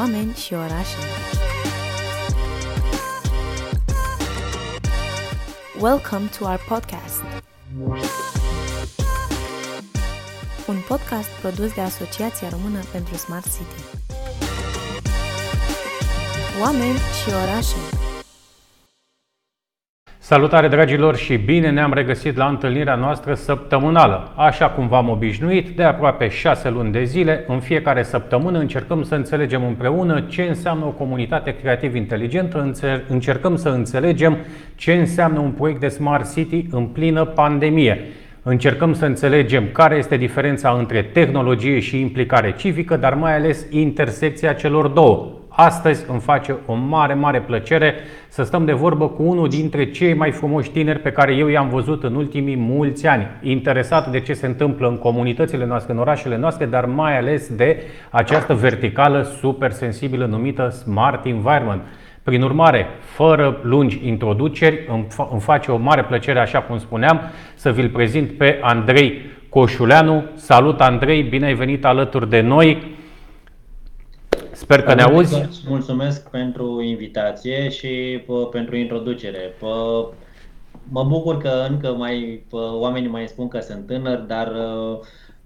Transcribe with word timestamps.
oameni 0.00 0.34
și 0.34 0.54
orașe. 0.54 0.96
Welcome 5.80 6.26
to 6.38 6.44
our 6.44 6.60
podcast. 6.68 7.22
Un 10.66 10.76
podcast 10.88 11.28
produs 11.40 11.74
de 11.74 11.80
Asociația 11.80 12.48
Română 12.48 12.78
pentru 12.92 13.16
Smart 13.16 13.44
City. 13.44 13.82
Oameni 16.60 16.98
și 16.98 17.34
orașe. 17.42 17.99
Salutare 20.30 20.68
dragilor 20.68 21.16
și 21.16 21.36
bine 21.36 21.70
ne-am 21.70 21.92
regăsit 21.92 22.36
la 22.36 22.46
întâlnirea 22.46 22.94
noastră 22.94 23.34
săptămânală. 23.34 24.32
Așa 24.34 24.68
cum 24.68 24.88
v-am 24.88 25.08
obișnuit, 25.08 25.68
de 25.68 25.82
aproape 25.82 26.28
6 26.28 26.70
luni 26.70 26.92
de 26.92 27.04
zile, 27.04 27.44
în 27.46 27.58
fiecare 27.58 28.02
săptămână 28.02 28.58
încercăm 28.58 29.02
să 29.02 29.14
înțelegem 29.14 29.64
împreună 29.64 30.20
ce 30.20 30.42
înseamnă 30.42 30.84
o 30.84 30.90
comunitate 30.90 31.56
creativ 31.60 31.94
inteligentă, 31.94 32.72
încercăm 33.08 33.56
să 33.56 33.68
înțelegem 33.68 34.36
ce 34.74 34.92
înseamnă 34.92 35.38
un 35.38 35.50
proiect 35.50 35.80
de 35.80 35.88
Smart 35.88 36.34
City 36.34 36.66
în 36.70 36.84
plină 36.84 37.24
pandemie. 37.24 38.00
Încercăm 38.42 38.94
să 38.94 39.04
înțelegem 39.04 39.64
care 39.72 39.96
este 39.96 40.16
diferența 40.16 40.76
între 40.78 41.02
tehnologie 41.02 41.78
și 41.78 42.00
implicare 42.00 42.54
civică, 42.58 42.96
dar 42.96 43.14
mai 43.14 43.36
ales 43.36 43.66
intersecția 43.70 44.52
celor 44.52 44.86
două. 44.86 45.39
Astăzi 45.52 46.04
îmi 46.08 46.20
face 46.20 46.56
o 46.66 46.74
mare, 46.74 47.14
mare 47.14 47.40
plăcere 47.40 47.94
să 48.28 48.42
stăm 48.42 48.64
de 48.64 48.72
vorbă 48.72 49.08
cu 49.08 49.22
unul 49.22 49.48
dintre 49.48 49.90
cei 49.90 50.14
mai 50.14 50.30
frumoși 50.30 50.70
tineri 50.70 50.98
pe 50.98 51.12
care 51.12 51.34
eu 51.34 51.48
i-am 51.48 51.68
văzut 51.68 52.04
în 52.04 52.14
ultimii 52.14 52.56
mulți 52.56 53.06
ani, 53.06 53.26
interesat 53.42 54.10
de 54.10 54.20
ce 54.20 54.32
se 54.32 54.46
întâmplă 54.46 54.88
în 54.88 54.98
comunitățile 54.98 55.66
noastre, 55.66 55.92
în 55.92 55.98
orașele 55.98 56.36
noastre, 56.36 56.66
dar 56.66 56.84
mai 56.84 57.18
ales 57.18 57.54
de 57.54 57.82
această 58.10 58.54
verticală 58.54 59.22
super 59.22 59.70
sensibilă 59.70 60.26
numită 60.26 60.68
Smart 60.68 61.24
Environment. 61.24 61.82
Prin 62.22 62.42
urmare, 62.42 62.86
fără 63.00 63.58
lungi 63.62 64.00
introduceri, 64.04 64.88
îmi 65.30 65.40
face 65.40 65.70
o 65.70 65.76
mare 65.76 66.02
plăcere, 66.02 66.38
așa 66.38 66.60
cum 66.60 66.78
spuneam, 66.78 67.20
să 67.54 67.72
vi-l 67.72 67.88
prezint 67.88 68.30
pe 68.30 68.58
Andrei 68.62 69.20
Coșuleanu. 69.48 70.24
Salut 70.34 70.80
Andrei, 70.80 71.22
bine 71.22 71.46
ai 71.46 71.54
venit 71.54 71.84
alături 71.84 72.28
de 72.28 72.40
noi. 72.40 72.98
Sper 74.60 74.82
că 74.82 74.94
ne 74.94 75.02
auzi. 75.02 75.48
Mulțumesc 75.68 76.30
pentru 76.30 76.82
invitație 76.82 77.68
și 77.68 78.22
pentru 78.50 78.76
introducere. 78.76 79.54
Mă 80.88 81.04
bucur 81.04 81.38
că 81.38 81.66
încă 81.68 81.94
mai 81.94 82.44
oamenii 82.72 83.08
mai 83.08 83.28
spun 83.28 83.48
că 83.48 83.60
sunt 83.60 83.86
tânăr, 83.86 84.18
dar 84.18 84.52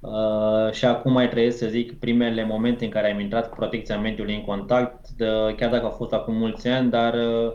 Uh, 0.05 0.73
și 0.73 0.85
acum 0.85 1.13
mai 1.13 1.29
trăiesc, 1.29 1.59
să 1.59 1.67
zic, 1.67 1.99
primele 1.99 2.45
momente 2.45 2.85
în 2.85 2.91
care 2.91 3.13
am 3.13 3.21
intrat 3.21 3.49
cu 3.49 3.57
protecția 3.57 3.99
mediului 3.99 4.35
în 4.35 4.45
contact, 4.45 5.09
de, 5.09 5.27
chiar 5.57 5.71
dacă 5.71 5.87
a 5.87 5.91
fost 5.91 6.13
acum 6.13 6.35
mulți 6.35 6.69
ani, 6.69 6.91
dar 6.91 7.15
uh, 7.15 7.47
uh, 7.47 7.53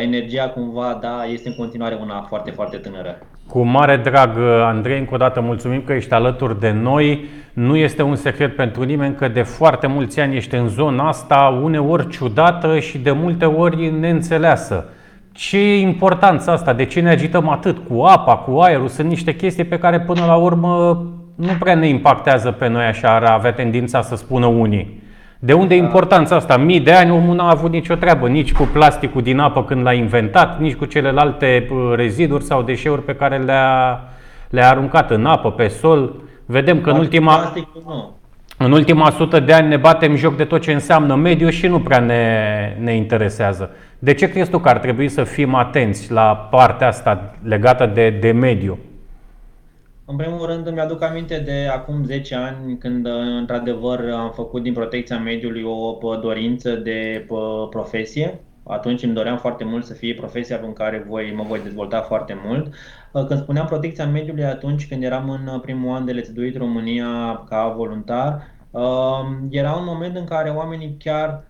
energia 0.00 0.48
cumva, 0.48 0.98
da, 1.00 1.24
este 1.32 1.48
în 1.48 1.54
continuare 1.54 1.98
una 2.02 2.24
foarte, 2.28 2.50
foarte 2.50 2.76
tânără. 2.76 3.18
Cu 3.48 3.62
mare 3.62 3.96
drag, 3.96 4.38
Andrei, 4.62 4.98
încă 4.98 5.14
o 5.14 5.16
dată 5.16 5.40
mulțumim 5.40 5.82
că 5.82 5.92
ești 5.92 6.12
alături 6.12 6.60
de 6.60 6.70
noi. 6.70 7.24
Nu 7.52 7.76
este 7.76 8.02
un 8.02 8.16
secret 8.16 8.56
pentru 8.56 8.82
nimeni 8.82 9.14
că 9.14 9.28
de 9.28 9.42
foarte 9.42 9.86
mulți 9.86 10.20
ani 10.20 10.36
ești 10.36 10.54
în 10.54 10.68
zona 10.68 11.08
asta, 11.08 11.60
uneori 11.62 12.08
ciudată 12.08 12.78
și 12.78 12.98
de 12.98 13.10
multe 13.10 13.44
ori 13.44 13.90
neînțeleasă. 13.90 14.84
Ce 15.32 15.58
e 15.58 15.80
importanța 15.80 16.52
asta? 16.52 16.72
De 16.72 16.84
ce 16.84 17.00
ne 17.00 17.10
agităm 17.10 17.48
atât 17.48 17.78
cu 17.88 18.02
apa, 18.02 18.36
cu 18.36 18.58
aerul? 18.58 18.88
Sunt 18.88 19.08
niște 19.08 19.34
chestii 19.34 19.64
pe 19.64 19.78
care 19.78 20.00
până 20.00 20.24
la 20.26 20.34
urmă 20.34 21.02
nu 21.34 21.52
prea 21.58 21.74
ne 21.74 21.88
impactează 21.88 22.50
pe 22.50 22.68
noi 22.68 22.84
așa, 22.84 23.14
ar 23.14 23.22
avea 23.22 23.52
tendința 23.52 24.02
să 24.02 24.16
spună 24.16 24.46
unii. 24.46 25.02
De 25.44 25.52
unde 25.52 25.74
importanța 25.74 26.36
asta? 26.36 26.56
Mii 26.56 26.80
de 26.80 26.92
ani 26.92 27.10
omul 27.10 27.34
n-a 27.34 27.50
avut 27.50 27.70
nicio 27.70 27.94
treabă, 27.94 28.28
nici 28.28 28.52
cu 28.52 28.68
plasticul 28.72 29.22
din 29.22 29.38
apă 29.38 29.64
când 29.64 29.82
l-a 29.82 29.92
inventat, 29.92 30.60
nici 30.60 30.74
cu 30.74 30.84
celelalte 30.84 31.68
uh, 31.70 31.92
reziduri 31.94 32.44
sau 32.44 32.62
deșeuri 32.62 33.02
pe 33.02 33.14
care 33.14 33.38
le-a, 33.38 34.00
le-a 34.50 34.68
aruncat 34.70 35.10
în 35.10 35.26
apă, 35.26 35.50
pe 35.50 35.68
sol. 35.68 36.14
Vedem 36.46 36.80
că 36.80 36.90
în 36.90 36.96
ultima, 36.96 37.52
în 38.56 38.72
ultima 38.72 39.10
sută 39.10 39.40
de 39.40 39.52
ani 39.52 39.68
ne 39.68 39.76
batem 39.76 40.16
joc 40.16 40.36
de 40.36 40.44
tot 40.44 40.60
ce 40.60 40.72
înseamnă 40.72 41.14
mediu 41.14 41.48
și 41.48 41.66
nu 41.66 41.80
prea 41.80 41.98
ne, 41.98 42.76
ne 42.80 42.94
interesează. 42.94 43.70
De 43.98 44.14
ce 44.14 44.30
crezi 44.30 44.50
tu 44.50 44.58
că 44.58 44.68
ar 44.68 44.78
trebui 44.78 45.08
să 45.08 45.24
fim 45.24 45.54
atenți 45.54 46.12
la 46.12 46.48
partea 46.50 46.86
asta 46.86 47.34
legată 47.42 47.86
de, 47.86 48.10
de 48.10 48.30
mediu? 48.30 48.78
În 50.06 50.16
primul 50.16 50.46
rând 50.46 50.66
îmi 50.66 50.80
aduc 50.80 51.02
aminte 51.02 51.38
de 51.38 51.68
acum 51.72 52.04
10 52.04 52.34
ani 52.34 52.78
când 52.78 53.06
într-adevăr 53.38 54.10
am 54.10 54.30
făcut 54.30 54.62
din 54.62 54.72
protecția 54.72 55.18
mediului 55.18 55.62
o 56.00 56.16
dorință 56.16 56.74
de 56.74 57.26
profesie. 57.70 58.40
Atunci 58.66 59.02
îmi 59.02 59.14
doream 59.14 59.38
foarte 59.38 59.64
mult 59.64 59.84
să 59.84 59.94
fie 59.94 60.14
profesia 60.14 60.60
în 60.62 60.72
care 60.72 61.04
voi, 61.08 61.32
mă 61.36 61.42
voi 61.42 61.60
dezvolta 61.62 62.00
foarte 62.00 62.40
mult. 62.44 62.74
Când 63.12 63.40
spuneam 63.40 63.66
protecția 63.66 64.06
mediului 64.06 64.44
atunci 64.44 64.88
când 64.88 65.02
eram 65.02 65.30
în 65.30 65.60
primul 65.60 65.94
an 65.94 66.04
de 66.04 66.20
Let's 66.20 66.32
Do 66.34 66.44
It 66.44 66.56
România 66.56 67.44
ca 67.48 67.74
voluntar, 67.76 68.42
era 69.50 69.72
un 69.72 69.84
moment 69.84 70.16
în 70.16 70.24
care 70.24 70.50
oamenii 70.50 70.96
chiar 70.98 71.44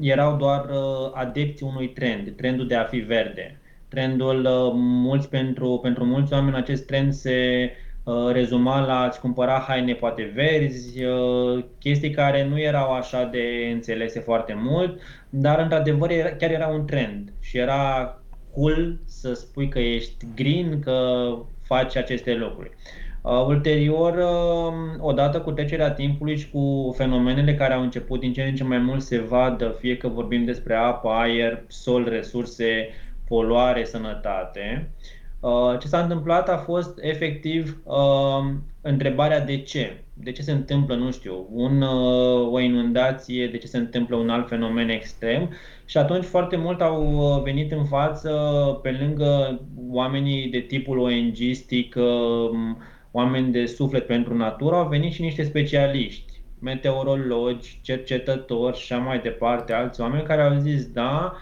erau 0.00 0.36
doar 0.36 0.66
adepți 1.14 1.62
unui 1.62 1.88
trend, 1.88 2.36
trendul 2.36 2.66
de 2.66 2.74
a 2.74 2.84
fi 2.84 2.98
verde 2.98 3.61
trendul 3.92 4.44
uh, 4.44 4.72
mulți 4.74 5.28
pentru, 5.28 5.78
pentru 5.82 6.04
mulți 6.04 6.32
oameni 6.32 6.56
acest 6.56 6.86
trend 6.86 7.12
se 7.12 7.70
uh, 8.04 8.30
rezuma 8.32 8.86
la 8.86 9.00
a-ți 9.00 9.20
cumpăra 9.20 9.64
haine 9.68 9.92
poate 9.94 10.32
verzi, 10.34 11.04
uh, 11.04 11.64
chestii 11.78 12.10
care 12.10 12.48
nu 12.48 12.60
erau 12.60 12.92
așa 12.92 13.24
de 13.24 13.70
înțelese 13.72 14.20
foarte 14.20 14.58
mult, 14.62 15.00
dar 15.30 15.58
într-adevăr 15.58 16.08
chiar 16.38 16.50
era 16.50 16.66
un 16.66 16.84
trend 16.84 17.32
și 17.40 17.58
era 17.58 18.16
cool 18.54 18.98
să 19.04 19.32
spui 19.32 19.68
că 19.68 19.78
ești 19.78 20.26
green, 20.34 20.80
că 20.80 21.28
faci 21.62 21.96
aceste 21.96 22.34
lucruri. 22.34 22.70
Uh, 23.22 23.44
ulterior, 23.46 24.16
uh, 24.16 24.74
odată 24.98 25.40
cu 25.40 25.52
trecerea 25.52 25.90
timpului 25.90 26.36
și 26.36 26.50
cu 26.50 26.94
fenomenele 26.96 27.54
care 27.54 27.74
au 27.74 27.82
început 27.82 28.20
din 28.20 28.32
ce 28.32 28.42
în 28.42 28.54
ce 28.54 28.64
mai 28.64 28.78
mult 28.78 29.02
se 29.02 29.18
vadă, 29.18 29.76
fie 29.78 29.96
că 29.96 30.08
vorbim 30.08 30.44
despre 30.44 30.74
apă, 30.74 31.08
aer, 31.08 31.64
sol, 31.66 32.08
resurse, 32.08 32.88
poluare, 33.32 33.84
sănătate. 33.84 34.90
Uh, 35.40 35.78
ce 35.80 35.86
s-a 35.86 36.02
întâmplat 36.02 36.48
a 36.48 36.56
fost 36.56 36.98
efectiv 37.00 37.80
uh, 37.84 38.54
întrebarea 38.80 39.40
de 39.40 39.56
ce. 39.56 40.02
De 40.14 40.32
ce 40.32 40.42
se 40.42 40.52
întâmplă, 40.52 40.94
nu 40.94 41.10
știu, 41.10 41.46
un, 41.52 41.82
uh, 41.82 42.52
o 42.52 42.60
inundație, 42.60 43.46
de 43.46 43.58
ce 43.58 43.66
se 43.66 43.78
întâmplă 43.78 44.16
un 44.16 44.30
alt 44.30 44.48
fenomen 44.48 44.88
extrem. 44.88 45.50
Și 45.84 45.98
atunci 45.98 46.24
foarte 46.24 46.56
mult 46.56 46.80
au 46.80 47.40
venit 47.44 47.72
în 47.72 47.84
față, 47.84 48.30
pe 48.82 48.96
lângă 49.00 49.60
oamenii 49.90 50.48
de 50.48 50.58
tipul 50.58 50.98
ONG-stic, 50.98 51.96
oameni 53.10 53.52
de 53.52 53.66
suflet 53.66 54.06
pentru 54.06 54.36
natură, 54.36 54.76
au 54.76 54.88
venit 54.88 55.12
și 55.12 55.22
niște 55.22 55.42
specialiști, 55.42 56.32
meteorologi, 56.58 57.80
cercetători 57.82 58.78
și 58.78 58.92
așa 58.92 59.02
mai 59.02 59.18
departe, 59.18 59.72
alți 59.72 60.00
oameni 60.00 60.24
care 60.24 60.42
au 60.42 60.58
zis, 60.58 60.86
da, 60.86 61.36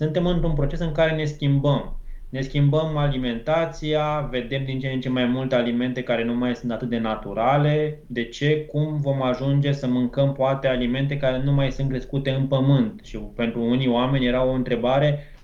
suntem 0.00 0.26
într-un 0.26 0.52
proces 0.52 0.80
în 0.80 0.92
care 0.92 1.14
ne 1.14 1.24
schimbăm. 1.24 1.96
Ne 2.28 2.40
schimbăm 2.40 2.96
alimentația, 2.96 4.28
vedem 4.30 4.64
din 4.64 4.80
ce 4.80 4.88
în 4.88 5.00
ce 5.00 5.08
mai 5.08 5.24
multe 5.24 5.54
alimente 5.54 6.02
care 6.02 6.24
nu 6.24 6.34
mai 6.34 6.54
sunt 6.54 6.72
atât 6.72 6.88
de 6.88 6.98
naturale. 6.98 7.98
De 8.06 8.24
ce? 8.24 8.64
Cum 8.64 9.00
vom 9.00 9.22
ajunge 9.22 9.72
să 9.72 9.86
mâncăm 9.86 10.32
poate 10.32 10.68
alimente 10.68 11.16
care 11.16 11.42
nu 11.42 11.52
mai 11.52 11.72
sunt 11.72 11.88
crescute 11.88 12.30
în 12.30 12.46
pământ? 12.46 13.00
Și 13.04 13.18
pentru 13.18 13.62
unii 13.62 13.88
oameni 13.88 14.26
era 14.26 14.44
o 14.44 14.52
întrebare 14.52 15.34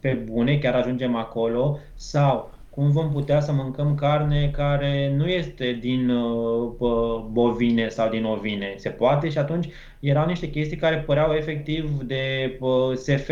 pe 0.00 0.12
bune, 0.30 0.58
chiar 0.58 0.74
ajungem 0.74 1.16
acolo, 1.16 1.78
sau 1.94 2.50
cum 2.78 2.90
vom 2.90 3.10
putea 3.10 3.40
să 3.40 3.52
mâncăm 3.52 3.94
carne 3.94 4.50
care 4.50 5.14
nu 5.16 5.26
este 5.26 5.78
din 5.80 6.10
uh, 6.10 7.20
bovine 7.30 7.88
sau 7.88 8.08
din 8.08 8.24
ovine. 8.24 8.74
Se 8.76 8.88
poate 8.88 9.28
și 9.28 9.38
atunci 9.38 9.68
erau 10.00 10.26
niște 10.26 10.50
chestii 10.50 10.76
care 10.76 10.96
păreau 10.96 11.32
efectiv 11.32 12.00
de 12.02 12.56
uh, 12.60 12.94
SF 12.94 13.30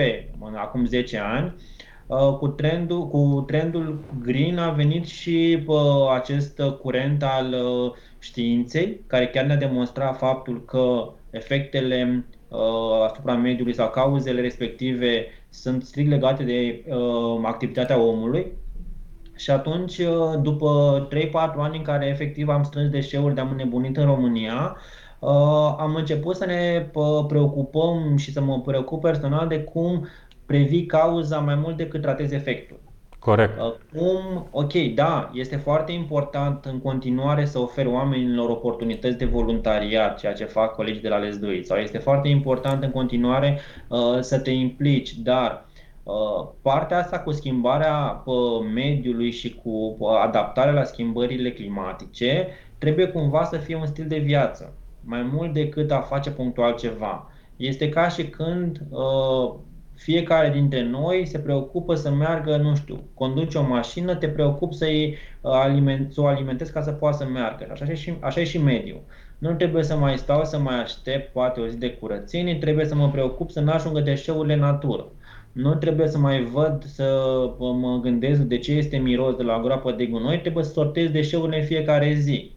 acum 0.54 0.86
10 0.86 1.18
ani. 1.18 1.54
Uh, 2.06 2.36
cu 2.38 2.48
trendul, 2.48 3.08
cu 3.08 3.44
trendul 3.46 4.00
green 4.22 4.58
a 4.58 4.70
venit 4.70 5.04
și 5.06 5.64
acest 6.14 6.62
curent 6.82 7.22
al 7.22 7.54
științei, 8.18 9.00
care 9.06 9.28
chiar 9.28 9.44
ne-a 9.44 9.56
demonstrat 9.56 10.18
faptul 10.18 10.64
că 10.64 11.12
efectele 11.30 12.24
asupra 13.04 13.34
mediului 13.34 13.74
sau 13.74 13.90
cauzele 13.90 14.40
respective 14.40 15.26
sunt 15.48 15.84
strict 15.84 16.08
legate 16.08 16.42
de 16.42 16.84
activitatea 17.42 18.00
omului 18.00 18.46
și 19.36 19.50
atunci, 19.50 19.98
uh, 19.98 20.40
după 20.42 21.06
3-4 21.10 21.60
ani 21.60 21.76
în 21.76 21.82
care 21.82 22.06
efectiv 22.06 22.48
am 22.48 22.62
strâns 22.62 22.90
deșeuri 22.90 23.34
de 23.34 23.40
am 23.40 23.50
înnebunit 23.50 23.96
în 23.96 24.04
România, 24.04 24.76
uh, 25.18 25.74
am 25.78 25.94
început 25.94 26.36
să 26.36 26.46
ne 26.46 26.86
uh, 26.94 27.24
preocupăm 27.28 28.16
și 28.16 28.32
să 28.32 28.40
mă 28.40 28.60
preocup 28.60 29.00
personal 29.00 29.48
de 29.48 29.60
cum 29.60 30.06
previi 30.46 30.86
cauza 30.86 31.38
mai 31.38 31.54
mult 31.54 31.76
decât 31.76 32.00
tratez 32.00 32.32
efectul. 32.32 32.76
Corect. 33.18 33.58
Cum, 33.96 34.48
ok, 34.50 34.72
da, 34.94 35.30
este 35.34 35.56
foarte 35.56 35.92
important 35.92 36.64
în 36.64 36.80
continuare 36.80 37.44
să 37.44 37.58
oferi 37.58 37.88
oamenilor 37.88 38.50
oportunități 38.50 39.18
de 39.18 39.24
voluntariat, 39.24 40.18
ceea 40.18 40.32
ce 40.32 40.44
fac 40.44 40.74
colegii 40.74 41.02
de 41.02 41.08
la 41.08 41.20
Let's 41.20 41.40
Do 41.40 41.52
It, 41.52 41.66
sau 41.66 41.76
este 41.76 41.98
foarte 41.98 42.28
important 42.28 42.82
în 42.82 42.90
continuare 42.90 43.60
uh, 43.88 44.18
să 44.20 44.38
te 44.38 44.50
implici, 44.50 45.14
dar 45.14 45.50
uh, 45.50 45.65
partea 46.62 46.98
asta 46.98 47.18
cu 47.18 47.32
schimbarea 47.32 48.22
uh, 48.24 48.66
mediului 48.74 49.30
și 49.30 49.54
cu 49.54 49.96
uh, 49.98 50.08
adaptarea 50.22 50.72
la 50.72 50.84
schimbările 50.84 51.52
climatice 51.52 52.48
trebuie 52.78 53.06
cumva 53.06 53.44
să 53.44 53.56
fie 53.56 53.76
un 53.76 53.86
stil 53.86 54.06
de 54.08 54.18
viață, 54.18 54.72
mai 55.04 55.22
mult 55.32 55.52
decât 55.52 55.90
a 55.90 56.00
face 56.00 56.30
punctual 56.30 56.74
ceva. 56.74 57.30
Este 57.56 57.88
ca 57.88 58.08
și 58.08 58.24
când 58.24 58.80
uh, 58.90 59.54
fiecare 59.94 60.50
dintre 60.50 60.82
noi 60.82 61.26
se 61.26 61.38
preocupă 61.38 61.94
să 61.94 62.10
meargă, 62.10 62.56
nu 62.56 62.74
știu, 62.74 63.00
conduci 63.14 63.54
o 63.54 63.62
mașină, 63.62 64.14
te 64.14 64.28
preocupi 64.28 64.74
să-i 64.74 65.16
uh, 65.40 65.50
aliment, 65.50 66.12
să 66.12 66.20
o 66.20 66.26
alimentezi 66.26 66.72
ca 66.72 66.82
să 66.82 66.90
poată 66.92 67.16
să 67.16 67.24
meargă. 67.24 67.68
Așa 67.70 67.84
e 67.84 67.94
și, 67.94 68.14
așa 68.20 68.40
e 68.40 68.44
și 68.44 68.58
mediul. 68.58 69.00
Nu 69.38 69.54
trebuie 69.54 69.82
să 69.82 69.96
mai 69.96 70.18
stau 70.18 70.44
să 70.44 70.58
mai 70.58 70.82
aștept 70.82 71.32
poate 71.32 71.60
o 71.60 71.66
zi 71.66 71.78
de 71.78 71.92
curățenie, 71.92 72.54
trebuie 72.54 72.84
să 72.84 72.94
mă 72.94 73.10
preocup 73.10 73.50
să 73.50 73.60
nu 73.60 73.72
ajungă 73.72 74.00
deșeurile 74.00 74.54
în 74.54 74.60
natură. 74.60 75.06
Nu 75.56 75.74
trebuie 75.74 76.08
să 76.08 76.18
mai 76.18 76.44
văd 76.44 76.84
să 76.84 77.04
uh, 77.58 77.74
mă 77.80 77.98
gândesc 78.02 78.40
de 78.40 78.58
ce 78.58 78.72
este 78.72 78.96
miros 78.96 79.36
de 79.36 79.42
la 79.42 79.56
o 79.56 79.60
groapă 79.60 79.92
de 79.92 80.06
gunoi, 80.06 80.40
trebuie 80.40 80.64
să 80.64 80.70
sortez 80.70 81.10
deșeurile 81.10 81.58
în 81.58 81.64
fiecare 81.64 82.14
zi. 82.14 82.50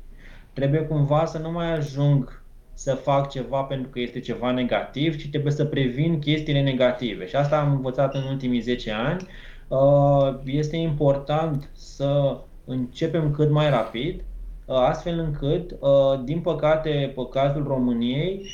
Trebuie 0.54 0.82
cumva 0.82 1.26
să 1.26 1.38
nu 1.38 1.52
mai 1.52 1.72
ajung 1.72 2.44
să 2.74 2.94
fac 2.94 3.30
ceva 3.30 3.62
pentru 3.62 3.90
că 3.90 4.00
este 4.00 4.20
ceva 4.20 4.52
negativ, 4.52 5.18
ci 5.18 5.30
trebuie 5.30 5.52
să 5.52 5.66
previn 5.66 6.20
chestiile 6.20 6.62
negative. 6.62 7.28
Și 7.28 7.36
asta 7.36 7.60
am 7.60 7.72
învățat 7.72 8.16
în 8.16 8.24
ultimii 8.30 8.60
10 8.60 8.92
ani. 8.92 9.28
Uh, 9.68 10.40
este 10.46 10.76
important 10.76 11.70
să 11.74 12.38
începem 12.66 13.32
cât 13.32 13.50
mai 13.50 13.70
rapid, 13.70 14.24
uh, 14.66 14.76
astfel 14.76 15.20
încât, 15.20 15.76
uh, 15.80 16.22
din 16.24 16.40
păcate, 16.40 17.12
pe 17.16 17.22
cazul 17.32 17.64
României, 17.68 18.46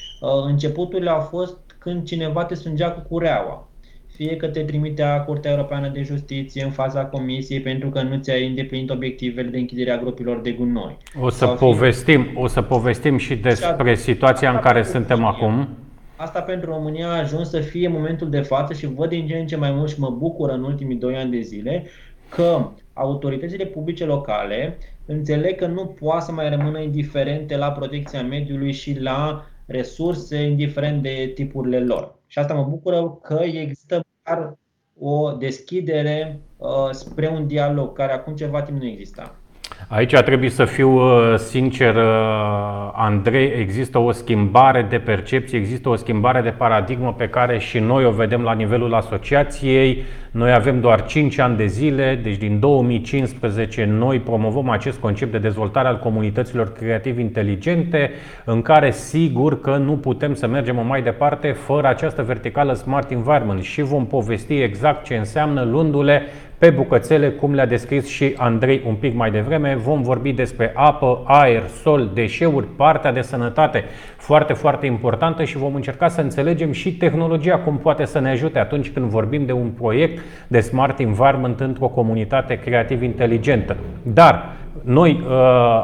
începuturile 0.45 1.09
au 1.09 1.21
fost 1.21 1.57
când 1.77 2.05
cineva 2.05 2.45
te 2.45 2.53
strângea 2.53 2.91
cu 2.91 2.99
cureaua 2.99 3.67
fie 4.15 4.35
că 4.35 4.47
te 4.47 4.61
trimitea 4.61 5.23
Curtea 5.23 5.51
Europeană 5.51 5.87
de 5.87 6.01
Justiție 6.01 6.63
în 6.63 6.71
faza 6.71 7.05
Comisiei 7.05 7.59
pentru 7.59 7.89
că 7.89 8.01
nu 8.01 8.17
ți-ai 8.17 8.47
îndeplinit 8.47 8.89
obiectivele 8.89 9.47
de 9.47 9.57
închidere 9.57 9.91
a 9.91 9.97
gropilor 9.97 10.41
de 10.41 10.51
gunoi. 10.51 10.97
O 11.21 11.29
să, 11.29 11.45
povestim, 11.45 12.23
fie... 12.23 12.33
o 12.35 12.47
să 12.47 12.61
povestim 12.61 13.17
și 13.17 13.35
despre 13.35 13.95
și 13.95 14.01
situația 14.01 14.51
în 14.51 14.59
care 14.59 14.83
suntem 14.83 15.17
România. 15.17 15.37
acum. 15.37 15.67
Asta 16.15 16.41
pentru 16.41 16.69
România 16.69 17.07
a 17.07 17.17
ajuns 17.17 17.49
să 17.49 17.59
fie 17.59 17.87
momentul 17.87 18.29
de 18.29 18.41
față 18.41 18.73
și 18.73 18.85
văd 18.85 19.09
din 19.09 19.27
ce 19.27 19.35
în 19.37 19.47
ce 19.47 19.55
mai 19.55 19.71
mult 19.71 19.89
și 19.89 19.99
mă 19.99 20.09
bucur 20.09 20.49
în 20.49 20.63
ultimii 20.63 20.97
doi 20.97 21.15
ani 21.15 21.31
de 21.31 21.39
zile 21.39 21.85
că 22.29 22.69
autoritățile 22.93 23.65
publice 23.65 24.05
locale 24.05 24.77
înțeleg 25.05 25.55
că 25.55 25.67
nu 25.67 25.85
poate 25.85 26.25
să 26.25 26.31
mai 26.31 26.49
rămână 26.49 26.79
indiferente 26.79 27.57
la 27.57 27.71
protecția 27.71 28.23
mediului 28.23 28.71
și 28.71 28.99
la 28.99 29.45
resurse, 29.65 30.41
indiferent 30.41 31.01
de 31.01 31.31
tipurile 31.35 31.79
lor. 31.79 32.15
Și 32.27 32.39
asta 32.39 32.53
mă 32.53 32.63
bucură 32.63 33.19
că 33.21 33.39
există 33.43 34.05
chiar 34.23 34.57
o 34.99 35.31
deschidere 35.31 36.41
uh, 36.57 36.89
spre 36.91 37.27
un 37.27 37.47
dialog, 37.47 37.95
care 37.95 38.13
acum 38.13 38.35
ceva 38.35 38.61
timp 38.61 38.77
nu 38.77 38.85
exista. 38.85 39.39
Aici 39.87 40.13
trebuie 40.13 40.49
să 40.49 40.65
fiu 40.65 40.91
uh, 40.91 41.37
sincer, 41.37 41.95
uh, 41.95 42.91
Andrei, 42.93 43.53
există 43.59 43.99
o 43.99 44.11
schimbare 44.11 44.85
de 44.89 44.97
percepție, 44.97 45.57
există 45.57 45.89
o 45.89 45.95
schimbare 45.95 46.41
de 46.41 46.49
paradigmă 46.49 47.13
pe 47.13 47.29
care 47.29 47.57
și 47.59 47.79
noi 47.79 48.05
o 48.05 48.11
vedem 48.11 48.41
la 48.41 48.53
nivelul 48.53 48.93
asociației. 48.93 50.03
Noi 50.31 50.53
avem 50.53 50.79
doar 50.79 51.05
5 51.05 51.37
ani 51.37 51.57
de 51.57 51.65
zile, 51.65 52.19
deci 52.23 52.37
din 52.37 52.59
2015 52.59 53.85
noi 53.85 54.19
promovăm 54.19 54.69
acest 54.69 54.99
concept 54.99 55.31
de 55.31 55.37
dezvoltare 55.37 55.87
al 55.87 55.99
comunităților 55.99 56.73
creativ 56.73 57.19
inteligente, 57.19 58.11
în 58.45 58.61
care 58.61 58.91
sigur 58.91 59.59
că 59.61 59.75
nu 59.75 59.97
putem 59.97 60.33
să 60.33 60.47
mergem 60.47 60.85
mai 60.87 61.01
departe 61.01 61.51
fără 61.51 61.87
această 61.87 62.23
verticală 62.23 62.73
Smart 62.73 63.11
Environment 63.11 63.63
și 63.63 63.81
vom 63.81 64.05
povesti 64.05 64.61
exact 64.61 65.03
ce 65.03 65.15
înseamnă 65.15 65.63
luându-le 65.63 66.21
pe 66.65 66.71
bucățele, 66.71 67.29
cum 67.29 67.53
le-a 67.53 67.65
descris 67.65 68.07
și 68.07 68.33
Andrei 68.37 68.81
un 68.87 68.93
pic 68.93 69.15
mai 69.15 69.31
devreme. 69.31 69.75
Vom 69.75 70.01
vorbi 70.01 70.31
despre 70.31 70.71
apă, 70.75 71.23
aer, 71.25 71.67
sol, 71.67 72.09
deșeuri, 72.13 72.65
partea 72.75 73.11
de 73.11 73.21
sănătate, 73.21 73.83
foarte, 74.17 74.53
foarte 74.53 74.85
importantă 74.85 75.43
și 75.43 75.57
vom 75.57 75.75
încerca 75.75 76.07
să 76.07 76.21
înțelegem 76.21 76.71
și 76.71 76.97
tehnologia 76.97 77.57
cum 77.57 77.77
poate 77.77 78.05
să 78.05 78.19
ne 78.19 78.29
ajute 78.29 78.59
atunci 78.59 78.91
când 78.91 79.05
vorbim 79.05 79.45
de 79.45 79.51
un 79.51 79.67
proiect 79.67 80.21
de 80.47 80.59
smart 80.59 80.99
environment 80.99 81.59
într-o 81.59 81.87
comunitate 81.87 82.55
creativ 82.55 83.01
inteligentă. 83.01 83.75
Dar 84.01 84.53
noi, 84.83 85.23
uh, 85.25 85.31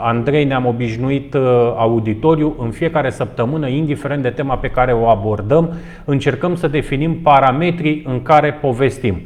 Andrei, 0.01 0.45
ne-am 0.45 0.65
obișnuit 0.65 1.33
uh, 1.33 1.41
auditoriu 1.77 2.55
în 2.59 2.69
fiecare 2.69 3.09
săptămână, 3.09 3.67
indiferent 3.67 4.21
de 4.21 4.29
tema 4.29 4.57
pe 4.57 4.69
care 4.69 4.93
o 4.93 5.07
abordăm, 5.07 5.73
încercăm 6.05 6.55
să 6.55 6.67
definim 6.67 7.21
parametrii 7.21 8.03
în 8.07 8.21
care 8.21 8.53
povestim. 8.53 9.21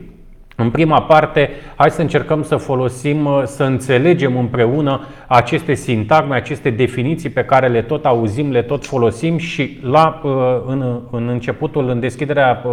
În 0.57 0.69
prima 0.69 1.01
parte, 1.01 1.49
hai 1.75 1.89
să 1.89 2.01
încercăm 2.01 2.43
să 2.43 2.55
folosim, 2.55 3.25
uh, 3.25 3.41
să 3.45 3.63
înțelegem 3.63 4.37
împreună 4.37 5.07
aceste 5.27 5.73
sintagme, 5.73 6.35
aceste 6.35 6.69
definiții 6.69 7.29
pe 7.29 7.43
care 7.43 7.67
le 7.67 7.81
tot 7.81 8.05
auzim, 8.05 8.51
le 8.51 8.61
tot 8.61 8.85
folosim 8.85 9.37
și 9.37 9.79
la, 9.81 10.21
uh, 10.23 10.31
în, 10.65 10.99
în 11.11 11.27
începutul, 11.27 11.89
în 11.89 11.99
deschiderea 11.99 12.61
uh, 12.65 12.71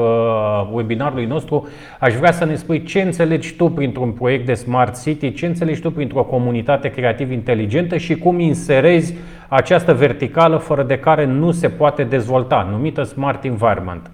webinarului 0.72 1.26
nostru, 1.26 1.68
aș 2.00 2.14
vrea 2.14 2.32
să 2.32 2.44
ne 2.44 2.54
spui 2.54 2.82
ce 2.82 3.00
înțelegi 3.00 3.54
tu 3.54 3.68
printr-un 3.68 4.10
proiect 4.10 4.46
de 4.46 4.54
Smart 4.54 5.02
City, 5.02 5.32
ce 5.32 5.46
înțelegi 5.46 5.80
tu 5.80 5.90
printr-o 5.90 6.22
comunitate 6.22 6.88
creativ 6.88 7.30
inteligentă 7.30 7.96
și 7.96 8.16
cum 8.16 8.40
inserezi 8.40 9.14
această 9.48 9.94
verticală 9.94 10.56
fără 10.56 10.82
de 10.82 10.98
care 10.98 11.24
nu 11.24 11.50
se 11.50 11.68
poate 11.68 12.04
dezvolta, 12.04 12.68
numită 12.70 13.02
Smart 13.02 13.44
Environment. 13.44 14.10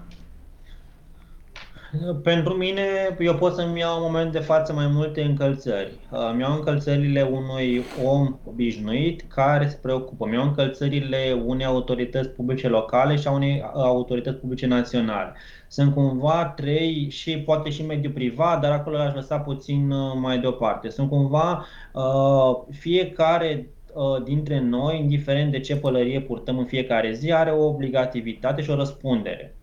Pentru 2.23 2.53
mine, 2.53 2.81
eu 3.19 3.35
pot 3.35 3.53
să-mi 3.53 3.79
iau 3.79 3.95
în 3.95 4.01
moment 4.01 4.31
de 4.31 4.39
față 4.39 4.73
mai 4.73 4.87
multe 4.87 5.21
încălțări. 5.21 5.91
Îmi 6.31 6.41
iau 6.41 6.53
încălțările 6.53 7.21
unui 7.21 7.83
om 8.05 8.39
obișnuit 8.43 9.25
care 9.27 9.67
se 9.67 9.77
preocupă. 9.81 10.25
Îmi 10.25 10.33
iau 10.33 10.43
încălțările 10.43 11.43
unei 11.45 11.65
autorități 11.65 12.29
publice 12.29 12.67
locale 12.67 13.15
și 13.15 13.27
a 13.27 13.31
unei 13.31 13.63
autorități 13.73 14.37
publice 14.37 14.67
naționale. 14.67 15.33
Sunt 15.67 15.93
cumva 15.93 16.53
trei 16.55 17.09
și 17.09 17.37
poate 17.37 17.69
și 17.69 17.85
mediul 17.85 18.13
privat, 18.13 18.61
dar 18.61 18.71
acolo 18.71 18.97
aș 18.97 19.13
lăsa 19.13 19.39
puțin 19.39 19.91
uh, 19.91 20.13
mai 20.15 20.39
deoparte. 20.39 20.89
Sunt 20.89 21.09
cumva 21.09 21.65
uh, 21.93 22.55
fiecare 22.71 23.69
uh, 23.93 24.23
dintre 24.23 24.59
noi, 24.59 24.99
indiferent 24.99 25.51
de 25.51 25.59
ce 25.59 25.75
pălărie 25.75 26.21
purtăm 26.21 26.57
în 26.57 26.65
fiecare 26.65 27.11
zi, 27.13 27.31
are 27.31 27.51
o 27.51 27.65
obligativitate 27.65 28.61
și 28.61 28.69
o 28.69 28.75
răspundere. 28.75 29.53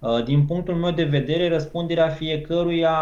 Uh, 0.00 0.24
din 0.24 0.44
punctul 0.44 0.74
meu 0.74 0.90
de 0.90 1.04
vedere, 1.04 1.48
răspunderea 1.48 2.08
fiecăruia 2.08 2.96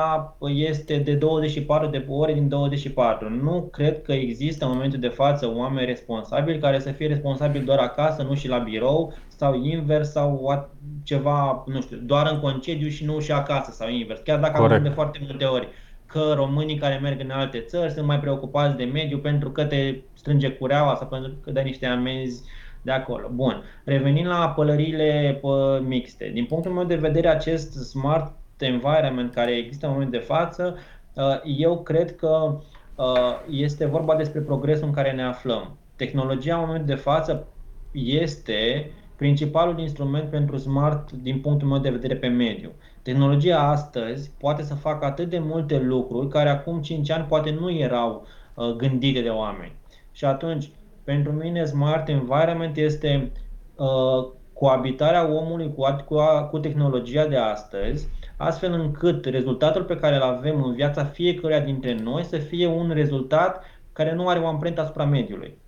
este 0.48 0.96
de 0.96 1.14
24 1.14 1.88
de 1.88 2.04
ore 2.08 2.32
din 2.32 2.48
24. 2.48 3.28
Nu 3.30 3.68
cred 3.72 4.02
că 4.02 4.12
există 4.12 4.64
în 4.64 4.70
momentul 4.72 4.98
de 4.98 5.08
față 5.08 5.52
oameni 5.54 5.86
responsabili 5.86 6.58
care 6.58 6.78
să 6.78 6.90
fie 6.90 7.06
responsabili 7.06 7.64
doar 7.64 7.78
acasă, 7.78 8.22
nu 8.22 8.34
și 8.34 8.48
la 8.48 8.58
birou, 8.58 9.14
sau 9.28 9.62
invers, 9.62 10.10
sau 10.10 10.62
ceva, 11.04 11.64
nu 11.66 11.80
știu, 11.80 11.96
doar 11.96 12.30
în 12.32 12.40
concediu 12.40 12.88
și 12.88 13.04
nu 13.04 13.20
și 13.20 13.32
acasă, 13.32 13.70
sau 13.70 13.88
invers. 13.88 14.20
Chiar 14.20 14.38
dacă 14.38 14.62
am 14.62 14.82
de 14.82 14.88
foarte 14.88 15.18
multe 15.26 15.44
ori 15.44 15.68
că 16.06 16.32
românii 16.36 16.78
care 16.78 16.98
merg 17.02 17.20
în 17.20 17.30
alte 17.30 17.58
țări 17.58 17.92
sunt 17.92 18.06
mai 18.06 18.20
preocupați 18.20 18.76
de 18.76 18.84
mediu 18.84 19.18
pentru 19.18 19.50
că 19.50 19.64
te 19.64 19.96
strânge 20.14 20.50
cureaua 20.50 20.94
sau 20.94 21.06
pentru 21.06 21.32
că 21.44 21.50
dă 21.50 21.60
niște 21.60 21.86
amenzi 21.86 22.42
uh, 22.42 22.65
de 22.86 22.92
acolo. 22.92 23.28
Bun. 23.32 23.62
Revenind 23.84 24.26
la 24.26 24.52
pălăriile 24.56 25.40
mixte. 25.86 26.30
Din 26.34 26.44
punctul 26.44 26.72
meu 26.72 26.84
de 26.84 26.96
vedere, 26.96 27.28
acest 27.28 27.72
smart 27.72 28.32
environment 28.58 29.34
care 29.34 29.50
există 29.50 29.86
în 29.86 29.92
momentul 29.92 30.18
de 30.18 30.24
față, 30.24 30.76
uh, 31.14 31.40
eu 31.44 31.82
cred 31.82 32.16
că 32.16 32.58
uh, 32.94 33.04
este 33.50 33.86
vorba 33.86 34.16
despre 34.16 34.40
progresul 34.40 34.86
în 34.86 34.92
care 34.92 35.12
ne 35.12 35.22
aflăm. 35.22 35.76
Tehnologia 35.96 36.54
în 36.54 36.60
momentul 36.60 36.86
de 36.86 36.94
față 36.94 37.46
este 37.92 38.90
principalul 39.16 39.78
instrument 39.78 40.30
pentru 40.30 40.56
smart 40.56 41.12
din 41.12 41.40
punctul 41.40 41.68
meu 41.68 41.78
de 41.78 41.90
vedere 41.90 42.16
pe 42.16 42.26
mediu. 42.26 42.70
Tehnologia 43.02 43.58
astăzi 43.58 44.30
poate 44.38 44.62
să 44.62 44.74
facă 44.74 45.04
atât 45.04 45.28
de 45.28 45.38
multe 45.38 45.78
lucruri 45.78 46.28
care 46.28 46.48
acum 46.48 46.80
5 46.80 47.10
ani 47.10 47.24
poate 47.24 47.50
nu 47.50 47.70
erau 47.70 48.26
uh, 48.54 48.70
gândite 48.70 49.20
de 49.20 49.28
oameni. 49.28 49.74
Și 50.12 50.24
atunci, 50.24 50.70
pentru 51.06 51.32
mine 51.32 51.64
Smart 51.64 52.08
Environment 52.08 52.76
este 52.76 53.32
uh, 53.76 54.28
coabitarea 54.52 55.32
omului 55.32 55.74
cu, 55.74 56.04
cu, 56.06 56.16
cu 56.50 56.58
tehnologia 56.58 57.26
de 57.26 57.36
astăzi, 57.36 58.08
astfel 58.36 58.72
încât 58.72 59.24
rezultatul 59.24 59.82
pe 59.82 59.96
care 59.96 60.16
îl 60.16 60.22
avem 60.22 60.64
în 60.64 60.74
viața 60.74 61.04
fiecăruia 61.04 61.60
dintre 61.60 61.94
noi 61.94 62.24
să 62.24 62.36
fie 62.36 62.66
un 62.66 62.90
rezultat 62.94 63.64
care 63.92 64.14
nu 64.14 64.28
are 64.28 64.38
o 64.38 64.46
amprentă 64.46 64.80
asupra 64.80 65.04
mediului. 65.04 65.58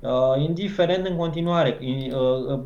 Uh, 0.00 0.42
indiferent 0.42 1.06
în 1.06 1.16
continuare, 1.16 1.78
uh, 1.80 2.12
uh, 2.48 2.60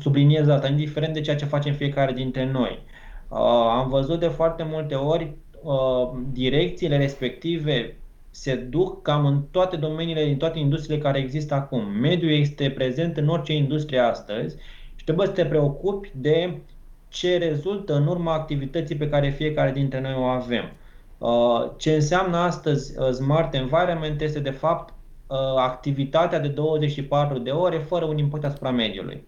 subliniez 0.00 0.48
asta, 0.48 0.68
indiferent 0.68 1.14
de 1.14 1.20
ceea 1.20 1.36
ce 1.36 1.44
facem 1.44 1.72
fiecare 1.72 2.12
dintre 2.12 2.50
noi. 2.50 2.82
Uh, 3.28 3.38
am 3.78 3.88
văzut 3.88 4.20
de 4.20 4.28
foarte 4.28 4.66
multe 4.70 4.94
ori 4.94 5.36
uh, 5.62 6.10
direcțiile 6.32 6.96
respective 6.96 7.96
se 8.30 8.54
duc 8.54 9.02
cam 9.02 9.26
în 9.26 9.42
toate 9.50 9.76
domeniile, 9.76 10.24
din 10.24 10.36
toate 10.36 10.58
industriile 10.58 11.02
care 11.02 11.18
există 11.18 11.54
acum. 11.54 11.84
Mediul 11.84 12.30
este 12.30 12.70
prezent 12.70 13.16
în 13.16 13.28
orice 13.28 13.52
industrie 13.52 13.98
astăzi 13.98 14.56
și 14.94 15.04
trebuie 15.04 15.26
să 15.26 15.32
te 15.32 15.46
preocupi 15.46 16.12
de 16.14 16.60
ce 17.08 17.38
rezultă 17.38 17.94
în 17.94 18.06
urma 18.06 18.32
activității 18.32 18.96
pe 18.96 19.08
care 19.08 19.30
fiecare 19.30 19.70
dintre 19.70 20.00
noi 20.00 20.14
o 20.16 20.22
avem. 20.22 20.72
Uh, 21.18 21.70
ce 21.76 21.94
înseamnă 21.94 22.36
astăzi 22.36 22.98
uh, 22.98 23.10
Smart 23.10 23.54
Environment 23.54 24.20
este 24.20 24.40
de 24.40 24.50
fapt 24.50 24.94
uh, 25.26 25.36
activitatea 25.56 26.40
de 26.40 26.48
24 26.48 27.38
de 27.38 27.50
ore 27.50 27.78
fără 27.78 28.04
un 28.04 28.18
impact 28.18 28.44
asupra 28.44 28.70
mediului. 28.70 29.26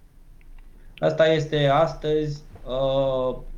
Asta 0.98 1.32
este 1.32 1.66
astăzi 1.66 2.42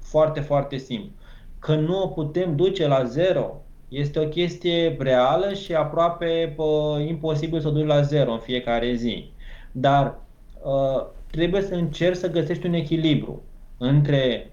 foarte, 0.00 0.40
foarte 0.40 0.76
simplu. 0.76 1.10
Că 1.58 1.74
nu 1.74 2.02
o 2.02 2.06
putem 2.06 2.56
duce 2.56 2.86
la 2.86 3.04
zero 3.04 3.61
este 3.92 4.18
o 4.18 4.28
chestie 4.28 4.96
reală 4.98 5.54
și 5.54 5.74
aproape 5.74 6.52
pă, 6.56 6.98
imposibil 7.08 7.60
să 7.60 7.68
o 7.68 7.70
duci 7.70 7.86
la 7.86 8.00
zero 8.00 8.32
în 8.32 8.38
fiecare 8.38 8.94
zi. 8.94 9.30
Dar 9.72 10.18
uh, 10.62 11.06
trebuie 11.30 11.62
să 11.62 11.74
încerci 11.74 12.16
să 12.16 12.30
găsești 12.30 12.66
un 12.66 12.72
echilibru 12.72 13.42
între 13.78 14.52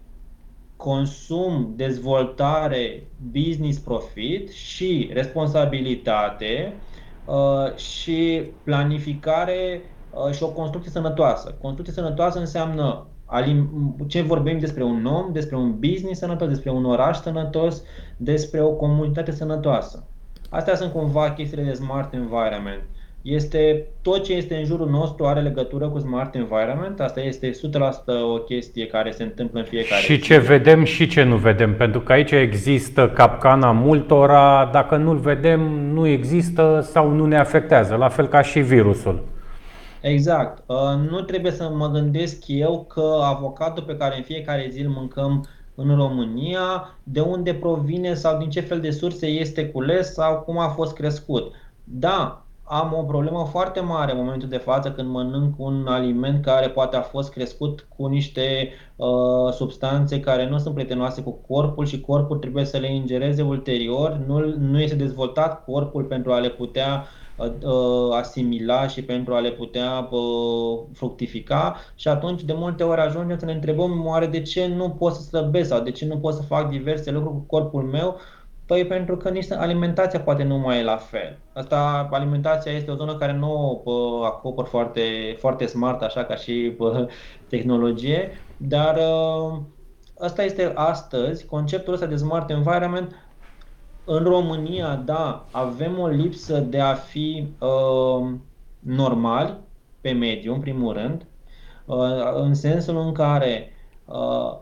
consum, 0.76 1.74
dezvoltare, 1.76 3.08
business 3.32 3.78
profit 3.78 4.50
și 4.50 5.10
responsabilitate 5.14 6.74
uh, 7.26 7.76
și 7.76 8.42
planificare 8.64 9.82
uh, 10.12 10.34
și 10.34 10.44
o 10.44 10.52
construcție 10.52 10.92
sănătoasă. 10.92 11.58
Construcție 11.62 11.94
sănătoasă 11.94 12.40
înseamnă 12.40 13.08
ce 14.08 14.22
vorbim 14.22 14.60
despre 14.60 14.84
un 14.84 15.06
om, 15.06 15.30
despre 15.32 15.56
un 15.56 15.76
business 15.80 16.20
sănătos, 16.20 16.48
despre 16.48 16.72
un 16.72 16.86
oraș 16.86 17.18
sănătos, 17.18 17.84
despre 18.18 18.62
o 18.62 18.70
comunitate 18.70 19.32
sănătoasă. 19.32 20.04
Astea 20.50 20.76
sunt 20.76 20.92
cumva 20.92 21.32
chestiile 21.32 21.64
de 21.64 21.74
smart 21.74 22.14
environment. 22.14 22.82
Este 23.22 23.86
tot 24.02 24.24
ce 24.24 24.34
este 24.34 24.56
în 24.56 24.66
jurul 24.66 24.90
nostru 24.90 25.26
are 25.26 25.42
legătură 25.42 25.88
cu 25.88 26.00
smart 26.00 26.36
environment. 26.36 27.00
Asta 27.00 27.22
este 27.22 27.52
100% 27.52 27.54
o 28.34 28.38
chestie 28.38 28.88
care 28.88 29.12
se 29.12 29.24
întâmplă 29.24 29.60
în 29.60 29.66
fiecare 29.66 30.02
Și 30.02 30.20
ce 30.20 30.38
vedem 30.38 30.84
și 30.84 31.08
ce 31.08 31.24
nu 31.24 31.36
vedem, 31.36 31.76
pentru 31.76 32.00
că 32.00 32.12
aici 32.12 32.32
există 32.32 33.10
capcana 33.10 33.72
multora, 33.72 34.70
dacă 34.72 34.96
nu-l 34.96 35.18
vedem, 35.18 35.60
nu 35.94 36.08
există 36.08 36.80
sau 36.92 37.12
nu 37.12 37.26
ne 37.26 37.38
afectează, 37.38 37.96
la 37.96 38.10
fel 38.10 38.28
ca 38.28 38.42
și 38.42 38.60
virusul. 38.60 39.24
Exact. 40.02 40.64
Uh, 40.66 41.10
nu 41.10 41.22
trebuie 41.22 41.52
să 41.52 41.70
mă 41.70 41.90
gândesc 41.90 42.44
eu 42.48 42.86
că 42.88 43.20
avocatul 43.24 43.84
pe 43.84 43.98
care 43.98 44.18
în 44.18 44.24
fiecare 44.24 44.68
zi 44.72 44.82
îl 44.82 44.90
mâncăm 44.90 45.46
în 45.76 45.96
România, 45.96 46.98
de 47.04 47.20
unde 47.20 47.54
provine 47.54 48.14
sau 48.14 48.38
din 48.38 48.50
ce 48.50 48.60
fel 48.62 48.80
de 48.80 48.92
surse 48.92 49.28
este 49.28 49.66
cules 49.66 50.14
sau 50.14 50.40
cum 50.40 50.58
a 50.58 50.68
fost 50.68 50.94
crescut. 50.94 51.54
Da, 51.84 52.44
am 52.64 52.94
o 52.98 53.04
problemă 53.04 53.48
foarte 53.52 53.80
mare 53.80 54.12
în 54.12 54.18
momentul 54.18 54.50
de 54.50 54.58
față 54.58 54.92
când 54.92 55.10
mănânc 55.10 55.54
un 55.58 55.88
aliment 55.88 56.44
care 56.44 56.70
poate 56.70 56.96
a 56.96 57.02
fost 57.02 57.32
crescut 57.32 57.88
cu 57.98 58.06
niște 58.06 58.70
uh, 58.96 59.54
substanțe 59.54 60.20
care 60.20 60.50
nu 60.50 60.58
sunt 60.58 60.74
prietenoase 60.74 61.22
cu 61.22 61.32
corpul 61.48 61.86
și 61.86 62.02
corpul 62.02 62.38
trebuie 62.38 62.66
să 62.66 62.78
le 62.78 62.94
ingereze 62.94 63.42
ulterior. 63.42 64.22
Nu, 64.28 64.56
nu 64.58 64.80
este 64.82 64.96
dezvoltat 64.96 65.64
corpul 65.66 66.04
pentru 66.04 66.32
a 66.32 66.40
le 66.40 66.50
putea 66.50 67.04
Uh, 67.04 67.19
asimila 68.12 68.88
și 68.88 69.04
pentru 69.04 69.34
a 69.34 69.40
le 69.40 69.52
putea 69.52 70.08
uh, 70.12 70.80
fructifica. 70.94 71.76
Și 71.96 72.08
atunci 72.08 72.44
de 72.44 72.54
multe 72.54 72.84
ori 72.84 73.02
ajungem 73.02 73.38
să 73.38 73.46
ne 73.46 73.54
întrebăm 73.54 74.06
oare 74.06 74.26
de 74.26 74.42
ce 74.42 74.68
nu 74.68 74.90
pot 74.90 75.14
să 75.14 75.22
slăbesc 75.22 75.70
sau 75.70 75.82
de 75.82 75.92
ce 75.92 76.06
nu 76.06 76.18
pot 76.18 76.34
să 76.34 76.42
fac 76.42 76.70
diverse 76.70 77.12
lucruri 77.12 77.36
cu 77.36 77.44
corpul 77.48 77.84
meu? 77.84 78.20
Păi 78.66 78.86
pentru 78.86 79.18
că 79.18 79.30
nici 79.30 79.52
alimentația 79.52 80.20
poate 80.20 80.44
nu 80.44 80.58
mai 80.58 80.80
e 80.80 80.84
la 80.84 80.98
fel. 80.98 81.40
Asta, 81.54 82.10
alimentația 82.12 82.72
este 82.72 82.92
o 82.92 82.96
zonă 82.96 83.16
care 83.16 83.34
nu 83.34 83.82
o 83.84 84.24
acopăr 84.24 84.66
foarte, 84.66 85.02
foarte 85.40 85.66
smart, 85.66 86.02
așa 86.02 86.24
ca 86.24 86.36
și 86.36 86.74
pă, 86.78 87.08
tehnologie, 87.48 88.32
dar 88.58 88.96
uh, 88.96 89.60
asta 90.20 90.44
este 90.44 90.72
astăzi, 90.76 91.46
conceptul 91.46 91.94
ăsta 91.94 92.06
de 92.06 92.16
smart 92.16 92.50
environment 92.50 93.29
în 94.12 94.24
România, 94.24 94.96
da, 94.96 95.46
avem 95.52 96.00
o 96.00 96.08
lipsă 96.08 96.60
de 96.60 96.80
a 96.80 96.94
fi 96.94 97.48
uh, 97.60 98.30
normali 98.80 99.58
pe 100.02 100.12
mediu, 100.12 100.54
în 100.54 100.60
primul 100.60 100.94
rând, 100.94 101.26
uh, 101.86 102.34
în 102.34 102.54
sensul 102.54 102.98
în 102.98 103.12
care 103.12 103.72
uh, 104.06 104.58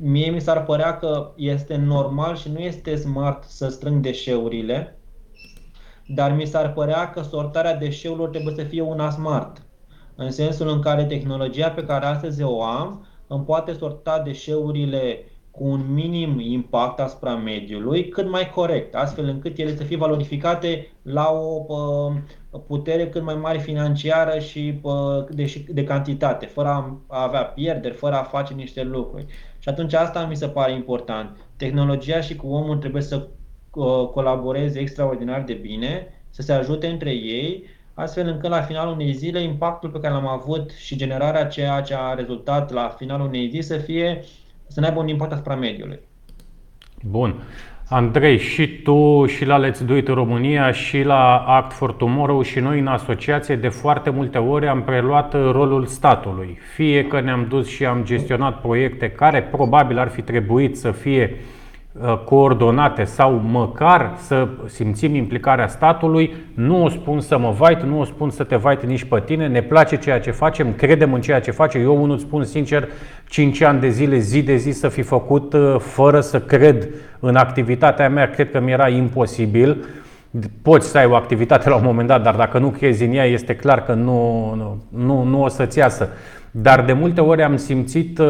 mie 0.00 0.30
mi 0.30 0.40
s-ar 0.40 0.64
părea 0.64 0.96
că 0.98 1.32
este 1.36 1.76
normal 1.76 2.36
și 2.36 2.50
nu 2.50 2.58
este 2.58 2.96
smart 2.96 3.44
să 3.44 3.68
strâng 3.68 4.02
deșeurile, 4.02 4.98
dar 6.06 6.32
mi 6.32 6.46
s-ar 6.46 6.72
părea 6.72 7.10
că 7.10 7.22
sortarea 7.22 7.76
deșeurilor 7.76 8.28
trebuie 8.28 8.54
să 8.54 8.62
fie 8.62 8.82
una 8.82 9.10
smart. 9.10 9.62
În 10.14 10.30
sensul 10.30 10.68
în 10.68 10.80
care 10.80 11.04
tehnologia 11.04 11.70
pe 11.70 11.84
care 11.84 12.06
astăzi 12.06 12.42
o 12.42 12.62
am 12.62 13.06
îmi 13.26 13.44
poate 13.44 13.72
sorta 13.72 14.22
deșeurile 14.22 15.24
cu 15.58 15.64
un 15.64 15.92
minim 15.92 16.38
impact 16.40 17.00
asupra 17.00 17.34
mediului, 17.34 18.08
cât 18.08 18.28
mai 18.30 18.50
corect, 18.50 18.94
astfel 18.94 19.24
încât 19.24 19.58
ele 19.58 19.76
să 19.76 19.82
fie 19.82 19.96
valorificate 19.96 20.88
la 21.02 21.30
o 21.30 22.58
putere 22.66 23.08
cât 23.08 23.22
mai 23.22 23.34
mare 23.34 23.58
financiară 23.58 24.38
și 24.38 24.80
de, 25.30 25.64
de 25.68 25.84
cantitate, 25.84 26.46
fără 26.46 26.68
a 27.06 27.22
avea 27.22 27.42
pierderi, 27.42 27.94
fără 27.94 28.14
a 28.14 28.22
face 28.22 28.54
niște 28.54 28.82
lucruri. 28.82 29.26
Și 29.58 29.68
atunci 29.68 29.94
asta 29.94 30.26
mi 30.26 30.36
se 30.36 30.48
pare 30.48 30.72
important. 30.72 31.36
Tehnologia 31.56 32.20
și 32.20 32.36
cu 32.36 32.46
omul 32.48 32.76
trebuie 32.76 33.02
să 33.02 33.26
colaboreze 34.12 34.78
extraordinar 34.78 35.42
de 35.42 35.52
bine, 35.52 36.06
să 36.30 36.42
se 36.42 36.52
ajute 36.52 36.86
între 36.86 37.10
ei, 37.10 37.64
astfel 37.94 38.26
încât 38.26 38.50
la 38.50 38.62
finalul 38.62 38.92
unei 38.92 39.12
zile 39.12 39.42
impactul 39.42 39.90
pe 39.90 40.00
care 40.00 40.14
l-am 40.14 40.26
avut 40.26 40.70
și 40.70 40.96
generarea 40.96 41.46
ceea 41.46 41.80
ce 41.80 41.94
a 41.94 42.14
rezultat 42.14 42.72
la 42.72 42.88
finalul 42.88 43.26
unei 43.26 43.48
zi 43.48 43.60
să 43.60 43.76
fie 43.76 44.22
uh, 44.22 44.47
să 44.68 44.80
ne 44.80 44.86
aibă 44.86 45.00
un 45.00 45.08
impact 45.08 45.32
asupra 45.32 45.54
mediului. 45.54 46.00
Bun. 47.02 47.34
Andrei, 47.90 48.38
și 48.38 48.82
tu 48.82 49.26
și 49.26 49.44
la 49.44 49.68
Let's 49.68 49.84
Do 49.86 49.96
It 49.96 50.08
România 50.08 50.72
și 50.72 51.02
la 51.02 51.36
Act 51.36 51.72
for 51.72 51.92
Tomorrow 51.92 52.42
și 52.42 52.58
noi 52.58 52.78
în 52.78 52.86
asociație 52.86 53.56
de 53.56 53.68
foarte 53.68 54.10
multe 54.10 54.38
ori 54.38 54.68
am 54.68 54.82
preluat 54.82 55.32
rolul 55.32 55.86
statului. 55.86 56.58
Fie 56.74 57.06
că 57.06 57.20
ne-am 57.20 57.46
dus 57.48 57.68
și 57.68 57.84
am 57.84 58.04
gestionat 58.04 58.60
proiecte 58.60 59.10
care 59.10 59.42
probabil 59.42 59.98
ar 59.98 60.08
fi 60.08 60.22
trebuit 60.22 60.76
să 60.76 60.90
fie 60.90 61.30
uh, 61.34 61.38
Uh, 61.38 61.57
coordonate 62.24 63.04
sau 63.04 63.32
măcar 63.32 64.12
să 64.16 64.48
simțim 64.66 65.14
implicarea 65.14 65.68
statului. 65.68 66.34
Nu 66.54 66.84
o 66.84 66.88
spun 66.88 67.20
să 67.20 67.38
mă 67.38 67.50
vait, 67.50 67.82
nu 67.82 68.00
o 68.00 68.04
spun 68.04 68.30
să 68.30 68.44
te 68.44 68.56
vait 68.56 68.84
nici 68.84 69.04
pe 69.04 69.22
tine, 69.24 69.46
ne 69.46 69.62
place 69.62 69.96
ceea 69.96 70.20
ce 70.20 70.30
facem, 70.30 70.72
credem 70.72 71.12
în 71.12 71.20
ceea 71.20 71.40
ce 71.40 71.50
facem. 71.50 71.82
Eu 71.82 72.02
unul 72.02 72.18
spun 72.18 72.44
sincer, 72.44 72.88
5 73.28 73.60
ani 73.60 73.80
de 73.80 73.88
zile, 73.88 74.18
zi 74.18 74.42
de 74.42 74.56
zi 74.56 74.70
să 74.70 74.88
fi 74.88 75.02
făcut 75.02 75.52
uh, 75.52 75.76
fără 75.78 76.20
să 76.20 76.40
cred 76.40 76.88
în 77.20 77.36
activitatea 77.36 78.08
mea, 78.08 78.30
cred 78.30 78.50
că 78.50 78.60
mi 78.60 78.72
era 78.72 78.88
imposibil. 78.88 79.84
Poți 80.62 80.88
să 80.88 80.98
ai 80.98 81.06
o 81.06 81.14
activitate 81.14 81.68
la 81.68 81.76
un 81.76 81.84
moment 81.84 82.08
dat, 82.08 82.22
dar 82.22 82.34
dacă 82.34 82.58
nu 82.58 82.68
crezi 82.68 83.04
în 83.04 83.12
ea, 83.12 83.24
este 83.24 83.56
clar 83.56 83.84
că 83.84 83.92
nu, 83.92 84.52
nu, 84.54 84.82
nu, 85.04 85.22
nu 85.22 85.42
o 85.42 85.48
să-ți 85.48 85.78
iasă. 85.78 86.08
Dar 86.62 86.84
de 86.84 86.92
multe 86.92 87.20
ori 87.20 87.42
am 87.42 87.56
simțit 87.56 88.18
uh, 88.18 88.26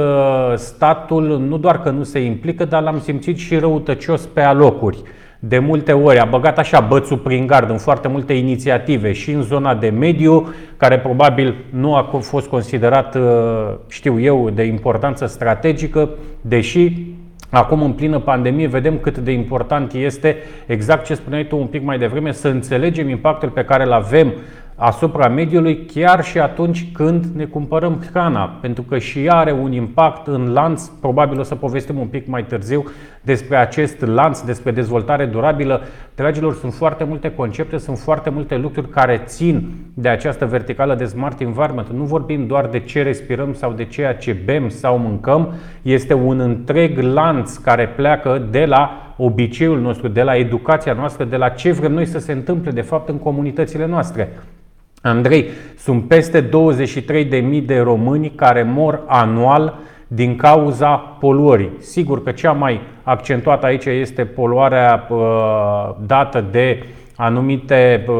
statul 0.54 1.38
nu 1.48 1.58
doar 1.58 1.80
că 1.80 1.90
nu 1.90 2.02
se 2.02 2.18
implică, 2.18 2.64
dar 2.64 2.82
l-am 2.82 3.00
simțit 3.00 3.36
și 3.36 3.56
răutăcios 3.56 4.26
pe 4.26 4.40
alocuri. 4.40 5.02
De 5.38 5.58
multe 5.58 5.92
ori 5.92 6.18
a 6.18 6.24
băgat 6.24 6.58
așa 6.58 6.80
bățul 6.80 7.16
prin 7.16 7.46
gard 7.46 7.70
în 7.70 7.78
foarte 7.78 8.08
multe 8.08 8.32
inițiative 8.32 9.12
și 9.12 9.30
în 9.30 9.42
zona 9.42 9.74
de 9.74 9.88
mediu, 9.88 10.48
care 10.76 10.98
probabil 10.98 11.54
nu 11.70 11.94
a 11.94 12.02
fost 12.20 12.48
considerat, 12.48 13.14
uh, 13.14 13.22
știu 13.88 14.20
eu, 14.20 14.50
de 14.50 14.62
importanță 14.62 15.26
strategică, 15.26 16.08
deși 16.40 16.92
Acum, 17.50 17.82
în 17.82 17.92
plină 17.92 18.18
pandemie, 18.18 18.66
vedem 18.66 18.98
cât 18.98 19.18
de 19.18 19.32
important 19.32 19.92
este, 19.92 20.36
exact 20.66 21.04
ce 21.04 21.14
spuneai 21.14 21.46
tu 21.46 21.58
un 21.58 21.66
pic 21.66 21.82
mai 21.82 21.98
devreme, 21.98 22.32
să 22.32 22.48
înțelegem 22.48 23.08
impactul 23.08 23.48
pe 23.48 23.64
care 23.64 23.84
îl 23.84 23.92
avem 23.92 24.32
asupra 24.80 25.28
mediului 25.28 25.84
chiar 25.84 26.24
și 26.24 26.38
atunci 26.38 26.92
când 26.92 27.24
ne 27.24 27.44
cumpărăm 27.44 28.04
hrana, 28.10 28.58
pentru 28.60 28.82
că 28.82 28.98
și 28.98 29.24
ea 29.24 29.34
are 29.34 29.52
un 29.52 29.72
impact 29.72 30.26
în 30.26 30.52
lanț, 30.52 30.86
probabil 30.86 31.38
o 31.40 31.42
să 31.42 31.54
povestim 31.54 31.98
un 31.98 32.06
pic 32.06 32.26
mai 32.26 32.44
târziu 32.44 32.84
despre 33.22 33.56
acest 33.56 34.00
lanț, 34.00 34.40
despre 34.40 34.70
dezvoltare 34.70 35.26
durabilă. 35.26 35.80
Dragilor, 36.14 36.54
sunt 36.54 36.74
foarte 36.74 37.04
multe 37.04 37.30
concepte, 37.34 37.78
sunt 37.78 37.98
foarte 37.98 38.30
multe 38.30 38.56
lucruri 38.56 38.88
care 38.88 39.22
țin 39.24 39.70
de 39.94 40.08
această 40.08 40.46
verticală 40.46 40.94
de 40.94 41.04
smart 41.04 41.40
environment. 41.40 41.88
Nu 41.88 42.04
vorbim 42.04 42.46
doar 42.46 42.66
de 42.66 42.80
ce 42.80 43.02
respirăm 43.02 43.54
sau 43.54 43.72
de 43.72 43.84
ceea 43.84 44.14
ce 44.14 44.36
bem 44.44 44.68
sau 44.68 44.98
mâncăm, 44.98 45.54
este 45.82 46.14
un 46.14 46.40
întreg 46.40 46.98
lanț 46.98 47.56
care 47.56 47.88
pleacă 47.88 48.46
de 48.50 48.64
la 48.64 49.14
obiceiul 49.16 49.80
nostru, 49.80 50.08
de 50.08 50.22
la 50.22 50.36
educația 50.36 50.92
noastră, 50.92 51.24
de 51.24 51.36
la 51.36 51.48
ce 51.48 51.72
vrem 51.72 51.92
noi 51.92 52.06
să 52.06 52.18
se 52.18 52.32
întâmple 52.32 52.70
de 52.70 52.80
fapt 52.80 53.08
în 53.08 53.18
comunitățile 53.18 53.86
noastre. 53.86 54.28
Andrei, 55.02 55.48
sunt 55.76 56.08
peste 56.08 56.48
23.000 56.48 57.64
de 57.64 57.78
români 57.78 58.30
care 58.30 58.62
mor 58.62 59.02
anual 59.06 59.78
din 60.08 60.36
cauza 60.36 60.96
poluării. 60.96 61.70
Sigur 61.78 62.22
că 62.22 62.30
cea 62.30 62.52
mai 62.52 62.80
accentuată 63.02 63.66
aici 63.66 63.84
este 63.84 64.24
poluarea 64.24 65.06
uh, 65.10 65.94
dată 66.06 66.44
de 66.50 66.82
anumite 67.16 68.04
uh, 68.08 68.14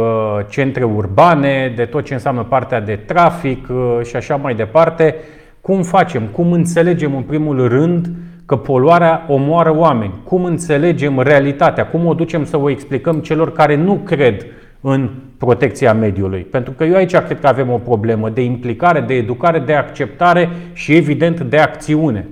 centre 0.49 0.85
urbane, 0.85 1.73
de 1.77 1.85
tot 1.85 2.05
ce 2.05 2.13
înseamnă 2.13 2.43
partea 2.43 2.81
de 2.81 2.97
trafic 3.07 3.69
uh, 3.71 3.99
și 4.05 4.17
așa 4.17 4.37
mai 4.37 4.55
departe. 4.55 5.15
Cum 5.61 5.83
facem? 5.83 6.23
Cum 6.23 6.53
înțelegem 6.53 7.17
în 7.17 7.23
primul 7.23 7.69
rând 7.69 8.11
că 8.47 8.57
poluarea 8.57 9.25
omoară 9.29 9.77
oameni? 9.77 10.15
Cum 10.25 10.45
înțelegem 10.45 11.21
realitatea? 11.21 11.87
Cum 11.87 12.07
o 12.07 12.15
ducem 12.15 12.45
să 12.45 12.59
o 12.59 12.71
explicăm 12.71 13.19
celor 13.19 13.53
care 13.53 13.77
nu 13.77 13.95
cred 13.95 14.47
în 14.81 15.11
protecția 15.39 15.93
mediului. 15.95 16.43
Pentru 16.43 16.73
că 16.73 16.85
eu 16.85 16.95
aici 16.95 17.17
cred 17.17 17.41
că 17.41 17.47
avem 17.47 17.71
o 17.71 17.79
problemă 17.79 18.31
de 18.31 18.43
implicare, 18.43 19.01
de 19.01 19.15
educare, 19.15 19.59
de 19.59 19.75
acceptare 19.75 20.49
și 20.73 20.95
evident 20.95 21.41
de 21.41 21.59
acțiune. 21.59 22.29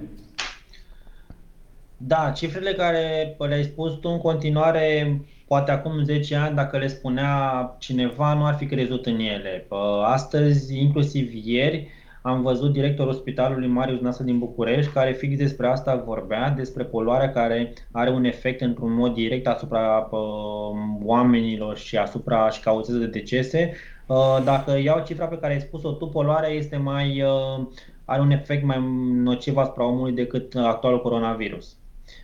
Da, 1.97 2.33
cifrele 2.35 2.73
care 2.73 3.37
le-ai 3.39 3.63
spus 3.63 3.93
tu 3.93 4.09
în 4.09 4.19
continuare, 4.19 5.21
poate 5.47 5.71
acum 5.71 6.05
10 6.05 6.37
ani, 6.37 6.55
dacă 6.55 6.79
le 6.79 6.87
spunea 6.87 7.77
cineva, 7.79 8.35
nu 8.35 8.47
ar 8.47 8.55
fi 8.55 8.67
crezut 8.67 9.07
în 9.07 9.19
ele. 9.19 9.67
Astăzi, 10.05 10.79
inclusiv 10.79 11.33
ieri, 11.45 11.89
am 12.27 12.43
văzut 12.43 12.73
directorul 12.73 13.13
Spitalului 13.13 13.69
Marius 13.69 14.01
Nasă 14.01 14.23
din 14.23 14.39
București, 14.39 14.93
care 14.93 15.13
fix 15.13 15.37
despre 15.37 15.67
asta 15.67 16.03
vorbea, 16.07 16.51
despre 16.51 16.85
poluarea 16.85 17.33
care 17.33 17.73
are 17.93 18.11
un 18.11 18.25
efect 18.25 18.61
într-un 18.61 18.95
mod 18.95 19.15
direct 19.15 19.47
asupra 19.47 20.09
uh, 20.11 20.19
oamenilor 21.03 21.77
și 21.77 21.97
asupra 21.97 22.51
și 22.51 22.61
cauzează 22.61 23.01
de 23.01 23.07
decese. 23.07 23.73
Uh, 24.07 24.39
dacă 24.45 24.79
iau 24.79 25.03
cifra 25.07 25.27
pe 25.27 25.39
care 25.39 25.53
ai 25.53 25.61
spus-o 25.61 25.93
tu, 25.93 26.07
poluarea 26.07 26.49
este 26.49 26.77
mai, 26.77 27.23
uh, 27.23 27.67
are 28.05 28.21
un 28.21 28.31
efect 28.31 28.65
mai 28.65 28.85
nociv 29.13 29.57
asupra 29.57 29.87
omului 29.87 30.13
decât 30.13 30.55
actualul 30.55 31.03
coronavirus. 31.03 31.77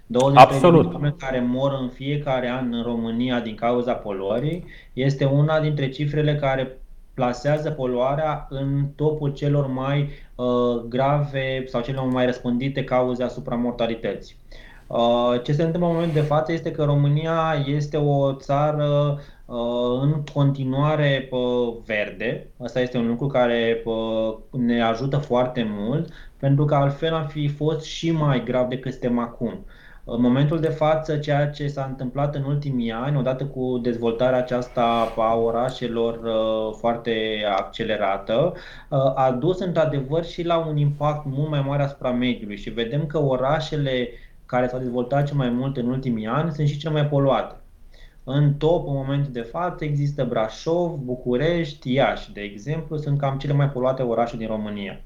23 0.07 0.57
Absolut. 0.57 0.89
de 0.89 0.95
oameni 0.95 1.17
care 1.19 1.41
mor 1.41 1.79
în 1.81 1.89
fiecare 1.89 2.49
an 2.49 2.73
în 2.73 2.83
România 2.83 3.41
din 3.41 3.55
cauza 3.55 3.93
poluării 3.93 4.65
este 4.93 5.25
una 5.25 5.61
dintre 5.61 5.89
cifrele 5.89 6.35
care 6.37 6.82
plasează 7.15 7.71
poluarea 7.71 8.47
în 8.51 8.87
topul 8.97 9.33
celor 9.33 9.67
mai 9.67 10.09
uh, 10.35 10.83
grave 10.89 11.65
sau 11.67 11.81
celor 11.81 12.05
mai 12.05 12.27
răspândite 12.27 12.85
cauze 12.85 13.23
asupra 13.23 13.57
mortalității. 13.57 14.37
Uh, 14.87 15.43
ce 15.43 15.53
se 15.53 15.63
întâmplă 15.63 15.89
în 15.89 15.95
momentul 15.95 16.21
de 16.21 16.27
față 16.27 16.53
este 16.53 16.71
că 16.71 16.85
România 16.85 17.65
este 17.67 17.97
o 17.97 18.33
țară 18.33 19.19
uh, 19.45 20.01
în 20.01 20.25
continuare 20.33 21.29
uh, 21.31 21.75
verde. 21.85 22.51
Asta 22.63 22.81
este 22.81 22.99
un 22.99 23.07
lucru 23.07 23.27
care 23.27 23.83
uh, 23.85 24.35
ne 24.51 24.83
ajută 24.83 25.17
foarte 25.17 25.67
mult, 25.69 26.13
pentru 26.37 26.65
că 26.65 26.75
altfel 26.75 27.15
am 27.15 27.27
fi 27.27 27.49
fost 27.49 27.85
și 27.85 28.11
mai 28.11 28.45
grav 28.45 28.69
decât 28.69 28.93
suntem 28.93 29.19
acum. 29.19 29.65
În 30.05 30.21
momentul 30.21 30.61
de 30.61 30.69
față, 30.69 31.17
ceea 31.17 31.51
ce 31.51 31.69
s-a 31.69 31.85
întâmplat 31.85 32.35
în 32.35 32.43
ultimii 32.43 32.93
ani, 32.93 33.17
odată 33.17 33.45
cu 33.45 33.79
dezvoltarea 33.83 34.39
aceasta 34.39 35.13
a 35.17 35.35
orașelor 35.35 36.15
uh, 36.23 36.77
foarte 36.79 37.45
accelerată, 37.57 38.53
uh, 38.89 38.99
a 39.15 39.31
dus 39.31 39.61
într-adevăr 39.61 40.25
și 40.25 40.43
la 40.43 40.57
un 40.67 40.77
impact 40.77 41.27
mult 41.27 41.51
mai 41.51 41.61
mare 41.67 41.83
asupra 41.83 42.11
mediului 42.11 42.57
și 42.57 42.71
vedem 42.71 43.07
că 43.07 43.19
orașele 43.19 44.09
care 44.47 44.67
s-au 44.67 44.79
dezvoltat 44.79 45.27
cel 45.27 45.37
mai 45.37 45.51
mult 45.51 45.77
în 45.77 45.89
ultimii 45.89 46.27
ani 46.27 46.53
sunt 46.53 46.69
și 46.69 46.79
cele 46.79 46.93
mai 46.93 47.07
poluate. 47.07 47.57
În 48.25 48.55
top, 48.55 48.87
în 48.87 48.95
momentul 48.95 49.33
de 49.33 49.41
față, 49.41 49.85
există 49.85 50.25
Brașov, 50.25 50.91
București, 50.91 51.93
Iași, 51.93 52.33
de 52.33 52.41
exemplu, 52.41 52.97
sunt 52.97 53.19
cam 53.19 53.39
cele 53.39 53.53
mai 53.53 53.71
poluate 53.71 54.03
orașe 54.03 54.37
din 54.37 54.47
România. 54.47 55.01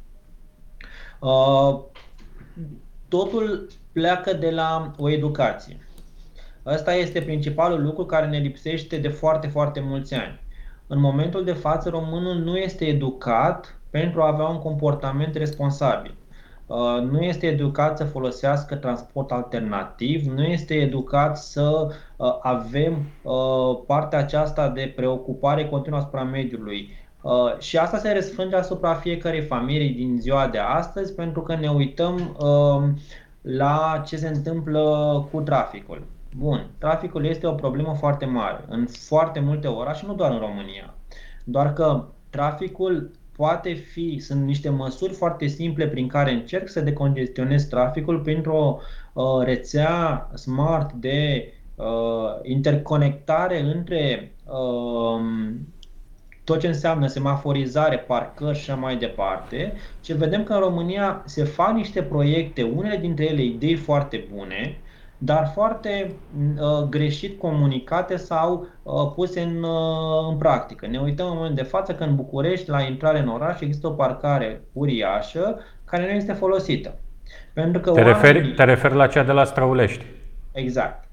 Uh, 1.21 1.81
totul 3.09 3.69
pleacă 3.97 4.33
de 4.33 4.51
la 4.51 4.91
o 4.99 5.11
educație. 5.11 5.77
Ăsta 6.67 6.95
este 6.95 7.21
principalul 7.21 7.83
lucru 7.83 8.05
care 8.05 8.27
ne 8.27 8.39
lipsește 8.39 8.97
de 8.97 9.09
foarte, 9.09 9.47
foarte 9.47 9.81
mulți 9.81 10.15
ani. 10.15 10.41
În 10.87 11.01
momentul 11.01 11.45
de 11.45 11.53
față, 11.53 11.89
românul 11.89 12.35
nu 12.35 12.57
este 12.57 12.85
educat 12.85 13.79
pentru 13.91 14.23
a 14.23 14.27
avea 14.27 14.45
un 14.47 14.59
comportament 14.59 15.35
responsabil. 15.35 16.15
Uh, 16.67 17.09
nu 17.11 17.21
este 17.21 17.47
educat 17.47 17.97
să 17.97 18.05
folosească 18.05 18.75
transport 18.75 19.31
alternativ, 19.31 20.27
nu 20.27 20.43
este 20.43 20.75
educat 20.75 21.39
să 21.39 21.87
uh, 22.17 22.39
avem 22.41 23.07
uh, 23.23 23.79
partea 23.87 24.19
aceasta 24.19 24.69
de 24.69 24.93
preocupare 24.97 25.69
continuă 25.69 25.99
asupra 25.99 26.23
mediului. 26.23 27.05
Și 27.59 27.79
asta 27.79 27.99
se 27.99 28.13
răsfrânge 28.13 28.57
asupra 28.57 28.95
fiecărei 28.95 29.43
familii 29.43 29.95
din 29.95 30.17
ziua 30.21 30.49
de 30.49 30.59
astăzi, 30.59 31.15
pentru 31.15 31.43
că 31.43 31.57
ne 31.57 31.69
uităm 31.71 32.37
la 33.47 34.03
ce 34.07 34.17
se 34.17 34.29
întâmplă 34.29 35.29
cu 35.33 35.41
traficul. 35.41 36.03
Bun, 36.37 36.71
traficul 36.79 37.25
este 37.25 37.47
o 37.47 37.53
problemă 37.53 37.95
foarte 37.99 38.25
mare 38.25 38.65
în 38.69 38.87
foarte 38.87 39.41
multe 39.41 39.67
orașe, 39.67 40.05
nu 40.07 40.15
doar 40.15 40.31
în 40.31 40.39
România. 40.39 40.95
Doar 41.45 41.73
că 41.73 42.05
traficul 42.31 43.11
poate 43.37 43.73
fi, 43.73 44.19
sunt 44.19 44.45
niște 44.45 44.69
măsuri 44.69 45.13
foarte 45.13 45.47
simple 45.47 45.89
prin 45.89 46.09
care 46.09 46.33
încerc 46.33 46.69
să 46.69 46.81
decongestionez 46.81 47.65
traficul 47.65 48.21
printr-o 48.21 48.79
uh, 49.13 49.25
rețea 49.45 50.31
smart 50.35 50.93
de 50.93 51.53
uh, 51.75 51.85
interconectare 52.43 53.61
între 53.61 54.33
uh, 54.45 55.21
tot 56.47 56.61
ce 56.61 56.67
înseamnă 56.67 57.07
semaforizare, 57.07 57.99
parcări 57.99 58.59
și 58.59 58.71
așa 58.71 58.81
mai 58.81 58.97
departe, 58.97 59.73
și 60.05 60.13
vedem 60.13 60.45
că 60.45 60.53
în 60.53 60.59
România 60.59 61.23
se 61.25 61.45
fac 61.45 61.75
niște 61.75 62.03
proiecte, 62.03 62.63
unele 62.63 62.97
dintre 62.97 63.25
ele 63.25 63.43
idei 63.43 63.75
foarte 63.75 64.27
bune, 64.35 64.79
dar 65.19 65.51
foarte 65.55 66.15
uh, 66.59 66.89
greșit 66.89 67.39
comunicate 67.39 68.17
sau 68.17 68.67
uh, 68.83 69.13
puse 69.15 69.41
în, 69.41 69.63
uh, 69.63 70.29
în 70.31 70.37
practică. 70.37 70.87
Ne 70.87 70.99
uităm 70.99 71.27
în 71.27 71.37
moment 71.37 71.57
de 71.57 71.63
față 71.63 71.95
că 71.95 72.05
în 72.05 72.17
București, 72.17 72.71
la 72.71 72.83
intrare 72.83 73.19
în 73.19 73.29
oraș, 73.29 73.61
există 73.61 73.87
o 73.87 73.91
parcare 73.91 74.61
uriașă 74.73 75.61
care 75.85 76.03
nu 76.03 76.17
este 76.17 76.33
folosită. 76.33 76.99
Pentru 77.53 77.81
că 77.81 77.91
te, 77.91 78.01
oamenii... 78.01 78.21
referi, 78.21 78.55
te 78.55 78.65
referi 78.65 78.95
la 78.95 79.07
cea 79.07 79.23
de 79.23 79.33
la 79.33 79.45
Străulești. 79.45 80.05
Exact. 80.53 81.06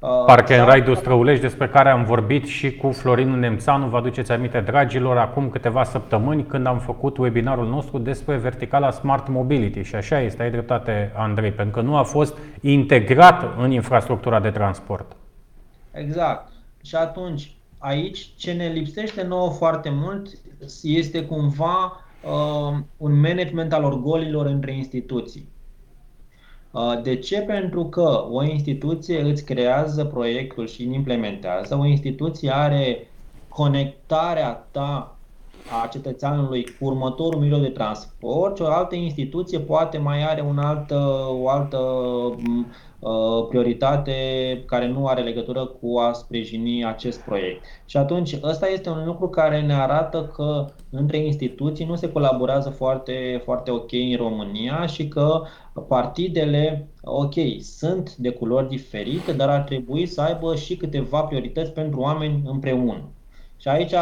Uh, 0.00 0.24
Park 0.26 0.50
and 0.50 0.72
Ride 0.72 0.94
Străulești, 0.94 1.42
despre 1.42 1.68
care 1.68 1.90
am 1.90 2.04
vorbit 2.04 2.46
și 2.46 2.76
cu 2.76 2.90
Florin 2.90 3.30
Nemțanu, 3.30 3.88
vă 3.88 3.96
aduceți 3.96 4.32
aminte, 4.32 4.60
dragilor, 4.60 5.16
acum 5.16 5.48
câteva 5.48 5.84
săptămâni 5.84 6.46
când 6.46 6.66
am 6.66 6.78
făcut 6.78 7.16
webinarul 7.16 7.68
nostru 7.68 7.98
despre 7.98 8.36
verticala 8.36 8.90
Smart 8.90 9.28
Mobility. 9.28 9.82
Și 9.82 9.94
așa 9.94 10.20
este, 10.20 10.42
ai 10.42 10.50
dreptate, 10.50 11.12
Andrei, 11.16 11.52
pentru 11.52 11.80
că 11.80 11.86
nu 11.86 11.96
a 11.96 12.02
fost 12.02 12.38
integrat 12.60 13.58
în 13.58 13.70
infrastructura 13.70 14.40
de 14.40 14.50
transport. 14.50 15.16
Exact. 15.92 16.52
Și 16.82 16.94
atunci, 16.94 17.56
aici, 17.78 18.30
ce 18.36 18.52
ne 18.52 18.66
lipsește 18.66 19.22
nouă 19.22 19.50
foarte 19.50 19.90
mult 19.90 20.28
este 20.82 21.24
cumva 21.24 22.04
uh, 22.24 22.78
un 22.96 23.20
management 23.20 23.72
al 23.72 23.84
orgolilor 23.84 24.46
între 24.46 24.72
instituții. 24.76 25.48
Uh, 26.78 27.02
de 27.02 27.16
ce? 27.16 27.40
Pentru 27.40 27.84
că 27.84 28.26
o 28.30 28.42
instituție 28.42 29.20
îți 29.20 29.44
creează 29.44 30.04
proiectul 30.04 30.66
și 30.66 30.82
îl 30.82 30.92
implementează, 30.92 31.76
o 31.80 31.86
instituție 31.86 32.50
are 32.54 33.10
conectarea 33.48 34.66
ta 34.70 35.16
a 35.82 35.86
cetățeanului 35.86 36.64
cu 36.78 36.84
următorul 36.84 37.40
mijloc 37.40 37.60
de 37.60 37.68
transport 37.68 38.56
și 38.56 38.62
o 38.62 38.66
altă 38.66 38.94
instituție 38.94 39.58
poate 39.58 39.98
mai 39.98 40.24
are 40.24 40.40
un 40.40 40.58
altă, 40.58 41.26
o 41.40 41.48
altă 41.48 41.78
Uh, 43.00 43.46
prioritate 43.48 44.12
care 44.66 44.88
nu 44.88 45.06
are 45.06 45.22
legătură 45.22 45.64
cu 45.64 45.98
a 45.98 46.12
sprijini 46.12 46.84
acest 46.84 47.20
proiect. 47.20 47.64
Și 47.86 47.96
atunci 47.96 48.36
ăsta 48.42 48.68
este 48.68 48.90
un 48.90 49.04
lucru 49.04 49.28
care 49.28 49.60
ne 49.60 49.74
arată 49.74 50.30
că 50.34 50.66
între 50.90 51.16
instituții 51.18 51.84
nu 51.84 51.96
se 51.96 52.12
colaborează 52.12 52.70
foarte, 52.70 53.40
foarte 53.44 53.70
ok 53.70 53.92
în 53.92 54.16
România 54.16 54.86
și 54.86 55.08
că 55.08 55.42
partidele, 55.78 56.88
ok, 57.02 57.34
sunt 57.60 58.16
de 58.16 58.30
culori 58.30 58.68
diferite, 58.68 59.32
dar 59.32 59.48
ar 59.48 59.60
trebui 59.60 60.06
să 60.06 60.20
aibă 60.20 60.54
și 60.54 60.76
câteva 60.76 61.20
priorități 61.20 61.72
pentru 61.72 62.00
oameni 62.00 62.42
împreună. 62.46 63.02
Și 63.56 63.68
aici, 63.68 63.94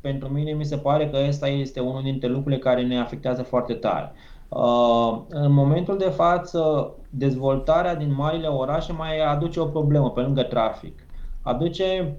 pentru 0.00 0.28
mine, 0.28 0.52
mi 0.52 0.64
se 0.64 0.76
pare 0.76 1.08
că 1.10 1.18
ăsta 1.28 1.48
este 1.48 1.80
unul 1.80 2.02
dintre 2.02 2.28
lucrurile 2.28 2.60
care 2.60 2.82
ne 2.82 2.98
afectează 2.98 3.42
foarte 3.42 3.72
tare. 3.72 4.12
Uh, 4.48 5.18
în 5.28 5.52
momentul 5.52 5.98
de 5.98 6.08
față, 6.08 6.92
dezvoltarea 7.10 7.94
din 7.94 8.14
marile 8.14 8.46
orașe 8.46 8.92
mai 8.92 9.18
aduce 9.18 9.60
o 9.60 9.64
problemă 9.64 10.10
pe 10.10 10.20
lângă 10.20 10.42
trafic. 10.42 11.06
Aduce 11.42 12.16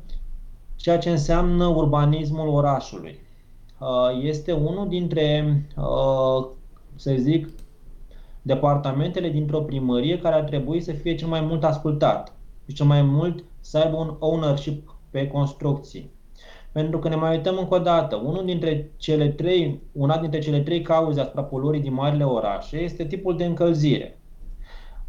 ceea 0.75 0.97
ce 0.97 1.09
înseamnă 1.09 1.65
urbanismul 1.65 2.47
orașului. 2.47 3.19
Uh, 3.79 4.23
este 4.23 4.51
unul 4.51 4.87
dintre, 4.87 5.61
uh, 5.77 6.45
să 6.95 7.13
zic, 7.17 7.49
departamentele 8.45 9.29
dintr-o 9.29 9.61
primărie 9.61 10.19
care 10.19 10.35
ar 10.35 10.43
trebui 10.43 10.81
să 10.81 10.91
fie 10.91 11.15
cel 11.15 11.27
mai 11.27 11.41
mult 11.41 11.63
ascultat 11.63 12.35
și 12.67 12.73
cel 12.73 12.85
mai 12.85 13.01
mult 13.01 13.43
să 13.59 13.77
aibă 13.77 13.97
un 13.97 14.15
ownership 14.19 14.95
pe 15.09 15.27
construcții. 15.27 16.11
Pentru 16.71 16.99
că 16.99 17.09
ne 17.09 17.15
mai 17.15 17.35
uităm 17.35 17.57
încă 17.57 17.75
o 17.75 17.79
dată, 17.79 18.15
unul 18.15 18.45
dintre 18.45 18.91
cele 18.97 19.27
trei, 19.27 19.81
una 19.91 20.17
dintre 20.17 20.39
cele 20.39 20.59
trei 20.59 20.81
cauze 20.81 21.21
asupra 21.21 21.43
poluării 21.43 21.81
din 21.81 21.93
marile 21.93 22.23
orașe 22.23 22.77
este 22.77 23.05
tipul 23.05 23.37
de 23.37 23.45
încălzire. 23.45 24.17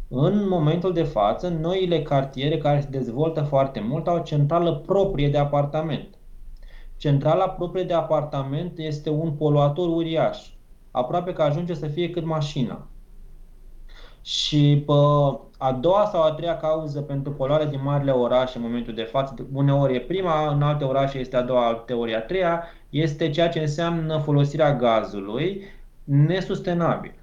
În 0.07 0.47
momentul 0.47 0.93
de 0.93 1.03
față, 1.03 1.47
noile 1.47 2.01
cartiere 2.01 2.57
care 2.57 2.81
se 2.81 2.87
dezvoltă 2.89 3.41
foarte 3.41 3.79
mult 3.79 4.07
au 4.07 4.15
o 4.15 4.19
centrală 4.19 4.75
proprie 4.75 5.29
de 5.29 5.37
apartament. 5.37 6.07
Centrala 6.97 7.49
proprie 7.49 7.83
de 7.83 7.93
apartament 7.93 8.77
este 8.77 9.09
un 9.09 9.31
poluator 9.31 9.87
uriaș, 9.87 10.49
aproape 10.91 11.33
că 11.33 11.41
ajunge 11.41 11.73
să 11.73 11.87
fie 11.87 12.09
cât 12.09 12.25
mașina. 12.25 12.87
Și 14.25 14.83
pă, 14.85 15.39
a 15.57 15.71
doua 15.71 16.05
sau 16.05 16.23
a 16.23 16.31
treia 16.31 16.57
cauză 16.57 17.01
pentru 17.01 17.31
poluare 17.31 17.65
din 17.65 17.79
marile 17.83 18.11
orașe 18.11 18.57
în 18.57 18.63
momentul 18.63 18.93
de 18.93 19.03
față, 19.03 19.47
uneori 19.53 19.95
e 19.95 19.99
prima, 19.99 20.53
în 20.53 20.61
alte 20.61 20.83
orașe 20.83 21.17
este 21.17 21.35
a 21.35 21.41
doua, 21.41 21.67
alte 21.67 21.93
ori 21.93 22.15
a 22.15 22.21
treia, 22.21 22.63
este 22.89 23.29
ceea 23.29 23.49
ce 23.49 23.59
înseamnă 23.59 24.17
folosirea 24.17 24.75
gazului 24.75 25.63
nesustenabil. 26.03 27.13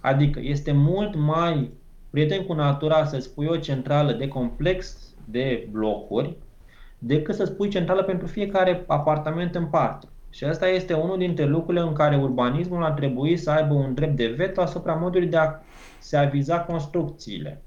Adică 0.00 0.40
este 0.42 0.72
mult 0.72 1.14
mai 1.16 1.70
prieten 2.10 2.44
cu 2.44 2.52
natura 2.52 3.04
să-ți 3.04 3.34
pui 3.34 3.46
o 3.46 3.56
centrală 3.56 4.12
de 4.12 4.28
complex 4.28 4.98
de 5.24 5.68
blocuri 5.70 6.36
decât 6.98 7.34
să-ți 7.34 7.52
pui 7.52 7.68
centrală 7.68 8.02
pentru 8.02 8.26
fiecare 8.26 8.84
apartament 8.86 9.54
în 9.54 9.66
parte. 9.66 10.06
Și 10.30 10.44
asta 10.44 10.68
este 10.68 10.92
unul 10.92 11.18
dintre 11.18 11.44
lucrurile 11.44 11.82
în 11.82 11.92
care 11.92 12.16
urbanismul 12.16 12.84
ar 12.84 12.92
trebui 12.92 13.36
să 13.36 13.50
aibă 13.50 13.74
un 13.74 13.94
drept 13.94 14.16
de 14.16 14.34
veto 14.36 14.60
asupra 14.60 14.94
modului 14.94 15.26
de 15.26 15.36
a 15.36 15.54
se 15.98 16.16
aviza 16.16 16.60
construcțiile. 16.60 17.62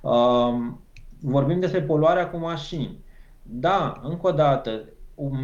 Um, 0.00 0.80
vorbim 1.20 1.60
despre 1.60 1.82
poluarea 1.82 2.30
cu 2.30 2.36
mașini. 2.36 2.98
Da, 3.42 4.00
încă 4.02 4.26
o 4.26 4.30
dată, 4.30 4.80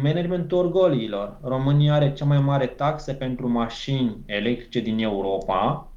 managementul 0.01 0.57
orgoliilor. 0.57 1.37
România 1.43 1.93
are 1.93 2.13
cea 2.13 2.25
mai 2.25 2.39
mare 2.39 2.65
taxe 2.65 3.13
pentru 3.13 3.49
mașini 3.49 4.17
electrice 4.25 4.79
din 4.79 4.99
Europa. 4.99 5.87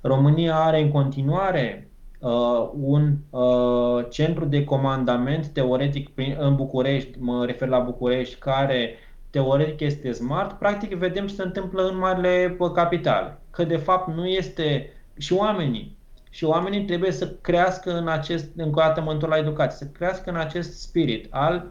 România 0.00 0.56
are 0.56 0.82
în 0.82 0.90
continuare 0.90 1.90
uh, 2.20 2.70
un 2.80 3.16
uh, 3.30 4.06
centru 4.10 4.44
de 4.44 4.64
comandament 4.64 5.46
teoretic 5.46 6.08
în 6.38 6.56
București, 6.56 7.18
mă 7.18 7.44
refer 7.44 7.68
la 7.68 7.78
București, 7.78 8.34
care 8.34 8.94
teoretic 9.30 9.80
este 9.80 10.12
smart. 10.12 10.58
Practic 10.58 10.94
vedem 10.94 11.26
ce 11.26 11.34
se 11.34 11.42
întâmplă 11.42 11.88
în 11.88 11.98
marile 11.98 12.56
capitale. 12.74 13.38
Că 13.50 13.64
de 13.64 13.76
fapt 13.76 14.14
nu 14.14 14.26
este 14.26 14.90
și 15.18 15.32
oamenii. 15.32 15.96
Și 16.30 16.44
oamenii 16.44 16.84
trebuie 16.84 17.12
să 17.12 17.28
crească 17.40 17.98
în 17.98 18.08
acest, 18.08 18.50
încă 18.56 18.78
o 18.78 18.82
dată 18.82 19.00
mă 19.00 19.26
la 19.28 19.36
educație, 19.36 19.86
să 19.86 19.92
crească 19.92 20.30
în 20.30 20.36
acest 20.36 20.80
spirit 20.80 21.26
al 21.30 21.66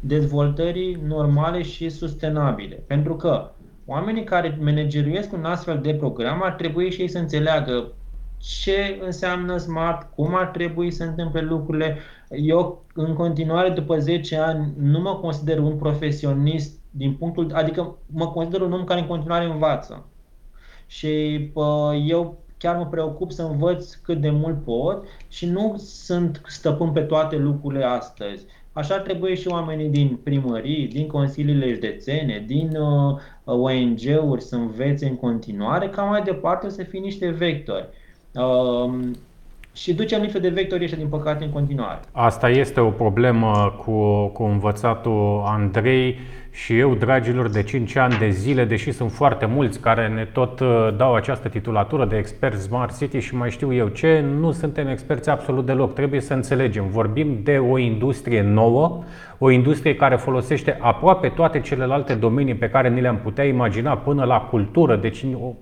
dezvoltării 0.00 0.98
normale 1.06 1.62
și 1.62 1.88
sustenabile. 1.88 2.82
Pentru 2.86 3.16
că 3.16 3.50
oamenii 3.86 4.24
care 4.24 4.58
manageruiesc 4.60 5.32
un 5.32 5.44
astfel 5.44 5.80
de 5.80 5.94
program 5.94 6.42
ar 6.42 6.52
trebui 6.52 6.90
și 6.90 7.00
ei 7.00 7.08
să 7.08 7.18
înțeleagă 7.18 7.92
ce 8.40 9.00
înseamnă 9.04 9.56
smart, 9.56 10.14
cum 10.14 10.34
ar 10.34 10.46
trebui 10.46 10.90
să 10.90 11.04
întâmple 11.04 11.40
lucrurile. 11.40 11.96
Eu, 12.28 12.84
în 12.94 13.14
continuare, 13.14 13.70
după 13.70 13.98
10 13.98 14.36
ani, 14.36 14.72
nu 14.78 15.00
mă 15.00 15.14
consider 15.14 15.58
un 15.58 15.76
profesionist 15.76 16.78
din 16.90 17.14
punctul, 17.14 17.52
adică 17.54 17.96
mă 18.06 18.28
consider 18.28 18.60
un 18.60 18.72
om 18.72 18.84
care 18.84 19.00
în 19.00 19.06
continuare 19.06 19.44
învață. 19.44 20.06
Și 20.86 21.50
pă, 21.52 21.94
eu 22.06 22.38
chiar 22.60 22.76
mă 22.76 22.86
preocup 22.86 23.32
să 23.32 23.42
învăț 23.42 23.94
cât 23.94 24.20
de 24.20 24.30
mult 24.30 24.64
pot 24.64 25.04
și 25.28 25.46
nu 25.46 25.74
sunt 25.78 26.40
stăpân 26.46 26.90
pe 26.92 27.00
toate 27.00 27.36
lucrurile 27.36 27.84
astăzi. 27.84 28.44
Așa 28.72 28.98
trebuie 28.98 29.34
și 29.34 29.48
oamenii 29.48 29.88
din 29.88 30.18
primării, 30.22 30.86
din 30.86 31.06
consiliile 31.06 31.72
județene, 31.72 32.44
din 32.46 32.76
uh, 32.76 33.20
ONG-uri 33.44 34.42
să 34.42 34.56
învețe 34.56 35.06
în 35.06 35.16
continuare, 35.16 35.88
ca 35.88 36.02
mai 36.02 36.22
departe 36.22 36.68
să 36.68 36.82
fie 36.82 37.00
niște 37.00 37.28
vectori. 37.28 37.88
Uh, 38.34 39.10
și 39.80 39.94
ducem 39.94 40.20
lipsă 40.20 40.38
de 40.38 40.48
vectori 40.48 40.82
ăștia, 40.82 40.98
din 40.98 41.08
păcate, 41.08 41.44
în 41.44 41.50
continuare. 41.50 42.00
Asta 42.12 42.48
este 42.48 42.80
o 42.80 42.90
problemă 42.90 43.74
cu, 43.84 44.26
cu 44.26 44.42
învățatul 44.42 45.42
Andrei 45.46 46.18
și 46.50 46.78
eu, 46.78 46.94
dragilor, 46.94 47.48
de 47.48 47.62
5 47.62 47.96
ani 47.96 48.18
de 48.18 48.28
zile, 48.28 48.64
deși 48.64 48.92
sunt 48.92 49.12
foarte 49.12 49.46
mulți 49.46 49.80
care 49.80 50.08
ne 50.08 50.24
tot 50.24 50.60
uh, 50.60 50.88
dau 50.96 51.14
această 51.14 51.48
titulatură 51.48 52.04
de 52.04 52.16
expert 52.16 52.58
Smart 52.58 52.98
City 52.98 53.18
și 53.18 53.36
mai 53.36 53.50
știu 53.50 53.74
eu 53.74 53.88
ce, 53.88 54.24
nu 54.38 54.50
suntem 54.50 54.88
experți 54.88 55.30
absolut 55.30 55.66
deloc. 55.66 55.94
Trebuie 55.94 56.20
să 56.20 56.34
înțelegem. 56.34 56.88
Vorbim 56.88 57.40
de 57.42 57.58
o 57.58 57.78
industrie 57.78 58.42
nouă, 58.42 59.04
o 59.38 59.50
industrie 59.50 59.94
care 59.94 60.16
folosește 60.16 60.78
aproape 60.80 61.28
toate 61.28 61.60
celelalte 61.60 62.14
domenii 62.14 62.54
pe 62.54 62.70
care 62.70 62.88
ni 62.88 63.00
le-am 63.00 63.18
putea 63.22 63.44
imagina 63.44 63.96
până 63.96 64.24
la 64.24 64.38
cultură, 64.40 64.96
deci 64.96 65.24
o, 65.34 65.54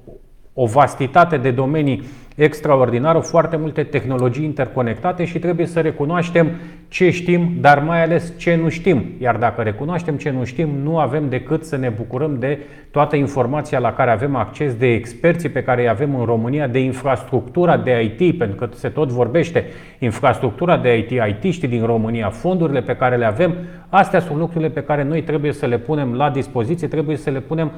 o 0.60 0.66
vastitate 0.66 1.36
de 1.36 1.50
domenii 1.50 2.02
extraordinară, 2.34 3.18
foarte 3.18 3.56
multe 3.56 3.82
tehnologii 3.82 4.44
interconectate 4.44 5.24
și 5.24 5.38
trebuie 5.38 5.66
să 5.66 5.80
recunoaștem 5.80 6.50
ce 6.88 7.10
știm, 7.10 7.52
dar 7.60 7.82
mai 7.82 8.02
ales 8.02 8.32
ce 8.36 8.54
nu 8.54 8.68
știm. 8.68 9.04
Iar 9.20 9.36
dacă 9.36 9.62
recunoaștem 9.62 10.16
ce 10.16 10.30
nu 10.30 10.44
știm, 10.44 10.68
nu 10.82 10.98
avem 10.98 11.28
decât 11.28 11.64
să 11.64 11.76
ne 11.76 11.88
bucurăm 11.88 12.36
de 12.38 12.58
toată 12.90 13.16
informația 13.16 13.78
la 13.78 13.92
care 13.92 14.10
avem 14.10 14.36
acces, 14.36 14.74
de 14.74 14.86
experții 14.86 15.48
pe 15.48 15.62
care 15.62 15.82
îi 15.82 15.88
avem 15.88 16.14
în 16.14 16.24
România, 16.24 16.66
de 16.66 16.78
infrastructura 16.78 17.76
de 17.76 18.02
IT, 18.02 18.38
pentru 18.38 18.56
că 18.56 18.68
se 18.74 18.88
tot 18.88 19.08
vorbește, 19.08 19.64
infrastructura 19.98 20.76
de 20.76 20.96
IT, 20.96 21.44
it 21.44 21.64
din 21.64 21.86
România, 21.86 22.30
fondurile 22.30 22.80
pe 22.80 22.96
care 22.96 23.16
le 23.16 23.24
avem, 23.24 23.54
astea 23.88 24.20
sunt 24.20 24.38
lucrurile 24.38 24.70
pe 24.70 24.82
care 24.82 25.02
noi 25.02 25.22
trebuie 25.22 25.52
să 25.52 25.66
le 25.66 25.78
punem 25.78 26.14
la 26.14 26.30
dispoziție, 26.30 26.88
trebuie 26.88 27.16
să 27.16 27.30
le 27.30 27.40
punem 27.40 27.72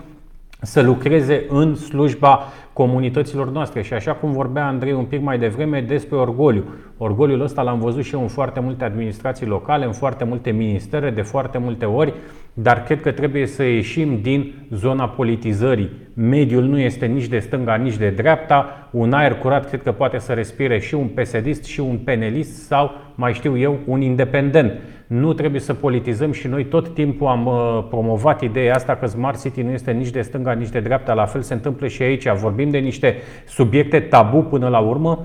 să 0.62 0.82
lucreze 0.82 1.44
în 1.48 1.74
slujba 1.74 2.40
comunităților 2.72 3.50
noastre. 3.50 3.82
Și 3.82 3.92
așa 3.92 4.12
cum 4.12 4.32
vorbea 4.32 4.66
Andrei 4.66 4.92
un 4.92 5.04
pic 5.04 5.20
mai 5.20 5.38
devreme 5.38 5.80
despre 5.80 6.16
orgoliu. 6.16 6.64
Orgoliul 6.96 7.40
ăsta 7.40 7.62
l-am 7.62 7.80
văzut 7.80 8.04
și 8.04 8.14
eu 8.14 8.20
în 8.20 8.28
foarte 8.28 8.60
multe 8.60 8.84
administrații 8.84 9.46
locale, 9.46 9.84
în 9.84 9.92
foarte 9.92 10.24
multe 10.24 10.50
ministere, 10.50 11.10
de 11.10 11.22
foarte 11.22 11.58
multe 11.58 11.84
ori, 11.84 12.14
dar 12.52 12.82
cred 12.82 13.00
că 13.00 13.10
trebuie 13.10 13.46
să 13.46 13.62
ieșim 13.62 14.18
din 14.22 14.54
zona 14.70 15.08
politizării. 15.08 15.90
Mediul 16.14 16.62
nu 16.62 16.78
este 16.78 17.06
nici 17.06 17.26
de 17.26 17.38
stânga, 17.38 17.74
nici 17.74 17.96
de 17.96 18.10
dreapta. 18.10 18.88
Un 18.90 19.12
aer 19.12 19.34
curat 19.34 19.68
cred 19.68 19.82
că 19.82 19.92
poate 19.92 20.18
să 20.18 20.32
respire 20.32 20.78
și 20.78 20.94
un 20.94 21.06
psd 21.06 21.64
și 21.64 21.80
un 21.80 21.96
penelist 21.96 22.66
sau, 22.66 22.90
mai 23.14 23.32
știu 23.32 23.58
eu, 23.58 23.78
un 23.86 24.00
independent. 24.00 24.72
Nu 25.10 25.32
trebuie 25.32 25.60
să 25.60 25.74
politizăm 25.74 26.32
și 26.32 26.46
noi 26.46 26.64
tot 26.64 26.94
timpul 26.94 27.26
am 27.26 27.46
uh, 27.46 27.84
promovat 27.88 28.40
ideea 28.40 28.74
asta 28.74 28.96
că 28.96 29.06
Smart 29.06 29.42
City 29.42 29.62
nu 29.62 29.70
este 29.70 29.90
nici 29.90 30.10
de 30.10 30.20
stânga, 30.20 30.52
nici 30.52 30.68
de 30.68 30.80
dreapta. 30.80 31.12
La 31.12 31.24
fel 31.24 31.42
se 31.42 31.54
întâmplă 31.54 31.86
și 31.86 32.02
aici. 32.02 32.28
Vorbim 32.28 32.70
de 32.70 32.78
niște 32.78 33.16
subiecte 33.46 34.00
tabu 34.00 34.42
până 34.42 34.68
la 34.68 34.78
urmă. 34.78 35.24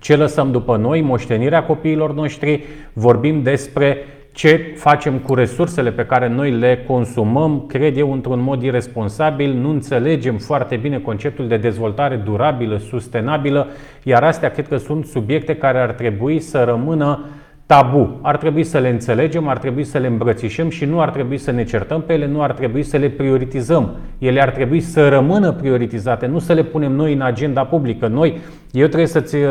Ce 0.00 0.16
lăsăm 0.16 0.50
după 0.50 0.76
noi, 0.76 1.00
moștenirea 1.00 1.64
copiilor 1.64 2.14
noștri, 2.14 2.64
vorbim 2.92 3.42
despre 3.42 3.98
ce 4.32 4.72
facem 4.76 5.18
cu 5.18 5.34
resursele 5.34 5.90
pe 5.90 6.06
care 6.06 6.28
noi 6.28 6.50
le 6.50 6.84
consumăm, 6.86 7.64
cred 7.66 7.96
eu, 7.96 8.12
într-un 8.12 8.40
mod 8.40 8.62
irresponsabil, 8.62 9.52
nu 9.52 9.70
înțelegem 9.70 10.38
foarte 10.38 10.76
bine 10.76 10.98
conceptul 10.98 11.48
de 11.48 11.56
dezvoltare 11.56 12.16
durabilă, 12.16 12.76
sustenabilă, 12.76 13.66
iar 14.02 14.24
astea 14.24 14.50
cred 14.50 14.68
că 14.68 14.76
sunt 14.76 15.06
subiecte 15.06 15.56
care 15.56 15.78
ar 15.78 15.92
trebui 15.92 16.40
să 16.40 16.64
rămână 16.64 17.20
uh, 17.22 17.42
tabu. 17.66 18.18
Ar 18.20 18.36
trebui 18.36 18.64
să 18.64 18.78
le 18.78 18.88
înțelegem, 18.88 19.48
ar 19.48 19.58
trebui 19.58 19.84
să 19.84 19.98
le 19.98 20.06
îmbrățișăm 20.06 20.68
și 20.68 20.84
nu 20.84 21.00
ar 21.00 21.10
trebui 21.10 21.38
să 21.38 21.50
ne 21.50 21.64
certăm 21.64 22.02
pe 22.02 22.12
ele, 22.12 22.26
nu 22.26 22.42
ar 22.42 22.52
trebui 22.52 22.82
să 22.82 22.96
le 22.96 23.08
prioritizăm. 23.08 23.96
Ele 24.18 24.42
ar 24.42 24.50
trebui 24.50 24.80
să 24.80 25.08
rămână 25.08 25.52
prioritizate, 25.52 26.26
nu 26.26 26.38
să 26.38 26.52
le 26.52 26.62
punem 26.62 26.92
noi 26.92 27.12
în 27.12 27.20
agenda 27.20 27.64
publică. 27.64 28.06
Noi, 28.06 28.38
eu 28.70 28.86
trebuie 28.86 29.06
să-ți 29.06 29.34
uh, 29.34 29.50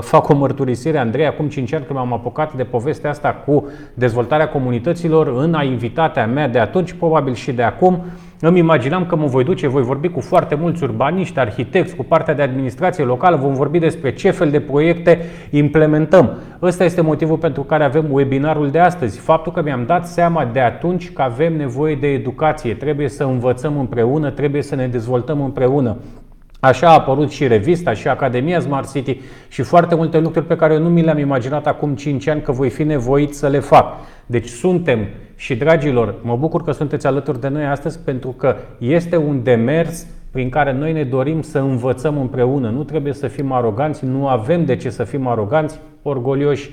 fac 0.00 0.28
o 0.28 0.34
mărturisire, 0.34 0.98
Andrei, 0.98 1.26
acum 1.26 1.48
5 1.48 1.72
ani 1.72 1.84
când 1.84 1.98
m-am 1.98 2.12
apucat 2.12 2.54
de 2.54 2.64
povestea 2.64 3.10
asta 3.10 3.42
cu 3.46 3.68
dezvoltarea 3.94 4.48
comunităților 4.48 5.26
în 5.36 5.54
a 5.54 5.62
invitatea 5.62 6.26
mea 6.26 6.48
de 6.48 6.58
atunci, 6.58 6.92
probabil 6.92 7.34
și 7.34 7.52
de 7.52 7.62
acum, 7.62 8.04
îmi 8.48 8.58
imaginam 8.58 9.06
că 9.06 9.16
mă 9.16 9.26
voi 9.26 9.44
duce, 9.44 9.68
voi 9.68 9.82
vorbi 9.82 10.08
cu 10.08 10.20
foarte 10.20 10.54
mulți 10.54 10.82
urbaniști, 10.82 11.38
arhitecți, 11.38 11.96
cu 11.96 12.04
partea 12.04 12.34
de 12.34 12.42
administrație 12.42 13.04
locală, 13.04 13.36
vom 13.36 13.54
vorbi 13.54 13.78
despre 13.78 14.14
ce 14.14 14.30
fel 14.30 14.50
de 14.50 14.60
proiecte 14.60 15.20
implementăm. 15.50 16.38
Ăsta 16.62 16.84
este 16.84 17.00
motivul 17.00 17.36
pentru 17.36 17.62
care 17.62 17.84
avem 17.84 18.06
webinarul 18.10 18.70
de 18.70 18.78
astăzi. 18.78 19.18
Faptul 19.18 19.52
că 19.52 19.62
mi-am 19.62 19.84
dat 19.86 20.06
seama 20.06 20.44
de 20.52 20.60
atunci 20.60 21.12
că 21.12 21.22
avem 21.22 21.56
nevoie 21.56 21.94
de 21.94 22.06
educație, 22.06 22.74
trebuie 22.74 23.08
să 23.08 23.24
învățăm 23.24 23.78
împreună, 23.78 24.30
trebuie 24.30 24.62
să 24.62 24.74
ne 24.74 24.86
dezvoltăm 24.86 25.42
împreună. 25.42 25.96
Așa 26.60 26.88
a 26.88 26.92
apărut 26.92 27.30
și 27.30 27.46
revista 27.46 27.92
și 27.92 28.08
Academia 28.08 28.60
Smart 28.60 28.92
City 28.92 29.20
și 29.48 29.62
foarte 29.62 29.94
multe 29.94 30.18
lucruri 30.18 30.46
pe 30.46 30.56
care 30.56 30.74
eu 30.74 30.80
nu 30.80 30.88
mi 30.88 31.02
le-am 31.02 31.18
imaginat 31.18 31.66
acum 31.66 31.94
5 31.94 32.28
ani 32.28 32.40
că 32.40 32.52
voi 32.52 32.70
fi 32.70 32.82
nevoit 32.82 33.34
să 33.34 33.46
le 33.48 33.58
fac. 33.58 33.94
Deci 34.26 34.48
suntem 34.48 34.98
și 35.42 35.56
dragilor, 35.56 36.14
mă 36.22 36.36
bucur 36.36 36.62
că 36.62 36.72
sunteți 36.72 37.06
alături 37.06 37.40
de 37.40 37.48
noi 37.48 37.64
astăzi 37.64 37.98
pentru 37.98 38.28
că 38.28 38.56
este 38.78 39.16
un 39.16 39.42
demers 39.42 40.06
prin 40.30 40.48
care 40.48 40.72
noi 40.72 40.92
ne 40.92 41.04
dorim 41.04 41.42
să 41.42 41.58
învățăm 41.58 42.18
împreună. 42.18 42.70
Nu 42.70 42.84
trebuie 42.84 43.12
să 43.12 43.26
fim 43.26 43.52
aroganți, 43.52 44.04
nu 44.04 44.28
avem 44.28 44.64
de 44.64 44.76
ce 44.76 44.90
să 44.90 45.04
fim 45.04 45.26
aroganți, 45.26 45.80
orgolioși, 46.02 46.70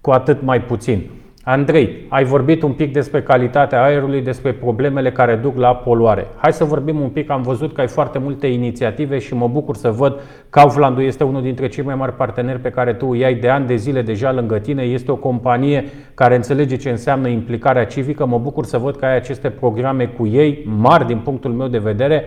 cu 0.00 0.10
atât 0.10 0.42
mai 0.42 0.62
puțin. 0.62 1.10
Andrei, 1.46 2.06
ai 2.08 2.24
vorbit 2.24 2.62
un 2.62 2.72
pic 2.72 2.92
despre 2.92 3.22
calitatea 3.22 3.82
aerului, 3.82 4.20
despre 4.20 4.52
problemele 4.52 5.12
care 5.12 5.34
duc 5.34 5.56
la 5.56 5.74
poluare. 5.74 6.26
Hai 6.36 6.52
să 6.52 6.64
vorbim 6.64 7.00
un 7.00 7.08
pic, 7.08 7.30
am 7.30 7.42
văzut 7.42 7.74
că 7.74 7.80
ai 7.80 7.86
foarte 7.86 8.18
multe 8.18 8.46
inițiative 8.46 9.18
și 9.18 9.34
mă 9.34 9.48
bucur 9.48 9.76
să 9.76 9.90
văd 9.90 10.20
Kauflandul 10.50 11.02
este 11.02 11.24
unul 11.24 11.42
dintre 11.42 11.68
cei 11.68 11.84
mai 11.84 11.94
mari 11.94 12.12
parteneri 12.12 12.58
pe 12.58 12.70
care 12.70 12.92
tu 12.92 13.06
îi 13.06 13.24
ai 13.24 13.34
de 13.34 13.48
ani 13.48 13.66
de 13.66 13.76
zile 13.76 14.02
deja 14.02 14.32
lângă 14.32 14.58
tine. 14.58 14.82
Este 14.82 15.10
o 15.10 15.16
companie 15.16 15.84
care 16.14 16.34
înțelege 16.34 16.76
ce 16.76 16.90
înseamnă 16.90 17.28
implicarea 17.28 17.86
civică. 17.86 18.26
Mă 18.26 18.38
bucur 18.38 18.64
să 18.64 18.78
văd 18.78 18.96
că 18.96 19.04
ai 19.04 19.16
aceste 19.16 19.50
programe 19.50 20.06
cu 20.06 20.26
ei, 20.26 20.64
mari 20.76 21.06
din 21.06 21.18
punctul 21.18 21.52
meu 21.52 21.68
de 21.68 21.78
vedere. 21.78 22.24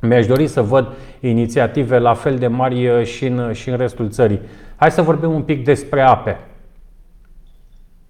Mi-aș 0.00 0.26
dori 0.26 0.46
să 0.46 0.62
văd 0.62 0.86
inițiative 1.20 1.98
la 1.98 2.14
fel 2.14 2.36
de 2.36 2.46
mari 2.46 2.88
uh, 2.88 3.04
și 3.04 3.26
în, 3.26 3.52
și 3.52 3.68
în 3.68 3.76
restul 3.76 4.08
țării. 4.08 4.40
Hai 4.76 4.90
să 4.90 5.02
vorbim 5.02 5.30
un 5.34 5.42
pic 5.42 5.64
despre 5.64 6.00
ape. 6.00 6.38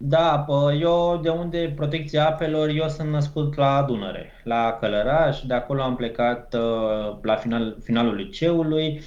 Da, 0.04 0.44
eu 0.80 1.18
de 1.22 1.28
unde 1.28 1.72
protecția 1.76 2.28
apelor, 2.28 2.68
eu 2.68 2.88
sunt 2.88 3.08
născut 3.08 3.56
la 3.56 3.84
Dunăre, 3.86 4.30
la 4.44 4.76
Călăraș, 4.80 5.40
de 5.40 5.54
acolo 5.54 5.82
am 5.82 5.96
plecat 5.96 6.54
uh, 6.54 7.16
la 7.22 7.34
final, 7.34 7.76
finalul 7.82 8.14
liceului. 8.14 9.00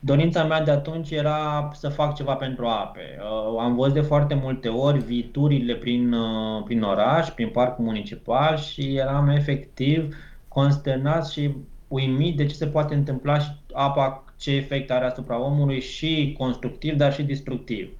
Dorința 0.00 0.44
mea 0.44 0.62
de 0.62 0.70
atunci 0.70 1.10
era 1.10 1.70
să 1.74 1.88
fac 1.88 2.14
ceva 2.14 2.34
pentru 2.34 2.66
ape. 2.66 3.00
Uh, 3.18 3.60
am 3.60 3.74
văzut 3.74 3.94
de 3.94 4.00
foarte 4.00 4.34
multe 4.34 4.68
ori 4.68 4.98
viiturile 4.98 5.74
prin, 5.74 6.12
uh, 6.12 6.62
prin 6.64 6.82
oraș, 6.82 7.28
prin 7.28 7.48
parcul 7.48 7.84
municipal 7.84 8.56
și 8.56 8.96
eram 8.96 9.28
efectiv 9.28 10.16
consternat 10.48 11.28
și 11.28 11.56
uimit 11.88 12.36
de 12.36 12.46
ce 12.46 12.54
se 12.54 12.66
poate 12.66 12.94
întâmpla 12.94 13.38
și 13.38 13.50
apa, 13.72 14.24
ce 14.38 14.50
efect 14.50 14.90
are 14.90 15.04
asupra 15.04 15.44
omului 15.44 15.80
și 15.80 16.34
constructiv, 16.38 16.96
dar 16.96 17.12
și 17.12 17.22
destructiv. 17.22 17.90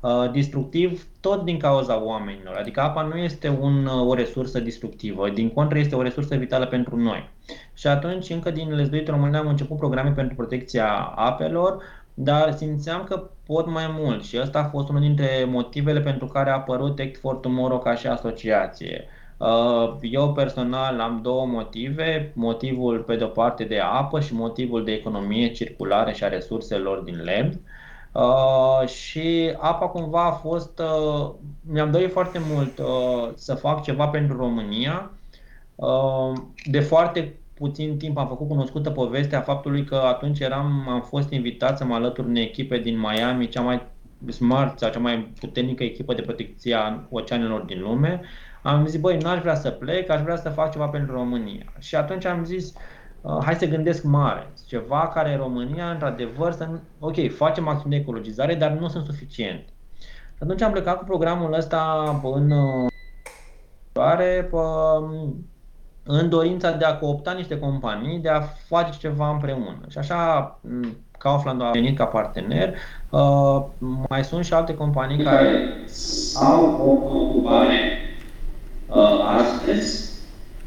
Uh, 0.00 0.30
destructiv 0.32 1.06
tot 1.20 1.44
din 1.44 1.58
cauza 1.58 2.02
oamenilor. 2.02 2.56
Adică 2.56 2.80
apa 2.80 3.02
nu 3.02 3.16
este 3.16 3.58
un, 3.60 3.86
uh, 3.86 4.06
o 4.06 4.14
resursă 4.14 4.60
destructivă, 4.60 5.30
din 5.30 5.50
contră 5.50 5.78
este 5.78 5.94
o 5.94 6.02
resursă 6.02 6.36
vitală 6.36 6.66
pentru 6.66 6.96
noi. 6.96 7.28
Și 7.74 7.86
atunci, 7.86 8.30
încă 8.30 8.50
din 8.50 8.74
Lezduit 8.74 9.08
România, 9.08 9.38
am 9.38 9.48
început 9.48 9.76
programe 9.76 10.10
pentru 10.10 10.34
protecția 10.34 10.92
apelor, 11.14 11.82
dar 12.14 12.52
simțeam 12.52 13.04
că 13.04 13.30
pot 13.46 13.70
mai 13.70 13.94
mult 13.98 14.24
și 14.24 14.38
ăsta 14.40 14.58
a 14.58 14.68
fost 14.68 14.88
unul 14.88 15.00
dintre 15.00 15.44
motivele 15.48 16.00
pentru 16.00 16.26
care 16.26 16.50
a 16.50 16.54
apărut 16.54 16.98
Act 16.98 17.16
for 17.16 17.34
Tomorrow 17.34 17.78
ca 17.78 17.94
și 17.94 18.06
asociație. 18.06 19.04
Uh, 19.36 19.96
eu 20.00 20.32
personal 20.32 21.00
am 21.00 21.20
două 21.22 21.46
motive, 21.46 22.32
motivul 22.34 22.98
pe 22.98 23.16
de 23.16 23.24
o 23.24 23.28
parte 23.28 23.64
de 23.64 23.78
apă 23.78 24.20
și 24.20 24.34
motivul 24.34 24.84
de 24.84 24.92
economie 24.92 25.52
circulară 25.52 26.10
și 26.10 26.24
a 26.24 26.28
resurselor 26.28 26.98
din 26.98 27.20
lemn. 27.22 27.50
Uh, 27.50 27.60
și 28.86 29.56
apa 29.58 29.86
cumva 29.86 30.24
a 30.24 30.30
fost, 30.30 30.78
uh, 30.78 31.30
mi-am 31.60 31.90
dorit 31.90 32.12
foarte 32.12 32.40
mult 32.52 32.78
uh, 32.78 33.30
să 33.34 33.54
fac 33.54 33.82
ceva 33.82 34.06
pentru 34.08 34.36
România. 34.36 35.10
Uh, 35.74 36.32
de 36.64 36.80
foarte 36.80 37.38
puțin 37.54 37.96
timp 37.96 38.18
am 38.18 38.28
făcut 38.28 38.48
cunoscută 38.48 38.90
povestea 38.90 39.40
faptului 39.40 39.84
că 39.84 39.94
atunci 39.94 40.40
eram, 40.40 40.88
am 40.88 41.00
fost 41.00 41.30
invitat 41.30 41.78
să 41.78 41.84
mă 41.84 41.94
alătur 41.94 42.24
unei 42.24 42.42
echipe 42.42 42.78
din 42.78 42.98
Miami, 42.98 43.48
cea 43.48 43.60
mai 43.60 43.82
smart 44.28 44.78
sau 44.78 44.90
cea 44.90 44.98
mai 44.98 45.32
puternică 45.40 45.82
echipă 45.82 46.14
de 46.14 46.22
protecție 46.22 46.74
a 46.74 47.00
oceanelor 47.10 47.60
din 47.60 47.80
lume. 47.80 48.20
Am 48.62 48.86
zis, 48.86 49.00
băi, 49.00 49.16
n-aș 49.16 49.40
vrea 49.40 49.54
să 49.54 49.70
plec, 49.70 50.10
aș 50.10 50.20
vrea 50.20 50.36
să 50.36 50.48
fac 50.48 50.72
ceva 50.72 50.86
pentru 50.86 51.14
România. 51.14 51.72
Și 51.78 51.96
atunci 51.96 52.24
am 52.24 52.44
zis, 52.44 52.68
uh, 52.68 52.76
Uh, 52.76 52.97
hai 53.44 53.54
să 53.54 53.66
gândesc 53.66 54.02
mare. 54.02 54.52
Ceva 54.66 55.10
care 55.14 55.32
în 55.32 55.38
România, 55.38 55.90
într-adevăr, 55.90 56.52
să 56.52 56.64
nu... 56.64 56.80
ok, 56.98 57.34
facem 57.36 57.68
acțiuni 57.68 57.94
de 57.94 58.00
ecologizare, 58.00 58.54
dar 58.54 58.70
nu 58.70 58.88
sunt 58.88 59.04
suficiente. 59.04 59.72
Atunci 60.40 60.62
am 60.62 60.72
plecat 60.72 60.98
cu 60.98 61.04
programul 61.04 61.52
ăsta 61.52 62.20
în 62.22 62.50
uh, 62.50 62.90
în 66.02 66.28
dorința 66.28 66.70
de 66.70 66.84
a 66.84 66.96
coopta 66.96 67.32
niște 67.32 67.58
companii, 67.58 68.18
de 68.18 68.28
a 68.28 68.40
face 68.40 68.98
ceva 68.98 69.30
împreună. 69.30 69.80
Și 69.88 69.98
așa 69.98 70.58
Kaufland 71.18 71.62
a 71.62 71.70
venit 71.70 71.96
ca 71.96 72.04
partener. 72.04 72.74
Uh, 73.10 73.64
mai 74.08 74.24
sunt 74.24 74.44
și 74.44 74.52
alte 74.52 74.74
companii 74.74 75.24
care 75.24 75.68
au 76.34 76.64
o 76.64 76.90
ocupare 76.90 77.98
astăzi 79.38 80.12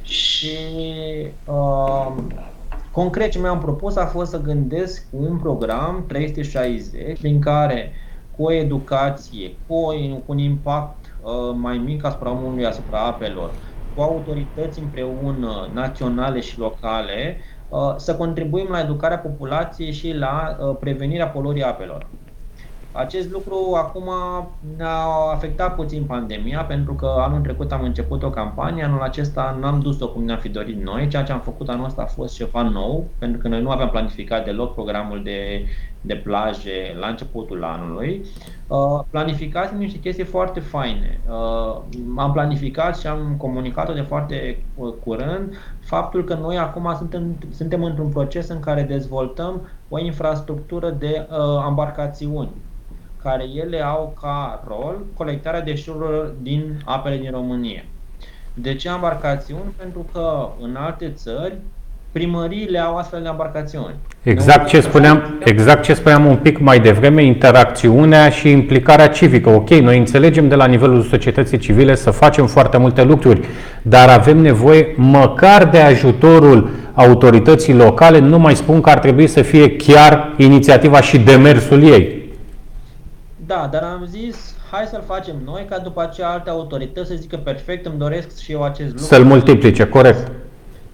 și 0.01 0.57
uh, 1.45 2.07
concret 2.91 3.31
ce 3.31 3.39
mi-am 3.39 3.59
propus 3.59 3.95
a 3.95 4.05
fost 4.05 4.29
să 4.29 4.41
gândesc 4.41 5.07
un 5.11 5.37
program 5.37 6.05
360 6.07 7.19
prin 7.19 7.39
care 7.41 7.93
cu 8.31 8.43
o 8.43 8.51
educație, 8.51 9.57
cu, 9.67 9.73
o, 9.73 9.91
cu 10.17 10.31
un 10.31 10.37
impact 10.37 11.17
uh, 11.21 11.55
mai 11.55 11.77
mic 11.77 12.03
asupra 12.03 12.31
omului, 12.31 12.65
asupra 12.65 13.05
apelor, 13.05 13.55
cu 13.93 14.01
autorități 14.01 14.79
împreună, 14.79 15.69
naționale 15.73 16.39
și 16.39 16.59
locale, 16.59 17.37
uh, 17.67 17.93
să 17.95 18.15
contribuim 18.15 18.67
la 18.69 18.79
educarea 18.79 19.19
populației 19.19 19.91
și 19.91 20.13
la 20.13 20.57
uh, 20.59 20.77
prevenirea 20.79 21.29
poluării 21.29 21.63
apelor. 21.63 22.09
Acest 22.93 23.31
lucru 23.31 23.73
acum 23.75 24.09
ne-a 24.77 25.03
afectat 25.33 25.75
puțin 25.75 26.03
pandemia, 26.03 26.63
pentru 26.63 26.93
că 26.93 27.05
anul 27.17 27.41
trecut 27.41 27.71
am 27.71 27.83
început 27.83 28.23
o 28.23 28.29
campanie, 28.29 28.83
anul 28.83 29.01
acesta 29.01 29.57
n-am 29.59 29.79
dus-o 29.79 30.09
cum 30.09 30.23
ne-am 30.23 30.37
fi 30.37 30.49
dorit 30.49 30.83
noi. 30.83 31.07
Ceea 31.07 31.23
ce 31.23 31.31
am 31.31 31.39
făcut 31.39 31.69
anul 31.69 31.85
ăsta 31.85 32.01
a 32.01 32.05
fost 32.05 32.35
ceva 32.35 32.61
nou, 32.61 33.05
pentru 33.17 33.41
că 33.41 33.47
noi 33.47 33.61
nu 33.61 33.69
aveam 33.69 33.89
planificat 33.89 34.45
deloc 34.45 34.73
programul 34.73 35.23
de, 35.23 35.65
de 36.01 36.15
plaje 36.15 36.95
la 36.99 37.07
începutul 37.07 37.63
anului. 37.63 38.25
Uh, 38.67 38.99
planificat 39.09 39.77
niște 39.77 39.99
chestii 39.99 40.23
foarte 40.23 40.59
faine. 40.59 41.19
Uh, 41.29 41.81
am 42.15 42.31
planificat 42.31 42.97
și 42.97 43.07
am 43.07 43.35
comunicat-o 43.37 43.93
de 43.93 44.01
foarte 44.01 44.63
uh, 44.75 44.93
curând 45.03 45.53
faptul 45.79 46.23
că 46.23 46.33
noi 46.33 46.57
acum 46.57 46.93
suntem, 46.97 47.37
suntem 47.51 47.83
într-un 47.83 48.09
proces 48.09 48.47
în 48.47 48.59
care 48.59 48.83
dezvoltăm 48.83 49.61
o 49.89 49.99
infrastructură 49.99 50.89
de 50.89 51.27
uh, 51.29 51.65
embarcațiuni 51.67 52.51
care 53.23 53.43
ele 53.65 53.81
au 53.81 54.17
ca 54.21 54.63
rol 54.67 54.97
colectarea 55.13 55.61
deșeurilor 55.61 56.33
din 56.41 56.81
apele 56.85 57.17
din 57.17 57.31
România. 57.31 57.83
De 58.53 58.75
ce 58.75 58.89
embarcațiuni? 58.89 59.73
Pentru 59.77 60.05
că 60.13 60.47
în 60.61 60.75
alte 60.75 61.11
țări 61.15 61.53
primăriile 62.11 62.79
au 62.79 62.97
astfel 62.97 63.21
de 63.21 63.27
embarcațiuni. 63.27 63.95
Exact 64.23 64.67
ce, 64.67 64.81
spuneam, 64.81 65.39
exact 65.43 65.83
ce 65.83 65.93
spuneam 65.93 66.25
un 66.25 66.35
pic 66.35 66.59
mai 66.59 66.79
devreme, 66.79 67.23
interacțiunea 67.23 68.29
și 68.29 68.49
implicarea 68.49 69.07
civică. 69.07 69.49
Ok, 69.49 69.69
noi 69.69 69.97
înțelegem 69.97 70.47
de 70.47 70.55
la 70.55 70.65
nivelul 70.65 71.01
societății 71.01 71.57
civile 71.57 71.95
să 71.95 72.11
facem 72.11 72.47
foarte 72.47 72.77
multe 72.77 73.03
lucruri, 73.03 73.47
dar 73.81 74.09
avem 74.09 74.37
nevoie 74.37 74.93
măcar 74.97 75.65
de 75.65 75.79
ajutorul 75.79 76.69
autorității 76.93 77.75
locale, 77.75 78.19
nu 78.19 78.39
mai 78.39 78.55
spun 78.55 78.81
că 78.81 78.89
ar 78.89 78.99
trebui 78.99 79.27
să 79.27 79.41
fie 79.41 79.75
chiar 79.75 80.33
inițiativa 80.37 81.01
și 81.01 81.19
demersul 81.19 81.83
ei. 81.83 82.20
Da, 83.53 83.67
dar 83.71 83.83
am 83.83 84.05
zis, 84.05 84.55
hai 84.71 84.85
să-l 84.85 85.03
facem 85.05 85.35
noi, 85.45 85.65
ca 85.69 85.77
după 85.77 86.01
aceea 86.01 86.29
alte 86.29 86.49
autorități 86.49 87.09
să 87.09 87.15
zică 87.15 87.37
perfect, 87.37 87.85
îmi 87.85 87.97
doresc 87.97 88.39
și 88.39 88.51
eu 88.51 88.63
acest 88.63 88.89
lucru. 88.89 89.03
Să-l 89.03 89.23
multiplice, 89.23 89.87
corect. 89.87 90.31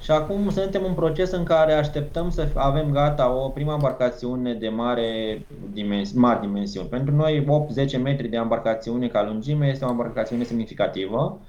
Și 0.02 0.12
acum 0.12 0.50
suntem 0.50 0.84
în 0.88 0.94
proces 0.94 1.32
în 1.32 1.44
care 1.44 1.74
așteptăm 1.74 2.30
să 2.30 2.48
avem 2.54 2.92
gata 2.92 3.34
o 3.34 3.50
prima 3.50 3.74
embarcațiune 3.74 4.54
de 4.54 4.70
mare 4.70 5.42
dimensi- 5.74 6.16
mari 6.16 6.40
dimensiuni. 6.40 6.88
Pentru 6.88 7.16
noi 7.16 7.46
8-10 7.48 7.98
metri 7.98 8.28
de 8.28 8.36
embarcațiune 8.38 9.08
ca 9.08 9.24
lungime 9.24 9.68
este 9.68 9.86
o 9.86 9.90
embarcațiune 9.90 10.44
semnificativă. 10.44 11.40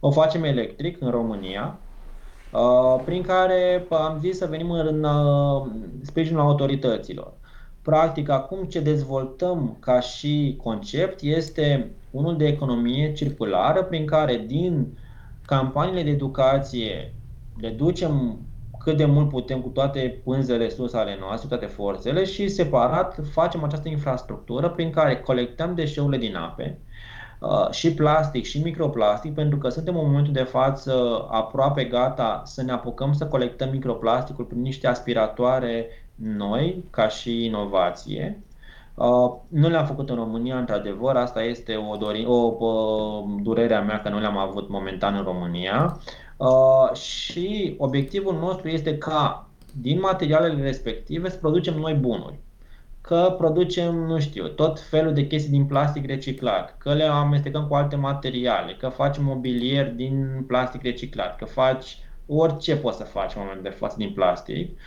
O 0.00 0.10
facem 0.10 0.44
electric 0.44 1.00
în 1.00 1.10
România, 1.10 1.78
uh, 2.52 3.02
prin 3.04 3.22
care 3.22 3.86
am 3.90 4.18
zis 4.20 4.36
să 4.36 4.46
venim 4.50 4.70
în 4.70 5.04
uh, 5.04 5.66
sprijinul 6.02 6.40
autorităților. 6.40 7.32
Practic, 7.86 8.28
acum 8.28 8.64
ce 8.64 8.80
dezvoltăm 8.80 9.76
ca 9.80 10.00
și 10.00 10.58
concept 10.62 11.20
este 11.20 11.90
unul 12.10 12.36
de 12.36 12.46
economie 12.46 13.12
circulară 13.12 13.82
prin 13.82 14.06
care 14.06 14.44
din 14.46 14.98
campaniile 15.44 16.02
de 16.02 16.10
educație 16.10 17.14
le 17.60 17.68
ducem 17.68 18.38
cât 18.78 18.96
de 18.96 19.04
mult 19.04 19.28
putem 19.28 19.60
cu 19.60 19.68
toate 19.68 20.20
pânzele 20.24 20.68
sus 20.68 20.92
ale 20.92 21.16
noastre, 21.20 21.48
toate 21.48 21.66
forțele 21.66 22.24
și 22.24 22.48
separat 22.48 23.18
facem 23.32 23.64
această 23.64 23.88
infrastructură 23.88 24.68
prin 24.68 24.90
care 24.90 25.20
colectăm 25.20 25.74
deșeurile 25.74 26.18
din 26.18 26.36
ape, 26.36 26.78
uh, 27.40 27.70
și 27.70 27.94
plastic 27.94 28.44
și 28.44 28.62
microplastic, 28.62 29.34
pentru 29.34 29.58
că 29.58 29.68
suntem 29.68 29.96
în 29.96 30.06
momentul 30.06 30.32
de 30.32 30.42
față 30.42 31.26
aproape 31.30 31.84
gata 31.84 32.42
să 32.44 32.62
ne 32.62 32.72
apucăm 32.72 33.12
să 33.12 33.26
colectăm 33.26 33.70
microplasticul 33.70 34.44
prin 34.44 34.60
niște 34.60 34.86
aspiratoare 34.86 35.86
noi, 36.16 36.84
ca 36.90 37.08
și 37.08 37.44
inovație. 37.44 38.40
Uh, 38.94 39.32
nu 39.48 39.68
le-am 39.68 39.86
făcut 39.86 40.10
în 40.10 40.16
România, 40.16 40.58
într-adevăr, 40.58 41.16
asta 41.16 41.42
este 41.42 41.76
o, 41.76 41.96
dori, 41.96 42.26
o, 42.26 42.66
o 42.66 43.24
durerea 43.42 43.82
mea 43.82 44.00
că 44.00 44.08
nu 44.08 44.20
le-am 44.20 44.36
avut 44.36 44.68
momentan 44.68 45.14
în 45.14 45.22
România. 45.22 46.00
Uh, 46.36 46.92
și 46.92 47.74
obiectivul 47.78 48.34
nostru 48.34 48.68
este 48.68 48.98
ca 48.98 49.48
din 49.72 50.00
materialele 50.00 50.62
respective 50.62 51.30
să 51.30 51.36
producem 51.36 51.74
noi 51.74 51.94
bunuri 51.94 52.38
că 53.06 53.34
producem, 53.38 53.94
nu 53.94 54.18
știu, 54.20 54.48
tot 54.48 54.80
felul 54.80 55.12
de 55.12 55.26
chestii 55.26 55.50
din 55.50 55.66
plastic 55.66 56.06
reciclat, 56.06 56.78
că 56.78 56.94
le 56.94 57.04
amestecăm 57.04 57.66
cu 57.66 57.74
alte 57.74 57.96
materiale, 57.96 58.72
că 58.72 58.88
faci 58.88 59.18
mobilier 59.18 59.92
din 59.92 60.44
plastic 60.46 60.82
reciclat, 60.82 61.36
că 61.36 61.44
faci 61.44 61.98
orice 62.26 62.76
poți 62.76 62.96
să 62.96 63.04
faci 63.04 63.34
în 63.34 63.40
momentul 63.40 63.62
de 63.62 63.76
față 63.76 63.94
din 63.98 64.12
plastic. 64.12 64.78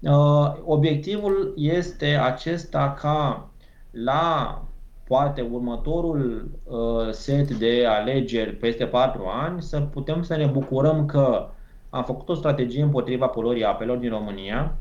Uh, 0.00 0.52
obiectivul 0.64 1.52
este 1.56 2.06
acesta 2.06 2.96
ca 3.00 3.48
la 3.90 4.62
poate 5.04 5.48
următorul 5.52 6.50
uh, 6.64 7.10
set 7.10 7.50
de 7.50 7.84
alegeri 7.88 8.52
peste 8.52 8.86
4 8.86 9.24
ani 9.26 9.62
să 9.62 9.80
putem 9.80 10.22
să 10.22 10.36
ne 10.36 10.46
bucurăm 10.46 11.06
că 11.06 11.48
am 11.90 12.04
făcut 12.04 12.28
o 12.28 12.34
strategie 12.34 12.82
împotriva 12.82 13.26
poluării 13.26 13.64
apelor 13.64 13.96
din 13.96 14.10
România. 14.10 14.76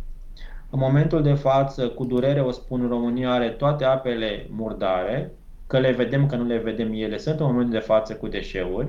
În 0.69 0.79
momentul 0.79 1.21
de 1.21 1.33
față, 1.33 1.87
cu 1.87 2.05
durere 2.05 2.41
o 2.41 2.51
spun, 2.51 2.87
România 2.87 3.31
are 3.31 3.49
toate 3.49 3.83
apele 3.83 4.47
murdare, 4.49 5.31
că 5.67 5.79
le 5.79 5.91
vedem, 5.91 6.25
că 6.25 6.35
nu 6.35 6.45
le 6.45 6.57
vedem, 6.57 6.93
ele 6.93 7.17
sunt 7.17 7.39
în 7.39 7.45
momentul 7.45 7.73
de 7.73 7.85
față 7.85 8.15
cu 8.15 8.27
deșeuri. 8.27 8.87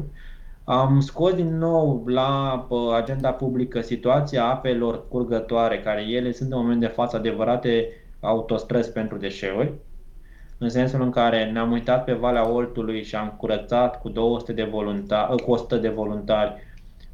Am 0.68 1.00
scos 1.00 1.34
din 1.34 1.58
nou 1.58 2.06
la 2.06 2.66
agenda 2.94 3.32
publică 3.32 3.80
situația 3.80 4.44
apelor 4.44 5.08
curgătoare, 5.08 5.80
care 5.80 6.02
ele 6.02 6.32
sunt 6.32 6.52
în 6.52 6.58
moment 6.58 6.80
de 6.80 6.86
față 6.86 7.16
adevărate 7.16 7.88
autostrăzi 8.20 8.92
pentru 8.92 9.16
deșeuri, 9.16 9.72
în 10.58 10.68
sensul 10.68 11.02
în 11.02 11.10
care 11.10 11.50
ne-am 11.50 11.72
uitat 11.72 12.04
pe 12.04 12.12
Valea 12.12 12.48
Oltului 12.48 13.02
și 13.02 13.14
am 13.16 13.34
curățat 13.36 14.00
cu 14.00 14.08
200 14.08 14.52
de 14.52 14.64
voluntari, 14.64 15.42
cu 15.42 15.50
100 15.50 15.76
de 15.76 15.88
voluntari 15.88 16.54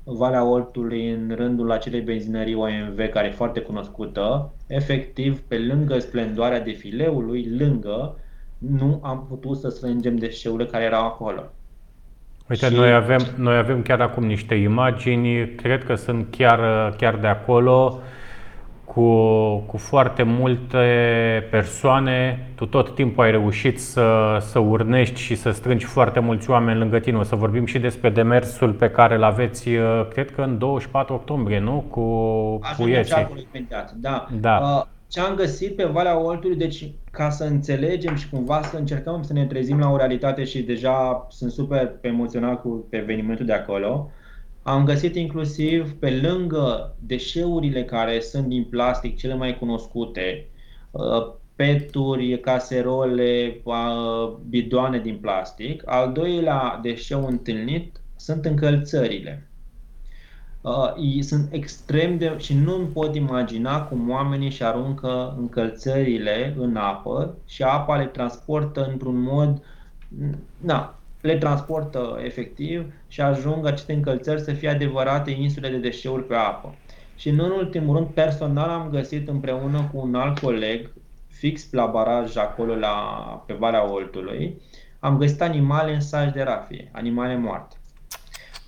Valea 0.05 0.45
Oltului 0.45 1.11
în 1.11 1.33
rândul 1.35 1.71
acelei 1.71 2.01
benzinării 2.01 2.55
OMV, 2.55 3.09
care 3.11 3.27
e 3.27 3.31
foarte 3.31 3.61
cunoscută, 3.61 4.53
efectiv, 4.67 5.41
pe 5.41 5.59
lângă 5.59 5.99
splendoarea 5.99 6.61
defileului, 6.61 7.57
lângă, 7.59 8.19
nu 8.59 9.01
am 9.03 9.27
putut 9.29 9.59
să 9.59 9.69
strângem 9.69 10.17
deșeurile 10.17 10.67
care 10.67 10.85
erau 10.85 11.05
acolo. 11.07 11.53
Uite, 12.53 12.67
și... 12.67 12.75
noi, 12.75 12.93
avem, 12.93 13.21
noi 13.37 13.57
avem 13.57 13.83
chiar 13.83 14.01
acum 14.01 14.25
niște 14.25 14.55
imagini, 14.55 15.55
cred 15.55 15.85
că 15.85 15.95
sunt 15.95 16.27
chiar, 16.31 16.61
chiar 16.97 17.17
de 17.17 17.27
acolo 17.27 18.01
cu, 18.85 19.57
cu 19.57 19.77
foarte 19.77 20.23
multe 20.23 20.87
persoane, 21.51 22.47
tu 22.55 22.67
tot 22.67 22.95
timpul 22.95 23.25
ai 23.25 23.31
reușit 23.31 23.81
să, 23.81 24.37
să 24.41 24.59
urnești 24.59 25.21
și 25.21 25.35
să 25.35 25.51
strângi 25.51 25.85
foarte 25.85 26.21
mulți 26.21 26.51
oameni 26.51 26.79
lângă 26.79 26.99
tine. 26.99 27.17
O 27.17 27.23
să 27.23 27.37
vorbim 27.37 27.67
și 27.67 27.79
despre 27.79 28.11
demersul 28.11 28.73
pe 28.73 28.91
care 28.91 29.15
îl 29.15 29.23
aveți, 29.23 29.69
uh, 29.69 30.07
cred 30.11 30.31
că 30.31 30.43
în 30.43 30.59
24 30.59 31.15
octombrie, 31.15 31.59
nu? 31.59 31.85
Cu 31.91 32.01
puieții. 32.77 33.29
Da. 33.95 34.27
da. 34.41 34.59
Uh, 34.59 34.85
ce 35.12 35.20
am 35.20 35.35
găsit 35.35 35.77
pe 35.77 35.85
Valea 35.85 36.18
Oltului, 36.18 36.57
deci 36.57 36.90
ca 37.11 37.31
să 37.31 37.44
înțelegem 37.44 38.14
și 38.14 38.29
cumva 38.29 38.62
să 38.62 38.77
încercăm 38.77 39.22
să 39.22 39.33
ne 39.33 39.46
trezim 39.46 39.79
la 39.79 39.90
o 39.90 39.96
realitate 39.96 40.44
și 40.44 40.62
deja 40.62 41.27
sunt 41.31 41.51
super 41.51 41.98
emoționat 42.01 42.61
cu 42.61 42.87
evenimentul 42.90 43.46
de 43.46 43.53
acolo, 43.53 44.11
am 44.62 44.85
găsit 44.85 45.16
inclusiv 45.16 45.92
pe 45.92 46.20
lângă 46.22 46.96
deșeurile 46.98 47.85
care 47.85 48.20
sunt 48.20 48.46
din 48.46 48.64
plastic 48.64 49.16
cele 49.16 49.35
mai 49.35 49.59
cunoscute, 49.59 50.48
uh, 50.90 51.33
peturi, 51.57 52.40
caserole, 52.40 53.61
uh, 53.62 54.37
bidoane 54.48 54.98
din 54.98 55.16
plastic. 55.16 55.83
Al 55.87 56.12
doilea 56.12 56.79
deșeu 56.83 57.27
întâlnit 57.27 58.01
sunt 58.16 58.44
încălțările. 58.44 59.51
Uh, 60.62 61.20
sunt 61.20 61.53
extrem 61.53 62.18
de. 62.18 62.35
și 62.38 62.55
nu 62.55 62.75
îmi 62.75 62.87
pot 62.87 63.14
imagina 63.14 63.83
cum 63.83 64.11
oamenii 64.11 64.46
își 64.46 64.62
aruncă 64.62 65.35
încălțările 65.38 66.55
în 66.59 66.77
apă 66.77 67.37
și 67.46 67.62
apa 67.62 67.96
le 67.96 68.07
transportă 68.07 68.88
într-un 68.90 69.20
mod. 69.20 69.62
Na, 70.57 70.98
le 71.20 71.38
transportă 71.38 72.20
efectiv 72.25 72.92
și 73.09 73.20
ajung 73.20 73.66
aceste 73.66 73.92
încălțări 73.92 74.40
să 74.40 74.53
fie 74.53 74.68
adevărate 74.68 75.31
insule 75.31 75.68
de 75.68 75.77
deșeuri 75.79 76.27
pe 76.27 76.35
apă. 76.35 76.75
Și 77.16 77.31
nu 77.31 77.44
în 77.44 77.51
ultimul 77.51 77.96
rând, 77.96 78.09
personal 78.09 78.68
am 78.68 78.88
găsit 78.90 79.29
împreună 79.29 79.88
cu 79.92 79.98
un 79.98 80.14
alt 80.14 80.38
coleg, 80.38 80.90
fix 81.29 81.72
la 81.72 81.87
baraj 81.87 82.37
acolo 82.37 82.75
la, 82.75 82.96
pe 83.46 83.53
Valea 83.53 83.92
Oltului, 83.92 84.61
am 84.98 85.18
găsit 85.18 85.40
animale 85.40 85.94
în 85.94 86.01
saj 86.01 86.33
de 86.33 86.42
rafie, 86.42 86.90
animale 86.92 87.37
moarte. 87.37 87.77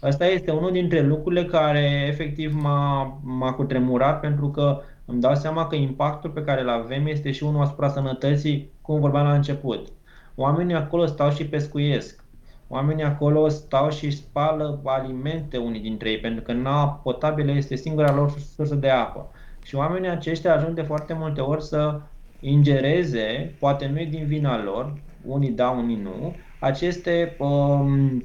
Asta 0.05 0.27
este 0.27 0.51
unul 0.51 0.73
dintre 0.73 1.01
lucrurile 1.01 1.45
care 1.45 2.05
efectiv 2.09 2.55
m-a, 2.63 3.19
m-a 3.23 3.53
cutremurat 3.53 4.21
pentru 4.21 4.51
că 4.51 4.81
îmi 5.05 5.21
dau 5.21 5.35
seama 5.35 5.67
că 5.67 5.75
impactul 5.75 6.31
pe 6.31 6.43
care 6.43 6.61
îl 6.61 6.69
avem 6.69 7.07
este 7.07 7.31
și 7.31 7.45
unul 7.45 7.63
asupra 7.63 7.89
sănătății, 7.89 8.71
cum 8.81 9.01
vorbeam 9.01 9.27
la 9.27 9.35
început. 9.35 9.89
Oamenii 10.35 10.75
acolo 10.75 11.07
stau 11.07 11.31
și 11.31 11.47
pescuiesc. 11.47 12.25
Oamenii 12.69 13.05
acolo 13.05 13.49
stau 13.49 13.91
și 13.91 14.11
spală 14.11 14.81
alimente 14.85 15.57
unii 15.57 15.81
dintre 15.81 16.11
ei, 16.11 16.19
pentru 16.19 16.43
că 16.43 16.53
apa 16.65 17.01
potabilă 17.03 17.53
este 17.53 17.77
singura 17.77 18.15
lor 18.15 18.31
sursă 18.55 18.75
de 18.75 18.89
apă. 18.89 19.31
Și 19.63 19.75
oamenii 19.75 20.09
aceștia 20.09 20.55
ajung 20.55 20.75
de 20.75 20.83
foarte 20.83 21.13
multe 21.13 21.41
ori 21.41 21.63
să 21.63 22.01
ingereze, 22.41 23.55
poate 23.59 23.87
nu 23.87 24.01
e 24.01 24.05
din 24.05 24.27
vina 24.27 24.63
lor, 24.63 24.93
unii 25.27 25.51
da, 25.51 25.71
unii 25.71 26.01
nu, 26.03 26.35
aceste 26.59 27.37
um, 27.39 28.25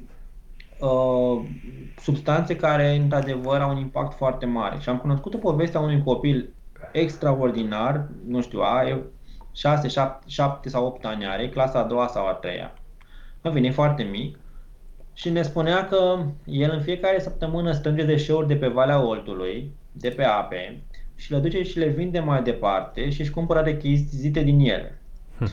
uh, 0.80 1.42
substanțe 2.00 2.56
care 2.56 2.96
într-adevăr 2.96 3.60
au 3.60 3.70
un 3.70 3.76
impact 3.76 4.16
foarte 4.16 4.46
mare. 4.46 4.78
Și 4.80 4.88
am 4.88 4.98
cunoscut 4.98 5.34
o 5.34 5.38
poveste 5.38 5.76
a 5.76 5.80
unui 5.80 6.02
copil 6.02 6.54
extraordinar, 6.92 8.08
nu 8.26 8.40
știu, 8.40 8.60
are 8.62 9.02
6, 9.52 9.88
7, 9.88 10.24
7 10.26 10.68
sau 10.68 10.86
8 10.86 11.04
ani 11.04 11.26
are, 11.26 11.48
clasa 11.48 11.78
a 11.78 11.86
doua 11.86 12.06
sau 12.06 12.26
a 12.26 12.32
treia 12.32 12.74
a 13.42 13.48
venit 13.48 13.74
foarte 13.74 14.02
mic 14.02 14.38
și 15.14 15.30
ne 15.30 15.42
spunea 15.42 15.86
că 15.86 16.24
el 16.44 16.70
în 16.72 16.82
fiecare 16.82 17.20
săptămână 17.20 17.72
strânge 17.72 18.04
deșeuri 18.04 18.46
de 18.46 18.56
pe 18.56 18.68
Valea 18.68 19.06
Oltului, 19.06 19.72
de 19.92 20.08
pe 20.08 20.24
ape, 20.24 20.82
și 21.14 21.32
le 21.32 21.38
duce 21.38 21.62
și 21.62 21.78
le 21.78 21.88
vinde 21.88 22.20
mai 22.20 22.42
departe 22.42 23.10
și 23.10 23.20
își 23.20 23.30
cumpără 23.30 23.60
rechizite 23.60 24.42
din 24.42 24.60
ele. 24.60 25.00
Hm. 25.38 25.48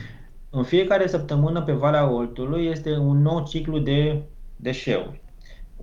În 0.50 0.62
fiecare 0.62 1.06
săptămână 1.06 1.62
pe 1.62 1.72
Valea 1.72 2.10
Oltului 2.10 2.66
este 2.66 2.96
un 2.96 3.22
nou 3.22 3.44
ciclu 3.44 3.78
de 3.78 4.22
deșeuri. 4.60 5.22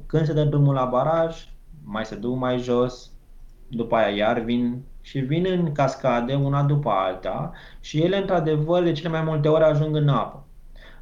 Când 0.06 0.26
se 0.26 0.34
dă 0.34 0.44
drumul 0.44 0.74
la 0.74 0.86
baraj, 0.86 1.48
mai 1.84 2.06
se 2.06 2.16
duc 2.16 2.38
mai 2.38 2.58
jos, 2.58 3.12
după 3.68 3.96
aia 3.96 4.16
iar 4.16 4.40
vin 4.40 4.82
și 5.02 5.20
vin 5.20 5.46
în 5.50 5.72
cascade 5.72 6.34
una 6.34 6.64
după 6.64 6.90
alta 6.90 7.52
și 7.80 8.02
ele 8.02 8.18
într-adevăr 8.18 8.84
de 8.84 8.92
cele 8.92 9.10
mai 9.10 9.22
multe 9.22 9.48
ori 9.48 9.64
ajung 9.64 9.96
în 9.96 10.10
apă 10.10 10.46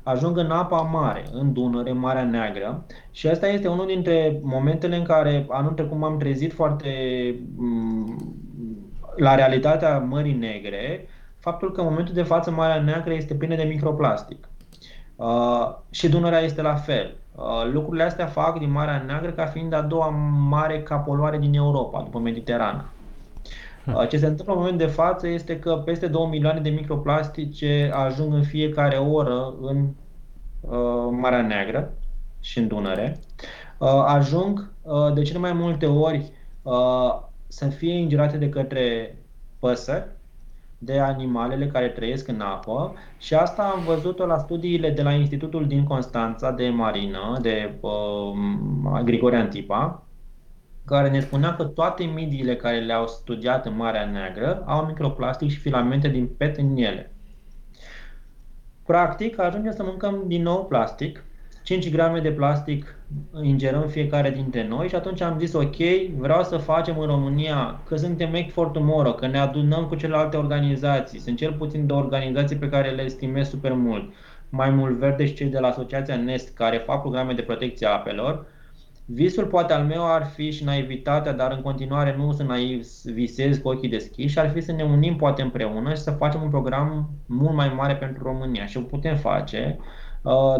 ajung 0.03 0.37
în 0.37 0.51
apa 0.51 0.81
mare, 0.81 1.23
în 1.31 1.53
Dunăre, 1.53 1.89
în 1.89 1.97
Marea 1.97 2.23
Neagră 2.23 2.85
și 3.11 3.27
asta 3.27 3.47
este 3.47 3.67
unul 3.67 3.85
dintre 3.85 4.39
momentele 4.41 4.95
în 4.95 5.03
care 5.03 5.45
anul 5.49 5.71
trecut 5.71 5.97
m-am 5.97 6.17
trezit 6.17 6.53
foarte 6.53 6.89
mm, 7.55 8.35
la 9.15 9.35
realitatea 9.35 9.99
Mării 9.99 10.33
Negre, 10.33 11.07
faptul 11.39 11.71
că 11.71 11.81
în 11.81 11.87
momentul 11.87 12.13
de 12.13 12.23
față 12.23 12.51
Marea 12.51 12.81
Neagră 12.81 13.13
este 13.13 13.35
plină 13.35 13.55
de 13.55 13.63
microplastic. 13.63 14.49
Uh, 15.15 15.75
și 15.89 16.09
Dunărea 16.09 16.39
este 16.39 16.61
la 16.61 16.75
fel. 16.75 17.15
Uh, 17.35 17.69
lucrurile 17.71 18.03
astea 18.03 18.25
fac 18.25 18.59
din 18.59 18.71
Marea 18.71 19.03
Neagră 19.05 19.31
ca 19.31 19.45
fiind 19.45 19.73
a 19.73 19.81
doua 19.81 20.07
mare 20.49 20.81
ca 20.81 20.95
poluare 20.95 21.37
din 21.37 21.53
Europa, 21.53 22.01
după 22.01 22.19
Mediterana. 22.19 22.85
Uh, 23.85 24.07
ce 24.07 24.17
se 24.17 24.25
întâmplă 24.25 24.53
în 24.53 24.59
momentul 24.59 24.87
de 24.87 24.93
față 24.93 25.27
este 25.27 25.59
că 25.59 25.81
peste 25.85 26.07
2 26.07 26.27
milioane 26.29 26.59
de 26.59 26.69
microplastice 26.69 27.91
ajung 27.93 28.33
în 28.33 28.43
fiecare 28.43 28.97
oră 28.97 29.53
în 29.61 29.87
uh, 30.59 31.17
Marea 31.19 31.41
Neagră 31.41 31.93
și 32.39 32.59
în 32.59 32.67
Dunăre. 32.67 33.19
Uh, 33.77 34.03
ajung 34.05 34.71
uh, 34.81 35.13
de 35.13 35.21
cele 35.21 35.39
mai 35.39 35.53
multe 35.53 35.85
ori 35.85 36.31
uh, 36.61 37.19
să 37.47 37.65
fie 37.65 37.93
ingerate 37.93 38.37
de 38.37 38.49
către 38.49 39.17
păsări, 39.59 40.05
de 40.83 40.99
animalele 40.99 41.67
care 41.67 41.87
trăiesc 41.87 42.27
în 42.27 42.41
apă 42.41 42.93
și 43.17 43.33
asta 43.33 43.63
am 43.63 43.83
văzut-o 43.83 44.25
la 44.25 44.37
studiile 44.37 44.89
de 44.89 45.01
la 45.01 45.11
Institutul 45.11 45.67
din 45.67 45.83
Constanța 45.83 46.51
de 46.51 46.69
Marină, 46.69 47.37
de 47.41 47.73
uh, 47.81 49.01
Grigore 49.03 49.37
Antipa, 49.37 50.03
care 50.85 51.09
ne 51.09 51.19
spunea 51.19 51.55
că 51.55 51.63
toate 51.63 52.03
midiile 52.03 52.55
care 52.55 52.79
le-au 52.79 53.07
studiat 53.07 53.65
în 53.65 53.75
Marea 53.75 54.05
Neagră 54.05 54.63
au 54.65 54.85
microplastic 54.85 55.49
și 55.49 55.57
filamente 55.57 56.07
din 56.07 56.27
PET 56.27 56.57
în 56.57 56.77
ele. 56.77 57.15
Practic, 58.85 59.39
ajungem 59.39 59.71
să 59.71 59.83
mâncăm 59.83 60.23
din 60.27 60.41
nou 60.41 60.65
plastic, 60.65 61.23
5 61.63 61.89
grame 61.91 62.19
de 62.19 62.31
plastic 62.31 62.95
ingerăm 63.41 63.87
fiecare 63.87 64.29
dintre 64.29 64.67
noi 64.67 64.87
și 64.87 64.95
atunci 64.95 65.21
am 65.21 65.39
zis 65.39 65.53
ok, 65.53 65.75
vreau 66.17 66.43
să 66.43 66.57
facem 66.57 66.99
în 66.99 67.05
România, 67.05 67.81
că 67.87 67.95
suntem 67.95 68.31
Make 68.31 68.49
for 68.49 68.67
Tomorrow, 68.67 69.13
că 69.13 69.27
ne 69.27 69.39
adunăm 69.39 69.85
cu 69.85 69.95
celelalte 69.95 70.37
organizații, 70.37 71.19
sunt 71.19 71.37
cel 71.37 71.53
puțin 71.53 71.87
două 71.87 72.01
organizații 72.01 72.55
pe 72.55 72.69
care 72.69 72.89
le 72.89 73.03
estimez 73.03 73.49
super 73.49 73.73
mult, 73.73 74.13
mai 74.49 74.69
mult 74.69 74.97
verde 74.97 75.25
și 75.25 75.33
cei 75.33 75.47
de 75.47 75.59
la 75.59 75.67
Asociația 75.67 76.15
NEST 76.15 76.55
care 76.55 76.77
fac 76.77 77.01
programe 77.01 77.33
de 77.33 77.41
protecție 77.41 77.87
a 77.87 77.93
apelor, 77.93 78.45
Visul 79.05 79.45
poate 79.45 79.73
al 79.73 79.83
meu 79.83 80.13
ar 80.13 80.25
fi 80.25 80.51
și 80.51 80.63
naivitatea, 80.63 81.33
dar 81.33 81.51
în 81.51 81.61
continuare 81.61 82.15
nu 82.17 82.31
sunt 82.31 82.47
naiv, 82.47 82.85
visez 83.03 83.57
cu 83.57 83.67
ochii 83.67 83.89
deschiși 83.89 84.27
și 84.27 84.39
ar 84.39 84.49
fi 84.49 84.61
să 84.61 84.71
ne 84.71 84.83
unim 84.83 85.15
poate 85.15 85.41
împreună 85.41 85.89
și 85.89 86.01
să 86.01 86.11
facem 86.11 86.41
un 86.41 86.49
program 86.49 87.09
mult 87.25 87.53
mai 87.55 87.73
mare 87.75 87.95
pentru 87.95 88.23
România 88.23 88.65
și 88.65 88.77
o 88.77 88.81
putem 88.81 89.15
face. 89.15 89.77
Uh, 89.79 89.85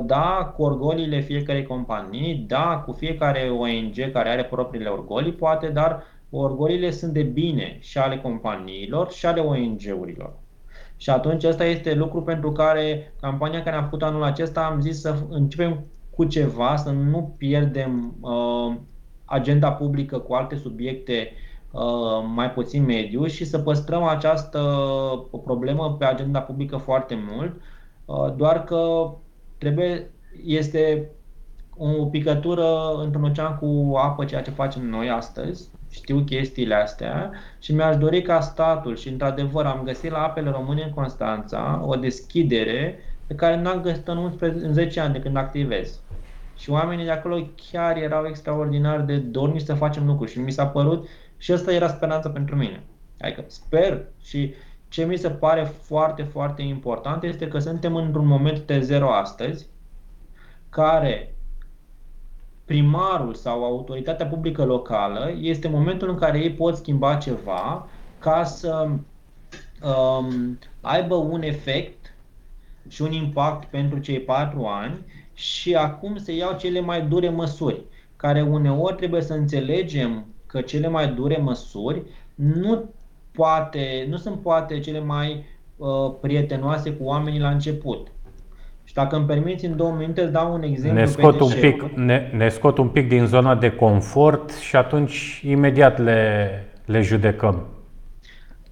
da, 0.05 0.53
cu 0.55 0.63
orgoliile 0.63 1.19
fiecarei 1.19 1.65
companii, 1.65 2.35
da, 2.47 2.83
cu 2.85 2.91
fiecare 2.91 3.49
ONG 3.49 4.11
care 4.11 4.29
are 4.29 4.43
propriile 4.43 4.89
orgolii, 4.89 5.33
poate, 5.33 5.67
dar 5.67 6.03
orgoliile 6.29 6.91
sunt 6.91 7.13
de 7.13 7.21
bine 7.21 7.77
și 7.79 7.97
ale 7.97 8.17
companiilor 8.17 9.11
și 9.11 9.25
ale 9.25 9.39
ONG-urilor. 9.39 10.33
Și 10.97 11.09
atunci 11.09 11.43
ăsta 11.43 11.65
este 11.65 11.93
lucru 11.93 12.21
pentru 12.21 12.51
care 12.51 13.13
campania 13.21 13.63
care 13.63 13.75
am 13.75 13.83
făcut 13.83 14.03
anul 14.03 14.23
acesta 14.23 14.65
am 14.65 14.79
zis 14.81 14.99
să 14.99 15.15
începem 15.29 15.85
cu 16.15 16.23
ceva, 16.23 16.75
să 16.75 16.91
nu 16.91 17.35
pierdem 17.37 18.15
uh, 18.21 18.75
agenda 19.25 19.71
publică 19.71 20.17
cu 20.19 20.33
alte 20.33 20.55
subiecte 20.55 21.31
uh, 21.71 22.25
mai 22.35 22.51
puțin 22.51 22.83
mediu 22.83 23.25
și 23.25 23.45
să 23.45 23.59
păstrăm 23.59 24.03
această 24.03 24.59
problemă 25.43 25.95
pe 25.99 26.05
agenda 26.05 26.41
publică 26.41 26.77
foarte 26.77 27.23
mult, 27.31 27.61
uh, 28.05 28.33
doar 28.35 28.63
că 28.63 29.11
trebuie, 29.63 30.11
este 30.45 31.09
o 31.77 32.05
picătură 32.05 32.93
într-un 33.03 33.23
ocean 33.23 33.57
cu 33.57 33.95
apă, 33.95 34.25
ceea 34.25 34.41
ce 34.41 34.51
facem 34.51 34.85
noi 34.89 35.09
astăzi, 35.09 35.69
știu 35.89 36.19
chestiile 36.19 36.75
astea 36.75 37.31
și 37.59 37.73
mi-aș 37.73 37.97
dori 37.97 38.21
ca 38.21 38.39
statul, 38.39 38.95
și 38.95 39.09
într-adevăr 39.09 39.65
am 39.65 39.81
găsit 39.83 40.11
la 40.11 40.23
apele 40.23 40.49
române 40.49 40.83
în 40.83 40.93
Constanța 40.93 41.83
o 41.85 41.95
deschidere 41.95 42.99
pe 43.27 43.35
care 43.35 43.61
n-am 43.61 43.81
găsit 43.81 44.07
în, 44.07 44.17
11, 44.17 44.65
în 44.65 44.73
10 44.73 44.99
ani 44.99 45.13
de 45.13 45.19
când 45.19 45.37
activez. 45.37 45.99
Și 46.57 46.69
oamenii 46.69 47.05
de 47.05 47.11
acolo 47.11 47.47
chiar 47.71 47.97
erau 47.97 48.25
extraordinar 48.25 49.01
de 49.01 49.17
dorni 49.17 49.59
să 49.59 49.73
facem 49.73 50.05
lucruri 50.05 50.31
și 50.31 50.39
mi 50.39 50.51
s-a 50.51 50.67
părut 50.67 51.07
și 51.37 51.51
asta 51.51 51.73
era 51.73 51.87
speranța 51.87 52.29
pentru 52.29 52.55
mine. 52.55 52.83
Adică 53.19 53.43
sper 53.47 54.05
și 54.21 54.53
ce 54.93 55.05
mi 55.05 55.17
se 55.17 55.29
pare 55.29 55.63
foarte, 55.63 56.23
foarte 56.23 56.61
important 56.61 57.23
este 57.23 57.47
că 57.47 57.59
suntem 57.59 57.95
într-un 57.95 58.25
moment 58.25 58.59
de 58.59 58.79
zero 58.79 59.13
astăzi 59.13 59.67
care 60.69 61.35
primarul 62.65 63.33
sau 63.33 63.63
autoritatea 63.63 64.27
publică 64.27 64.65
locală 64.65 65.33
este 65.39 65.67
momentul 65.67 66.09
în 66.09 66.15
care 66.15 66.39
ei 66.39 66.51
pot 66.51 66.75
schimba 66.75 67.15
ceva 67.15 67.87
ca 68.19 68.43
să 68.43 68.89
um, 68.89 70.59
aibă 70.81 71.15
un 71.15 71.41
efect 71.41 72.13
și 72.87 73.01
un 73.01 73.11
impact 73.11 73.69
pentru 73.69 73.99
cei 73.99 74.19
patru 74.19 74.65
ani 74.65 75.05
și 75.33 75.75
acum 75.75 76.17
se 76.17 76.35
iau 76.35 76.57
cele 76.57 76.79
mai 76.79 77.07
dure 77.07 77.29
măsuri, 77.29 77.81
care 78.15 78.41
uneori 78.41 78.95
trebuie 78.95 79.21
să 79.21 79.33
înțelegem 79.33 80.25
că 80.45 80.61
cele 80.61 80.87
mai 80.87 81.13
dure 81.13 81.37
măsuri 81.37 82.01
nu, 82.35 82.89
poate, 83.33 84.05
nu 84.09 84.17
sunt 84.17 84.39
poate 84.41 84.79
cele 84.79 84.99
mai 84.99 85.45
uh, 85.77 85.87
prietenoase 86.21 86.91
cu 86.91 87.03
oamenii 87.03 87.39
la 87.39 87.49
început. 87.49 88.07
Și 88.83 88.93
dacă 88.93 89.15
îmi 89.15 89.25
permiți 89.25 89.65
în 89.65 89.77
două 89.77 89.95
minute, 89.99 90.21
îți 90.21 90.31
dau 90.31 90.53
un 90.53 90.63
exemplu. 90.63 90.99
Ne 90.99 91.05
scot, 91.05 91.39
un 91.39 91.51
pic, 91.61 91.81
ne, 91.95 92.31
ne 92.35 92.49
scot 92.49 92.77
un 92.77 92.87
pic 92.87 93.07
din 93.07 93.25
zona 93.25 93.55
de 93.55 93.71
confort 93.71 94.51
și 94.51 94.75
atunci 94.75 95.41
imediat 95.45 95.99
le, 95.99 96.49
le 96.85 97.01
judecăm. 97.01 97.67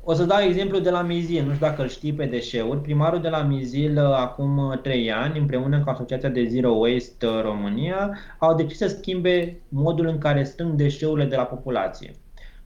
O 0.03 0.14
să 0.14 0.24
dau 0.24 0.39
exemplu 0.39 0.80
de 0.80 0.89
la 0.89 1.01
Mizil, 1.01 1.43
nu 1.45 1.53
știu 1.53 1.66
dacă 1.66 1.82
îl 1.82 1.88
știi 1.88 2.14
pe 2.14 2.26
deșeuri. 2.26 2.82
Primarul 2.82 3.22
de 3.22 3.30
la 3.30 3.41
Mizil 3.41 3.97
uh, 3.97 4.03
acum 4.03 4.80
3 4.82 5.07
uh, 5.07 5.16
ani, 5.24 5.39
împreună 5.39 5.80
cu 5.80 5.89
Asociația 5.89 6.30
de 6.30 6.47
Zero 6.47 6.70
Waste 6.70 7.28
uh, 7.28 7.41
România, 7.41 8.18
au 8.38 8.55
decis 8.55 8.78
să 8.78 8.88
schimbe 8.88 9.62
modul 9.70 10.07
în 10.07 10.18
care 10.18 10.43
strâng 10.43 10.72
deșeurile 10.74 11.26
de 11.26 11.36
la 11.36 11.43
populație. 11.43 12.12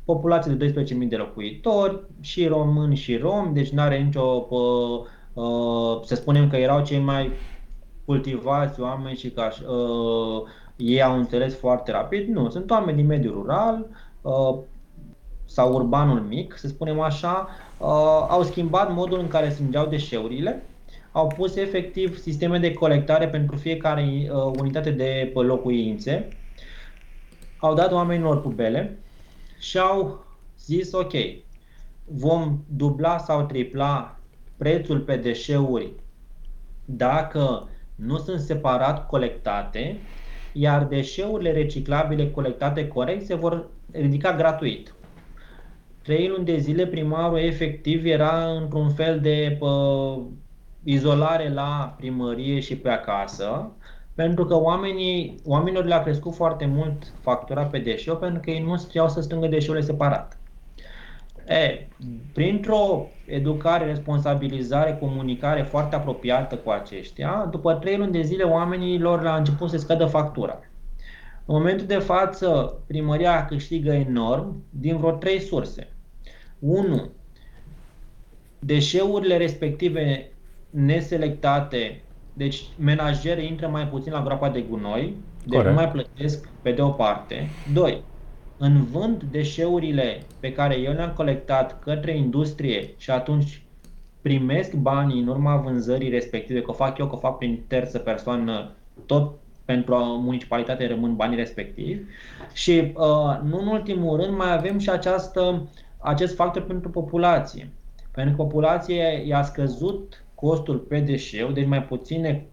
Populație 0.05 0.53
de 0.53 0.83
12.000 0.83 1.07
de 1.07 1.15
locuitori, 1.15 1.99
și 2.19 2.47
români 2.47 2.95
și 2.95 3.17
romi, 3.17 3.53
deci 3.53 3.69
nu 3.69 3.81
are 3.81 3.97
nicio 3.97 4.47
Uh, 5.35 6.01
să 6.03 6.15
spunem 6.15 6.49
că 6.49 6.55
erau 6.55 6.83
cei 6.83 6.99
mai 6.99 7.31
cultivați 8.05 8.79
oameni 8.79 9.17
și 9.17 9.29
că 9.29 9.49
uh, 9.67 10.49
ei 10.75 11.01
au 11.01 11.17
înțeles 11.17 11.55
foarte 11.55 11.91
rapid. 11.91 12.27
Nu, 12.27 12.49
sunt 12.49 12.71
oameni 12.71 12.97
din 12.97 13.05
mediul 13.05 13.33
rural 13.33 13.85
uh, 14.21 14.57
sau 15.45 15.73
urbanul 15.73 16.19
mic, 16.19 16.57
să 16.57 16.67
spunem 16.67 16.99
așa, 16.99 17.47
uh, 17.77 18.25
au 18.29 18.43
schimbat 18.43 18.93
modul 18.93 19.19
în 19.19 19.27
care 19.27 19.49
strângeau 19.49 19.85
deșeurile, 19.85 20.63
au 21.11 21.27
pus 21.27 21.55
efectiv 21.55 22.17
sisteme 22.17 22.59
de 22.59 22.73
colectare 22.73 23.27
pentru 23.27 23.55
fiecare 23.55 24.03
uh, 24.03 24.51
unitate 24.59 24.91
de 24.91 25.31
locuințe, 25.33 26.27
au 27.57 27.73
dat 27.73 27.91
oamenilor 27.91 28.41
pubele 28.41 28.99
și 29.65 29.77
au 29.77 30.25
zis 30.59 30.93
ok, 30.93 31.13
vom 32.03 32.63
dubla 32.67 33.17
sau 33.17 33.45
tripla 33.45 34.19
prețul 34.57 34.99
pe 34.99 35.15
deșeuri 35.15 35.91
dacă 36.85 37.69
nu 37.95 38.17
sunt 38.17 38.39
separat 38.39 39.07
colectate, 39.07 39.97
iar 40.53 40.85
deșeurile 40.85 41.51
reciclabile 41.51 42.31
colectate 42.31 42.87
corect 42.87 43.25
se 43.25 43.35
vor 43.35 43.67
ridica 43.91 44.35
gratuit. 44.35 44.93
Trei 46.01 46.27
luni 46.27 46.45
de 46.45 46.57
zile 46.57 46.87
primarul 46.87 47.37
efectiv 47.37 48.05
era 48.05 48.51
într-un 48.51 48.89
fel 48.89 49.19
de 49.19 49.55
pă, 49.59 50.17
izolare 50.83 51.49
la 51.49 51.95
primărie 51.97 52.59
și 52.59 52.75
pe 52.77 52.89
acasă, 52.89 53.71
pentru 54.15 54.45
că 54.45 54.55
oamenii, 54.55 55.35
oamenilor 55.45 55.85
le-a 55.85 56.03
crescut 56.03 56.35
foarte 56.35 56.65
mult 56.65 57.13
factura 57.21 57.63
pe 57.63 57.79
deșeu 57.79 58.17
pentru 58.17 58.39
că 58.39 58.49
ei 58.49 58.63
nu 58.63 58.77
știau 58.77 59.09
să 59.09 59.21
strângă 59.21 59.47
deșeurile 59.47 59.85
separat. 59.85 60.37
E, 61.47 61.87
printr-o 62.33 63.07
educare, 63.25 63.85
responsabilizare, 63.85 64.97
comunicare 64.99 65.61
foarte 65.61 65.95
apropiată 65.95 66.55
cu 66.55 66.69
aceștia, 66.69 67.47
după 67.51 67.73
trei 67.73 67.97
luni 67.97 68.11
de 68.11 68.21
zile 68.21 68.43
oamenilor 68.43 69.21
la 69.21 69.35
început 69.35 69.69
să 69.69 69.77
scadă 69.77 70.05
factura. 70.05 70.59
În 71.45 71.55
momentul 71.55 71.85
de 71.85 71.97
față, 71.97 72.77
primăria 72.87 73.45
câștigă 73.45 73.91
enorm 73.91 74.63
din 74.69 74.97
vreo 74.97 75.11
trei 75.11 75.39
surse. 75.39 75.87
1. 76.59 77.09
Deșeurile 78.59 79.37
respective 79.37 80.31
neselectate, 80.69 82.03
deci 82.37 82.63
menajere 82.79 83.45
intră 83.45 83.67
mai 83.67 83.87
puțin 83.87 84.11
la 84.11 84.23
groapa 84.23 84.49
de 84.49 84.61
gunoi, 84.61 85.15
deci 85.43 85.57
Corect. 85.57 85.69
nu 85.69 85.73
mai 85.73 85.91
plătesc 85.91 86.49
pe 86.61 86.71
de 86.71 86.81
o 86.81 86.89
parte. 86.89 87.49
2 87.73 88.03
vând 88.91 89.23
deșeurile 89.23 90.21
pe 90.39 90.53
care 90.53 90.77
eu 90.77 90.93
le-am 90.93 91.13
colectat 91.15 91.79
către 91.79 92.17
industrie 92.17 92.89
și 92.97 93.11
atunci 93.11 93.61
primesc 94.21 94.73
banii 94.73 95.21
în 95.21 95.27
urma 95.27 95.55
vânzării 95.55 96.09
respective, 96.09 96.61
că 96.61 96.69
o 96.69 96.73
fac 96.73 96.97
eu, 96.97 97.07
că 97.07 97.15
o 97.15 97.19
fac 97.19 97.37
prin 97.37 97.63
terță 97.67 97.99
persoană, 97.99 98.71
tot 99.05 99.33
pentru 99.65 99.95
municipalitate 99.95 100.87
rămân 100.87 101.15
banii 101.15 101.37
respectivi. 101.37 102.01
Și 102.53 102.71
uh, 102.71 103.39
nu 103.43 103.59
în 103.59 103.67
ultimul 103.67 104.21
rând 104.21 104.37
mai 104.37 104.53
avem 104.53 104.77
și 104.77 104.89
această, 104.89 105.67
acest 105.97 106.35
factor 106.35 106.61
pentru 106.61 106.89
populație. 106.89 107.69
Pentru 108.11 108.35
că 108.35 108.43
populația 108.43 109.09
i-a 109.09 109.43
scăzut 109.43 110.24
costul 110.35 110.77
pe 110.77 110.99
deșeu, 110.99 111.51
deci 111.51 111.67
mai 111.67 111.83
puține 111.83 112.45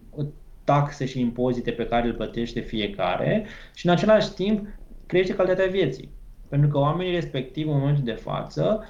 taxe 0.63 1.05
și 1.05 1.19
impozite 1.19 1.71
pe 1.71 1.85
care 1.85 2.07
îl 2.07 2.13
plătește 2.13 2.59
fiecare 2.59 3.45
și 3.73 3.85
în 3.85 3.91
același 3.91 4.33
timp 4.33 4.67
crește 5.05 5.33
calitatea 5.33 5.65
vieții. 5.65 6.09
Pentru 6.49 6.69
că 6.69 6.77
oamenii 6.77 7.13
respectivi 7.13 7.69
în 7.69 7.77
momentul 7.77 8.03
de 8.03 8.11
față 8.11 8.83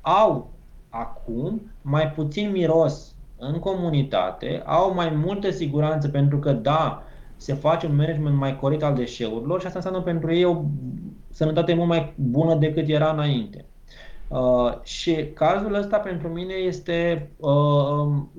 au 0.00 0.50
acum 0.88 1.70
mai 1.82 2.10
puțin 2.10 2.50
miros 2.50 3.14
în 3.36 3.58
comunitate, 3.58 4.62
au 4.66 4.94
mai 4.94 5.10
multă 5.10 5.50
siguranță 5.50 6.08
pentru 6.08 6.38
că 6.38 6.52
da, 6.52 7.02
se 7.36 7.54
face 7.54 7.86
un 7.86 7.96
management 7.96 8.36
mai 8.36 8.58
corect 8.58 8.82
al 8.82 8.94
deșeurilor 8.94 9.60
și 9.60 9.66
asta 9.66 9.78
înseamnă 9.78 10.02
pentru 10.02 10.34
ei 10.34 10.44
o 10.44 10.62
sănătate 11.30 11.74
mult 11.74 11.88
mai 11.88 12.12
bună 12.16 12.54
decât 12.54 12.88
era 12.88 13.12
înainte. 13.12 13.64
Uh, 14.28 14.72
și 14.82 15.30
cazul 15.34 15.74
ăsta 15.74 15.98
pentru 15.98 16.28
mine 16.28 16.52
este 16.52 17.30
uh, 17.36 17.50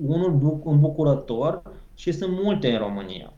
unul 0.06 0.60
îmbucurător 0.64 1.62
și 1.94 2.12
sunt 2.12 2.32
multe 2.42 2.72
în 2.72 2.78
România. 2.78 3.32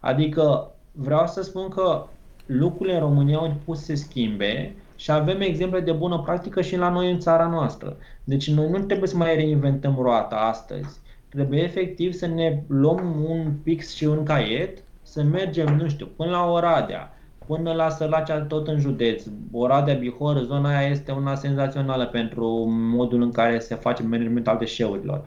Adică 0.00 0.70
vreau 0.92 1.26
să 1.26 1.42
spun 1.42 1.68
că 1.68 2.06
lucrurile 2.46 2.94
în 2.94 3.00
România 3.00 3.36
au 3.38 3.44
început 3.44 3.76
să 3.76 3.84
se 3.84 3.94
schimbe 3.94 4.74
și 4.96 5.10
avem 5.10 5.40
exemple 5.40 5.80
de 5.80 5.92
bună 5.92 6.18
practică 6.18 6.60
și 6.60 6.76
la 6.76 6.88
noi 6.88 7.10
în 7.10 7.18
țara 7.18 7.46
noastră. 7.46 7.96
Deci 8.24 8.50
noi 8.50 8.70
nu 8.70 8.78
trebuie 8.78 9.08
să 9.08 9.16
mai 9.16 9.34
reinventăm 9.34 9.96
roata 10.00 10.36
astăzi. 10.36 11.00
Trebuie 11.28 11.62
efectiv 11.62 12.12
să 12.12 12.26
ne 12.26 12.62
luăm 12.66 13.24
un 13.28 13.52
pix 13.62 13.94
și 13.94 14.04
un 14.04 14.22
caiet, 14.24 14.82
să 15.02 15.22
mergem, 15.22 15.76
nu 15.76 15.88
știu, 15.88 16.06
până 16.16 16.30
la 16.30 16.50
Oradea, 16.50 17.15
până 17.46 17.72
la 17.72 17.88
Sălacea, 17.88 18.40
tot 18.40 18.68
în 18.68 18.78
județ. 18.78 19.24
Oradea, 19.52 19.94
Bihor, 19.94 20.42
zona 20.42 20.76
aia 20.76 20.88
este 20.88 21.12
una 21.12 21.34
senzațională 21.34 22.06
pentru 22.06 22.46
modul 22.68 23.22
în 23.22 23.30
care 23.30 23.58
se 23.58 23.74
face 23.74 24.02
management 24.02 24.48
al 24.48 24.58
deșeurilor. 24.58 25.24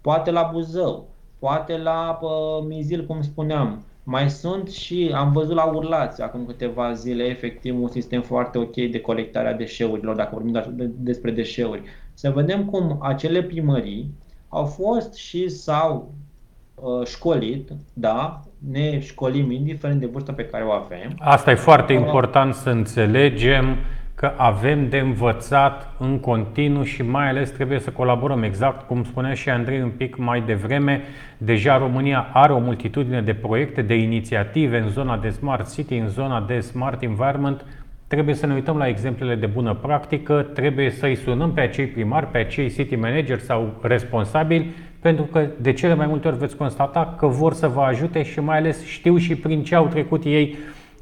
Poate 0.00 0.30
la 0.30 0.50
Buzău, 0.52 1.08
poate 1.38 1.76
la 1.76 2.18
uh, 2.22 2.66
Mizil, 2.66 3.06
cum 3.06 3.22
spuneam, 3.22 3.84
Mai 4.04 4.30
sunt 4.30 4.68
și, 4.68 5.12
am 5.14 5.32
văzut 5.32 5.54
la 5.54 5.64
Urlați 5.64 6.22
acum 6.22 6.46
câteva 6.46 6.92
zile, 6.92 7.24
efectiv 7.24 7.82
un 7.82 7.88
sistem 7.88 8.22
foarte 8.22 8.58
ok 8.58 8.74
de 8.74 9.00
colectare 9.00 9.48
a 9.48 9.54
deșeurilor, 9.54 10.16
dacă 10.16 10.30
vorbim 10.32 10.62
despre 10.98 11.30
deșeuri. 11.30 11.82
Să 12.14 12.30
vedem 12.30 12.64
cum 12.64 12.98
acele 13.00 13.42
primării 13.42 14.14
au 14.48 14.64
fost 14.64 15.14
și 15.14 15.48
s-au 15.48 16.14
uh, 16.74 17.06
școlit, 17.06 17.70
da, 17.92 18.42
ne 18.70 19.00
școlim 19.00 19.50
indiferent 19.50 20.00
de 20.00 20.08
vârsta 20.12 20.32
pe 20.32 20.44
care 20.44 20.64
o 20.64 20.70
avem. 20.70 21.14
Asta 21.18 21.50
e 21.50 21.54
foarte 21.54 21.92
important 21.92 22.54
să 22.54 22.70
înțelegem 22.70 23.76
că 24.14 24.32
avem 24.36 24.88
de 24.88 24.98
învățat 24.98 25.94
în 25.98 26.18
continuu 26.18 26.82
și 26.82 27.02
mai 27.02 27.28
ales 27.28 27.50
trebuie 27.50 27.78
să 27.78 27.90
colaborăm. 27.90 28.42
Exact 28.42 28.86
cum 28.86 29.04
spunea 29.04 29.34
și 29.34 29.50
Andrei 29.50 29.82
un 29.82 29.90
pic 29.96 30.16
mai 30.16 30.42
devreme, 30.46 31.02
deja 31.38 31.78
România 31.78 32.28
are 32.32 32.52
o 32.52 32.58
multitudine 32.58 33.20
de 33.20 33.34
proiecte, 33.34 33.82
de 33.82 33.94
inițiative 33.94 34.78
în 34.78 34.88
zona 34.88 35.16
de 35.16 35.28
Smart 35.28 35.74
City, 35.74 35.94
în 35.94 36.08
zona 36.08 36.40
de 36.40 36.60
Smart 36.60 37.02
Environment. 37.02 37.64
Trebuie 38.06 38.34
să 38.34 38.46
ne 38.46 38.54
uităm 38.54 38.76
la 38.76 38.88
exemplele 38.88 39.34
de 39.34 39.46
bună 39.46 39.74
practică, 39.74 40.42
trebuie 40.54 40.90
să-i 40.90 41.14
sunăm 41.14 41.52
pe 41.52 41.60
acei 41.60 41.86
primari, 41.86 42.26
pe 42.26 42.38
acei 42.38 42.70
city 42.70 42.96
manager 42.96 43.38
sau 43.38 43.74
responsabili, 43.82 44.66
pentru 45.02 45.24
că 45.24 45.46
de 45.60 45.72
cele 45.72 45.94
mai 45.94 46.06
multe 46.06 46.28
ori 46.28 46.38
veți 46.38 46.56
constata 46.56 47.14
că 47.18 47.26
vor 47.26 47.52
să 47.52 47.68
vă 47.68 47.80
ajute 47.80 48.22
și 48.22 48.40
mai 48.40 48.56
ales 48.56 48.86
știu 48.86 49.16
și 49.16 49.36
prin 49.36 49.62
ce 49.64 49.74
au 49.74 49.86
trecut 49.86 50.24
ei 50.24 50.56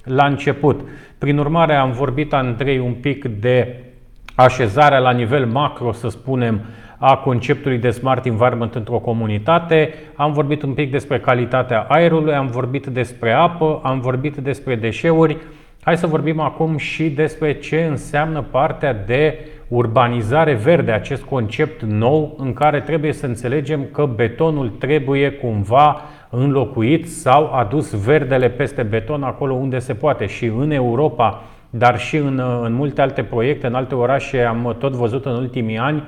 la 0.04 0.26
început. 0.26 0.80
Prin 1.18 1.38
urmare, 1.38 1.74
am 1.74 1.92
vorbit, 1.92 2.32
Andrei, 2.32 2.78
un 2.78 2.92
pic 2.92 3.24
de 3.24 3.84
așezarea 4.34 4.98
la 4.98 5.10
nivel 5.10 5.46
macro, 5.46 5.92
să 5.92 6.08
spunem, 6.08 6.60
a 6.98 7.16
conceptului 7.16 7.78
de 7.78 7.90
smart 7.90 8.26
environment 8.26 8.74
într-o 8.74 8.98
comunitate, 8.98 9.94
am 10.14 10.32
vorbit 10.32 10.62
un 10.62 10.72
pic 10.72 10.90
despre 10.90 11.20
calitatea 11.20 11.86
aerului, 11.88 12.34
am 12.34 12.46
vorbit 12.46 12.86
despre 12.86 13.32
apă, 13.32 13.80
am 13.82 14.00
vorbit 14.00 14.36
despre 14.36 14.76
deșeuri. 14.76 15.36
Hai 15.82 15.96
să 15.96 16.06
vorbim 16.06 16.40
acum 16.40 16.76
și 16.76 17.10
despre 17.10 17.58
ce 17.58 17.86
înseamnă 17.90 18.42
partea 18.50 18.94
de 18.94 19.38
urbanizare 19.70 20.54
verde, 20.54 20.92
acest 20.92 21.22
concept 21.22 21.82
nou 21.82 22.34
în 22.38 22.52
care 22.52 22.80
trebuie 22.80 23.12
să 23.12 23.26
înțelegem 23.26 23.86
că 23.92 24.06
betonul 24.06 24.68
trebuie 24.68 25.30
cumva 25.30 26.00
înlocuit 26.30 27.10
sau 27.10 27.52
adus 27.52 28.04
verdele 28.04 28.48
peste 28.48 28.82
beton 28.82 29.22
acolo 29.22 29.54
unde 29.54 29.78
se 29.78 29.94
poate. 29.94 30.26
Și 30.26 30.44
în 30.44 30.70
Europa, 30.70 31.42
dar 31.70 31.98
și 31.98 32.16
în, 32.16 32.42
în 32.62 32.72
multe 32.72 33.00
alte 33.00 33.22
proiecte, 33.22 33.66
în 33.66 33.74
alte 33.74 33.94
orașe 33.94 34.42
am 34.42 34.76
tot 34.78 34.92
văzut 34.92 35.24
în 35.24 35.32
ultimii 35.32 35.78
ani, 35.78 36.02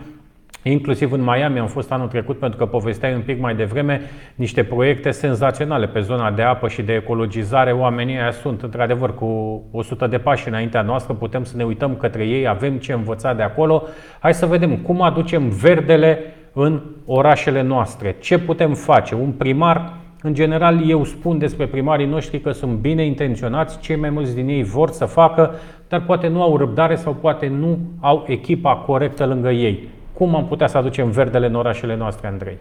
Inclusiv 0.63 1.13
în 1.13 1.21
Miami 1.21 1.59
am 1.59 1.67
fost 1.67 1.93
anul 1.93 2.09
trecut 2.09 2.39
pentru 2.39 2.59
că 2.59 2.67
povesteai 2.67 3.15
un 3.15 3.21
pic 3.21 3.41
mai 3.41 3.55
devreme 3.55 4.01
niște 4.35 4.65
proiecte 4.65 5.11
senzaționale 5.11 5.87
pe 5.87 6.01
zona 6.01 6.31
de 6.31 6.43
apă 6.43 6.69
și 6.69 6.83
de 6.83 6.93
ecologizare. 6.93 7.73
Oamenii 7.73 8.19
aia 8.19 8.31
sunt 8.31 8.63
într-adevăr 8.63 9.15
cu 9.15 9.63
100 9.71 10.07
de 10.07 10.19
pași 10.19 10.49
înaintea 10.49 10.83
noastră, 10.83 11.15
putem 11.15 11.45
să 11.45 11.57
ne 11.57 11.65
uităm 11.65 11.97
către 11.97 12.27
ei, 12.27 12.49
avem 12.49 12.77
ce 12.77 12.93
învăța 12.93 13.35
de 13.35 13.43
acolo. 13.43 13.83
Hai 14.19 14.35
să 14.35 14.47
vedem 14.47 14.77
cum 14.77 15.03
aducem 15.03 15.49
verdele 15.49 16.19
în 16.53 16.81
orașele 17.07 17.63
noastre. 17.63 18.17
Ce 18.21 18.39
putem 18.39 18.75
face? 18.75 19.15
Un 19.15 19.31
primar 19.31 19.93
în 20.23 20.35
general, 20.35 20.89
eu 20.89 21.05
spun 21.05 21.39
despre 21.39 21.67
primarii 21.67 22.07
noștri 22.07 22.41
că 22.41 22.51
sunt 22.51 22.73
bine 22.73 23.05
intenționați, 23.05 23.81
cei 23.81 23.97
mai 23.97 24.11
mulți 24.11 24.35
din 24.35 24.49
ei 24.49 24.63
vor 24.63 24.91
să 24.91 25.05
facă, 25.05 25.55
dar 25.89 26.01
poate 26.01 26.29
nu 26.29 26.43
au 26.43 26.57
răbdare 26.57 26.95
sau 26.95 27.13
poate 27.13 27.49
nu 27.49 27.79
au 28.01 28.25
echipa 28.27 28.77
corectă 28.77 29.27
lângă 29.27 29.51
ei. 29.51 29.89
Cum 30.13 30.35
am 30.35 30.47
putea 30.47 30.67
să 30.67 30.79
aducem 30.79 31.11
verdele 31.11 31.47
în 31.47 31.55
orașele 31.55 31.97
noastre, 31.97 32.27
Andrei? 32.27 32.59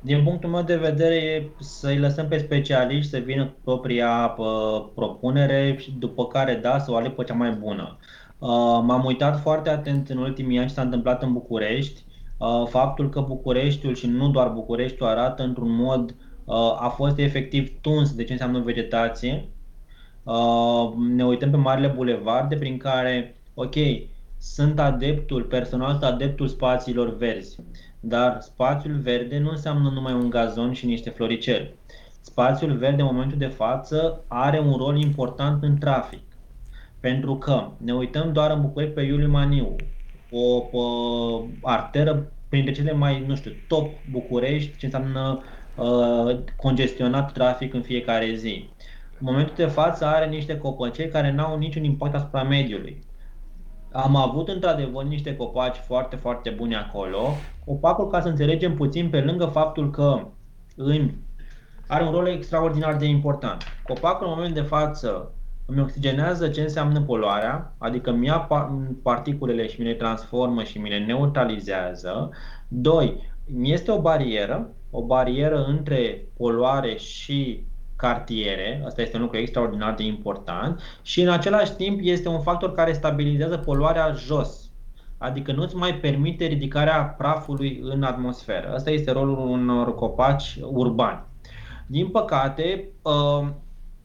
Din 0.00 0.22
punctul 0.24 0.50
meu 0.50 0.62
de 0.62 0.76
vedere 0.76 1.14
e 1.14 1.50
să-i 1.58 1.98
lăsăm 1.98 2.28
pe 2.28 2.38
specialiști 2.38 3.10
să 3.10 3.18
vină 3.18 3.44
cu 3.44 3.58
propria 3.64 4.34
propunere 4.94 5.76
și 5.78 5.92
după 5.98 6.26
care 6.26 6.54
da, 6.54 6.78
să 6.78 6.90
o 6.90 6.96
aleg 6.96 7.12
pe 7.12 7.24
cea 7.24 7.34
mai 7.34 7.50
bună. 7.50 7.98
M-am 8.82 9.04
uitat 9.04 9.40
foarte 9.40 9.70
atent 9.70 10.08
în 10.08 10.16
ultimii 10.16 10.58
ani 10.58 10.68
ce 10.68 10.74
s-a 10.74 10.82
întâmplat 10.82 11.22
în 11.22 11.32
București. 11.32 12.04
Faptul 12.68 13.08
că 13.08 13.20
Bucureștiul 13.20 13.94
și 13.94 14.06
nu 14.06 14.28
doar 14.28 14.48
Bucureștiul 14.48 15.08
arată 15.08 15.42
într-un 15.42 15.74
mod 15.74 16.14
a 16.80 16.88
fost 16.88 17.18
efectiv 17.18 17.80
tuns 17.80 18.14
de 18.14 18.24
ce 18.24 18.32
înseamnă 18.32 18.58
vegetație. 18.58 19.48
Ne 21.14 21.24
uităm 21.24 21.50
pe 21.50 21.56
marile 21.56 21.86
bulevarde 21.88 22.56
prin 22.56 22.76
care, 22.76 23.36
ok, 23.54 23.74
sunt 24.40 24.78
adeptul, 24.78 25.42
personal 25.42 25.90
sunt 25.90 26.02
adeptul 26.02 26.48
spațiilor 26.48 27.16
verzi, 27.16 27.56
dar 28.00 28.40
spațiul 28.40 28.98
verde 28.98 29.38
nu 29.38 29.50
înseamnă 29.50 29.90
numai 29.90 30.12
un 30.12 30.30
gazon 30.30 30.72
și 30.72 30.86
niște 30.86 31.10
floriceli. 31.10 31.74
Spațiul 32.20 32.76
verde 32.76 33.00
în 33.00 33.08
momentul 33.12 33.38
de 33.38 33.46
față 33.46 34.24
are 34.28 34.60
un 34.60 34.76
rol 34.76 34.96
important 34.96 35.62
în 35.62 35.78
trafic. 35.78 36.22
Pentru 37.00 37.36
că 37.36 37.68
ne 37.76 37.94
uităm 37.94 38.32
doar 38.32 38.50
în 38.50 38.60
București 38.60 38.94
pe 38.94 39.02
Iuliu 39.02 39.30
Maniu, 39.30 39.76
o, 40.30 40.78
o 40.78 41.44
arteră 41.62 42.32
printre 42.48 42.72
cele 42.72 42.92
mai, 42.92 43.24
nu 43.26 43.34
știu, 43.36 43.52
top 43.68 43.90
București, 44.10 44.76
ce 44.76 44.84
înseamnă 44.84 45.42
uh, 45.76 46.38
congestionat 46.56 47.32
trafic 47.32 47.74
în 47.74 47.82
fiecare 47.82 48.34
zi. 48.34 48.68
În 49.18 49.26
momentul 49.26 49.54
de 49.56 49.66
față 49.66 50.04
are 50.06 50.26
niște 50.26 50.58
copăcei 50.58 51.08
care 51.08 51.32
nu 51.32 51.44
au 51.44 51.58
niciun 51.58 51.84
impact 51.84 52.14
asupra 52.14 52.42
mediului. 52.42 53.08
Am 53.92 54.16
avut 54.16 54.48
într-adevăr 54.48 55.04
niște 55.04 55.36
copaci 55.36 55.76
foarte, 55.76 56.16
foarte 56.16 56.50
buni 56.50 56.76
acolo. 56.76 57.34
Copacul, 57.64 58.06
ca 58.06 58.20
să 58.20 58.28
înțelegem 58.28 58.74
puțin, 58.74 59.10
pe 59.10 59.20
lângă 59.20 59.44
faptul 59.46 59.90
că 59.90 60.26
în, 60.76 61.10
are 61.86 62.04
un 62.04 62.12
rol 62.12 62.26
extraordinar 62.26 62.96
de 62.96 63.06
important. 63.06 63.62
Copacul, 63.86 64.26
în 64.26 64.32
momentul 64.36 64.62
de 64.62 64.68
față, 64.68 65.32
îmi 65.66 65.80
oxigenează 65.80 66.48
ce 66.48 66.60
înseamnă 66.60 67.00
poluarea, 67.00 67.74
adică 67.78 68.12
mi 68.12 68.26
ia 68.26 68.48
particulele 69.02 69.68
și 69.68 69.80
mi 69.80 69.86
le 69.86 69.94
transformă 69.94 70.62
și 70.62 70.78
mi 70.78 70.88
le 70.88 70.98
neutralizează. 70.98 72.30
Doi, 72.68 73.32
mi 73.46 73.72
este 73.72 73.90
o 73.90 74.00
barieră, 74.00 74.70
o 74.90 75.02
barieră 75.02 75.64
între 75.64 76.28
poluare 76.36 76.96
și 76.96 77.64
cartiere, 78.00 78.82
asta 78.86 79.02
este 79.02 79.16
un 79.16 79.22
lucru 79.22 79.38
extraordinar 79.38 79.94
de 79.94 80.02
important 80.02 80.80
și 81.02 81.20
în 81.20 81.28
același 81.28 81.72
timp 81.72 82.00
este 82.02 82.28
un 82.28 82.40
factor 82.40 82.72
care 82.72 82.92
stabilizează 82.92 83.56
poluarea 83.56 84.12
jos, 84.12 84.70
adică 85.18 85.52
nu-ți 85.52 85.76
mai 85.76 85.94
permite 85.94 86.44
ridicarea 86.46 87.02
prafului 87.02 87.80
în 87.82 88.02
atmosferă. 88.02 88.72
Asta 88.74 88.90
este 88.90 89.12
rolul 89.12 89.38
unor 89.38 89.94
copaci 89.94 90.58
urbani. 90.62 91.22
Din 91.86 92.08
păcate, 92.08 92.88
uh, 93.02 93.48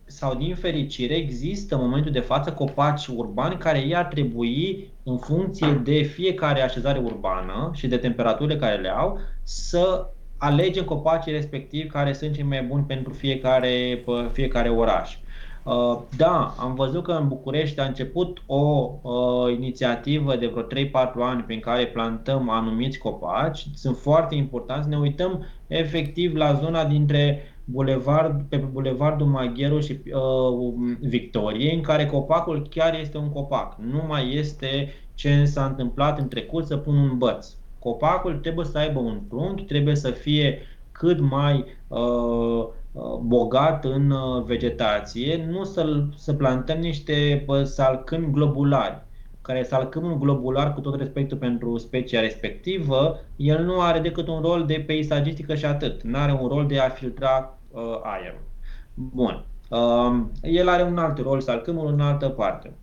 sau 0.05 0.35
din 0.35 0.55
fericire, 0.55 1.13
există 1.13 1.75
în 1.75 1.81
momentul 1.81 2.11
de 2.11 2.19
față 2.19 2.51
copaci 2.51 3.07
urbani 3.07 3.57
care 3.57 3.79
ei 3.79 3.95
ar 3.95 4.05
trebui, 4.05 4.89
în 5.03 5.17
funcție 5.17 5.81
de 5.83 6.01
fiecare 6.01 6.61
așezare 6.61 6.99
urbană 6.99 7.71
și 7.73 7.87
de 7.87 7.97
temperaturile 7.97 8.57
care 8.57 8.81
le 8.81 8.89
au, 8.89 9.19
să 9.43 10.09
alegem 10.45 10.83
copacii 10.83 11.31
respectivi 11.31 11.87
care 11.87 12.13
sunt 12.13 12.33
cei 12.33 12.43
mai 12.43 12.63
buni 12.63 12.83
pentru 12.83 13.13
fiecare, 13.13 14.03
fiecare 14.31 14.69
oraș. 14.69 15.17
Uh, 15.63 16.01
da, 16.17 16.55
am 16.59 16.75
văzut 16.75 17.03
că 17.03 17.11
în 17.11 17.27
București 17.27 17.79
a 17.79 17.85
început 17.85 18.43
o 18.45 18.91
uh, 19.01 19.53
inițiativă 19.53 20.35
de 20.35 20.47
vreo 20.47 20.63
3-4 20.63 20.67
ani 21.19 21.41
prin 21.41 21.59
care 21.59 21.87
plantăm 21.87 22.49
anumiți 22.49 22.97
copaci. 22.97 23.65
Sunt 23.73 23.97
foarte 23.97 24.35
importanți. 24.35 24.89
Ne 24.89 24.97
uităm 24.97 25.45
efectiv 25.67 26.35
la 26.35 26.53
zona 26.53 26.85
dintre 26.85 27.41
bulevard, 27.63 28.41
pe 28.49 28.57
Bulevardul 28.57 29.27
Magheru 29.27 29.79
și 29.79 29.99
uh, 30.05 30.73
Victorie, 30.99 31.73
în 31.73 31.81
care 31.81 32.05
copacul 32.05 32.67
chiar 32.69 32.99
este 32.99 33.17
un 33.17 33.29
copac. 33.29 33.75
Nu 33.79 34.03
mai 34.07 34.33
este 34.33 34.93
ce 35.13 35.45
s-a 35.45 35.65
întâmplat 35.65 36.19
în 36.19 36.27
trecut 36.27 36.65
să 36.65 36.77
pun 36.77 36.95
un 36.95 37.17
băț. 37.17 37.47
Copacul 37.85 38.33
trebuie 38.33 38.65
să 38.65 38.77
aibă 38.77 38.99
un 38.99 39.21
trunchi, 39.29 39.63
trebuie 39.63 39.95
să 39.95 40.11
fie 40.11 40.59
cât 40.91 41.19
mai 41.19 41.65
uh, 41.87 41.99
uh 42.91 43.17
bogat 43.21 43.85
în 43.85 44.11
uh, 44.11 44.43
vegetație, 44.43 45.45
nu 45.51 45.63
să, 45.63 46.03
să 46.15 46.33
plantăm 46.33 46.79
niște 46.79 47.45
salcâmi 47.63 48.31
globulari 48.31 49.05
care 49.41 49.63
salcâmul 49.63 50.17
globular, 50.17 50.73
cu 50.73 50.79
tot 50.79 50.95
respectul 50.95 51.37
pentru 51.37 51.77
specia 51.77 52.19
respectivă, 52.19 53.19
el 53.35 53.63
nu 53.63 53.81
are 53.81 53.99
decât 53.99 54.27
un 54.27 54.41
rol 54.41 54.65
de 54.65 54.83
peisagistică 54.87 55.55
și 55.55 55.65
atât. 55.65 56.03
Nu 56.03 56.17
are 56.17 56.37
un 56.41 56.47
rol 56.47 56.67
de 56.67 56.79
a 56.79 56.89
filtra 56.89 57.57
uh, 57.71 57.81
aerul. 58.03 58.41
Bun. 58.93 59.43
Uh, 59.69 60.23
el 60.41 60.69
are 60.69 60.83
un 60.83 60.97
alt 60.97 61.17
rol, 61.17 61.41
salcâmul, 61.41 61.87
în 61.87 61.99
altă 61.99 62.29
parte. 62.29 62.73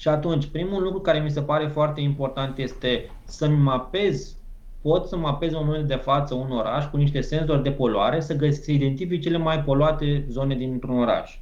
Și 0.00 0.08
atunci, 0.08 0.46
primul 0.46 0.82
lucru 0.82 1.00
care 1.00 1.18
mi 1.18 1.30
se 1.30 1.42
pare 1.42 1.66
foarte 1.66 2.00
important 2.00 2.58
este 2.58 3.10
să-mi 3.24 3.56
mapez, 3.56 4.36
pot 4.82 5.06
să 5.06 5.16
mapez 5.16 5.52
în 5.52 5.58
momentul 5.64 5.86
de 5.86 5.94
față 5.94 6.34
un 6.34 6.50
oraș 6.50 6.84
cu 6.84 6.96
niște 6.96 7.20
senzori 7.20 7.62
de 7.62 7.70
poluare, 7.70 8.20
să, 8.20 8.36
găsesc, 8.36 8.64
să 8.64 8.70
identific 8.70 9.22
cele 9.22 9.36
mai 9.36 9.62
poluate 9.62 10.24
zone 10.28 10.54
dintr-un 10.54 10.98
oraș. 10.98 11.38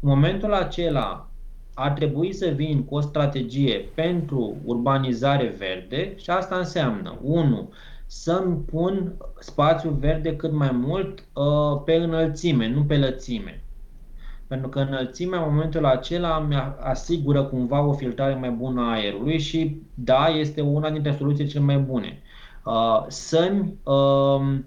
În 0.00 0.08
momentul 0.08 0.54
acela 0.54 1.28
ar 1.74 1.90
trebui 1.90 2.32
să 2.32 2.48
vin 2.48 2.84
cu 2.84 2.94
o 2.94 3.00
strategie 3.00 3.88
pentru 3.94 4.56
urbanizare 4.64 5.54
verde 5.58 6.12
și 6.16 6.30
asta 6.30 6.56
înseamnă 6.56 7.18
1. 7.22 7.72
să-mi 8.06 8.56
pun 8.56 9.14
spațiu 9.38 9.90
verde 9.90 10.36
cât 10.36 10.52
mai 10.52 10.70
mult 10.72 11.24
uh, 11.32 11.82
pe 11.84 11.94
înălțime, 11.94 12.68
nu 12.68 12.84
pe 12.84 12.96
lățime. 12.96 13.62
Pentru 14.48 14.68
că 14.68 14.78
înălțimea 14.78 15.38
în 15.38 15.54
momentul 15.54 15.84
acela 15.84 16.38
mi 16.38 16.74
asigură 16.80 17.44
cumva 17.44 17.80
o 17.80 17.92
filtrare 17.92 18.34
mai 18.34 18.50
bună 18.50 18.80
a 18.80 18.90
aerului 18.90 19.38
și 19.38 19.82
da, 19.94 20.26
este 20.26 20.60
una 20.60 20.90
dintre 20.90 21.14
soluțiile 21.18 21.50
cele 21.50 21.64
mai 21.64 21.78
bune. 21.78 22.22
Uh, 22.64 23.04
să-mi, 23.08 23.74
uh, 23.82 24.58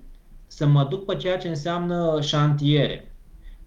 să 0.48 0.68
mă 0.68 0.88
duc 0.90 1.06
pe 1.06 1.16
ceea 1.16 1.38
ce 1.38 1.48
înseamnă 1.48 2.22
șantiere. 2.22 3.16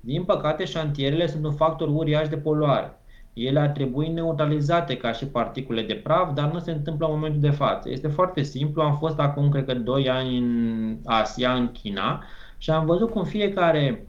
Din 0.01 0.25
păcate, 0.25 0.65
șantierele 0.65 1.27
sunt 1.27 1.45
un 1.45 1.53
factor 1.53 1.89
uriaș 1.89 2.29
de 2.29 2.37
poluare. 2.37 2.99
Ele 3.33 3.61
ar 3.61 3.69
trebui 3.69 4.09
neutralizate 4.09 4.97
ca 4.97 5.13
și 5.13 5.27
particule 5.27 5.83
de 5.83 5.95
praf, 5.95 6.35
dar 6.35 6.53
nu 6.53 6.59
se 6.59 6.71
întâmplă 6.71 7.07
în 7.07 7.13
momentul 7.13 7.41
de 7.41 7.51
față. 7.51 7.91
Este 7.91 8.09
foarte 8.09 8.43
simplu. 8.43 8.83
Am 8.83 8.97
fost 8.97 9.19
acum, 9.19 9.49
cred 9.49 9.65
că, 9.65 9.75
2 9.75 10.09
ani 10.09 10.39
în 10.39 10.99
Asia, 11.05 11.53
în 11.53 11.73
China, 11.73 12.25
și 12.59 12.71
am 12.71 12.87
văzut 12.87 13.11
cum 13.11 13.25
fiecare 13.25 14.07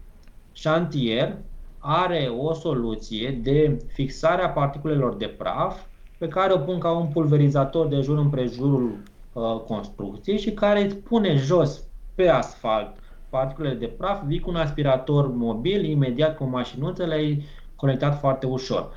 șantier 0.51 1.37
are 1.87 2.33
o 2.37 2.53
soluție 2.53 3.39
de 3.43 3.77
fixare 3.93 4.41
a 4.41 4.49
particulelor 4.49 5.15
de 5.15 5.27
praf 5.27 5.81
pe 6.17 6.27
care 6.27 6.53
o 6.53 6.57
pun 6.57 6.79
ca 6.79 6.91
un 6.91 7.07
pulverizator 7.07 7.87
de 7.87 7.99
jur 7.99 8.17
împrejurul 8.17 8.97
uh, 9.33 9.59
construcției 9.67 10.39
și 10.39 10.51
care 10.51 10.83
îți 10.83 10.95
pune 10.95 11.35
jos 11.35 11.83
pe 12.15 12.27
asfalt 12.27 12.95
particulele 13.29 13.75
de 13.75 13.85
praf, 13.85 14.23
vii 14.25 14.39
cu 14.39 14.49
un 14.49 14.55
aspirator 14.55 15.27
mobil, 15.27 15.83
imediat 15.83 16.37
cu 16.37 16.43
mașinuțele, 16.43 17.15
le-ai 17.15 17.43
conectat 17.75 18.19
foarte 18.19 18.45
ușor. 18.45 18.91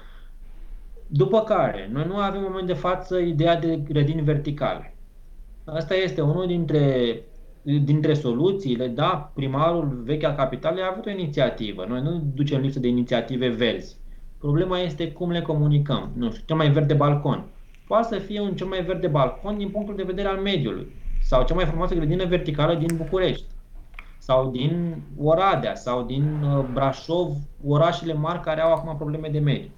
După 1.07 1.41
care, 1.41 1.89
noi 1.93 2.05
nu 2.07 2.17
avem 2.17 2.41
în 2.41 2.47
moment 2.49 2.67
de 2.67 2.73
față 2.73 3.19
ideea 3.19 3.57
de 3.57 3.77
grădini 3.77 4.23
verticale. 4.23 4.95
Asta 5.65 5.95
este 5.95 6.21
unul 6.21 6.47
dintre, 6.47 7.23
dintre 7.77 8.15
soluțiile, 8.15 8.87
da, 8.87 9.31
primarul 9.35 10.03
vechi 10.05 10.23
al 10.23 10.35
capitalei 10.35 10.83
a 10.83 10.89
avut 10.91 11.07
o 11.07 11.11
inițiativă. 11.11 11.85
Noi 11.89 12.01
nu 12.01 12.23
ducem 12.35 12.61
lipsă 12.61 12.79
de 12.79 12.89
inițiative 12.89 13.49
verzi. 13.49 13.97
Problema 14.39 14.79
este 14.79 15.13
cum 15.13 15.31
le 15.31 15.43
comunicăm. 15.43 16.11
Nu 16.17 16.31
știu, 16.31 16.43
cel 16.47 16.57
mai 16.57 16.71
verde 16.71 16.95
balcon. 16.95 17.45
Poate 17.87 18.15
să 18.15 18.21
fie 18.21 18.41
un 18.41 18.55
cel 18.55 18.67
mai 18.67 18.83
verde 18.83 19.07
balcon 19.07 19.57
din 19.57 19.69
punctul 19.69 19.97
de 19.97 20.03
vedere 20.03 20.29
al 20.29 20.39
mediului. 20.39 20.93
Sau 21.23 21.45
cea 21.45 21.55
mai 21.55 21.65
frumoasă 21.65 21.95
grădină 21.95 22.25
verticală 22.25 22.75
din 22.75 22.97
București. 22.97 23.47
Sau 24.19 24.51
din 24.51 25.03
Oradea, 25.19 25.75
sau 25.75 26.03
din 26.03 26.43
uh, 26.43 26.65
Brașov, 26.73 27.37
orașele 27.67 28.13
mari 28.13 28.41
care 28.41 28.61
au 28.61 28.73
acum 28.73 28.97
probleme 28.97 29.29
de 29.29 29.39
mediu. 29.39 29.71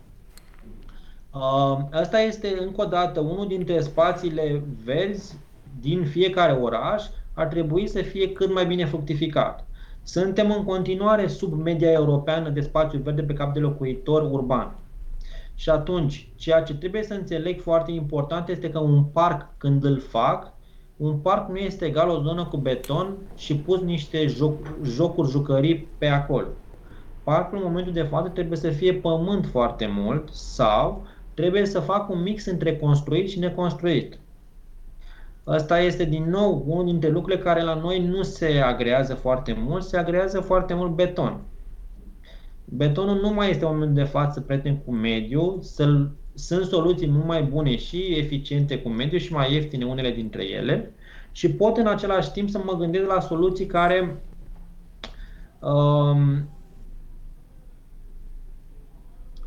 Asta 1.91 2.21
este 2.21 2.57
încă 2.61 2.83
o 2.83 2.85
dată 2.85 3.21
unul 3.21 3.47
dintre 3.47 3.81
spațiile 3.81 4.63
verzi 4.85 5.39
din 5.81 6.05
fiecare 6.05 6.53
oraș 6.53 7.05
ar 7.41 7.47
trebui 7.47 7.87
să 7.87 8.03
fie 8.03 8.33
cât 8.33 8.53
mai 8.53 8.67
bine 8.67 8.85
fructificat. 8.85 9.67
Suntem 10.03 10.51
în 10.51 10.65
continuare 10.65 11.27
sub 11.27 11.53
media 11.53 11.91
europeană 11.91 12.49
de 12.49 12.61
spațiu 12.61 12.99
verde 12.99 13.23
pe 13.23 13.33
cap 13.33 13.53
de 13.53 13.59
locuitor 13.61 14.31
urban. 14.31 14.77
Și 15.55 15.71
atunci, 15.71 16.29
ceea 16.37 16.63
ce 16.63 16.75
trebuie 16.75 17.03
să 17.03 17.15
înțeleg 17.15 17.61
foarte 17.61 17.93
important 17.93 18.49
este 18.49 18.71
că 18.71 18.79
un 18.79 19.05
parc, 19.05 19.49
când 19.57 19.85
îl 19.85 19.99
fac, 19.99 20.53
un 20.97 21.17
parc 21.17 21.49
nu 21.49 21.57
este 21.57 21.85
egal 21.85 22.09
o 22.09 22.23
zonă 22.23 22.45
cu 22.45 22.57
beton 22.57 23.17
și 23.37 23.57
pus 23.57 23.81
niște 23.81 24.27
joc, 24.27 24.55
jocuri, 24.83 25.31
jucării 25.31 25.89
pe 25.99 26.07
acolo. 26.07 26.47
Parcul 27.23 27.59
în 27.59 27.65
momentul 27.65 27.93
de 27.93 28.03
față 28.03 28.29
trebuie 28.29 28.59
să 28.59 28.71
fie 28.71 28.95
pământ 28.95 29.47
foarte 29.47 29.87
mult 29.87 30.29
sau 30.33 31.07
trebuie 31.35 31.67
să 31.67 31.81
fac 31.81 32.11
un 32.11 32.23
mix 32.23 32.47
între 32.47 32.77
construit 32.77 33.29
și 33.29 33.39
neconstruit. 33.39 34.19
Asta 35.51 35.81
este 35.81 36.05
din 36.05 36.25
nou 36.29 36.65
unul 36.67 36.85
dintre 36.85 37.09
lucrurile 37.09 37.43
care 37.43 37.63
la 37.63 37.75
noi 37.75 38.07
nu 38.07 38.23
se 38.23 38.61
agrează 38.65 39.15
foarte 39.15 39.57
mult, 39.59 39.83
se 39.83 39.97
agrează 39.97 40.41
foarte 40.41 40.75
mult 40.75 40.95
beton. 40.95 41.41
Betonul 42.65 43.21
nu 43.21 43.33
mai 43.33 43.51
este 43.51 43.65
în 43.65 43.71
momentul 43.73 44.03
de 44.03 44.09
față 44.09 44.41
prieten 44.41 44.77
cu 44.77 44.93
mediul, 44.93 45.59
sunt 46.35 46.65
soluții 46.65 47.09
mult 47.09 47.27
mai 47.27 47.43
bune 47.43 47.77
și 47.77 48.15
eficiente 48.17 48.79
cu 48.79 48.89
mediul 48.89 49.21
și 49.21 49.33
mai 49.33 49.53
ieftine 49.53 49.85
unele 49.85 50.11
dintre 50.11 50.45
ele 50.45 50.95
și 51.33 51.51
pot 51.51 51.77
în 51.77 51.87
același 51.87 52.33
timp 52.33 52.49
să 52.49 52.61
mă 52.65 52.77
gândesc 52.77 53.07
la 53.07 53.21
soluții 53.21 53.67
care 53.67 54.23
um, 55.61 56.49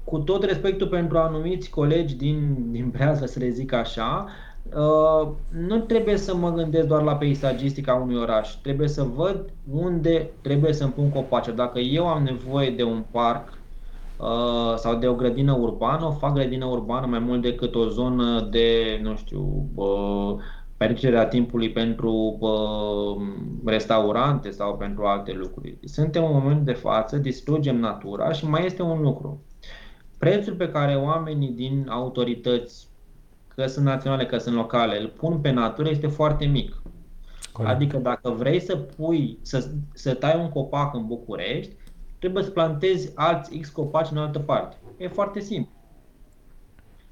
cu 0.03 0.17
tot 0.19 0.43
respectul 0.43 0.87
pentru 0.87 1.17
anumiți 1.17 1.69
colegi 1.69 2.15
din, 2.15 2.71
din 2.71 2.89
Brează, 2.89 3.25
să 3.25 3.39
le 3.39 3.49
zic 3.49 3.73
așa, 3.73 4.27
uh, 4.63 5.27
nu 5.67 5.79
trebuie 5.79 6.17
să 6.17 6.35
mă 6.35 6.51
gândesc 6.51 6.87
doar 6.87 7.01
la 7.01 7.15
peisagistica 7.15 7.93
unui 7.93 8.15
oraș. 8.15 8.53
Trebuie 8.53 8.87
să 8.87 9.03
văd 9.03 9.53
unde 9.71 10.29
trebuie 10.41 10.73
să-mi 10.73 10.91
pun 10.91 11.09
copaci. 11.09 11.55
Dacă 11.55 11.79
eu 11.79 12.07
am 12.07 12.23
nevoie 12.23 12.69
de 12.69 12.83
un 12.83 13.03
parc 13.11 13.57
uh, 14.17 14.75
sau 14.75 14.95
de 14.95 15.07
o 15.07 15.13
grădină 15.13 15.57
urbană, 15.59 16.05
o 16.05 16.11
fac 16.11 16.33
grădină 16.33 16.65
urbană 16.65 17.05
mai 17.05 17.19
mult 17.19 17.41
decât 17.41 17.75
o 17.75 17.87
zonă 17.87 18.47
de, 18.51 18.99
nu 19.03 19.15
știu, 19.15 19.69
uh, 19.75 20.35
petrecerea 20.77 21.27
timpului 21.27 21.71
pentru 21.71 22.37
uh, 22.39 23.27
restaurante 23.65 24.49
sau 24.49 24.77
pentru 24.77 25.03
alte 25.03 25.31
lucruri. 25.31 25.77
Suntem 25.83 26.23
în 26.25 26.31
moment 26.33 26.65
de 26.65 26.73
față, 26.73 27.17
distrugem 27.17 27.79
natura 27.79 28.31
și 28.31 28.47
mai 28.47 28.65
este 28.65 28.81
un 28.81 29.01
lucru 29.01 29.41
prețul 30.23 30.53
pe 30.53 30.69
care 30.69 30.95
oamenii 30.95 31.51
din 31.51 31.87
autorități, 31.89 32.87
că 33.55 33.65
sunt 33.65 33.85
naționale, 33.85 34.25
că 34.25 34.37
sunt 34.37 34.55
locale, 34.55 35.01
îl 35.01 35.07
pun 35.07 35.39
pe 35.39 35.51
natură 35.51 35.89
este 35.89 36.07
foarte 36.07 36.45
mic. 36.45 36.81
Corect. 37.51 37.73
Adică 37.73 37.97
dacă 37.97 38.29
vrei 38.29 38.59
să 38.59 38.75
pui, 38.75 39.37
să, 39.41 39.69
să 39.93 40.13
tai 40.13 40.39
un 40.39 40.49
copac 40.49 40.93
în 40.93 41.07
București, 41.07 41.75
trebuie 42.19 42.43
să 42.43 42.49
plantezi 42.49 43.11
alți 43.15 43.57
X 43.57 43.69
copaci 43.69 44.11
în 44.11 44.17
altă 44.17 44.39
parte. 44.39 44.77
E 44.97 45.07
foarte 45.07 45.39
simplu. 45.39 45.71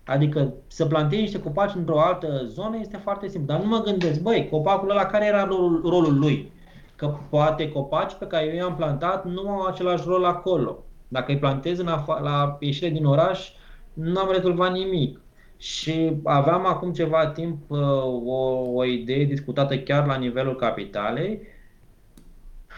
Adică 0.06 0.54
să 0.68 0.86
plantezi 0.86 1.22
niște 1.22 1.40
copaci 1.40 1.76
într-o 1.76 2.00
altă 2.00 2.46
zonă 2.46 2.78
este 2.80 2.98
foarte 2.98 3.28
simplu. 3.28 3.54
Dar 3.54 3.64
nu 3.64 3.70
mă 3.70 3.82
gândesc, 3.82 4.22
băi, 4.22 4.48
copacul 4.50 4.90
ăla 4.90 5.06
care 5.06 5.26
era 5.26 5.44
rolul, 5.44 5.82
rolul 5.84 6.20
lui? 6.20 6.52
Că 6.96 7.16
poate 7.30 7.72
copaci 7.72 8.14
pe 8.14 8.28
care 8.28 8.46
eu 8.46 8.56
i-am 8.56 8.76
plantat 8.76 9.26
nu 9.26 9.50
au 9.50 9.66
același 9.66 10.04
rol 10.08 10.26
acolo. 10.26 10.84
Dacă 11.08 11.32
îi 11.32 11.38
plantez 11.38 11.80
în 11.80 11.88
afa- 11.88 12.20
la 12.22 12.58
ieșire 12.60 12.90
din 12.90 13.06
oraș, 13.06 13.52
nu 13.94 14.20
am 14.20 14.32
rezolvat 14.32 14.72
nimic. 14.72 15.21
Și 15.62 16.20
aveam 16.24 16.66
acum 16.66 16.94
ceva 16.94 17.28
timp 17.28 17.58
uh, 17.68 17.80
o, 18.26 18.72
o 18.74 18.86
idee 18.86 19.24
discutată 19.24 19.78
chiar 19.78 20.06
la 20.06 20.16
nivelul 20.16 20.56
capitalei 20.56 21.42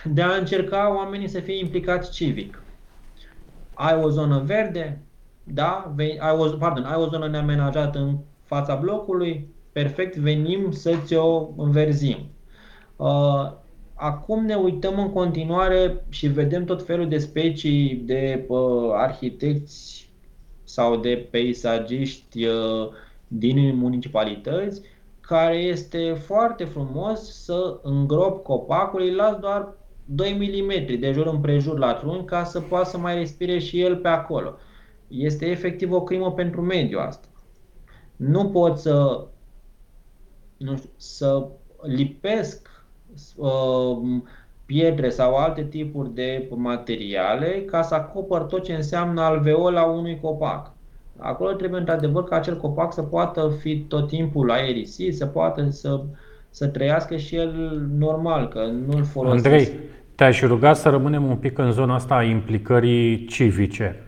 de 0.03 0.21
a 0.21 0.35
încerca 0.35 0.95
oamenii 0.95 1.27
să 1.27 1.39
fie 1.39 1.59
implicați 1.59 2.11
civic. 2.11 2.63
Ai 3.73 4.03
o 4.03 4.09
zonă 4.09 4.39
verde, 4.45 5.01
da, 5.43 5.93
ai 5.97 6.35
o, 6.37 6.49
pardon, 6.49 6.83
ai 6.83 7.01
o 7.01 7.07
zonă 7.07 7.27
neamenajată 7.27 7.99
în 7.99 8.17
fața 8.43 8.75
blocului, 8.75 9.47
perfect, 9.71 10.15
venim 10.15 10.71
să 10.71 10.95
ți-o 11.05 11.49
înverzim. 11.57 12.17
Uh, 12.95 13.51
Acum 13.95 14.45
ne 14.45 14.55
uităm 14.55 14.99
în 14.99 15.11
continuare 15.11 16.05
și 16.09 16.27
vedem 16.27 16.65
tot 16.65 16.85
felul 16.85 17.09
de 17.09 17.17
specii 17.17 17.95
de 17.95 18.45
uh, 18.47 18.91
arhitecți 18.93 20.02
sau 20.63 20.95
de 20.95 21.27
peisagiști 21.31 22.45
uh, 22.45 22.89
din 23.27 23.75
municipalități 23.75 24.81
care 25.21 25.57
este 25.57 26.13
foarte 26.13 26.63
frumos 26.63 27.43
să 27.43 27.79
îngrop 27.83 28.43
copacul, 28.43 29.01
îi 29.01 29.13
las 29.13 29.35
doar 29.39 29.73
2 30.05 30.33
mm 30.33 30.99
de 30.99 31.11
jur 31.11 31.27
împrejur 31.27 31.77
la 31.77 31.93
trunchi 31.93 32.25
ca 32.25 32.43
să 32.43 32.61
poată 32.61 32.89
să 32.89 32.97
mai 32.97 33.15
respire 33.15 33.59
și 33.59 33.81
el 33.81 33.95
pe 33.97 34.07
acolo. 34.07 34.55
Este 35.07 35.45
efectiv 35.45 35.91
o 35.91 36.03
crimă 36.03 36.31
pentru 36.31 36.61
mediu 36.61 36.99
asta. 36.99 37.27
Nu 38.15 38.49
pot 38.49 38.77
să, 38.77 39.27
nu 40.57 40.75
știu, 40.75 40.89
să 40.97 41.47
lipesc 41.81 42.73
Uh, 43.35 44.21
pietre 44.65 45.09
sau 45.09 45.35
alte 45.35 45.63
tipuri 45.63 46.13
de 46.13 46.47
materiale 46.55 47.63
ca 47.65 47.81
să 47.81 47.95
acopăr 47.95 48.41
tot 48.41 48.63
ce 48.63 48.73
înseamnă 48.73 49.21
alveola 49.21 49.83
unui 49.83 50.19
copac. 50.21 50.71
Acolo 51.17 51.51
trebuie 51.51 51.79
într-adevăr 51.79 52.23
ca 52.23 52.35
acel 52.35 52.57
copac 52.57 52.93
să 52.93 53.01
poată 53.01 53.51
fi 53.59 53.77
tot 53.77 54.07
timpul 54.07 54.51
aerisit, 54.51 55.15
să 55.15 55.25
poată 55.25 55.69
să, 55.69 56.01
să 56.49 56.67
trăiască 56.67 57.15
și 57.15 57.35
el 57.35 57.81
normal, 57.97 58.47
că 58.47 58.59
nu-l 58.87 59.03
folosesc. 59.03 59.45
Andrei, 59.45 59.69
te-aș 60.15 60.41
ruga 60.41 60.73
să 60.73 60.89
rămânem 60.89 61.25
un 61.25 61.35
pic 61.35 61.57
în 61.57 61.71
zona 61.71 61.93
asta 61.93 62.15
a 62.15 62.23
implicării 62.23 63.25
civice. 63.25 64.03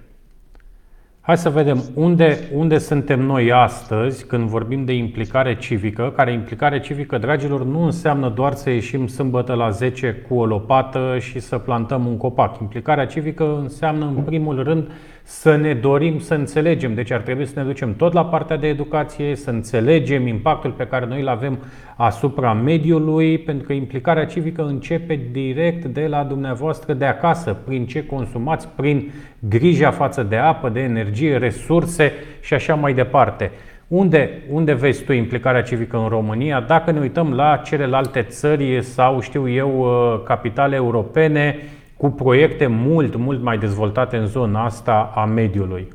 Hai 1.26 1.38
să 1.38 1.50
vedem 1.50 1.84
unde, 1.94 2.40
unde 2.54 2.78
suntem 2.78 3.22
noi 3.22 3.52
astăzi 3.52 4.26
când 4.26 4.48
vorbim 4.50 4.86
de 4.86 4.94
implicare 4.94 5.58
civică, 5.58 6.14
care 6.16 6.34
implicare 6.34 6.80
civică, 6.80 7.18
dragilor, 7.18 7.64
nu 7.64 7.84
înseamnă 7.84 8.30
doar 8.30 8.54
să 8.54 8.70
ieșim 8.70 9.08
sâmbătă 9.08 9.54
la 9.54 9.70
10 9.70 10.26
cu 10.28 10.36
o 10.36 10.46
lopată 10.46 11.18
și 11.20 11.40
să 11.40 11.58
plantăm 11.58 12.06
un 12.06 12.18
copac. 12.18 12.60
Implicarea 12.62 13.06
civică 13.06 13.58
înseamnă, 13.62 14.06
în 14.06 14.24
primul 14.24 14.64
rând, 14.64 14.92
să 15.28 15.56
ne 15.56 15.74
dorim 15.74 16.20
să 16.20 16.34
înțelegem. 16.34 16.94
Deci 16.94 17.12
ar 17.12 17.22
trebui 17.22 17.46
să 17.46 17.54
ne 17.56 17.66
ducem 17.66 17.96
tot 17.96 18.14
la 18.14 18.26
partea 18.26 18.58
de 18.58 18.68
educație, 18.68 19.36
să 19.36 19.50
înțelegem 19.50 20.28
impactul 20.28 20.72
pe 20.72 20.88
care 20.88 21.06
noi 21.06 21.22
îl 21.22 21.28
avem 21.28 21.60
asupra 21.96 22.54
mediului, 22.54 23.38
pentru 23.38 23.68
că 23.68 23.74
implicarea 23.74 24.26
civică 24.26 24.66
începe 24.66 25.20
direct 25.32 25.86
de 25.86 26.08
la 26.08 26.24
dumneavoastră 26.24 26.94
de 26.94 27.06
acasă, 27.06 27.58
prin 27.66 27.86
ce 27.86 28.06
consumați, 28.06 28.68
prin 28.76 29.12
grija 29.40 29.92
față 29.92 30.24
de 30.24 30.36
apă, 30.36 30.70
de 30.70 30.80
energie, 30.80 31.38
resurse 31.38 32.14
și 32.42 32.54
așa 32.54 32.76
mai 32.76 32.94
departe. 32.94 33.52
Unde, 33.88 34.30
unde 34.52 34.74
vezi 34.74 35.04
tu 35.04 35.12
implicarea 35.12 35.62
civică 35.62 35.98
în 35.98 36.08
România? 36.08 36.60
Dacă 36.62 36.92
ne 36.92 37.00
uităm 37.00 37.34
la 37.34 37.62
celelalte 37.64 38.22
țări 38.22 38.84
sau, 38.84 39.20
știu 39.20 39.50
eu, 39.50 39.80
uh, 39.80 40.24
capitale 40.24 40.76
europene, 40.76 41.58
cu 42.06 42.12
proiecte 42.12 42.68
mult, 42.68 43.16
mult 43.16 43.42
mai 43.42 43.58
dezvoltate 43.58 44.18
în 44.18 44.28
zona 44.28 44.66
asta 44.66 45.12
a 45.16 45.26
mediului? 45.26 45.94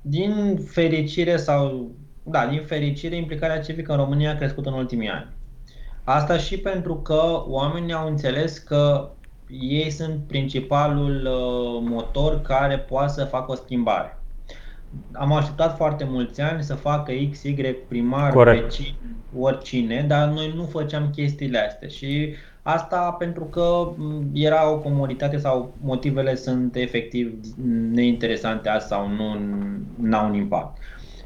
Din 0.00 0.58
fericire 0.70 1.36
sau, 1.36 1.90
da, 2.22 2.46
din 2.46 2.62
fericire, 2.66 3.16
implicarea 3.16 3.60
civică 3.60 3.92
în 3.92 3.98
România 3.98 4.30
a 4.30 4.36
crescut 4.36 4.66
în 4.66 4.72
ultimii 4.72 5.08
ani. 5.08 5.26
Asta 6.04 6.36
și 6.36 6.58
pentru 6.58 6.96
că 6.96 7.42
oamenii 7.46 7.92
au 7.92 8.08
înțeles 8.08 8.58
că 8.58 9.10
ei 9.60 9.90
sunt 9.90 10.20
principalul 10.26 11.26
uh, 11.26 11.88
motor 11.90 12.40
care 12.40 12.78
poate 12.78 13.12
să 13.12 13.24
facă 13.24 13.52
o 13.52 13.54
schimbare. 13.54 14.18
Am 15.12 15.32
așteptat 15.32 15.76
foarte 15.76 16.04
mulți 16.08 16.40
ani 16.40 16.62
să 16.62 16.74
facă 16.74 17.12
X, 17.30 17.42
Y, 17.42 17.76
primar, 17.88 18.32
Corect. 18.32 18.62
vecin, 18.62 18.94
oricine, 19.38 20.04
dar 20.08 20.28
noi 20.28 20.52
nu 20.56 20.64
făceam 20.64 21.10
chestiile 21.14 21.58
astea 21.58 21.88
și 21.88 22.34
Asta 22.62 23.16
pentru 23.18 23.44
că 23.44 23.88
era 24.32 24.70
o 24.70 24.78
comoditate 24.78 25.36
sau 25.36 25.74
motivele 25.82 26.34
sunt 26.34 26.76
efectiv 26.76 27.32
neinteresante 27.92 28.68
azi 28.68 28.86
sau 28.86 29.08
nu 29.08 30.16
au 30.18 30.28
un 30.28 30.34
impact. 30.34 30.78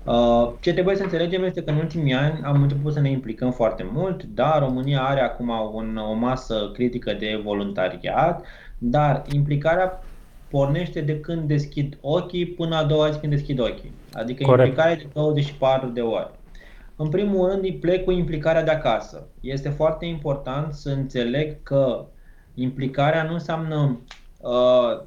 Uh, 0.05 0.53
ce 0.61 0.73
trebuie 0.73 0.97
să 0.97 1.03
înțelegem 1.03 1.45
este 1.45 1.63
că 1.63 1.71
în 1.71 1.77
ultimii 1.77 2.15
ani 2.15 2.41
am 2.43 2.63
început 2.63 2.93
să 2.93 3.01
ne 3.01 3.11
implicăm 3.11 3.53
foarte 3.53 3.89
mult. 3.93 4.23
Da, 4.23 4.59
România 4.59 5.03
are 5.03 5.21
acum 5.21 5.49
un, 5.73 5.97
o 5.97 6.13
masă 6.13 6.71
critică 6.73 7.13
de 7.13 7.41
voluntariat, 7.45 8.45
dar 8.79 9.23
implicarea 9.33 10.03
pornește 10.51 11.01
de 11.01 11.21
când 11.21 11.49
deschid 11.49 11.99
ochii 12.01 12.47
până 12.47 12.77
a 12.77 12.85
doua 12.85 13.11
zi 13.11 13.19
când 13.19 13.33
deschid 13.33 13.61
ochii. 13.61 13.93
Adică 14.13 14.45
Corect. 14.45 14.69
implicarea 14.69 14.97
de 14.97 15.07
24 15.13 15.89
de 15.89 16.01
ore. 16.01 16.31
În 16.97 17.09
primul 17.09 17.49
rând, 17.49 17.63
îi 17.63 17.75
plec 17.75 18.05
cu 18.05 18.11
implicarea 18.11 18.63
de 18.63 18.71
acasă. 18.71 19.27
Este 19.41 19.69
foarte 19.69 20.05
important 20.05 20.75
să 20.75 20.91
înțeleg 20.91 21.63
că 21.63 22.07
implicarea 22.55 23.23
nu 23.23 23.33
înseamnă, 23.33 24.01
uh, 24.41 25.03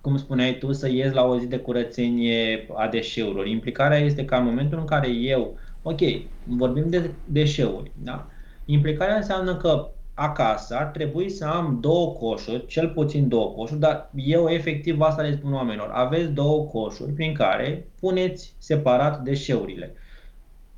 cum 0.00 0.16
spuneai 0.16 0.58
tu, 0.58 0.72
să 0.72 0.88
ies 0.88 1.12
la 1.12 1.24
o 1.24 1.38
zi 1.38 1.46
de 1.46 1.58
curățenie 1.58 2.66
a 2.74 2.88
deșeurilor. 2.88 3.46
Implicarea 3.46 3.98
este 3.98 4.24
ca 4.24 4.36
în 4.36 4.44
momentul 4.44 4.78
în 4.78 4.84
care 4.84 5.08
eu, 5.08 5.58
ok, 5.82 6.00
vorbim 6.44 6.88
de 6.88 7.10
deșeuri, 7.24 7.90
da? 8.02 8.26
Implicarea 8.64 9.16
înseamnă 9.16 9.56
că 9.56 9.88
acasă 10.14 10.74
ar 10.74 10.86
trebui 10.86 11.28
să 11.28 11.44
am 11.44 11.78
două 11.80 12.12
coșuri, 12.12 12.66
cel 12.66 12.88
puțin 12.88 13.28
două 13.28 13.50
coșuri, 13.50 13.80
dar 13.80 14.10
eu 14.14 14.48
efectiv 14.48 15.00
asta 15.00 15.22
le 15.22 15.36
spun 15.36 15.52
oamenilor. 15.52 15.90
Aveți 15.92 16.30
două 16.30 16.64
coșuri 16.64 17.12
prin 17.12 17.34
care 17.34 17.86
puneți 18.00 18.54
separat 18.58 19.22
deșeurile 19.22 19.94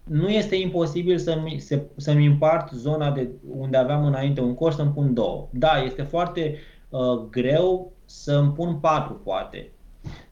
nu 0.05 0.29
este 0.29 0.57
imposibil 0.57 1.19
să-mi, 1.19 1.57
să, 1.59 1.83
să-mi 1.97 2.27
împart 2.27 2.73
zona 2.73 3.11
de 3.11 3.31
unde 3.49 3.77
aveam 3.77 4.05
înainte 4.05 4.41
un 4.41 4.55
coș 4.55 4.75
să-mi 4.75 4.93
pun 4.93 5.15
două. 5.15 5.49
Da, 5.51 5.83
este 5.85 6.03
foarte 6.03 6.57
uh, 6.89 7.01
greu 7.31 7.93
să-mi 8.05 8.53
pun 8.53 8.75
patru, 8.75 9.15
poate. 9.15 9.71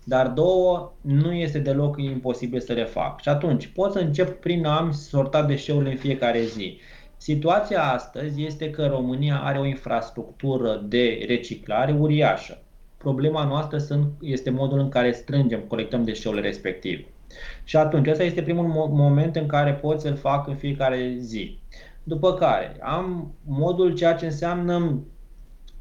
Dar 0.05 0.29
două 0.29 0.93
nu 1.01 1.33
este 1.33 1.59
deloc 1.59 2.03
imposibil 2.03 2.61
să 2.61 2.73
le 2.73 2.85
fac. 2.85 3.21
Și 3.21 3.29
atunci 3.29 3.67
pot 3.67 3.93
să 3.93 3.99
încep 3.99 4.41
prin 4.41 4.67
a-mi 4.67 4.95
sorta 4.95 5.43
deșeurile 5.43 5.91
în 5.91 5.97
fiecare 5.97 6.45
zi. 6.45 6.79
Situația 7.17 7.83
astăzi 7.83 8.45
este 8.45 8.71
că 8.71 8.87
România 8.87 9.41
are 9.43 9.59
o 9.59 9.65
infrastructură 9.65 10.83
de 10.85 11.25
reciclare 11.27 11.93
uriașă. 11.93 12.63
Problema 12.97 13.45
noastră 13.45 13.79
sunt, 13.79 14.09
este 14.21 14.51
modul 14.51 14.79
în 14.79 14.89
care 14.89 15.13
strângem, 15.13 15.61
colectăm 15.61 16.05
deșeurile 16.05 16.47
respective. 16.47 17.05
Și 17.65 17.77
atunci, 17.77 18.09
ăsta 18.09 18.23
este 18.23 18.43
primul 18.43 18.67
moment 18.91 19.37
în 19.37 19.47
care 19.47 19.73
pot 19.73 20.01
să-l 20.01 20.17
fac 20.17 20.47
în 20.47 20.55
fiecare 20.55 21.17
zi. 21.19 21.59
După 22.03 22.35
care 22.35 22.77
am 22.81 23.35
modul 23.45 23.95
ceea 23.95 24.15
ce 24.15 24.25
înseamnă 24.25 25.03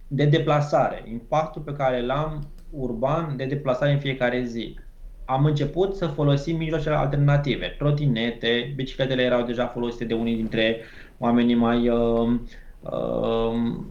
de 0.07 0.25
deplasare, 0.25 1.03
impactul 1.11 1.61
pe 1.61 1.73
care 1.73 1.99
îl 1.99 2.09
am 2.09 2.47
urban 2.69 3.33
de 3.37 3.45
deplasare 3.45 3.91
în 3.91 3.99
fiecare 3.99 4.43
zi. 4.43 4.79
Am 5.25 5.45
început 5.45 5.95
să 5.95 6.07
folosim 6.07 6.57
mijloacele 6.57 6.95
alternative, 6.95 7.75
trotinete, 7.77 8.73
bicicletele 8.75 9.21
erau 9.21 9.41
deja 9.43 9.67
folosite 9.67 10.05
de 10.05 10.13
unii 10.13 10.35
dintre 10.35 10.77
oamenii 11.17 11.55
mai 11.55 11.89
uh, 11.89 12.39
uh, 12.81 13.83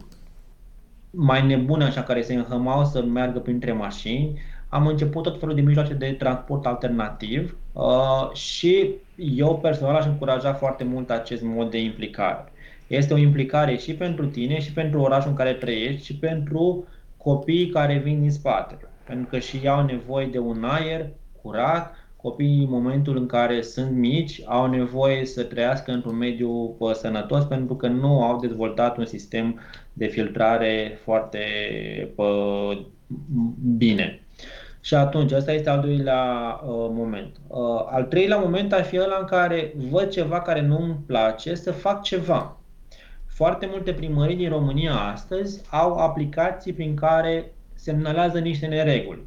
mai 1.11 1.45
nebuni 1.45 1.83
așa 1.83 2.03
care 2.03 2.21
se 2.21 2.33
înhămau 2.33 2.85
să 2.85 3.03
meargă 3.03 3.39
printre 3.39 3.71
mașini 3.71 4.39
am 4.71 4.87
început 4.87 5.23
tot 5.23 5.39
felul 5.39 5.55
de 5.55 5.61
mijloace 5.61 5.93
de 5.93 6.11
transport 6.11 6.65
alternativ 6.65 7.57
uh, 7.73 8.31
și 8.33 8.89
eu 9.15 9.59
personal 9.59 9.95
aș 9.95 10.05
încuraja 10.05 10.53
foarte 10.53 10.83
mult 10.83 11.09
acest 11.09 11.41
mod 11.41 11.71
de 11.71 11.81
implicare. 11.81 12.51
Este 12.87 13.13
o 13.13 13.17
implicare 13.17 13.77
și 13.77 13.93
pentru 13.93 14.25
tine, 14.25 14.59
și 14.59 14.73
pentru 14.73 15.01
orașul 15.01 15.29
în 15.29 15.35
care 15.35 15.53
trăiești, 15.53 16.05
și 16.05 16.15
pentru 16.15 16.87
copiii 17.17 17.69
care 17.69 17.97
vin 17.97 18.21
din 18.21 18.31
spate. 18.31 18.77
Pentru 19.03 19.27
că 19.27 19.39
și 19.39 19.57
ei 19.57 19.67
au 19.67 19.85
nevoie 19.85 20.25
de 20.25 20.39
un 20.39 20.63
aer 20.63 21.09
curat, 21.41 21.95
copiii 22.15 22.63
în 22.63 22.69
momentul 22.69 23.17
în 23.17 23.25
care 23.25 23.61
sunt 23.61 23.91
mici 23.91 24.41
au 24.45 24.69
nevoie 24.69 25.25
să 25.25 25.43
trăiască 25.43 25.91
într-un 25.91 26.17
mediu 26.17 26.75
uh, 26.77 26.93
sănătos 26.93 27.43
pentru 27.43 27.75
că 27.75 27.87
nu 27.87 28.23
au 28.23 28.39
dezvoltat 28.39 28.97
un 28.97 29.05
sistem 29.05 29.59
de 29.93 30.05
filtrare 30.05 30.99
foarte 31.03 31.39
uh, 32.15 32.85
bine. 33.77 34.21
Și 34.81 34.95
atunci, 34.95 35.31
ăsta 35.31 35.51
este 35.51 35.69
al 35.69 35.79
doilea 35.79 36.23
uh, 36.63 36.87
moment. 36.91 37.35
Uh, 37.47 37.57
al 37.89 38.03
treilea 38.03 38.37
moment 38.37 38.73
ar 38.73 38.83
fi 38.83 38.99
ăla 38.99 39.17
în 39.19 39.25
care 39.25 39.73
văd 39.89 40.09
ceva 40.09 40.41
care 40.41 40.61
nu 40.61 40.81
îmi 40.81 40.99
place, 41.05 41.55
să 41.55 41.71
fac 41.71 42.01
ceva. 42.01 42.57
Foarte 43.27 43.67
multe 43.71 43.93
primării 43.93 44.35
din 44.35 44.49
România 44.49 44.93
astăzi 44.93 45.61
au 45.69 45.97
aplicații 45.97 46.73
prin 46.73 46.95
care 46.95 47.53
semnalează 47.73 48.39
niște 48.39 48.65
nereguli. 48.65 49.23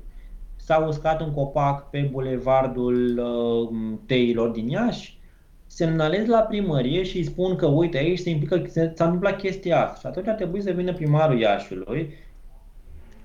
S-a 0.56 0.76
uscat 0.76 1.20
un 1.20 1.32
copac 1.32 1.90
pe 1.90 2.08
bulevardul 2.12 3.18
uh, 3.18 3.98
Teilor 4.06 4.48
din 4.48 4.68
Iași, 4.68 5.18
semnalez 5.66 6.26
la 6.26 6.40
primărie 6.40 7.02
și 7.02 7.16
îi 7.16 7.24
spun 7.24 7.56
că 7.56 7.66
uite 7.66 7.98
aici 7.98 8.18
se 8.18 8.30
implică, 8.30 8.62
s-a 8.68 9.04
întâmplat 9.04 9.36
chestia 9.36 9.82
asta. 9.82 9.98
Și 9.98 10.06
atunci 10.06 10.26
ar 10.26 10.34
trebui 10.34 10.62
să 10.62 10.70
vină 10.70 10.92
primarul 10.92 11.38
Iașiului 11.38 12.14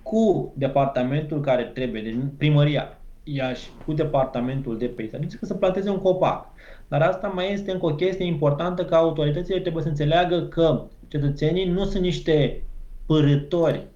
cu 0.10 0.54
departamentul 0.58 1.42
care 1.42 1.64
trebuie, 1.64 2.02
deci 2.02 2.16
primăria 2.38 2.98
Iași, 3.24 3.70
cu 3.86 3.94
departamentul 3.94 4.78
de 4.78 4.86
peisaj, 4.86 5.20
să 5.42 5.54
planteze 5.54 5.90
un 5.90 6.00
copac. 6.00 6.48
Dar 6.88 7.02
asta 7.02 7.28
mai 7.28 7.54
este 7.54 7.72
încă 7.72 7.86
o 7.86 7.96
chestie 7.96 8.26
importantă 8.26 8.86
că 8.86 8.96
autoritățile 8.96 9.60
trebuie 9.60 9.84
să 9.84 9.90
înțeleagă 9.90 10.42
că 10.42 10.84
cetățenii 11.08 11.66
nu 11.66 11.84
sunt 11.86 12.04
niște 12.04 12.62
părători 13.06 13.88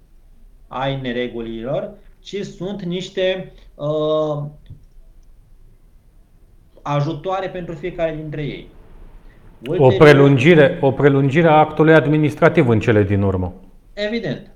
ai 0.68 1.00
neregulilor, 1.00 1.90
ci 2.20 2.36
sunt 2.36 2.82
niște 2.82 3.52
uh, 3.74 4.44
ajutoare 6.82 7.48
pentru 7.48 7.74
fiecare 7.74 8.14
dintre 8.20 8.42
ei. 8.42 8.68
o 9.76 9.88
prelungire, 9.88 10.78
o 10.80 10.90
prelungire 10.90 11.48
a 11.48 11.58
actului 11.58 11.94
administrativ 11.94 12.68
în 12.68 12.80
cele 12.80 13.02
din 13.02 13.22
urmă. 13.22 13.54
Evident. 13.92 14.53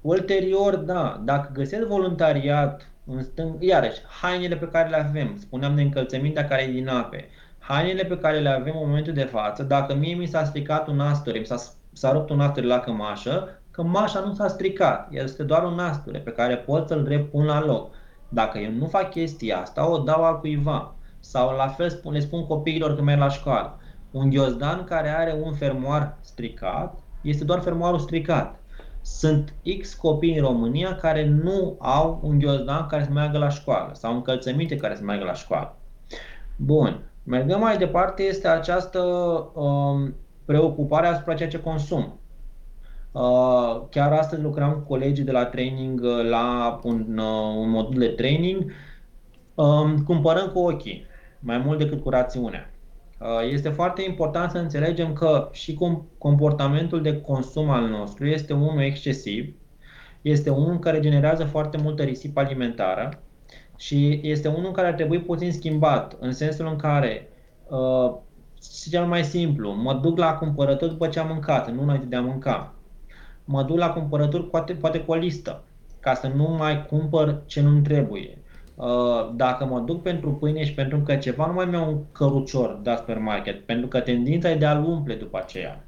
Ulterior, 0.00 0.76
da, 0.76 1.20
dacă 1.24 1.50
găsesc 1.52 1.86
voluntariat 1.86 2.90
în 3.06 3.22
stâng, 3.22 3.56
iarăși, 3.58 4.00
hainele 4.20 4.56
pe 4.56 4.68
care 4.68 4.88
le 4.88 4.96
avem, 4.96 5.36
spuneam 5.36 5.74
de 5.74 5.82
încălțămintea 5.82 6.46
care 6.46 6.62
e 6.62 6.72
din 6.72 6.88
ape, 6.88 7.28
hainele 7.58 8.04
pe 8.04 8.18
care 8.18 8.38
le 8.38 8.48
avem 8.48 8.74
în 8.80 8.86
momentul 8.86 9.12
de 9.12 9.24
față, 9.24 9.62
dacă 9.62 9.94
mie 9.94 10.14
mi 10.14 10.26
s-a 10.26 10.44
stricat 10.44 10.88
un 10.88 11.00
asture, 11.00 11.38
mi 11.38 11.46
s-a, 11.46 11.56
s-a 11.92 12.12
rupt 12.12 12.30
un 12.30 12.40
asture 12.40 12.66
la 12.66 12.78
cămașă, 12.78 13.60
cămașa 13.70 14.20
nu 14.20 14.34
s-a 14.34 14.48
stricat, 14.48 15.08
este 15.10 15.42
doar 15.42 15.64
un 15.64 15.78
asture 15.78 16.18
pe 16.18 16.30
care 16.30 16.56
pot 16.56 16.88
să-l 16.88 17.06
repun 17.08 17.44
la 17.44 17.64
loc. 17.64 17.94
Dacă 18.28 18.58
eu 18.58 18.70
nu 18.70 18.86
fac 18.86 19.10
chestia 19.10 19.60
asta, 19.60 19.90
o 19.90 19.98
dau 19.98 20.24
al 20.24 20.38
cuiva. 20.38 20.94
Sau 21.20 21.56
la 21.56 21.68
fel 21.68 21.90
spun, 21.90 22.12
le 22.12 22.20
spun 22.20 22.46
copiilor 22.46 22.94
când 22.94 23.06
merg 23.06 23.20
la 23.20 23.28
școală. 23.28 23.78
Un 24.10 24.30
ghiozdan 24.30 24.84
care 24.84 25.08
are 25.08 25.36
un 25.42 25.52
fermoar 25.52 26.16
stricat, 26.20 26.98
este 27.22 27.44
doar 27.44 27.60
fermoarul 27.60 27.98
stricat 27.98 28.58
Sunt 29.00 29.54
X 29.80 29.94
copii 29.94 30.38
în 30.38 30.44
România 30.44 30.96
care 30.96 31.26
nu 31.26 31.76
au 31.78 32.20
un 32.22 32.38
ghiozdan 32.38 32.86
care 32.86 33.04
să 33.04 33.10
meargă 33.10 33.38
la 33.38 33.48
școală 33.48 33.90
sau 33.94 34.14
încălțăminte 34.14 34.76
care 34.76 34.94
să 34.94 35.02
meargă 35.02 35.24
la 35.24 35.34
școală. 35.34 35.76
Bun. 36.56 37.02
Mergând 37.24 37.60
mai 37.60 37.78
departe 37.78 38.22
este 38.22 38.48
această 38.48 39.00
um, 39.54 40.14
preocupare 40.44 41.06
asupra 41.06 41.34
ceea 41.34 41.48
ce 41.48 41.60
consum. 41.60 42.18
Uh, 43.12 43.80
chiar 43.90 44.12
astăzi 44.12 44.42
lucram 44.42 44.72
cu 44.72 44.78
colegii 44.78 45.24
de 45.24 45.32
la 45.32 45.44
training 45.44 46.00
uh, 46.02 46.28
la 46.28 46.80
un, 46.82 47.18
uh, 47.18 47.56
un 47.56 47.70
modul 47.70 47.98
de 47.98 48.08
training. 48.08 48.72
Uh, 49.54 49.94
cumpărăm 50.06 50.48
cu 50.48 50.58
ochii, 50.58 51.06
mai 51.40 51.58
mult 51.58 51.78
decât 51.78 52.02
cu 52.02 52.10
rațiunea. 52.10 52.70
Uh, 53.18 53.26
este 53.50 53.68
foarte 53.68 54.02
important 54.02 54.50
să 54.50 54.58
înțelegem 54.58 55.12
că 55.12 55.48
și 55.52 55.78
comportamentul 56.18 57.02
de 57.02 57.20
consum 57.20 57.70
al 57.70 57.88
nostru 57.88 58.26
este 58.26 58.52
unul 58.52 58.82
excesiv, 58.82 59.54
este 60.22 60.50
unul 60.50 60.78
care 60.78 61.00
generează 61.00 61.44
foarte 61.44 61.76
multă 61.76 62.02
risipă 62.02 62.40
alimentară 62.40 63.22
și 63.76 64.20
este 64.22 64.48
unul 64.48 64.72
care 64.72 64.86
ar 64.86 64.94
trebui 64.94 65.20
puțin 65.20 65.52
schimbat, 65.52 66.16
în 66.20 66.32
sensul 66.32 66.66
în 66.66 66.76
care, 66.76 67.28
uh, 67.68 68.14
cel 68.90 69.04
mai 69.06 69.24
simplu, 69.24 69.70
mă 69.70 69.94
duc 69.94 70.18
la 70.18 70.34
cumpărături 70.34 70.90
după 70.90 71.08
ce 71.08 71.18
am 71.18 71.28
mâncat, 71.28 71.70
nu 71.70 71.82
înainte 71.82 72.06
de 72.06 72.16
a 72.16 72.20
mânca. 72.20 72.74
Mă 73.44 73.62
duc 73.62 73.76
la 73.76 73.92
cumpărături 73.92 74.44
poate, 74.44 74.72
poate 74.72 75.00
cu 75.00 75.12
o 75.12 75.14
listă, 75.14 75.64
ca 76.00 76.14
să 76.14 76.28
nu 76.28 76.48
mai 76.58 76.86
cumpăr 76.86 77.42
ce 77.46 77.60
nu 77.60 77.80
trebuie. 77.80 78.37
Uh, 78.78 79.30
dacă 79.34 79.64
mă 79.64 79.80
duc 79.80 80.02
pentru 80.02 80.30
pâine 80.32 80.64
și 80.64 80.74
pentru 80.74 80.98
că 80.98 81.16
ceva, 81.16 81.46
nu 81.46 81.52
mai 81.52 81.66
mi 81.66 81.76
un 81.76 81.96
cărucior 82.12 82.78
de 82.82 82.94
supermarket, 82.96 83.64
pentru 83.64 83.88
că 83.88 84.00
tendința 84.00 84.50
e 84.50 84.56
de 84.56 84.66
a-l 84.66 84.84
umple 84.84 85.14
după 85.14 85.38
aceea. 85.38 85.84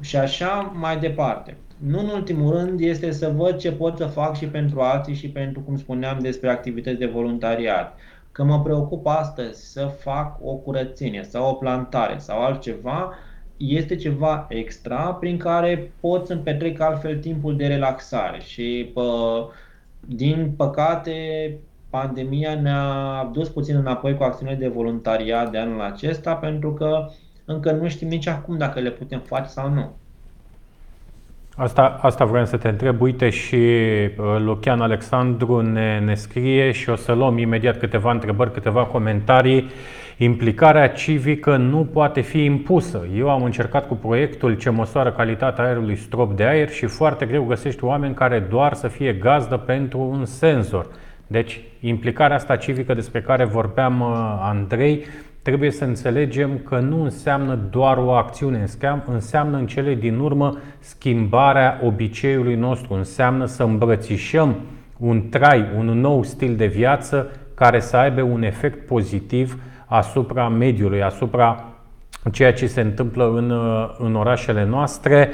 Și 0.00 0.16
așa 0.16 0.72
mai 0.74 0.98
departe. 0.98 1.56
Nu 1.78 1.98
în 1.98 2.08
ultimul 2.08 2.52
rând 2.52 2.80
este 2.80 3.10
să 3.10 3.32
văd 3.36 3.56
ce 3.56 3.72
pot 3.72 3.96
să 3.96 4.06
fac 4.06 4.36
și 4.36 4.46
pentru 4.46 4.80
alții 4.80 5.14
și 5.14 5.28
pentru, 5.28 5.60
cum 5.60 5.76
spuneam, 5.76 6.18
despre 6.18 6.50
activități 6.50 6.98
de 6.98 7.06
voluntariat. 7.06 7.96
Că 8.32 8.44
mă 8.44 8.62
preocup 8.62 9.06
astăzi 9.06 9.72
să 9.72 9.86
fac 9.86 10.38
o 10.42 10.54
curățenie 10.54 11.22
sau 11.22 11.50
o 11.50 11.54
plantare 11.54 12.18
sau 12.18 12.42
altceva, 12.42 13.14
este 13.56 13.96
ceva 13.96 14.46
extra 14.48 15.12
prin 15.12 15.36
care 15.36 15.92
pot 16.00 16.26
să-mi 16.26 16.40
petrec 16.40 16.80
altfel 16.80 17.18
timpul 17.18 17.56
de 17.56 17.66
relaxare 17.66 18.40
și 18.40 18.90
pă, 18.94 19.48
din 20.00 20.52
păcate 20.56 21.12
pandemia 21.94 22.54
ne-a 22.60 23.30
dus 23.32 23.48
puțin 23.48 23.76
înapoi 23.76 24.16
cu 24.16 24.22
acțiunile 24.22 24.58
de 24.58 24.68
voluntariat 24.68 25.50
de 25.50 25.58
anul 25.58 25.80
acesta 25.80 26.34
pentru 26.34 26.72
că 26.72 27.06
încă 27.44 27.72
nu 27.72 27.88
știm 27.88 28.08
nici 28.08 28.26
acum 28.26 28.58
dacă 28.58 28.80
le 28.80 28.90
putem 28.90 29.20
face 29.20 29.48
sau 29.48 29.70
nu. 29.70 29.96
Asta, 31.56 31.98
asta 32.00 32.24
vreau 32.24 32.44
să 32.44 32.56
te 32.56 32.68
întreb. 32.68 33.00
Uite 33.00 33.30
și 33.30 33.56
uh, 33.56 34.36
Lucian 34.38 34.80
Alexandru 34.80 35.60
ne, 35.60 35.98
ne 35.98 36.14
scrie 36.14 36.72
și 36.72 36.90
o 36.90 36.96
să 36.96 37.12
luăm 37.12 37.38
imediat 37.38 37.78
câteva 37.78 38.10
întrebări, 38.10 38.52
câteva 38.52 38.84
comentarii. 38.84 39.70
Implicarea 40.16 40.88
civică 40.88 41.56
nu 41.56 41.84
poate 41.92 42.20
fi 42.20 42.44
impusă. 42.44 43.06
Eu 43.16 43.30
am 43.30 43.42
încercat 43.42 43.86
cu 43.86 43.94
proiectul 43.94 44.56
ce 44.56 44.70
măsoară 44.70 45.12
calitatea 45.12 45.64
aerului 45.64 45.96
strop 45.96 46.36
de 46.36 46.44
aer 46.44 46.68
și 46.68 46.86
foarte 46.86 47.26
greu 47.26 47.44
găsești 47.44 47.84
oameni 47.84 48.14
care 48.14 48.46
doar 48.50 48.72
să 48.72 48.88
fie 48.88 49.12
gazdă 49.12 49.56
pentru 49.56 49.98
un 49.98 50.24
senzor. 50.24 50.86
Deci, 51.26 51.60
implicarea 51.80 52.36
asta 52.36 52.56
civică 52.56 52.94
despre 52.94 53.20
care 53.20 53.44
vorbeam 53.44 54.00
uh, 54.00 54.38
Andrei, 54.40 55.04
trebuie 55.42 55.70
să 55.70 55.84
înțelegem 55.84 56.58
că 56.58 56.78
nu 56.78 57.02
înseamnă 57.02 57.58
doar 57.70 57.96
o 57.96 58.10
acțiune, 58.10 58.66
înseamnă 59.06 59.56
în 59.56 59.66
cele 59.66 59.94
din 59.94 60.18
urmă 60.18 60.58
schimbarea 60.78 61.80
obiceiului 61.84 62.54
nostru, 62.54 62.94
înseamnă 62.94 63.44
să 63.44 63.62
îmbrățișăm 63.62 64.56
un 64.98 65.28
trai, 65.28 65.64
un 65.76 65.86
nou 65.86 66.22
stil 66.22 66.56
de 66.56 66.66
viață 66.66 67.30
care 67.54 67.80
să 67.80 67.96
aibă 67.96 68.22
un 68.22 68.42
efect 68.42 68.86
pozitiv 68.86 69.58
asupra 69.86 70.48
mediului, 70.48 71.02
asupra 71.02 71.64
ceea 72.32 72.52
ce 72.52 72.66
se 72.66 72.80
întâmplă 72.80 73.32
în, 73.36 73.50
uh, 73.50 73.94
în 73.98 74.14
orașele 74.14 74.64
noastre. 74.64 75.30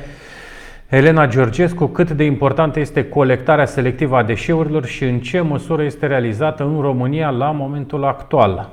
Elena 0.90 1.26
Georgescu, 1.26 1.86
cât 1.86 2.10
de 2.10 2.24
importantă 2.24 2.80
este 2.80 3.08
colectarea 3.08 3.66
selectivă 3.66 4.16
a 4.16 4.22
deșeurilor 4.22 4.84
și 4.84 5.04
în 5.04 5.20
ce 5.20 5.40
măsură 5.40 5.82
este 5.82 6.06
realizată 6.06 6.64
în 6.64 6.80
România 6.80 7.30
la 7.30 7.50
momentul 7.50 8.04
actual? 8.04 8.70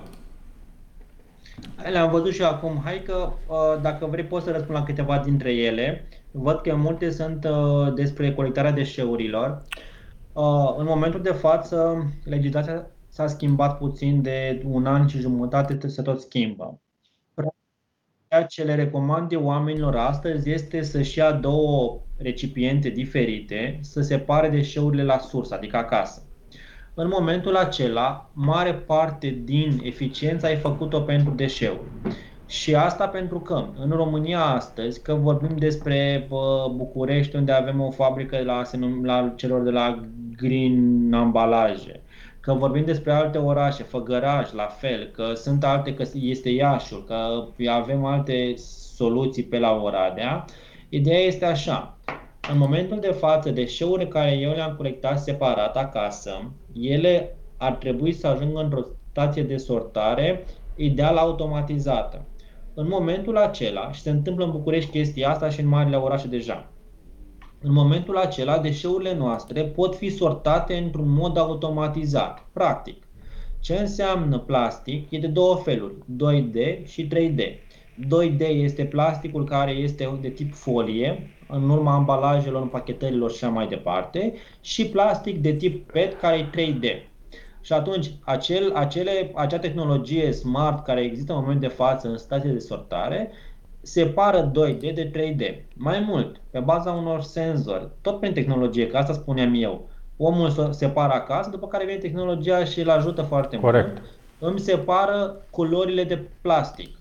Le-am 1.91 2.11
văzut 2.11 2.34
și 2.34 2.41
acum. 2.41 2.82
Hai 2.84 3.01
că, 3.05 3.30
uh, 3.47 3.82
dacă 3.82 4.05
vrei, 4.05 4.24
pot 4.24 4.43
să 4.43 4.51
răspund 4.51 4.78
la 4.78 4.84
câteva 4.84 5.22
dintre 5.26 5.53
ele. 5.53 6.07
Văd 6.32 6.61
că 6.61 6.76
multe 6.76 7.09
sunt 7.09 7.45
uh, 7.45 7.93
despre 7.93 8.34
colectarea 8.34 8.72
deșeurilor. 8.72 9.61
Uh, 10.34 10.76
în 10.78 10.86
momentul 10.86 11.22
de 11.22 11.32
față, 11.32 12.05
legislația 12.24 12.88
s-a 13.09 13.28
schimbat 13.28 13.78
puțin 13.78 14.22
de 14.22 14.61
un 14.65 14.86
an 14.86 15.07
și 15.07 15.20
jumătate, 15.20 15.88
se 15.88 16.01
tot 16.01 16.22
schimbă. 16.22 16.80
Ceea 18.30 18.43
ce 18.43 18.63
le 18.63 18.75
recomand 18.75 19.32
eu 19.32 19.43
oamenilor 19.43 19.95
astăzi 19.95 20.49
este 20.49 20.82
să-și 20.82 21.17
ia 21.17 21.32
două 21.32 21.99
recipiente 22.17 22.89
diferite, 22.89 23.80
să 23.82 24.01
separe 24.01 24.49
deșeurile 24.49 25.03
la 25.03 25.17
sursă, 25.17 25.55
adică 25.55 25.78
acasă. 25.78 26.21
În 26.93 27.07
momentul 27.11 27.55
acela, 27.55 28.30
mare 28.34 28.73
parte 28.73 29.41
din 29.43 29.82
eficiență 29.84 30.45
ai 30.45 30.55
făcut-o 30.55 30.99
pentru 30.99 31.34
deșeuri. 31.34 31.89
Și 32.45 32.75
asta 32.75 33.07
pentru 33.07 33.39
că 33.39 33.65
în 33.80 33.89
România 33.89 34.43
astăzi, 34.43 35.01
că 35.01 35.13
vorbim 35.13 35.57
despre 35.57 36.28
București, 36.75 37.36
unde 37.36 37.51
avem 37.51 37.82
o 37.82 37.91
fabrică 37.91 38.41
la, 38.43 38.61
la 39.03 39.34
celor 39.36 39.63
de 39.63 39.69
la 39.69 39.99
Green 40.38 41.13
Ambalaje, 41.13 42.01
că 42.48 42.54
vorbim 42.54 42.86
despre 42.86 43.12
alte 43.12 43.38
orașe, 43.38 43.84
Făgăraș 43.84 44.52
la 44.52 44.66
fel, 44.66 45.10
că 45.14 45.34
sunt 45.34 45.64
alte, 45.64 45.93
că 45.93 46.04
este 46.14 46.50
Iașul, 46.50 47.04
că 47.04 47.45
avem 47.70 48.06
alte 48.06 48.54
soluții 48.95 49.43
pe 49.43 49.60
la 49.60 49.82
Oradea, 49.84 50.45
ideea 50.89 51.20
este 51.20 51.45
așa. 51.45 51.98
În 52.52 52.58
momentul 52.58 53.00
de 53.00 53.12
față, 53.12 53.50
deșeurile 53.50 54.08
care 54.08 54.32
eu 54.32 54.52
le-am 54.52 54.76
colectat 54.76 55.20
separat 55.20 55.78
acasă, 55.78 56.52
ele 56.74 57.38
ar 57.58 57.74
trebui 57.74 58.14
să 58.14 58.28
ajungă 58.28 58.60
într-o 58.60 58.86
stație 59.12 59.43
de 59.43 59.58
sortare, 59.58 60.45
ideal 60.76 61.18
automatizată. 61.18 62.26
În 62.74 62.88
momentul 62.88 63.38
acela, 63.38 63.91
și 63.91 64.02
se 64.02 64.10
întâmplă 64.10 64.45
în 64.45 64.52
București 64.52 64.91
chestia 64.91 65.30
asta 65.30 65.50
și 65.50 65.60
în 65.60 65.68
marile 65.68 65.95
orașe 65.95 66.28
deja, 66.28 66.70
în 67.62 67.74
momentul 67.74 68.18
acela, 68.18 68.60
deșeurile 68.60 69.16
noastre 69.16 69.64
pot 69.64 69.95
fi 69.95 70.10
sortate 70.10 70.78
într-un 70.78 71.10
mod 71.10 71.38
automatizat. 71.38 72.45
Practic, 72.53 73.03
ce 73.60 73.74
înseamnă 73.74 74.39
plastic 74.39 75.12
e 75.12 75.20
de 75.20 75.28
două 75.28 75.55
feluri, 75.55 75.93
2D 75.93 76.86
și 76.86 77.08
3D. 77.08 77.41
2D 78.05 78.39
este 78.39 78.86
plasticul 78.86 79.43
care 79.43 79.72
este 79.72 80.18
de 80.22 80.30
tip 80.30 80.53
folie, 80.53 81.32
în 81.47 81.70
urma 81.70 81.93
ambalajelor, 81.93 82.62
împachetărilor 82.62 83.32
și 83.32 83.43
așa 83.43 83.53
mai 83.53 83.68
departe, 83.68 84.34
și 84.62 84.86
plastic 84.86 85.41
de 85.41 85.53
tip 85.53 85.91
PET 85.91 86.20
care 86.20 86.38
e 86.38 86.49
3D. 86.49 86.86
Și 87.62 87.74
atunci, 87.74 88.12
acel, 88.22 88.74
acele, 88.76 89.32
acea 89.36 89.60
tehnologie 89.60 90.32
smart 90.32 90.84
care 90.84 91.01
există 91.01 91.34
în 91.34 91.39
moment 91.39 91.60
de 91.60 91.68
față 91.68 92.08
în 92.08 92.18
stație 92.18 92.51
de 92.51 92.60
sortare 92.60 93.32
separă 93.88 94.51
2D 94.51 94.93
de 94.93 95.11
3D. 95.11 95.55
Mai 95.73 96.05
mult, 96.07 96.41
pe 96.49 96.59
baza 96.59 96.91
unor 96.91 97.21
senzori, 97.21 97.88
tot 98.01 98.19
prin 98.19 98.33
tehnologie, 98.33 98.88
că 98.88 98.97
asta 98.97 99.13
spuneam 99.13 99.53
eu, 99.55 99.89
omul 100.17 100.49
se 100.49 100.67
separă 100.71 101.13
acasă, 101.13 101.49
după 101.49 101.67
care 101.67 101.85
vine 101.85 101.97
tehnologia 101.97 102.63
și 102.63 102.79
îl 102.79 102.89
ajută 102.89 103.21
foarte 103.21 103.59
Corect. 103.59 103.88
mult. 103.88 104.01
Îmi 104.39 104.59
separă 104.59 105.45
culorile 105.49 106.03
de 106.03 106.19
plastic. 106.41 106.97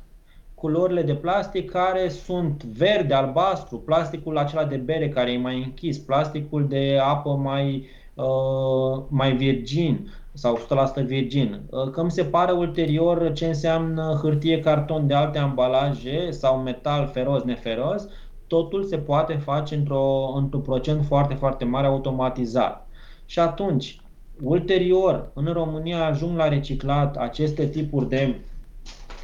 Culorile 0.55 1.03
de 1.03 1.15
plastic 1.15 1.71
care 1.71 2.09
sunt 2.09 2.65
verde, 2.65 3.15
albastru, 3.15 3.79
plasticul 3.79 4.39
acela 4.39 4.65
de 4.65 4.77
bere 4.77 5.09
care 5.09 5.33
e 5.33 5.39
mai 5.39 5.57
închis, 5.57 5.99
plasticul 5.99 6.69
de 6.69 6.99
apă 7.03 7.31
mai, 7.31 7.87
uh, 8.15 9.03
mai 9.09 9.33
virgin, 9.33 10.11
sau 10.37 10.59
100% 11.03 11.05
virgin. 11.05 11.61
Uh, 11.71 11.91
că 11.91 12.01
îmi 12.01 12.11
separă 12.11 12.53
ulterior 12.53 13.33
ce 13.33 13.47
înseamnă 13.47 14.19
hârtie, 14.23 14.61
carton 14.61 15.07
de 15.07 15.15
alte 15.15 15.39
ambalaje 15.39 16.31
sau 16.31 16.59
metal 16.59 17.11
feroz, 17.13 17.43
neferoz, 17.43 18.09
totul 18.47 18.85
se 18.85 18.99
poate 18.99 19.35
face 19.35 19.75
într-o, 19.75 20.33
într-un 20.37 20.61
procent 20.61 21.05
foarte, 21.05 21.35
foarte 21.35 21.65
mare 21.65 21.87
automatizat. 21.87 22.89
Și 23.27 23.39
atunci, 23.39 24.01
ulterior, 24.43 25.31
în 25.35 25.53
România 25.53 26.07
ajung 26.07 26.37
la 26.37 26.49
reciclat 26.49 27.17
aceste 27.17 27.67
tipuri 27.67 28.09
de 28.09 28.35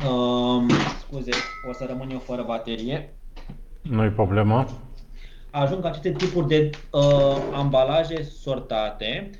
uh, 0.09 0.75
scuze, 1.01 1.31
o 1.69 1.73
să 1.73 1.85
rămân 1.89 2.11
eu 2.11 2.19
fără 2.19 2.45
baterie. 2.47 3.15
Nu-i 3.83 4.11
problemă. 4.11 4.67
Ajung 5.51 5.85
aceste 5.85 6.13
tipuri 6.13 6.49
de 6.49 6.71
uh, 6.91 7.37
ambalaje 7.55 8.23
sortate 8.23 9.31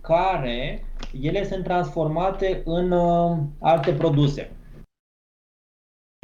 care 0.00 0.84
ele 1.20 1.44
sunt 1.44 1.64
transformate 1.64 2.62
în 2.64 2.90
uh, 2.90 3.38
alte 3.60 3.92
produse. 3.92 4.56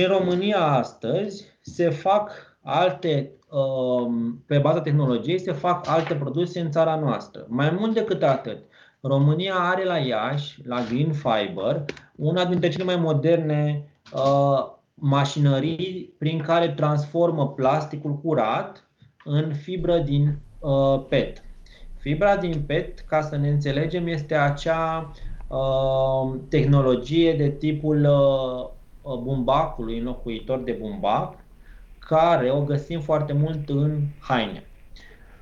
În 0.03 0.09
România 0.19 0.67
astăzi 0.67 1.59
se 1.61 1.91
fac 1.91 2.59
alte, 2.63 3.33
um, 3.51 4.43
pe 4.47 4.59
baza 4.59 4.81
tehnologiei 4.81 5.39
se 5.39 5.53
fac 5.53 5.89
alte 5.89 6.15
produse 6.15 6.61
în 6.61 6.71
țara 6.71 6.97
noastră. 6.97 7.47
Mai 7.49 7.71
mult 7.71 7.95
decât 7.95 8.23
atât, 8.23 8.59
România 9.01 9.55
are 9.55 9.85
la 9.85 9.99
Iași, 9.99 10.67
la 10.67 10.85
Green 10.85 11.13
Fiber, 11.13 11.85
una 12.17 12.45
dintre 12.45 12.69
cele 12.69 12.85
mai 12.85 12.97
moderne 12.97 13.89
uh, 14.13 14.75
mașinării 14.95 16.15
prin 16.19 16.43
care 16.43 16.69
transformă 16.69 17.49
plasticul 17.49 18.19
curat 18.19 18.89
în 19.25 19.55
fibră 19.55 19.99
din 19.99 20.39
uh, 20.59 21.05
PET. 21.09 21.46
Fibra 22.07 22.37
din 22.37 22.63
PET, 22.67 22.99
ca 22.99 23.21
să 23.21 23.37
ne 23.37 23.49
înțelegem, 23.49 24.07
este 24.07 24.35
acea 24.35 25.13
uh, 25.49 26.39
tehnologie 26.49 27.35
de 27.35 27.51
tipul 27.51 28.05
uh, 28.05 29.13
uh, 29.13 29.19
bumbacului, 29.23 29.99
înlocuitor 29.99 30.59
de 30.59 30.73
bumbac, 30.73 31.35
care 31.99 32.51
o 32.51 32.63
găsim 32.63 33.01
foarte 33.01 33.33
mult 33.33 33.69
în 33.69 34.01
haine. 34.21 34.65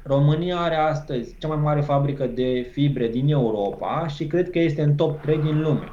România 0.02 0.56
are 0.56 0.74
astăzi 0.74 1.36
cea 1.38 1.48
mai 1.48 1.56
mare 1.56 1.80
fabrică 1.80 2.26
de 2.26 2.70
fibre 2.72 3.08
din 3.08 3.28
Europa 3.28 4.06
și 4.06 4.26
cred 4.26 4.50
că 4.50 4.58
este 4.58 4.82
în 4.82 4.94
top 4.94 5.20
3 5.20 5.38
din 5.38 5.60
lume. 5.60 5.88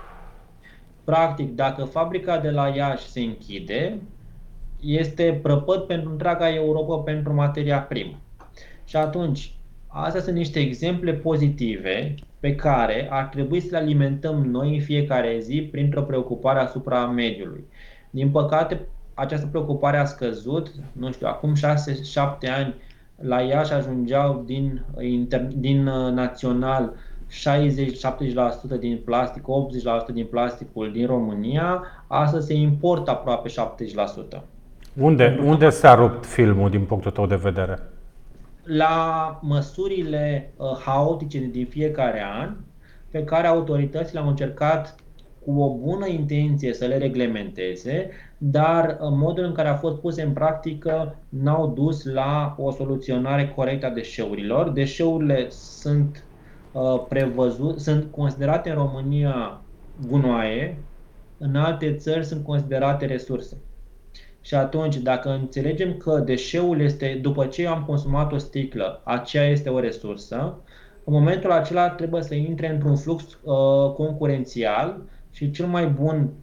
Practic, 1.03 1.55
dacă 1.55 1.84
fabrica 1.84 2.38
de 2.38 2.49
la 2.49 2.67
Iași 2.67 3.09
se 3.09 3.19
închide, 3.19 4.01
este 4.80 5.39
prăpăt 5.41 5.88
pentru 5.88 6.09
întreaga 6.09 6.53
Europa 6.53 6.95
pentru 6.95 7.34
materia 7.34 7.80
primă. 7.80 8.15
Și 8.84 8.95
atunci, 8.95 9.55
astea 9.92 10.22
sunt 10.22 10.36
niște 10.36 10.60
exemple 10.60 11.14
pozitive 11.14 12.16
pe 12.39 12.56
care 12.56 13.08
ar 13.10 13.26
trebui 13.26 13.60
să 13.60 13.68
le 13.72 13.78
alimentăm 13.78 14.46
noi 14.46 14.76
în 14.76 14.82
fiecare 14.82 15.38
zi 15.39 15.68
printr-o 15.72 16.02
preocupare 16.02 16.60
asupra 16.60 17.06
mediului. 17.06 17.64
Din 18.10 18.30
păcate, 18.30 18.80
această 19.14 19.48
preocupare 19.48 19.98
a 19.98 20.06
scăzut, 20.06 20.72
nu 20.92 21.12
știu, 21.12 21.28
acum 21.28 21.54
6-7 21.56 21.60
ani 22.56 22.76
la 23.16 23.42
Iași 23.42 23.74
ajungeau 23.74 24.44
din, 24.46 24.82
inter, 25.02 25.42
din 25.42 25.88
uh, 25.88 26.12
național 26.14 26.94
60-70% 28.76 28.80
din 28.80 29.02
plastic, 29.06 29.44
80% 30.12 30.14
din 30.14 30.26
plasticul 30.26 30.92
din 30.92 31.06
România, 31.06 31.84
astăzi 32.08 32.46
se 32.46 32.54
importă 32.54 33.12
aproape 33.12 33.50
70%. 34.38 34.42
Unde, 34.94 35.39
unde 35.46 35.70
s-a 35.70 35.96
rupt 35.96 36.26
filmul 36.26 36.70
din 36.70 36.82
punctul 36.82 37.12
tău 37.12 37.26
de 37.26 37.36
vedere? 37.36 37.80
La 38.74 39.39
măsurile 39.41 40.53
uh, 40.57 40.78
haotice 40.86 41.39
din 41.39 41.65
fiecare 41.65 42.24
an, 42.24 42.55
pe 43.09 43.24
care 43.24 43.47
autoritățile 43.47 44.19
au 44.19 44.28
încercat 44.28 44.95
cu 45.45 45.59
o 45.59 45.78
bună 45.78 46.07
intenție 46.07 46.74
să 46.74 46.86
le 46.86 46.97
reglementeze, 46.97 48.09
dar 48.38 48.97
modul 48.99 49.43
în 49.43 49.53
care 49.53 49.67
a 49.67 49.76
fost 49.76 49.99
puse 49.99 50.22
în 50.22 50.34
practică 50.34 51.19
n-au 51.30 51.67
dus 51.67 52.05
la 52.05 52.55
o 52.57 52.72
soluționare 52.72 53.49
corectă 53.49 53.86
a 53.86 53.89
deșeurilor. 53.89 54.69
Deșeurile 54.69 55.49
sunt 55.49 56.24
uh, 56.72 57.05
prevăzut, 57.09 57.80
sunt 57.80 58.11
considerate 58.11 58.69
în 58.69 58.76
România 58.76 59.61
gunoaie, 60.07 60.84
în 61.38 61.55
alte 61.55 61.95
țări 61.95 62.26
sunt 62.26 62.43
considerate 62.43 63.05
resurse. 63.05 63.57
Și 64.42 64.56
atunci, 64.56 64.96
dacă 64.98 65.30
înțelegem 65.30 65.98
că 65.98 66.20
deșeul 66.26 66.82
este, 66.82 67.20
după 67.22 67.46
ce 67.46 67.68
am 67.68 67.84
consumat 67.84 68.32
o 68.32 68.38
sticlă, 68.38 69.02
aceea 69.04 69.48
este 69.48 69.70
o 69.70 69.80
resursă, 69.80 70.62
în 71.04 71.14
momentul 71.14 71.52
acela 71.52 71.89
trebuie 71.89 72.22
să 72.22 72.36
intre 72.36 72.70
într-un 72.70 72.96
flux 72.96 73.24
uh, 73.24 73.94
concurențial 73.94 75.02
și 75.32 75.52
cel 75.52 75.66
mai 75.66 75.88
bun 75.88 76.34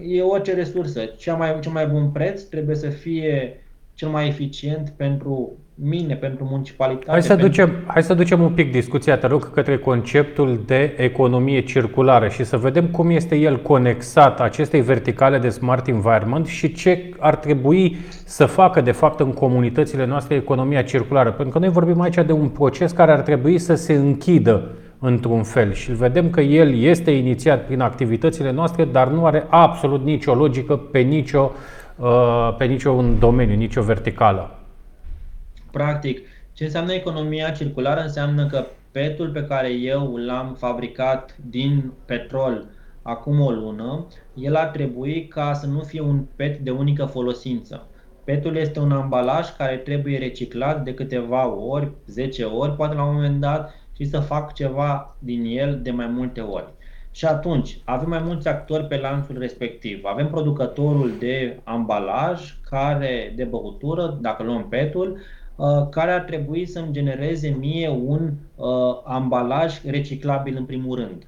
e 0.00 0.22
orice 0.22 0.54
resursă. 0.54 1.04
Cel 1.04 1.36
mai, 1.36 1.60
cel 1.60 1.72
mai 1.72 1.86
bun 1.86 2.10
preț 2.10 2.42
trebuie 2.42 2.76
să 2.76 2.88
fie 2.88 3.63
cel 3.94 4.08
mai 4.08 4.28
eficient 4.28 4.92
pentru 4.96 5.52
mine, 5.74 6.14
pentru 6.14 6.46
municipalitate. 6.50 7.10
Hai 7.10 7.22
să, 7.22 7.28
pentru... 7.28 7.46
ducem, 7.46 7.72
hai 7.86 8.02
să 8.02 8.14
ducem 8.14 8.42
un 8.42 8.50
pic 8.50 8.72
discuția, 8.72 9.16
te 9.16 9.26
rog, 9.26 9.52
către 9.52 9.78
conceptul 9.78 10.62
de 10.66 10.94
economie 10.96 11.60
circulară 11.60 12.28
și 12.28 12.44
să 12.44 12.56
vedem 12.56 12.86
cum 12.86 13.10
este 13.10 13.36
el 13.36 13.62
conexat 13.62 14.40
acestei 14.40 14.80
verticale 14.80 15.38
de 15.38 15.48
smart 15.48 15.86
environment 15.86 16.46
și 16.46 16.72
ce 16.72 17.14
ar 17.18 17.36
trebui 17.36 17.96
să 18.24 18.46
facă, 18.46 18.80
de 18.80 18.92
fapt, 18.92 19.20
în 19.20 19.32
comunitățile 19.32 20.06
noastre 20.06 20.34
economia 20.34 20.82
circulară. 20.82 21.32
Pentru 21.32 21.52
că 21.52 21.58
noi 21.58 21.68
vorbim 21.68 22.00
aici 22.00 22.14
de 22.26 22.32
un 22.32 22.48
proces 22.48 22.92
care 22.92 23.12
ar 23.12 23.20
trebui 23.20 23.58
să 23.58 23.74
se 23.74 23.92
închidă 23.92 24.70
într-un 24.98 25.42
fel 25.42 25.72
și 25.72 25.92
vedem 25.92 26.30
că 26.30 26.40
el 26.40 26.78
este 26.78 27.10
inițiat 27.10 27.66
prin 27.66 27.80
activitățile 27.80 28.52
noastre, 28.52 28.84
dar 28.84 29.08
nu 29.08 29.26
are 29.26 29.46
absolut 29.48 30.04
nicio 30.04 30.34
logică 30.34 30.76
pe 30.76 30.98
nicio, 30.98 31.52
uh, 31.54 31.83
pe 32.58 32.64
nicio 32.64 32.90
un 32.90 33.18
domeniu, 33.18 33.56
nicio 33.56 33.82
verticală. 33.82 34.58
Practic, 35.70 36.20
ce 36.52 36.64
înseamnă 36.64 36.92
economia 36.92 37.50
circulară? 37.50 38.00
Înseamnă 38.00 38.46
că 38.46 38.66
petul 38.90 39.28
pe 39.28 39.44
care 39.44 39.72
eu 39.72 40.16
l-am 40.16 40.54
fabricat 40.58 41.36
din 41.50 41.92
petrol 42.04 42.64
acum 43.02 43.40
o 43.40 43.50
lună, 43.50 44.06
el 44.34 44.56
ar 44.56 44.66
trebui 44.66 45.26
ca 45.28 45.52
să 45.52 45.66
nu 45.66 45.80
fie 45.80 46.00
un 46.00 46.24
pet 46.36 46.58
de 46.58 46.70
unică 46.70 47.04
folosință. 47.04 47.86
Petul 48.24 48.56
este 48.56 48.80
un 48.80 48.92
ambalaj 48.92 49.56
care 49.56 49.76
trebuie 49.76 50.18
reciclat 50.18 50.84
de 50.84 50.94
câteva 50.94 51.48
ori, 51.48 51.90
10 52.06 52.44
ori, 52.44 52.72
poate 52.72 52.94
la 52.94 53.04
un 53.04 53.14
moment 53.14 53.40
dat, 53.40 53.74
și 53.96 54.04
să 54.04 54.20
fac 54.20 54.52
ceva 54.52 55.16
din 55.18 55.44
el 55.44 55.80
de 55.82 55.90
mai 55.90 56.06
multe 56.06 56.40
ori. 56.40 56.72
Și 57.14 57.24
atunci, 57.24 57.78
avem 57.84 58.08
mai 58.08 58.22
mulți 58.24 58.48
actori 58.48 58.84
pe 58.84 58.96
lanțul 58.96 59.38
respectiv. 59.38 60.04
Avem 60.04 60.28
producătorul 60.28 61.12
de 61.18 61.60
ambalaj, 61.64 62.54
care 62.70 63.32
de 63.36 63.44
băutură, 63.44 64.18
dacă 64.20 64.42
luăm 64.42 64.68
petul, 64.68 65.18
uh, 65.56 65.88
care 65.90 66.10
ar 66.10 66.20
trebui 66.20 66.66
să-mi 66.66 66.92
genereze 66.92 67.48
mie 67.48 67.88
un 67.88 68.32
uh, 68.54 68.66
ambalaj 69.04 69.80
reciclabil 69.84 70.56
în 70.56 70.64
primul 70.64 70.96
rând. 70.96 71.26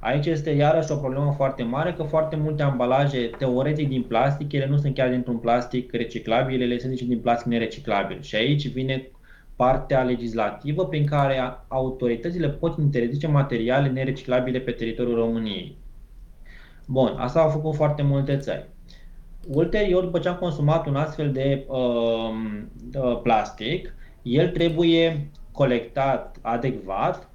Aici 0.00 0.26
este 0.26 0.50
iarăși 0.50 0.92
o 0.92 0.96
problemă 0.96 1.32
foarte 1.36 1.62
mare 1.62 1.92
că 1.92 2.02
foarte 2.02 2.36
multe 2.36 2.62
ambalaje 2.62 3.30
teoretic 3.38 3.88
din 3.88 4.02
plastic, 4.02 4.52
ele 4.52 4.66
nu 4.66 4.76
sunt 4.76 4.94
chiar 4.94 5.10
dintr-un 5.10 5.36
plastic 5.36 5.92
reciclabil, 5.92 6.60
ele 6.62 6.78
sunt 6.78 6.90
nici 6.90 7.02
din 7.02 7.20
plastic 7.20 7.46
nereciclabil. 7.46 8.20
Și 8.20 8.36
aici 8.36 8.68
vine 8.72 9.10
partea 9.60 10.02
legislativă 10.02 10.86
prin 10.86 11.06
care 11.06 11.58
autoritățile 11.68 12.48
pot 12.48 12.78
interzice 12.78 13.26
materiale 13.26 13.88
nereciclabile 13.88 14.58
pe 14.58 14.70
teritoriul 14.70 15.16
României. 15.16 15.76
Bun, 16.86 17.14
asta 17.16 17.40
au 17.40 17.48
făcut 17.48 17.74
foarte 17.74 18.02
multe 18.02 18.36
țări. 18.36 18.68
Ulterior, 19.48 20.04
după 20.04 20.18
ce 20.18 20.28
am 20.28 20.36
consumat 20.36 20.86
un 20.86 20.96
astfel 20.96 21.32
de 21.32 21.64
uh, 21.68 23.20
plastic, 23.22 23.94
el 24.22 24.48
trebuie 24.48 25.30
colectat 25.52 26.36
adecvat 26.42 27.30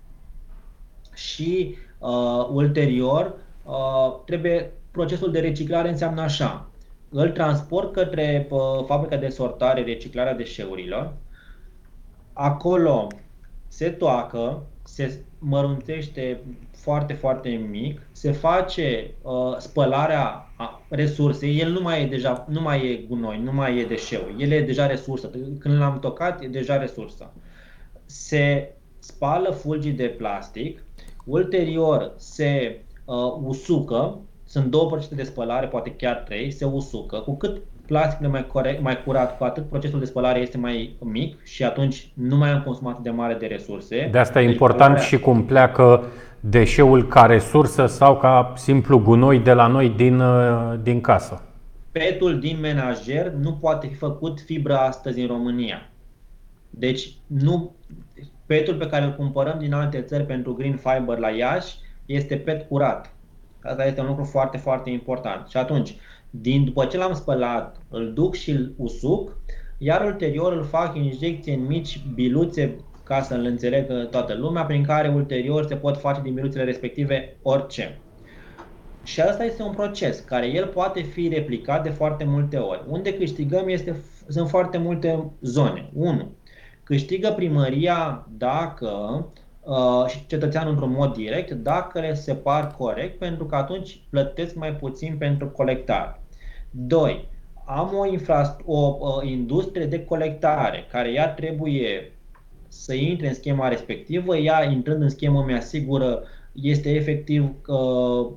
și 1.13 1.75
uh, 1.99 2.47
ulterior 2.51 3.35
uh, 3.63 4.15
trebuie 4.25 4.71
procesul 4.91 5.31
de 5.31 5.39
reciclare 5.39 5.89
înseamnă 5.89 6.21
așa. 6.21 6.69
Îl 7.09 7.29
transport 7.29 7.93
către 7.93 8.47
uh, 8.49 8.59
fabrica 8.85 9.17
de 9.17 9.29
sortare, 9.29 9.83
reciclarea 9.83 10.35
deșeurilor, 10.35 11.13
acolo 12.37 13.07
se 13.67 13.89
toacă, 13.89 14.65
se 14.83 15.23
măruntește 15.39 16.41
foarte, 16.71 17.13
foarte 17.13 17.49
mic, 17.49 18.01
se 18.11 18.31
face 18.31 19.13
uh, 19.21 19.57
spălarea 19.57 20.49
resursei, 20.89 21.59
el 21.59 21.71
nu 21.71 21.81
mai 21.81 22.03
e 22.03 22.07
deja, 22.07 22.45
nu 22.49 22.61
mai 22.61 22.91
e 22.91 23.05
gunoi, 23.07 23.39
nu 23.39 23.53
mai 23.53 23.79
e 23.79 23.85
deșeu, 23.85 24.21
el 24.37 24.51
e 24.51 24.61
deja 24.61 24.87
resursă. 24.87 25.29
Când 25.59 25.77
l-am 25.77 25.99
tocat, 25.99 26.43
e 26.43 26.47
deja 26.47 26.77
resursă. 26.77 27.31
Se 28.05 28.73
spală 28.99 29.49
fulgii 29.49 29.91
de 29.91 30.07
plastic, 30.07 30.83
ulterior 31.25 32.13
se 32.17 32.81
uh, 33.05 33.15
usucă, 33.43 34.19
sunt 34.45 34.65
două 34.65 34.87
procese 34.87 35.15
de 35.15 35.23
spălare, 35.23 35.67
poate 35.67 35.95
chiar 35.95 36.15
trei, 36.15 36.51
se 36.51 36.65
usucă. 36.65 37.17
Cu 37.19 37.35
cât 37.37 37.61
plasticul 37.85 38.27
mai, 38.27 38.47
corect, 38.47 38.81
mai 38.81 39.03
curat, 39.03 39.37
cu 39.37 39.43
atât 39.43 39.69
procesul 39.69 39.99
de 39.99 40.05
spălare 40.05 40.39
este 40.39 40.57
mai 40.57 40.95
mic 40.99 41.43
și 41.43 41.63
atunci 41.63 42.11
nu 42.13 42.37
mai 42.37 42.49
am 42.49 42.61
consumat 42.61 42.99
de 42.99 43.09
mare 43.09 43.33
de 43.33 43.45
resurse. 43.45 44.07
De 44.11 44.17
asta 44.17 44.41
e 44.41 44.43
deci 44.43 44.51
important 44.51 44.97
spălarea... 44.97 45.07
și 45.07 45.19
cum 45.19 45.45
pleacă 45.45 46.03
deșeul 46.39 47.07
ca 47.07 47.25
resursă 47.25 47.85
sau 47.85 48.17
ca 48.17 48.53
simplu 48.55 48.99
gunoi 48.99 49.39
de 49.39 49.53
la 49.53 49.67
noi 49.67 49.89
din, 49.89 50.19
uh, 50.19 50.73
din 50.81 51.01
casă. 51.01 51.41
Petul 51.91 52.39
din 52.39 52.59
menajer 52.59 53.31
nu 53.31 53.53
poate 53.53 53.87
fi 53.87 53.95
făcut 53.95 54.39
fibră 54.39 54.77
astăzi 54.77 55.19
în 55.19 55.27
România. 55.27 55.89
Deci 56.69 57.09
nu, 57.27 57.75
petul 58.45 58.75
pe 58.75 58.87
care 58.87 59.05
îl 59.05 59.15
cumpărăm 59.15 59.59
din 59.59 59.73
alte 59.73 60.01
țări 60.01 60.25
pentru 60.25 60.53
Green 60.53 60.75
Fiber 60.75 61.17
la 61.17 61.29
Iași 61.29 61.75
este 62.05 62.35
pet 62.35 62.67
curat. 62.67 63.13
Asta 63.63 63.85
este 63.85 64.01
un 64.01 64.07
lucru 64.07 64.23
foarte, 64.23 64.57
foarte 64.57 64.89
important. 64.89 65.47
Și 65.47 65.57
atunci, 65.57 65.95
din 66.41 66.63
după 66.63 66.85
ce 66.85 66.97
l-am 66.97 67.13
spălat, 67.13 67.81
îl 67.89 68.13
duc 68.13 68.35
și 68.35 68.51
îl 68.51 68.73
usuc, 68.77 69.37
iar 69.77 70.05
ulterior 70.05 70.53
îl 70.53 70.63
fac 70.63 70.95
injecție 70.97 71.53
în 71.53 71.65
mici 71.65 72.01
biluțe 72.13 72.75
ca 73.03 73.21
să 73.21 73.33
îl 73.33 73.45
înțelegă 73.45 74.07
toată 74.11 74.33
lumea, 74.33 74.63
prin 74.63 74.83
care 74.83 75.07
ulterior 75.07 75.65
se 75.65 75.75
pot 75.75 75.97
face 75.97 76.21
din 76.21 76.33
biluțele 76.33 76.63
respective 76.63 77.37
orice. 77.41 77.99
Și 79.03 79.21
asta 79.21 79.43
este 79.43 79.63
un 79.63 79.73
proces 79.73 80.19
care 80.19 80.47
el 80.47 80.67
poate 80.67 81.01
fi 81.01 81.27
replicat 81.27 81.83
de 81.83 81.89
foarte 81.89 82.23
multe 82.23 82.57
ori. 82.57 82.83
Unde 82.87 83.13
câștigăm 83.13 83.67
este, 83.67 84.03
sunt 84.27 84.49
foarte 84.49 84.77
multe 84.77 85.31
zone. 85.41 85.89
1. 85.93 86.31
Câștigă 86.83 87.33
primăria 87.35 88.27
dacă 88.37 88.87
uh, 89.61 90.05
și 90.07 90.25
cetățeanul 90.25 90.71
într-un 90.71 90.91
mod 90.91 91.13
direct, 91.13 91.51
dacă 91.51 91.99
le 91.99 92.13
separ 92.13 92.75
corect, 92.77 93.19
pentru 93.19 93.45
că 93.45 93.55
atunci 93.55 94.01
plătesc 94.09 94.55
mai 94.55 94.73
puțin 94.73 95.15
pentru 95.17 95.47
colectare. 95.47 96.19
2. 96.75 97.27
Am 97.65 97.91
o, 97.97 98.05
infra, 98.05 98.57
o, 98.65 98.97
o 98.99 99.23
industrie 99.23 99.85
de 99.85 100.03
colectare 100.03 100.85
care 100.91 101.11
ea 101.11 101.29
trebuie 101.29 102.11
să 102.67 102.93
intre 102.93 103.27
în 103.27 103.33
schema 103.33 103.67
respectivă, 103.67 104.37
ea 104.37 104.63
intrând 104.63 105.01
în 105.01 105.09
schemă 105.09 105.43
mi-asigură, 105.47 106.23
este 106.51 106.89
efectiv 106.89 107.51
uh, 107.67 108.27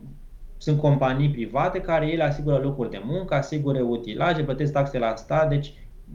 sunt 0.57 0.81
companii 0.81 1.31
private 1.31 1.81
care 1.81 2.07
ele 2.07 2.23
asigură 2.23 2.57
locuri 2.57 2.91
de 2.91 3.01
muncă, 3.05 3.35
asigură 3.35 3.81
utilaje, 3.81 4.43
plătesc 4.43 4.73
taxe 4.73 4.99
la 4.99 5.15
stat, 5.17 5.49
deci 5.49 5.73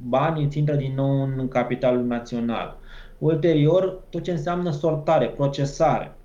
banii 0.08 0.46
îți 0.46 0.58
intră 0.58 0.76
din 0.76 0.94
nou 0.96 1.22
în 1.22 1.48
capitalul 1.48 2.04
național. 2.04 2.78
Ulterior, 3.18 4.04
tot 4.10 4.24
ce 4.24 4.32
înseamnă 4.32 4.72
sortare, 4.72 5.28
procesare, 5.28 6.16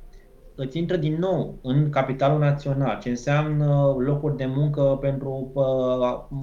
îți 0.61 0.79
intră 0.79 0.97
din 0.97 1.17
nou 1.19 1.59
în 1.63 1.91
capitalul 1.91 2.39
național, 2.39 2.99
ce 3.03 3.09
înseamnă 3.09 3.97
locuri 3.99 4.37
de 4.37 4.47
muncă 4.47 4.99
pentru 5.01 5.51
uh, 5.53 6.39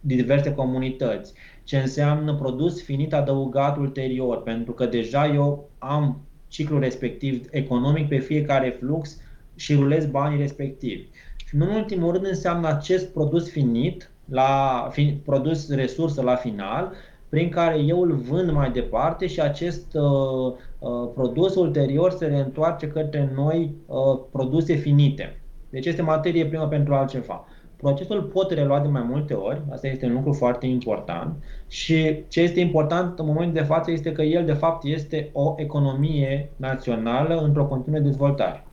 diverse 0.00 0.54
comunități, 0.54 1.32
ce 1.64 1.78
înseamnă 1.78 2.34
produs 2.34 2.82
finit 2.82 3.14
adăugat 3.14 3.76
ulterior, 3.76 4.42
pentru 4.42 4.72
că 4.72 4.86
deja 4.86 5.26
eu 5.26 5.70
am 5.78 6.20
ciclul 6.48 6.80
respectiv 6.80 7.46
economic 7.50 8.08
pe 8.08 8.18
fiecare 8.18 8.76
flux 8.78 9.20
și 9.54 9.74
rulez 9.74 10.06
banii 10.06 10.38
respectivi. 10.38 11.08
Și 11.46 11.56
nu 11.56 11.64
în 11.64 11.74
ultimul 11.74 12.12
rând 12.12 12.26
înseamnă 12.26 12.68
acest 12.68 13.12
produs 13.12 13.50
finit, 13.50 14.10
la, 14.24 14.88
fi, 14.90 15.20
produs 15.24 15.74
resursă 15.74 16.22
la 16.22 16.34
final, 16.34 16.92
prin 17.32 17.48
care 17.48 17.78
eu 17.78 18.00
îl 18.00 18.12
vând 18.12 18.50
mai 18.50 18.70
departe 18.70 19.26
și 19.26 19.40
acest 19.40 19.94
uh, 19.94 20.52
uh, 20.78 21.10
produs 21.14 21.54
ulterior 21.54 22.10
se 22.10 22.26
reîntoarce 22.26 22.88
către 22.88 23.32
noi 23.34 23.74
uh, 23.86 24.18
produse 24.32 24.74
finite. 24.74 25.40
Deci 25.70 25.86
este 25.86 26.02
materie 26.02 26.46
primă 26.46 26.66
pentru 26.66 26.94
altceva. 26.94 27.44
Procesul 27.76 28.22
pot 28.22 28.50
relua 28.50 28.80
de 28.80 28.88
mai 28.88 29.02
multe 29.02 29.34
ori, 29.34 29.62
asta 29.70 29.86
este 29.86 30.06
un 30.06 30.12
lucru 30.12 30.32
foarte 30.32 30.66
important 30.66 31.34
și 31.68 32.24
ce 32.28 32.40
este 32.40 32.60
important 32.60 33.18
în 33.18 33.26
momentul 33.26 33.60
de 33.60 33.66
față 33.66 33.90
este 33.90 34.12
că 34.12 34.22
el 34.22 34.44
de 34.44 34.52
fapt 34.52 34.84
este 34.84 35.30
o 35.32 35.54
economie 35.56 36.50
națională 36.56 37.40
într-o 37.40 37.66
continuă 37.66 38.00
dezvoltare. 38.00 38.64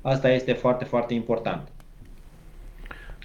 Asta 0.00 0.30
este 0.30 0.52
foarte, 0.52 0.84
foarte 0.84 1.14
important. 1.14 1.68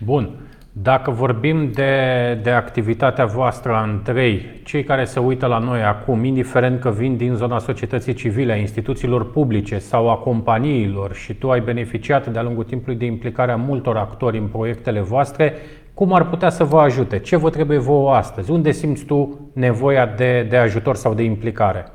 Bun. 0.06 0.38
Dacă 0.82 1.12
vorbim 1.12 1.72
de, 1.72 2.40
de 2.44 2.50
activitatea 2.50 3.26
voastră 3.26 3.82
în 3.84 4.02
trei, 4.04 4.62
cei 4.64 4.84
care 4.84 5.06
se 5.06 5.20
uită 5.20 5.46
la 5.46 5.58
noi 5.58 5.84
acum, 5.84 6.24
indiferent 6.24 6.80
că 6.80 6.90
vin 6.90 7.18
din 7.18 7.34
zona 7.34 7.60
societății 7.60 8.14
civile, 8.14 8.54
a 8.54 8.56
instituțiilor 8.56 9.32
publice 9.32 9.78
sau 9.78 10.10
a 10.10 10.16
companiilor 10.16 11.14
și 11.14 11.34
tu 11.34 11.52
ai 11.52 11.62
beneficiat 11.62 12.28
de-a 12.28 12.42
lungul 12.42 12.64
timpului 12.64 12.98
de 12.98 13.06
implicarea 13.06 13.56
multor 13.56 13.98
actori 13.98 14.38
în 14.38 14.48
proiectele 14.48 15.00
voastre, 15.00 15.54
cum 15.94 16.14
ar 16.14 16.30
putea 16.30 16.50
să 16.50 16.64
vă 16.64 16.80
ajute? 16.80 17.20
Ce 17.20 17.36
vă 17.36 17.50
trebuie 17.50 17.78
vouă 17.78 18.14
astăzi? 18.14 18.52
Unde 18.52 18.72
simți 18.72 19.04
tu 19.04 19.50
nevoia 19.54 20.06
de, 20.06 20.46
de 20.50 20.58
ajutor 20.58 20.96
sau 20.96 21.14
de 21.14 21.24
implicare? 21.24 21.92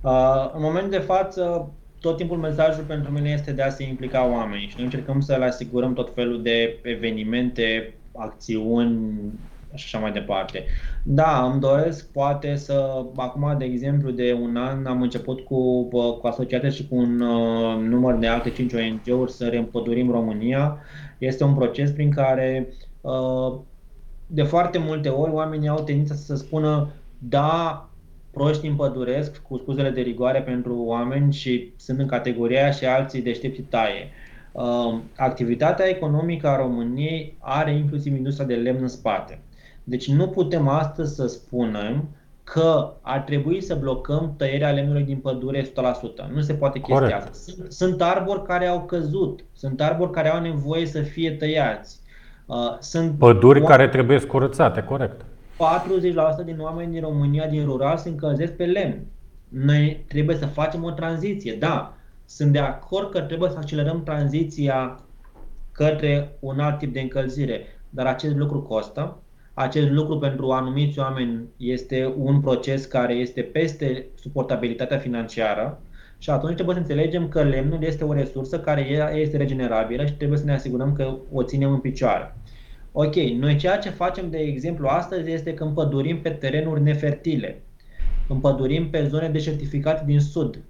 Uh, 0.00 0.10
în 0.54 0.62
momentul 0.62 0.90
de 0.90 0.98
față, 0.98 1.70
tot 2.02 2.16
timpul 2.16 2.36
mesajul 2.36 2.84
pentru 2.84 3.12
mine 3.12 3.30
este 3.30 3.52
de 3.52 3.62
a 3.62 3.70
se 3.70 3.82
implica 3.82 4.26
oamenii 4.26 4.66
și 4.68 4.74
noi 4.76 4.84
încercăm 4.84 5.20
să 5.20 5.36
le 5.36 5.44
asigurăm 5.44 5.92
tot 5.92 6.14
felul 6.14 6.42
de 6.42 6.78
evenimente, 6.82 7.94
acțiuni 8.14 9.18
și 9.74 9.84
așa 9.84 9.98
mai 9.98 10.12
departe. 10.12 10.64
Da, 11.02 11.50
îmi 11.52 11.60
doresc 11.60 12.12
poate 12.12 12.56
să, 12.56 13.04
acum 13.16 13.54
de 13.58 13.64
exemplu 13.64 14.10
de 14.10 14.38
un 14.42 14.56
an 14.56 14.86
am 14.86 15.02
început 15.02 15.40
cu, 15.40 15.84
cu 16.18 16.26
asociate 16.26 16.68
și 16.68 16.88
cu 16.88 16.96
un 16.96 17.20
uh, 17.20 17.76
număr 17.88 18.14
de 18.14 18.26
alte 18.26 18.50
5 18.50 18.72
ONG-uri 18.72 19.32
să 19.32 19.46
reîmpădurim 19.48 20.10
România. 20.10 20.78
Este 21.18 21.44
un 21.44 21.54
proces 21.54 21.90
prin 21.90 22.10
care 22.10 22.68
uh, 23.00 23.54
de 24.26 24.42
foarte 24.42 24.78
multe 24.78 25.08
ori 25.08 25.32
oamenii 25.32 25.68
au 25.68 25.82
tendința 25.82 26.14
să 26.14 26.34
spună 26.34 26.88
da, 27.18 27.88
proști 28.32 28.66
împăduresc, 28.66 29.42
cu 29.42 29.58
scuzele 29.58 29.90
de 29.90 30.00
rigoare 30.00 30.42
pentru 30.42 30.82
oameni 30.84 31.32
și 31.32 31.72
sunt 31.76 31.98
în 31.98 32.06
categoria 32.06 32.70
și 32.70 32.86
alții 32.86 33.22
deștepți 33.22 33.60
taie. 33.60 34.08
Uh, 34.52 34.98
activitatea 35.16 35.88
economică 35.88 36.48
a 36.48 36.56
României 36.56 37.36
are 37.38 37.74
inclusiv 37.74 38.16
industria 38.16 38.46
de 38.46 38.54
lemn 38.54 38.82
în 38.82 38.88
spate. 38.88 39.40
Deci 39.84 40.08
nu 40.08 40.28
putem 40.28 40.68
astăzi 40.68 41.14
să 41.14 41.26
spunem 41.26 42.08
că 42.44 42.92
ar 43.00 43.20
trebui 43.20 43.60
să 43.60 43.74
blocăm 43.74 44.34
tăierea 44.36 44.70
lemnului 44.70 45.02
din 45.02 45.16
pădure 45.16 45.62
100%. 45.62 45.70
Nu 46.34 46.40
se 46.40 46.54
poate 46.54 46.78
chestia 46.78 47.16
asta. 47.16 47.30
Sunt, 47.32 47.72
sunt 47.72 48.02
arbori 48.02 48.42
care 48.42 48.66
au 48.66 48.84
căzut, 48.84 49.44
sunt 49.52 49.80
arbori 49.80 50.10
care 50.10 50.28
au 50.28 50.40
nevoie 50.40 50.86
să 50.86 51.00
fie 51.00 51.30
tăiați. 51.30 52.00
Uh, 52.46 52.76
sunt 52.78 53.18
Păduri 53.18 53.62
care 53.62 53.88
trebuie 53.88 54.20
curățate, 54.20 54.82
corect. 54.82 55.24
40% 56.42 56.44
din 56.44 56.60
oameni 56.60 56.92
din 56.92 57.00
România, 57.00 57.46
din 57.46 57.64
rural, 57.64 57.96
se 57.96 58.08
încălzesc 58.08 58.52
pe 58.52 58.64
lemn. 58.64 59.06
Noi 59.48 60.04
trebuie 60.08 60.36
să 60.36 60.46
facem 60.46 60.84
o 60.84 60.90
tranziție. 60.90 61.54
Da, 61.54 61.96
sunt 62.24 62.52
de 62.52 62.58
acord 62.58 63.10
că 63.10 63.20
trebuie 63.20 63.50
să 63.50 63.56
accelerăm 63.56 64.02
tranziția 64.02 65.00
către 65.72 66.36
un 66.40 66.60
alt 66.60 66.78
tip 66.78 66.92
de 66.92 67.00
încălzire, 67.00 67.66
dar 67.90 68.06
acest 68.06 68.36
lucru 68.36 68.62
costă. 68.62 69.16
Acest 69.54 69.90
lucru 69.90 70.18
pentru 70.18 70.50
anumiți 70.50 70.98
oameni 70.98 71.48
este 71.56 72.14
un 72.16 72.40
proces 72.40 72.84
care 72.84 73.14
este 73.14 73.42
peste 73.42 74.06
suportabilitatea 74.14 74.98
financiară 74.98 75.80
și 76.18 76.30
atunci 76.30 76.54
trebuie 76.54 76.74
să 76.74 76.80
înțelegem 76.80 77.28
că 77.28 77.42
lemnul 77.42 77.82
este 77.82 78.04
o 78.04 78.12
resursă 78.12 78.60
care 78.60 79.12
este 79.14 79.36
regenerabilă 79.36 80.06
și 80.06 80.12
trebuie 80.12 80.38
să 80.38 80.44
ne 80.44 80.52
asigurăm 80.54 80.92
că 80.92 81.16
o 81.32 81.42
ținem 81.42 81.72
în 81.72 81.78
picioare. 81.78 82.36
Ok, 82.94 83.14
noi 83.14 83.56
ceea 83.56 83.78
ce 83.78 83.90
facem, 83.90 84.30
de 84.30 84.38
exemplu, 84.38 84.86
astăzi 84.86 85.30
este 85.30 85.54
că 85.54 85.64
împădurim 85.64 86.20
pe 86.20 86.30
terenuri 86.30 86.82
nefertile. 86.82 87.62
Împădurim 88.28 88.90
pe 88.90 89.06
zone 89.06 89.28
deșertificate 89.28 90.02
din 90.06 90.20
sud, 90.20 90.62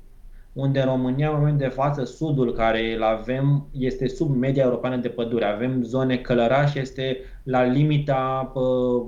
unde 0.52 0.80
în 0.80 0.86
România, 0.86 1.28
în 1.28 1.36
momentul 1.36 1.66
de 1.66 1.74
față, 1.74 2.04
sudul 2.04 2.52
care 2.52 2.94
îl 2.94 3.02
avem 3.02 3.66
este 3.78 4.08
sub 4.08 4.36
media 4.36 4.62
europeană 4.62 4.96
de 4.96 5.08
pădure. 5.08 5.44
Avem 5.44 5.82
zone 5.82 6.16
călăraș, 6.16 6.74
este 6.74 7.16
la 7.42 7.62
limita 7.62 8.50
pă, 8.52 8.60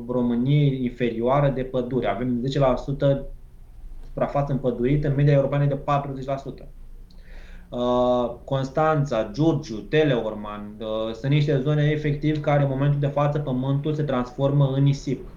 României 0.08 0.82
inferioară 0.84 1.48
de 1.48 1.62
pădure. 1.62 2.06
Avem 2.06 2.42
10% 2.42 3.20
suprafață 4.04 4.52
împădurită, 4.52 5.08
în 5.08 5.14
media 5.14 5.32
europeană 5.32 5.66
de 5.66 5.78
40%. 6.64 6.68
Uh, 7.68 8.34
Constanța, 8.44 9.30
Giurgiu, 9.32 9.76
Teleorman, 9.76 10.76
uh, 10.78 11.12
sunt 11.12 11.32
niște 11.32 11.60
zone 11.60 11.90
efectiv 11.90 12.40
care 12.40 12.62
în 12.62 12.68
momentul 12.68 13.00
de 13.00 13.06
față 13.06 13.38
pământul 13.38 13.94
se 13.94 14.02
transformă 14.02 14.72
în 14.74 14.82
nisip 14.82 15.28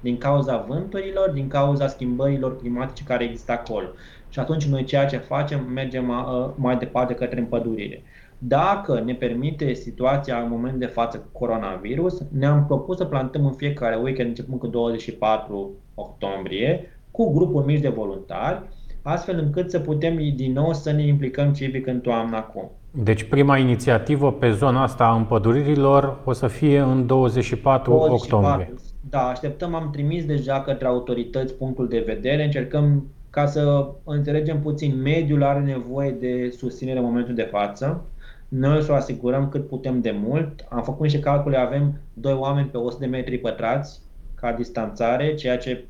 din 0.00 0.18
cauza 0.18 0.64
vânturilor, 0.68 1.30
din 1.30 1.48
cauza 1.48 1.88
schimbărilor 1.88 2.56
climatice 2.56 3.04
care 3.04 3.24
există 3.24 3.52
acolo. 3.52 3.88
Și 4.28 4.38
atunci 4.38 4.66
noi 4.66 4.84
ceea 4.84 5.06
ce 5.06 5.16
facem, 5.16 5.64
mergem 5.64 6.08
uh, 6.08 6.52
mai 6.56 6.76
departe 6.76 7.14
către 7.14 7.40
împădurire. 7.40 8.02
Dacă 8.38 9.00
ne 9.00 9.14
permite 9.14 9.72
situația 9.72 10.42
în 10.42 10.48
moment 10.48 10.78
de 10.78 10.86
față 10.86 11.18
cu 11.18 11.28
coronavirus, 11.38 12.22
ne-am 12.30 12.66
propus 12.66 12.96
să 12.96 13.04
plantăm 13.04 13.46
în 13.46 13.52
fiecare 13.52 13.96
weekend, 13.96 14.28
începând 14.28 14.58
cu 14.58 14.66
24 14.66 15.72
octombrie, 15.94 17.00
cu 17.10 17.32
grupuri 17.32 17.66
mici 17.66 17.80
de 17.80 17.88
voluntari, 17.88 18.62
astfel 19.06 19.38
încât 19.38 19.70
să 19.70 19.78
putem 19.78 20.16
din 20.36 20.52
nou 20.52 20.72
să 20.72 20.92
ne 20.92 21.06
implicăm 21.06 21.52
civic 21.52 21.86
în 21.86 22.00
toamnă 22.00 22.36
acum. 22.36 22.70
Deci 22.90 23.22
prima 23.22 23.58
inițiativă 23.58 24.32
pe 24.32 24.50
zona 24.50 24.82
asta 24.82 25.04
a 25.04 25.14
împăduririlor 25.14 26.20
o 26.24 26.32
să 26.32 26.46
fie 26.46 26.78
în 26.78 27.06
24, 27.06 27.92
24 27.92 28.36
octombrie. 28.36 28.74
Da, 29.10 29.28
așteptăm, 29.28 29.74
am 29.74 29.90
trimis 29.90 30.24
deja 30.24 30.60
către 30.60 30.86
autorități 30.86 31.54
punctul 31.54 31.88
de 31.88 32.02
vedere, 32.06 32.44
încercăm 32.44 33.06
ca 33.30 33.46
să 33.46 33.88
înțelegem 34.04 34.60
puțin, 34.60 35.00
mediul 35.02 35.42
are 35.42 35.60
nevoie 35.60 36.10
de 36.10 36.54
susținere 36.56 36.98
în 36.98 37.04
momentul 37.04 37.34
de 37.34 37.48
față. 37.50 38.04
Noi 38.48 38.82
să 38.82 38.92
o 38.92 38.94
asigurăm 38.94 39.48
cât 39.48 39.68
putem 39.68 40.00
de 40.00 40.16
mult. 40.24 40.66
Am 40.68 40.82
făcut 40.82 41.02
niște 41.02 41.20
calcule, 41.20 41.56
avem 41.56 42.00
doi 42.12 42.32
oameni 42.32 42.68
pe 42.68 42.76
100 42.76 42.96
de 43.00 43.10
metri 43.10 43.38
pătrați 43.38 44.00
ca 44.34 44.52
distanțare, 44.52 45.34
ceea 45.34 45.58
ce 45.58 45.84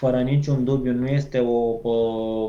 fără 0.00 0.20
niciun 0.20 0.64
dubiu 0.64 0.92
nu 0.92 1.06
este 1.06 1.38
o, 1.38 1.78
o, 1.82 1.92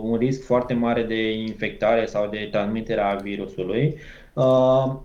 un 0.03 0.18
risc 0.18 0.44
foarte 0.44 0.73
mare 0.73 1.03
de 1.03 1.32
infectare 1.32 2.06
sau 2.06 2.28
de 2.30 2.48
transmitere 2.52 3.02
a 3.02 3.15
virusului. 3.15 3.98
Uh, 4.34 4.95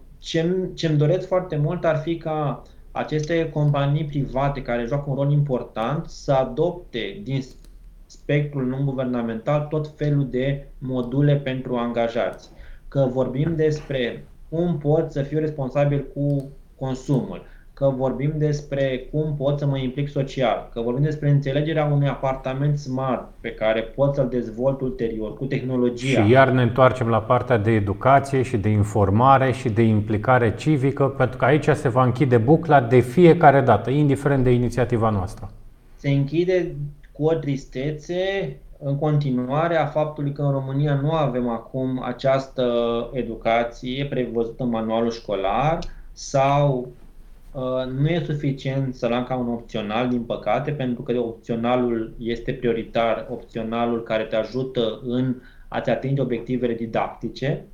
ce 0.74 0.86
îmi 0.88 0.96
doresc 0.96 1.26
foarte 1.26 1.56
mult 1.56 1.84
ar 1.84 1.96
fi 1.96 2.16
ca 2.16 2.62
aceste 2.92 3.50
companii 3.50 4.04
private 4.04 4.62
care 4.62 4.84
joacă 4.84 5.10
un 5.10 5.14
rol 5.14 5.32
important 5.32 6.06
să 6.08 6.32
adopte 6.32 7.20
din 7.22 7.42
spectrul 8.06 8.66
non-guvernamental 8.66 9.66
tot 9.70 9.92
felul 9.96 10.28
de 10.30 10.66
module 10.78 11.36
pentru 11.36 11.76
angajați. 11.76 12.50
Că 12.88 13.08
vorbim 13.12 13.56
despre 13.56 14.24
cum 14.48 14.78
pot 14.78 15.12
să 15.12 15.22
fiu 15.22 15.38
responsabil 15.38 16.06
cu 16.14 16.48
consumul, 16.78 17.42
că 17.78 17.92
vorbim 17.96 18.32
despre 18.36 19.08
cum 19.10 19.34
pot 19.36 19.58
să 19.58 19.66
mă 19.66 19.78
implic 19.78 20.08
social, 20.08 20.68
că 20.72 20.80
vorbim 20.80 21.02
despre 21.02 21.30
înțelegerea 21.30 21.84
unui 21.84 22.08
apartament 22.08 22.78
smart 22.78 23.28
pe 23.40 23.52
care 23.52 23.80
pot 23.80 24.14
să-l 24.14 24.28
dezvolt 24.28 24.80
ulterior 24.80 25.36
cu 25.36 25.44
tehnologia. 25.44 26.24
Și 26.24 26.30
iar 26.30 26.50
ne 26.50 26.62
întoarcem 26.62 27.08
la 27.08 27.20
partea 27.20 27.56
de 27.56 27.70
educație 27.70 28.42
și 28.42 28.56
de 28.56 28.68
informare 28.68 29.52
și 29.52 29.68
de 29.68 29.82
implicare 29.82 30.54
civică, 30.54 31.04
pentru 31.04 31.36
că 31.36 31.44
aici 31.44 31.68
se 31.68 31.88
va 31.88 32.04
închide 32.04 32.36
bucla 32.36 32.80
de 32.80 33.00
fiecare 33.00 33.60
dată, 33.60 33.90
indiferent 33.90 34.44
de 34.44 34.50
inițiativa 34.50 35.10
noastră. 35.10 35.50
Se 35.96 36.10
închide 36.10 36.74
cu 37.12 37.24
o 37.24 37.34
tristețe 37.34 38.56
în 38.78 38.98
continuare 38.98 39.76
a 39.76 39.86
faptului 39.86 40.32
că 40.32 40.42
în 40.42 40.50
România 40.50 40.94
nu 41.02 41.10
avem 41.10 41.48
acum 41.48 42.02
această 42.04 42.64
educație 43.12 44.06
prevăzută 44.06 44.62
în 44.62 44.68
manualul 44.68 45.10
școlar 45.10 45.78
sau 46.12 46.78
uh, 46.78 47.04
nu 47.98 48.08
e 48.08 48.22
suficient 48.24 48.94
să 48.94 49.08
l-am 49.08 49.24
ca 49.24 49.36
un 49.36 49.48
opțional, 49.48 50.08
din 50.08 50.22
păcate, 50.22 50.70
pentru 50.70 51.02
că 51.02 51.18
opționalul 51.18 52.14
este 52.18 52.52
prioritar, 52.52 53.26
opționalul 53.30 54.02
care 54.02 54.24
te 54.24 54.36
ajută 54.36 55.00
în 55.02 55.34
a-ți 55.68 55.90
atinge 55.90 56.20
obiectivele 56.20 56.74
didactice. 56.74 57.64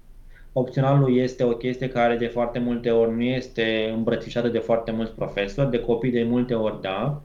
Opționalul 0.52 1.16
este 1.16 1.44
o 1.44 1.50
chestie 1.50 1.88
care 1.88 2.16
de 2.16 2.26
foarte 2.26 2.58
multe 2.58 2.90
ori 2.90 3.14
nu 3.14 3.22
este 3.22 3.92
îmbrățișată 3.96 4.48
de 4.48 4.58
foarte 4.58 4.90
mulți 4.90 5.12
profesori, 5.12 5.70
de 5.70 5.80
copii 5.80 6.10
de 6.10 6.22
multe 6.22 6.54
ori 6.54 6.80
da, 6.80 7.22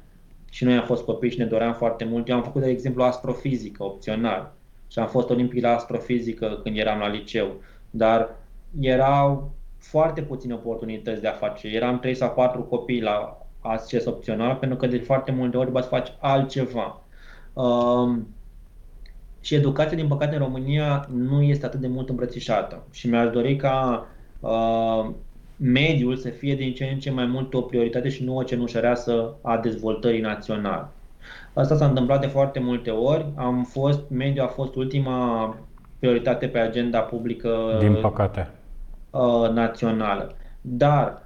și 0.51 0.63
noi 0.63 0.75
am 0.75 0.85
fost 0.85 1.03
copii 1.03 1.31
și 1.31 1.38
ne 1.38 1.45
doream 1.45 1.73
foarte 1.73 2.05
mult. 2.05 2.29
Eu 2.29 2.35
am 2.35 2.43
făcut, 2.43 2.61
de 2.61 2.69
exemplu, 2.69 3.03
astrofizică, 3.03 3.84
opțional. 3.84 4.53
Și 4.88 4.99
am 4.99 5.07
fost 5.07 5.29
olimpic 5.29 5.63
la 5.63 5.75
astrofizică 5.75 6.59
când 6.63 6.77
eram 6.77 6.99
la 6.99 7.09
liceu. 7.09 7.61
Dar 7.89 8.35
erau 8.79 9.51
foarte 9.89 10.22
puține 10.22 10.53
oportunități 10.53 11.22
de 11.22 11.27
a 11.27 11.31
face. 11.31 11.68
Eram 11.68 11.99
3 11.99 12.15
sau 12.15 12.30
4 12.30 12.61
copii 12.61 13.01
la 13.01 13.38
acces 13.61 14.05
opțional, 14.05 14.55
pentru 14.55 14.77
că 14.77 14.88
de 14.88 14.97
foarte 14.97 15.31
multe 15.31 15.57
ori 15.57 15.72
să 15.73 15.88
faci 15.88 16.14
altceva. 16.19 17.01
Um, 17.53 18.27
și 19.41 19.55
educația, 19.55 19.97
din 19.97 20.07
păcate, 20.07 20.35
în 20.35 20.41
România 20.41 21.07
nu 21.14 21.41
este 21.41 21.65
atât 21.65 21.80
de 21.80 21.88
mult 21.88 22.09
îmbrățișată. 22.09 22.84
Și 22.91 23.09
mi-aș 23.09 23.30
dori 23.31 23.55
ca 23.55 24.07
uh, 24.39 25.09
mediul 25.57 26.15
să 26.15 26.30
fie 26.30 26.55
din 26.55 26.73
ce 26.73 26.89
în 26.93 26.99
ce 26.99 27.11
mai 27.11 27.26
mult 27.26 27.53
o 27.53 27.61
prioritate 27.61 28.09
și 28.09 28.23
nu 28.23 28.35
o 28.35 28.43
cenușăreasă 28.43 29.34
a 29.41 29.57
dezvoltării 29.57 30.22
naționale. 30.22 30.88
Asta 31.53 31.76
s-a 31.76 31.85
întâmplat 31.85 32.22
de 32.22 32.27
foarte 32.27 32.59
multe 32.59 32.89
ori. 32.89 33.26
Am 33.35 33.64
fost, 33.64 34.09
mediul 34.09 34.45
a 34.45 34.47
fost 34.47 34.76
ultima 34.76 35.55
prioritate 35.99 36.47
pe 36.47 36.59
agenda 36.59 36.99
publică 36.99 37.77
din 37.80 37.97
păcate. 38.01 38.51
Uh, 39.09 39.49
națională. 39.53 40.35
Dar 40.61 41.21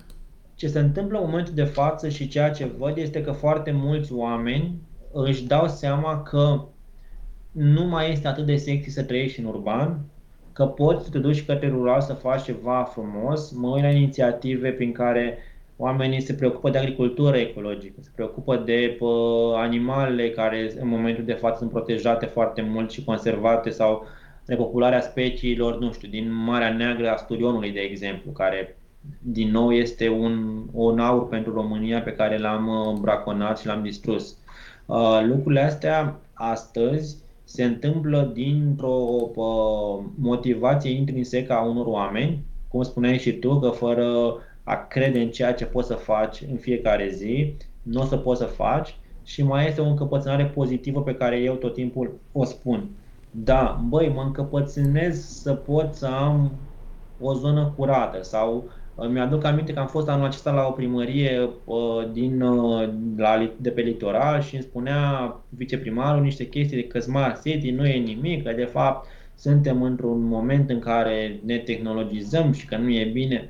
ce 0.55 0.67
se 0.67 0.79
întâmplă 0.79 1.17
în 1.17 1.25
momentul 1.25 1.53
de 1.53 1.63
față 1.63 2.09
și 2.09 2.27
ceea 2.27 2.51
ce 2.51 2.71
văd 2.77 2.97
este 2.97 3.21
că 3.21 3.31
foarte 3.31 3.71
mulți 3.71 4.13
oameni 4.13 4.81
își 5.11 5.43
dau 5.43 5.67
seama 5.67 6.21
că 6.21 6.63
nu 7.51 7.85
mai 7.85 8.11
este 8.11 8.27
atât 8.27 8.45
de 8.45 8.55
sexy 8.55 8.89
să 8.89 9.03
trăiești 9.03 9.39
în 9.39 9.45
urban, 9.45 9.99
că 10.53 10.65
poți 10.65 11.03
să 11.03 11.09
te 11.11 11.19
duci 11.19 11.45
către 11.45 11.69
rural 11.69 12.01
să 12.01 12.13
faci 12.13 12.43
ceva 12.43 12.83
frumos. 12.83 13.51
Mă 13.51 13.67
uit 13.67 13.83
la 13.83 13.89
inițiative 13.89 14.69
prin 14.69 14.91
care 14.91 15.37
oamenii 15.77 16.21
se 16.21 16.33
preocupă 16.33 16.69
de 16.69 16.77
agricultură 16.77 17.37
ecologică, 17.37 17.99
se 18.01 18.09
preocupă 18.15 18.55
de 18.55 18.95
pă, 18.99 19.05
animalele 19.55 20.29
care 20.29 20.71
în 20.79 20.87
momentul 20.87 21.23
de 21.23 21.33
față 21.33 21.57
sunt 21.57 21.71
protejate 21.71 22.25
foarte 22.25 22.61
mult 22.61 22.91
și 22.91 23.03
conservate 23.03 23.69
sau 23.69 24.05
repopularea 24.45 25.01
speciilor, 25.01 25.79
nu 25.79 25.91
știu, 25.91 26.07
din 26.09 26.33
Marea 26.33 26.73
Neagră 26.73 27.09
a 27.09 27.15
Sturionului, 27.15 27.71
de 27.71 27.79
exemplu, 27.79 28.31
care 28.31 28.75
din 29.19 29.51
nou 29.51 29.71
este 29.71 30.09
un, 30.09 30.63
un 30.71 30.99
aur 30.99 31.27
pentru 31.27 31.53
România 31.53 32.01
pe 32.01 32.13
care 32.13 32.37
l-am 32.37 32.67
uh, 32.67 32.99
braconat 32.99 33.59
și 33.59 33.65
l-am 33.65 33.81
distrus. 33.81 34.37
Uh, 34.85 35.21
lucrurile 35.23 35.61
astea 35.61 36.19
astăzi 36.33 37.17
se 37.43 37.63
întâmplă 37.63 38.31
dintr-o 38.33 38.97
motivație 40.15 40.91
intrinsecă 40.91 41.53
a 41.53 41.61
unor 41.61 41.85
oameni, 41.85 42.43
cum 42.67 42.83
spuneai 42.83 43.17
și 43.17 43.33
tu, 43.33 43.59
că 43.59 43.69
fără 43.69 44.35
a 44.63 44.75
crede 44.87 45.21
în 45.21 45.29
ceea 45.29 45.53
ce 45.53 45.65
poți 45.65 45.87
să 45.87 45.93
faci 45.93 46.41
în 46.51 46.57
fiecare 46.57 47.09
zi, 47.09 47.53
nu 47.81 48.01
o 48.01 48.05
să 48.05 48.17
poți 48.17 48.39
să 48.39 48.45
faci 48.45 48.95
și 49.23 49.43
mai 49.43 49.67
este 49.67 49.81
o 49.81 49.85
încăpățânare 49.85 50.45
pozitivă 50.45 51.01
pe 51.01 51.15
care 51.15 51.37
eu 51.37 51.53
tot 51.53 51.73
timpul 51.73 52.19
o 52.31 52.43
spun. 52.43 52.89
Da, 53.33 53.81
băi, 53.89 54.09
mă 54.09 54.21
încăpățânez 54.21 55.25
să 55.25 55.53
pot 55.53 55.93
să 55.93 56.05
am 56.05 56.51
o 57.19 57.33
zonă 57.33 57.73
curată 57.75 58.23
sau 58.23 58.69
mi-aduc 59.09 59.43
aminte 59.43 59.73
că 59.73 59.79
am 59.79 59.87
fost 59.87 60.09
anul 60.09 60.25
acesta 60.25 60.51
la 60.51 60.67
o 60.67 60.71
primărie 60.71 61.49
uh, 61.65 62.11
din, 62.11 62.41
uh, 62.41 62.89
la, 63.17 63.53
de 63.57 63.69
pe 63.69 63.81
litoral 63.81 64.41
și 64.41 64.55
îmi 64.55 64.63
spunea 64.63 65.35
viceprimarul 65.49 66.21
niște 66.23 66.47
chestii 66.47 66.77
de 66.77 66.87
că 66.87 66.99
Smart 66.99 67.41
City 67.41 67.71
nu 67.71 67.85
e 67.85 67.97
nimic, 67.97 68.43
că 68.43 68.51
de 68.51 68.65
fapt 68.65 69.07
suntem 69.35 69.81
într-un 69.81 70.21
moment 70.21 70.69
în 70.69 70.79
care 70.79 71.39
ne 71.45 71.57
tehnologizăm 71.57 72.51
și 72.51 72.65
că 72.65 72.77
nu 72.77 72.89
e 72.89 73.05
bine. 73.05 73.49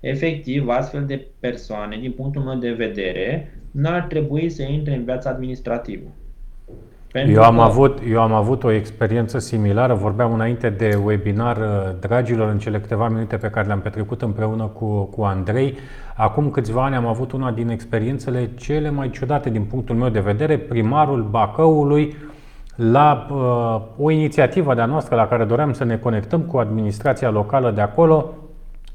Efectiv, 0.00 0.68
astfel 0.68 1.06
de 1.06 1.26
persoane, 1.40 1.98
din 1.98 2.12
punctul 2.12 2.42
meu 2.42 2.58
de 2.58 2.72
vedere, 2.72 3.52
n-ar 3.70 4.02
trebui 4.02 4.50
să 4.50 4.62
intre 4.62 4.94
în 4.94 5.04
viața 5.04 5.30
administrativă. 5.30 6.14
Pentru 7.16 7.34
eu, 7.34 7.42
am 7.42 7.56
că... 7.56 7.62
avut, 7.62 7.98
eu 8.10 8.20
am 8.20 8.32
avut 8.32 8.64
o 8.64 8.70
experiență 8.70 9.38
similară, 9.38 9.94
vorbeam 9.94 10.32
înainte 10.32 10.68
de 10.68 10.98
webinar, 11.04 11.56
uh, 11.56 11.64
dragilor, 12.00 12.48
în 12.48 12.58
cele 12.58 12.80
câteva 12.80 13.08
minute 13.08 13.36
pe 13.36 13.48
care 13.48 13.66
le-am 13.66 13.80
petrecut 13.80 14.22
împreună 14.22 14.64
cu, 14.64 15.02
cu 15.02 15.22
Andrei. 15.22 15.78
Acum 16.14 16.50
câțiva 16.50 16.84
ani 16.84 16.94
am 16.94 17.06
avut 17.06 17.32
una 17.32 17.50
din 17.50 17.68
experiențele 17.68 18.50
cele 18.54 18.90
mai 18.90 19.10
ciudate 19.10 19.50
din 19.50 19.62
punctul 19.62 19.94
meu 19.94 20.08
de 20.08 20.20
vedere, 20.20 20.58
primarul 20.58 21.22
Bacăului, 21.30 22.16
la 22.74 23.26
uh, 23.30 24.04
o 24.04 24.10
inițiativă 24.10 24.74
de-a 24.74 24.86
noastră 24.86 25.16
la 25.16 25.26
care 25.26 25.44
doream 25.44 25.72
să 25.72 25.84
ne 25.84 25.96
conectăm 25.96 26.40
cu 26.40 26.56
administrația 26.56 27.30
locală 27.30 27.70
de 27.70 27.80
acolo, 27.80 28.34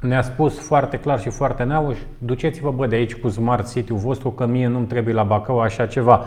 ne-a 0.02 0.22
spus 0.22 0.60
foarte 0.60 0.98
clar 0.98 1.20
și 1.20 1.30
foarte 1.30 1.64
neauș, 1.64 1.98
duceți-vă 2.18 2.72
bă 2.72 2.88
de 2.88 2.96
aici 2.96 3.16
cu 3.16 3.30
Smart 3.30 3.72
City-ul 3.72 4.00
vostru 4.00 4.30
că 4.30 4.46
mie 4.46 4.68
nu-mi 4.68 4.86
trebuie 4.86 5.14
la 5.14 5.24
Bacău 5.24 5.60
așa 5.60 5.86
ceva. 5.86 6.26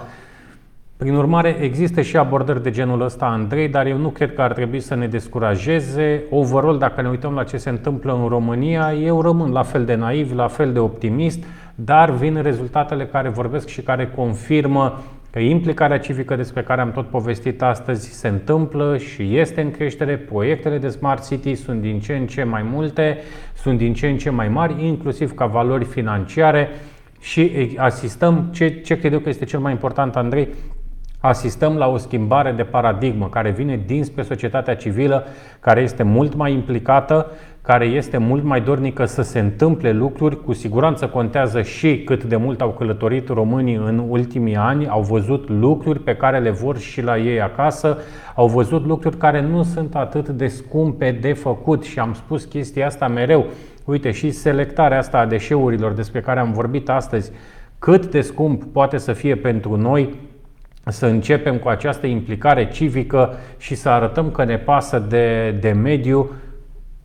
Prin 0.96 1.14
urmare, 1.14 1.56
există 1.60 2.00
și 2.00 2.16
abordări 2.16 2.62
de 2.62 2.70
genul 2.70 3.00
ăsta, 3.00 3.26
Andrei, 3.26 3.68
dar 3.68 3.86
eu 3.86 3.96
nu 3.96 4.08
cred 4.08 4.34
că 4.34 4.42
ar 4.42 4.52
trebui 4.52 4.80
să 4.80 4.94
ne 4.94 5.06
descurajeze. 5.06 6.22
Overall, 6.30 6.78
dacă 6.78 7.02
ne 7.02 7.08
uităm 7.08 7.34
la 7.34 7.44
ce 7.44 7.56
se 7.56 7.68
întâmplă 7.68 8.18
în 8.22 8.28
România, 8.28 8.92
eu 8.92 9.22
rămân 9.22 9.50
la 9.50 9.62
fel 9.62 9.84
de 9.84 9.94
naiv, 9.94 10.32
la 10.34 10.48
fel 10.48 10.72
de 10.72 10.78
optimist, 10.78 11.44
dar 11.74 12.10
vin 12.10 12.42
rezultatele 12.42 13.06
care 13.06 13.28
vorbesc 13.28 13.68
și 13.68 13.80
care 13.80 14.12
confirmă 14.16 15.02
că 15.30 15.38
implicarea 15.38 15.98
civică 15.98 16.36
despre 16.36 16.62
care 16.62 16.80
am 16.80 16.92
tot 16.92 17.06
povestit 17.06 17.62
astăzi 17.62 18.12
se 18.12 18.28
întâmplă 18.28 18.96
și 18.98 19.38
este 19.38 19.60
în 19.60 19.70
creștere. 19.70 20.16
Proiectele 20.16 20.78
de 20.78 20.88
Smart 20.88 21.26
City 21.26 21.54
sunt 21.54 21.80
din 21.80 22.00
ce 22.00 22.14
în 22.14 22.26
ce 22.26 22.44
mai 22.44 22.62
multe, 22.72 23.18
sunt 23.54 23.78
din 23.78 23.94
ce 23.94 24.08
în 24.08 24.16
ce 24.16 24.30
mai 24.30 24.48
mari, 24.48 24.86
inclusiv 24.86 25.34
ca 25.34 25.46
valori 25.46 25.84
financiare 25.84 26.68
și 27.20 27.74
asistăm, 27.76 28.48
ce, 28.52 28.68
ce 28.68 28.98
cred 28.98 29.12
eu 29.12 29.18
că 29.18 29.28
este 29.28 29.44
cel 29.44 29.60
mai 29.60 29.72
important, 29.72 30.16
Andrei, 30.16 30.48
asistăm 31.28 31.76
la 31.76 31.88
o 31.88 31.96
schimbare 31.96 32.52
de 32.52 32.62
paradigmă 32.62 33.28
care 33.28 33.50
vine 33.50 33.82
dinspre 33.86 34.22
societatea 34.22 34.76
civilă, 34.76 35.24
care 35.60 35.80
este 35.80 36.02
mult 36.02 36.34
mai 36.34 36.52
implicată, 36.52 37.30
care 37.62 37.84
este 37.84 38.16
mult 38.16 38.42
mai 38.42 38.60
dornică 38.60 39.04
să 39.04 39.22
se 39.22 39.38
întâmple 39.38 39.92
lucruri. 39.92 40.42
Cu 40.42 40.52
siguranță 40.52 41.06
contează 41.06 41.62
și 41.62 42.02
cât 42.02 42.24
de 42.24 42.36
mult 42.36 42.60
au 42.60 42.70
călătorit 42.70 43.28
românii 43.28 43.74
în 43.74 44.04
ultimii 44.08 44.56
ani, 44.56 44.88
au 44.88 45.02
văzut 45.02 45.48
lucruri 45.48 45.98
pe 45.98 46.16
care 46.16 46.38
le 46.38 46.50
vor 46.50 46.78
și 46.78 47.02
la 47.02 47.18
ei 47.18 47.40
acasă, 47.40 47.98
au 48.34 48.46
văzut 48.46 48.86
lucruri 48.86 49.16
care 49.16 49.40
nu 49.40 49.62
sunt 49.62 49.94
atât 49.94 50.28
de 50.28 50.46
scumpe 50.46 51.18
de 51.20 51.32
făcut 51.32 51.84
și 51.84 51.98
am 51.98 52.12
spus 52.12 52.44
chestia 52.44 52.86
asta 52.86 53.08
mereu. 53.08 53.46
Uite, 53.84 54.10
și 54.10 54.30
selectarea 54.30 54.98
asta 54.98 55.18
a 55.18 55.26
deșeurilor 55.26 55.92
despre 55.92 56.20
care 56.20 56.40
am 56.40 56.52
vorbit 56.52 56.88
astăzi, 56.88 57.30
cât 57.78 58.06
de 58.06 58.20
scump 58.20 58.64
poate 58.72 58.98
să 58.98 59.12
fie 59.12 59.36
pentru 59.36 59.76
noi 59.76 60.32
să 60.90 61.06
începem 61.06 61.56
cu 61.56 61.68
această 61.68 62.06
implicare 62.06 62.68
civică 62.68 63.34
și 63.58 63.74
să 63.74 63.88
arătăm 63.88 64.30
că 64.30 64.44
ne 64.44 64.58
pasă 64.58 64.98
de, 64.98 65.50
de 65.60 65.70
mediu, 65.70 66.30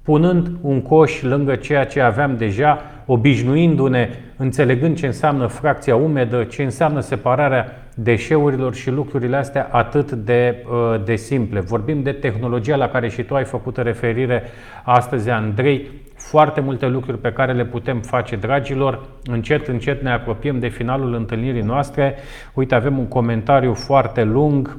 punând 0.04 0.52
un 0.62 0.82
coș 0.82 1.22
lângă 1.22 1.56
ceea 1.56 1.86
ce 1.86 2.02
aveam 2.02 2.38
deja, 2.38 2.82
obișnuindu-ne, 3.06 4.10
înțelegând 4.42 4.98
ce 4.98 5.06
înseamnă 5.06 5.48
fracția 5.48 5.96
umedă, 5.96 6.44
ce 6.44 6.64
înseamnă 6.64 7.00
separarea 7.00 7.90
deșeurilor 7.96 8.74
și 8.76 8.90
lucrurile 8.90 9.36
astea 9.36 9.68
atât 9.72 10.12
de, 10.12 10.66
uh, 10.72 11.04
de 11.06 11.16
simple. 11.16 11.60
Vorbim 11.60 12.04
de 12.04 12.12
tehnologia 12.12 12.76
la 12.76 12.90
care 12.90 13.10
și 13.10 13.24
tu 13.24 13.36
ai 13.36 13.44
făcut 13.44 13.78
referire 13.78 14.44
astăzi, 14.84 15.30
Andrei, 15.30 15.88
foarte 16.16 16.62
multe 16.62 16.88
lucruri 16.88 17.18
pe 17.18 17.32
care 17.32 17.54
le 17.54 17.66
putem 17.66 18.00
face, 18.00 18.36
dragilor. 18.36 19.00
Încet, 19.24 19.68
încet 19.68 20.02
ne 20.02 20.12
apropiem 20.12 20.60
de 20.60 20.68
finalul 20.68 21.14
întâlnirii 21.14 21.62
noastre. 21.62 22.16
Uite, 22.54 22.76
avem 22.76 22.98
un 22.98 23.08
comentariu 23.08 23.74
foarte 23.74 24.24
lung 24.24 24.78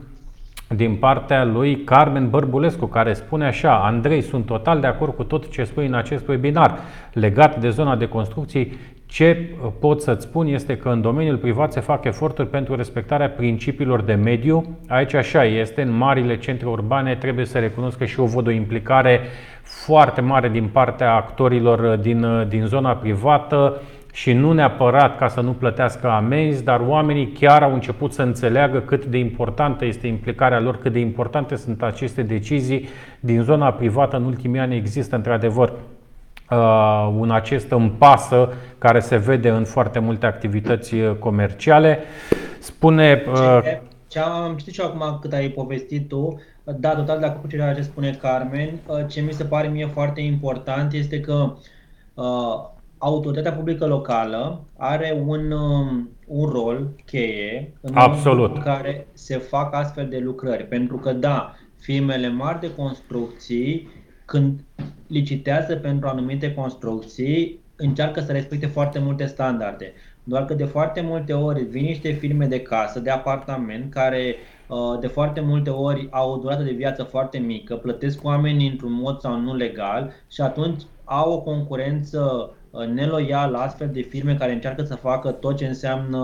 din 0.76 0.94
partea 0.94 1.44
lui 1.44 1.84
Carmen 1.84 2.30
Bărbulescu, 2.30 2.86
care 2.86 3.12
spune 3.12 3.46
așa, 3.46 3.84
Andrei, 3.84 4.20
sunt 4.20 4.46
total 4.46 4.80
de 4.80 4.86
acord 4.86 5.14
cu 5.14 5.22
tot 5.22 5.50
ce 5.50 5.64
spui 5.64 5.86
în 5.86 5.94
acest 5.94 6.28
webinar 6.28 6.78
legat 7.12 7.60
de 7.60 7.70
zona 7.70 7.96
de 7.96 8.08
construcții. 8.08 8.78
Ce 9.10 9.48
pot 9.80 10.02
să-ți 10.02 10.22
spun 10.22 10.46
este 10.46 10.76
că 10.76 10.88
în 10.88 11.00
domeniul 11.00 11.36
privat 11.36 11.72
se 11.72 11.80
fac 11.80 12.04
eforturi 12.04 12.48
pentru 12.48 12.74
respectarea 12.74 13.30
principiilor 13.30 14.02
de 14.02 14.14
mediu. 14.14 14.78
Aici 14.88 15.14
așa 15.14 15.44
este, 15.44 15.82
în 15.82 15.96
marile 15.96 16.38
centre 16.38 16.68
urbane 16.68 17.14
trebuie 17.14 17.44
să 17.44 17.58
recunosc 17.58 17.98
că 17.98 18.04
și 18.04 18.20
eu 18.20 18.26
văd 18.26 18.46
o 18.46 18.50
implicare 18.50 19.20
foarte 19.62 20.20
mare 20.20 20.48
din 20.48 20.68
partea 20.72 21.14
actorilor 21.14 21.96
din, 21.96 22.46
din 22.48 22.64
zona 22.66 22.96
privată 22.96 23.80
și 24.12 24.32
nu 24.32 24.52
neapărat 24.52 25.18
ca 25.18 25.28
să 25.28 25.40
nu 25.40 25.52
plătească 25.52 26.10
amenzi, 26.10 26.64
dar 26.64 26.80
oamenii 26.86 27.28
chiar 27.28 27.62
au 27.62 27.72
început 27.72 28.12
să 28.12 28.22
înțeleagă 28.22 28.78
cât 28.78 29.04
de 29.04 29.18
importantă 29.18 29.84
este 29.84 30.06
implicarea 30.06 30.60
lor, 30.60 30.76
cât 30.76 30.92
de 30.92 30.98
importante 30.98 31.56
sunt 31.56 31.82
aceste 31.82 32.22
decizii. 32.22 32.88
Din 33.20 33.42
zona 33.42 33.72
privată 33.72 34.16
în 34.16 34.24
ultimii 34.24 34.60
ani 34.60 34.76
există 34.76 35.16
într-adevăr 35.16 35.68
uh, 35.68 35.99
un 37.18 37.30
acest 37.30 37.70
împasă 37.70 38.52
care 38.78 39.00
se 39.00 39.16
vede 39.16 39.48
în 39.48 39.64
foarte 39.64 39.98
multe 39.98 40.26
activități 40.26 40.94
uh, 40.94 41.14
comerciale. 41.18 41.98
Spune... 42.58 43.22
Uh, 43.28 43.60
ce 44.08 44.18
am 44.18 44.54
citit 44.56 44.74
și 44.74 44.80
acum 44.80 45.18
cât 45.20 45.32
ai 45.32 45.48
povestit 45.48 46.08
tu, 46.08 46.40
da, 46.64 46.94
total 46.94 47.18
de 47.18 47.26
acord 47.26 47.40
cu 47.40 47.48
ceea 47.48 47.74
ce 47.74 47.82
spune 47.82 48.18
Carmen. 48.20 48.70
Ce 49.08 49.20
mi 49.20 49.32
se 49.32 49.44
pare 49.44 49.68
mie 49.68 49.86
foarte 49.86 50.20
important 50.20 50.92
este 50.92 51.20
că 51.20 51.52
autoritatea 52.98 53.52
publică 53.52 53.86
locală 53.86 54.60
are 54.76 55.22
un, 55.26 55.50
um, 55.50 56.10
un 56.26 56.48
rol 56.48 56.88
cheie 57.06 57.72
în 57.80 57.96
Absolut. 57.96 58.54
în 58.56 58.62
care 58.62 59.06
se 59.12 59.36
fac 59.36 59.74
astfel 59.74 60.08
de 60.08 60.18
lucrări. 60.18 60.64
Pentru 60.64 60.96
că, 60.96 61.12
da, 61.12 61.54
firmele 61.78 62.28
mari 62.28 62.60
de 62.60 62.74
construcții, 62.74 63.88
când 64.30 64.60
licitează 65.06 65.76
pentru 65.76 66.08
anumite 66.08 66.54
construcții, 66.54 67.60
încearcă 67.76 68.20
să 68.20 68.32
respecte 68.32 68.66
foarte 68.66 68.98
multe 68.98 69.26
standarde. 69.26 69.92
Doar 70.24 70.44
că 70.44 70.54
de 70.54 70.64
foarte 70.64 71.00
multe 71.00 71.32
ori 71.32 71.62
vin 71.62 71.84
niște 71.84 72.10
firme 72.10 72.46
de 72.46 72.62
casă, 72.62 73.00
de 73.00 73.10
apartament, 73.10 73.92
care 73.92 74.36
uh, 74.68 74.98
de 75.00 75.06
foarte 75.06 75.40
multe 75.40 75.70
ori 75.70 76.08
au 76.10 76.32
o 76.32 76.36
durată 76.36 76.62
de 76.62 76.72
viață 76.72 77.02
foarte 77.02 77.38
mică, 77.38 77.76
plătesc 77.76 78.24
oamenii 78.24 78.68
într-un 78.68 78.92
mod 78.92 79.20
sau 79.20 79.40
nu 79.40 79.54
legal 79.54 80.12
și 80.28 80.40
atunci 80.40 80.82
au 81.04 81.32
o 81.32 81.40
concurență 81.40 82.50
Uh, 82.70 82.86
neloial 82.86 83.54
astfel 83.54 83.90
de 83.92 84.00
firme 84.00 84.36
care 84.36 84.52
încearcă 84.52 84.82
să 84.82 84.94
facă 84.94 85.30
tot 85.30 85.56
ce 85.56 85.66
înseamnă 85.66 86.18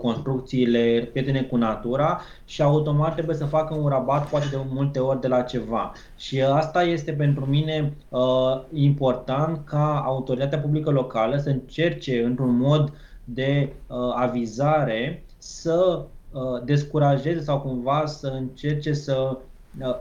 construcțiile 0.00 1.08
prietene 1.12 1.42
cu 1.42 1.56
natura 1.56 2.20
și 2.44 2.62
automat 2.62 3.14
trebuie 3.14 3.36
să 3.36 3.44
facă 3.44 3.74
un 3.74 3.88
rabat 3.88 4.28
poate 4.28 4.46
de 4.50 4.56
multe 4.68 4.98
ori 4.98 5.20
de 5.20 5.28
la 5.28 5.42
ceva. 5.42 5.92
Și 6.16 6.42
asta 6.42 6.82
este 6.82 7.12
pentru 7.12 7.46
mine 7.46 7.96
uh, 8.08 8.62
important 8.72 9.64
ca 9.64 10.02
autoritatea 10.04 10.58
publică 10.58 10.90
locală 10.90 11.36
să 11.36 11.48
încerce 11.48 12.24
într-un 12.24 12.56
mod 12.56 12.92
de 13.24 13.72
uh, 13.86 13.96
avizare 14.14 15.24
să 15.38 16.04
uh, 16.32 16.64
descurajeze 16.64 17.40
sau 17.40 17.60
cumva 17.60 18.06
să 18.06 18.26
încerce 18.28 18.92
să 18.92 19.38
uh, 19.80 19.96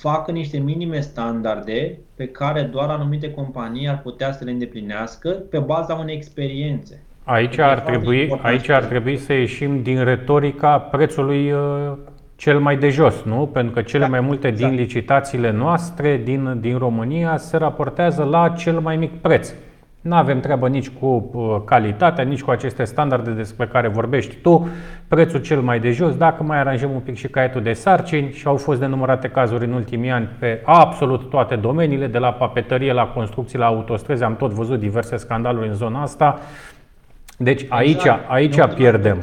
facă 0.00 0.30
niște 0.30 0.58
minime 0.58 1.00
standarde 1.00 1.98
pe 2.14 2.26
care 2.26 2.62
doar 2.62 2.88
anumite 2.88 3.30
companii 3.30 3.88
ar 3.88 4.00
putea 4.00 4.32
să 4.32 4.44
le 4.44 4.50
îndeplinească 4.50 5.30
pe 5.30 5.58
baza 5.58 5.94
unei 5.94 6.14
experiențe. 6.14 7.02
Aici 7.24 7.58
ar, 7.58 7.80
trebui, 7.80 8.38
aici 8.42 8.68
ar 8.68 8.84
trebui 8.84 9.16
să 9.16 9.32
ieșim 9.32 9.82
din 9.82 10.04
retorica 10.04 10.78
prețului 10.78 11.52
uh, 11.52 11.92
cel 12.36 12.58
mai 12.58 12.76
de 12.76 12.88
jos, 12.88 13.22
nu? 13.22 13.46
Pentru 13.46 13.72
că 13.72 13.82
cele 13.82 14.04
da, 14.04 14.10
mai 14.10 14.20
multe 14.20 14.48
exact. 14.48 14.70
din 14.70 14.80
licitațiile 14.80 15.50
noastre 15.50 16.20
din, 16.24 16.60
din 16.60 16.78
România 16.78 17.36
se 17.36 17.56
raportează 17.56 18.22
la 18.22 18.48
cel 18.48 18.78
mai 18.78 18.96
mic 18.96 19.20
preț. 19.20 19.52
Nu 20.00 20.14
avem 20.14 20.40
treabă 20.40 20.68
nici 20.68 20.88
cu 20.88 21.30
uh, 21.32 21.56
calitatea, 21.64 22.24
nici 22.24 22.42
cu 22.42 22.50
aceste 22.50 22.84
standarde 22.84 23.30
despre 23.30 23.66
care 23.66 23.88
vorbești 23.88 24.34
tu, 24.34 24.68
prețul 25.08 25.40
cel 25.40 25.60
mai 25.60 25.80
de 25.80 25.90
jos, 25.90 26.16
dacă 26.16 26.42
mai 26.42 26.58
aranjăm 26.58 26.90
un 26.90 27.00
pic 27.00 27.16
și 27.16 27.28
caietul 27.28 27.62
de 27.62 27.72
sarcini 27.72 28.32
și 28.32 28.46
au 28.46 28.56
fost 28.56 28.80
denumărate 28.80 29.28
cazuri 29.28 29.64
în 29.64 29.72
ultimii 29.72 30.10
ani 30.10 30.28
pe 30.38 30.62
absolut 30.64 31.30
toate 31.30 31.56
domeniile, 31.56 32.06
de 32.06 32.18
la 32.18 32.32
papetărie 32.32 32.92
la 32.92 33.06
construcții 33.06 33.58
la 33.58 33.66
autostrăzi, 33.66 34.22
am 34.22 34.36
tot 34.36 34.50
văzut 34.50 34.78
diverse 34.78 35.16
scandaluri 35.16 35.68
în 35.68 35.74
zona 35.74 36.02
asta. 36.02 36.38
Deci 37.36 37.66
aici, 37.68 37.94
exact. 37.94 38.30
aici 38.30 38.56
pierdem. 38.74 39.20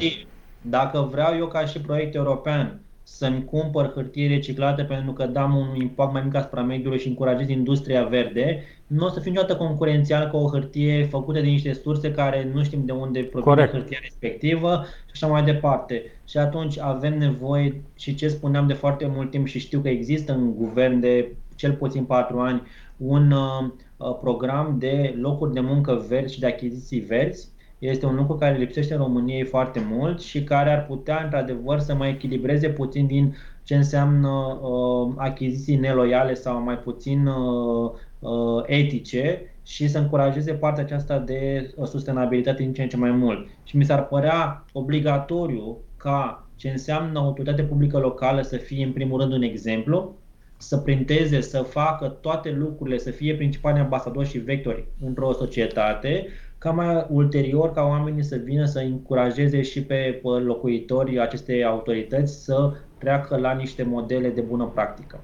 Dacă 0.61 1.07
vreau 1.11 1.35
eu 1.37 1.47
ca 1.47 1.65
și 1.65 1.81
proiect 1.81 2.15
european 2.15 2.79
să-mi 3.09 3.45
cumpăr 3.45 3.91
hârtie 3.93 4.27
reciclată 4.27 4.83
pentru 4.83 5.11
că 5.13 5.25
dăm 5.25 5.55
un 5.55 5.75
impact 5.75 6.13
mai 6.13 6.21
mic 6.23 6.35
asupra 6.35 6.61
mediului 6.61 6.99
și 6.99 7.07
încurajez 7.07 7.49
industria 7.49 8.03
verde, 8.03 8.63
nu 8.87 9.05
o 9.05 9.09
să 9.09 9.19
fiu 9.19 9.31
niciodată 9.31 9.55
concurențial 9.55 10.29
cu 10.29 10.37
o 10.37 10.49
hârtie 10.49 11.05
făcută 11.05 11.39
din 11.39 11.49
niște 11.49 11.73
surse 11.73 12.11
care 12.11 12.49
nu 12.53 12.63
știm 12.63 12.85
de 12.85 12.91
unde 12.91 13.19
provine 13.19 13.67
hârtia 13.67 13.97
respectivă 14.01 14.85
și 15.05 15.11
așa 15.13 15.27
mai 15.27 15.43
departe. 15.43 16.03
Și 16.27 16.37
atunci 16.37 16.79
avem 16.79 17.17
nevoie 17.17 17.81
și 17.95 18.15
ce 18.15 18.27
spuneam 18.27 18.67
de 18.67 18.73
foarte 18.73 19.11
mult 19.15 19.31
timp 19.31 19.47
și 19.47 19.59
știu 19.59 19.79
că 19.79 19.89
există 19.89 20.33
în 20.33 20.55
guvern 20.55 20.99
de 20.99 21.31
cel 21.55 21.73
puțin 21.73 22.03
4 22.03 22.39
ani 22.39 22.61
un 22.97 23.31
uh, 23.31 23.69
program 24.21 24.75
de 24.79 25.15
locuri 25.17 25.53
de 25.53 25.59
muncă 25.59 26.05
verzi 26.07 26.33
și 26.33 26.39
de 26.39 26.47
achiziții 26.47 26.99
verzi 26.99 27.47
este 27.79 28.05
un 28.05 28.15
lucru 28.15 28.35
care 28.35 28.57
lipsește 28.57 28.93
în 28.93 28.99
României 28.99 29.43
foarte 29.43 29.85
mult 29.89 30.21
și 30.21 30.43
care 30.43 30.71
ar 30.71 30.85
putea, 30.85 31.21
într-adevăr, 31.23 31.79
să 31.79 31.95
mai 31.95 32.09
echilibreze 32.09 32.69
puțin 32.69 33.05
din 33.05 33.35
ce 33.63 33.75
înseamnă 33.75 34.29
uh, 34.61 35.13
achiziții 35.15 35.75
neloiale 35.75 36.33
sau 36.33 36.61
mai 36.61 36.77
puțin 36.77 37.25
uh, 37.25 37.91
uh, 38.19 38.63
etice 38.65 39.41
și 39.63 39.87
să 39.87 39.97
încurajeze 39.99 40.53
partea 40.53 40.83
aceasta 40.83 41.19
de 41.19 41.71
uh, 41.75 41.87
sustenabilitate 41.87 42.63
din 42.63 42.73
ce 42.73 42.81
în 42.81 42.89
ce 42.89 42.97
mai 42.97 43.11
mult. 43.11 43.47
Și 43.63 43.77
mi 43.77 43.85
s-ar 43.85 44.07
părea 44.07 44.65
obligatoriu 44.73 45.77
ca 45.97 46.47
ce 46.55 46.69
înseamnă 46.69 47.19
autoritate 47.19 47.63
publică 47.63 47.97
locală 47.97 48.41
să 48.41 48.57
fie 48.57 48.85
în 48.85 48.91
primul 48.91 49.19
rând 49.19 49.33
un 49.33 49.41
exemplu, 49.41 50.15
să 50.57 50.77
printeze, 50.77 51.41
să 51.41 51.61
facă 51.61 52.07
toate 52.07 52.51
lucrurile, 52.51 52.97
să 52.97 53.11
fie 53.11 53.35
principali 53.35 53.79
ambasadori 53.79 54.29
și 54.29 54.37
vectori 54.37 54.87
într-o 55.05 55.33
societate, 55.33 56.27
ca 56.57 56.71
mai 56.71 57.05
ulterior 57.09 57.71
ca 57.71 57.81
oamenii 57.81 58.23
să 58.23 58.39
vină 58.43 58.65
să 58.65 58.79
încurajeze 58.79 59.61
și 59.61 59.83
pe 59.83 60.21
locuitorii 60.45 61.19
acestei 61.19 61.63
autorități 61.63 62.43
să 62.43 62.71
treacă 62.97 63.37
la 63.37 63.51
niște 63.51 63.83
modele 63.83 64.29
de 64.29 64.41
bună 64.41 64.71
practică. 64.73 65.19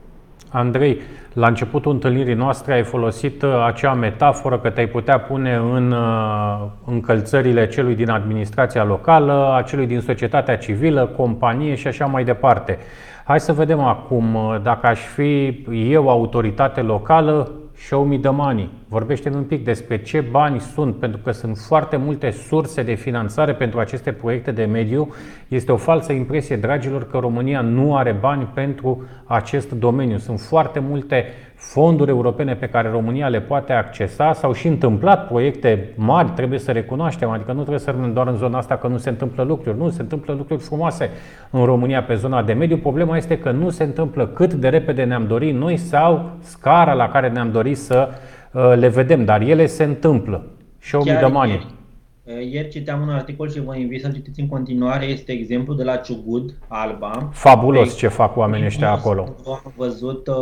Andrei, 0.49 1.01
la 1.33 1.47
începutul 1.47 1.91
întâlnirii 1.91 2.33
noastre 2.33 2.73
ai 2.73 2.83
folosit 2.83 3.41
uh, 3.41 3.63
acea 3.65 3.93
metaforă 3.93 4.59
că 4.59 4.69
te-ai 4.69 4.87
putea 4.87 5.19
pune 5.19 5.55
în 5.55 5.91
uh, 5.91 6.65
încălțările 6.85 7.67
celui 7.67 7.95
din 7.95 8.09
administrația 8.09 8.83
locală, 8.83 9.53
a 9.53 9.61
celui 9.61 9.87
din 9.87 9.99
societatea 9.99 10.57
civilă, 10.57 11.05
companie 11.05 11.75
și 11.75 11.87
așa 11.87 12.05
mai 12.05 12.23
departe. 12.23 12.77
Hai 13.25 13.39
să 13.39 13.53
vedem 13.53 13.79
acum, 13.79 14.35
uh, 14.35 14.55
dacă 14.63 14.87
aș 14.87 14.99
fi 14.99 15.63
eu 15.71 16.09
autoritate 16.09 16.81
locală, 16.81 17.51
show 17.87 18.03
me 18.03 18.17
the 18.17 18.29
money. 18.29 18.69
vorbește 18.87 19.29
un 19.29 19.43
pic 19.43 19.63
despre 19.63 20.01
ce 20.01 20.21
bani 20.21 20.59
sunt, 20.59 20.95
pentru 20.95 21.19
că 21.23 21.31
sunt 21.31 21.57
foarte 21.57 21.97
multe 21.97 22.29
surse 22.29 22.83
de 22.83 22.93
finanțare 22.93 23.53
pentru 23.53 23.79
aceste 23.79 24.11
proiecte 24.11 24.51
de 24.51 24.65
mediu. 24.65 25.13
Este 25.47 25.71
o 25.71 25.77
falsă 25.77 26.11
impresie, 26.11 26.55
dragilor, 26.55 27.07
că 27.07 27.17
România 27.17 27.61
nu 27.61 27.95
are 27.95 28.11
bani 28.11 28.49
pentru 28.53 29.03
acest 29.25 29.71
domeniu. 29.71 30.17
Sunt 30.17 30.39
foarte 30.39 30.79
multe 30.79 31.25
fonduri 31.63 32.09
europene 32.09 32.55
pe 32.55 32.69
care 32.69 32.89
România 32.89 33.27
le 33.27 33.41
poate 33.41 33.73
accesa. 33.73 34.33
S-au 34.33 34.53
și 34.53 34.67
întâmplat 34.67 35.27
proiecte 35.27 35.89
mari, 35.95 36.29
trebuie 36.29 36.59
să 36.59 36.71
recunoaștem, 36.71 37.29
adică 37.29 37.51
nu 37.51 37.59
trebuie 37.59 37.79
să 37.79 37.89
rămânem 37.89 38.13
doar 38.13 38.27
în 38.27 38.35
zona 38.35 38.57
asta 38.57 38.77
că 38.77 38.87
nu 38.87 38.97
se 38.97 39.09
întâmplă 39.09 39.43
lucruri. 39.43 39.77
Nu, 39.77 39.89
se 39.89 40.01
întâmplă 40.01 40.33
lucruri 40.33 40.61
frumoase 40.61 41.09
în 41.49 41.65
România 41.65 42.03
pe 42.03 42.15
zona 42.15 42.43
de 42.43 42.53
mediu. 42.53 42.77
Problema 42.77 43.17
este 43.17 43.37
că 43.37 43.51
nu 43.51 43.69
se 43.69 43.83
întâmplă 43.83 44.27
cât 44.27 44.53
de 44.53 44.69
repede 44.69 45.03
ne-am 45.03 45.27
dorit 45.27 45.55
noi 45.55 45.77
sau 45.77 46.29
scara 46.39 46.93
la 46.93 47.09
care 47.09 47.29
ne-am 47.29 47.51
dorit 47.51 47.77
să 47.77 48.09
uh, 48.51 48.73
le 48.75 48.87
vedem, 48.87 49.25
dar 49.25 49.41
ele 49.41 49.65
se 49.65 49.83
întâmplă. 49.83 50.43
Show 50.79 51.03
me 51.03 51.13
the 51.13 51.27
money. 51.27 51.55
Eh, 51.55 51.82
ieri 52.25 52.69
citeam 52.69 53.01
un 53.01 53.09
articol 53.09 53.49
și 53.49 53.59
vă 53.59 53.75
invit 53.75 54.01
să-l 54.01 54.13
citiți 54.13 54.39
în 54.39 54.47
continuare. 54.47 55.05
Este 55.05 55.31
exemplu 55.31 55.73
de 55.73 55.83
la 55.83 55.95
Ciugud, 55.95 56.57
Alba. 56.67 57.29
Fabulos 57.33 57.95
ce 57.95 58.07
fac 58.07 58.37
oamenii 58.37 58.65
ăștia 58.65 58.91
acolo. 58.91 59.35
Am 59.45 59.73
văzut 59.75 60.27
uh, 60.27 60.35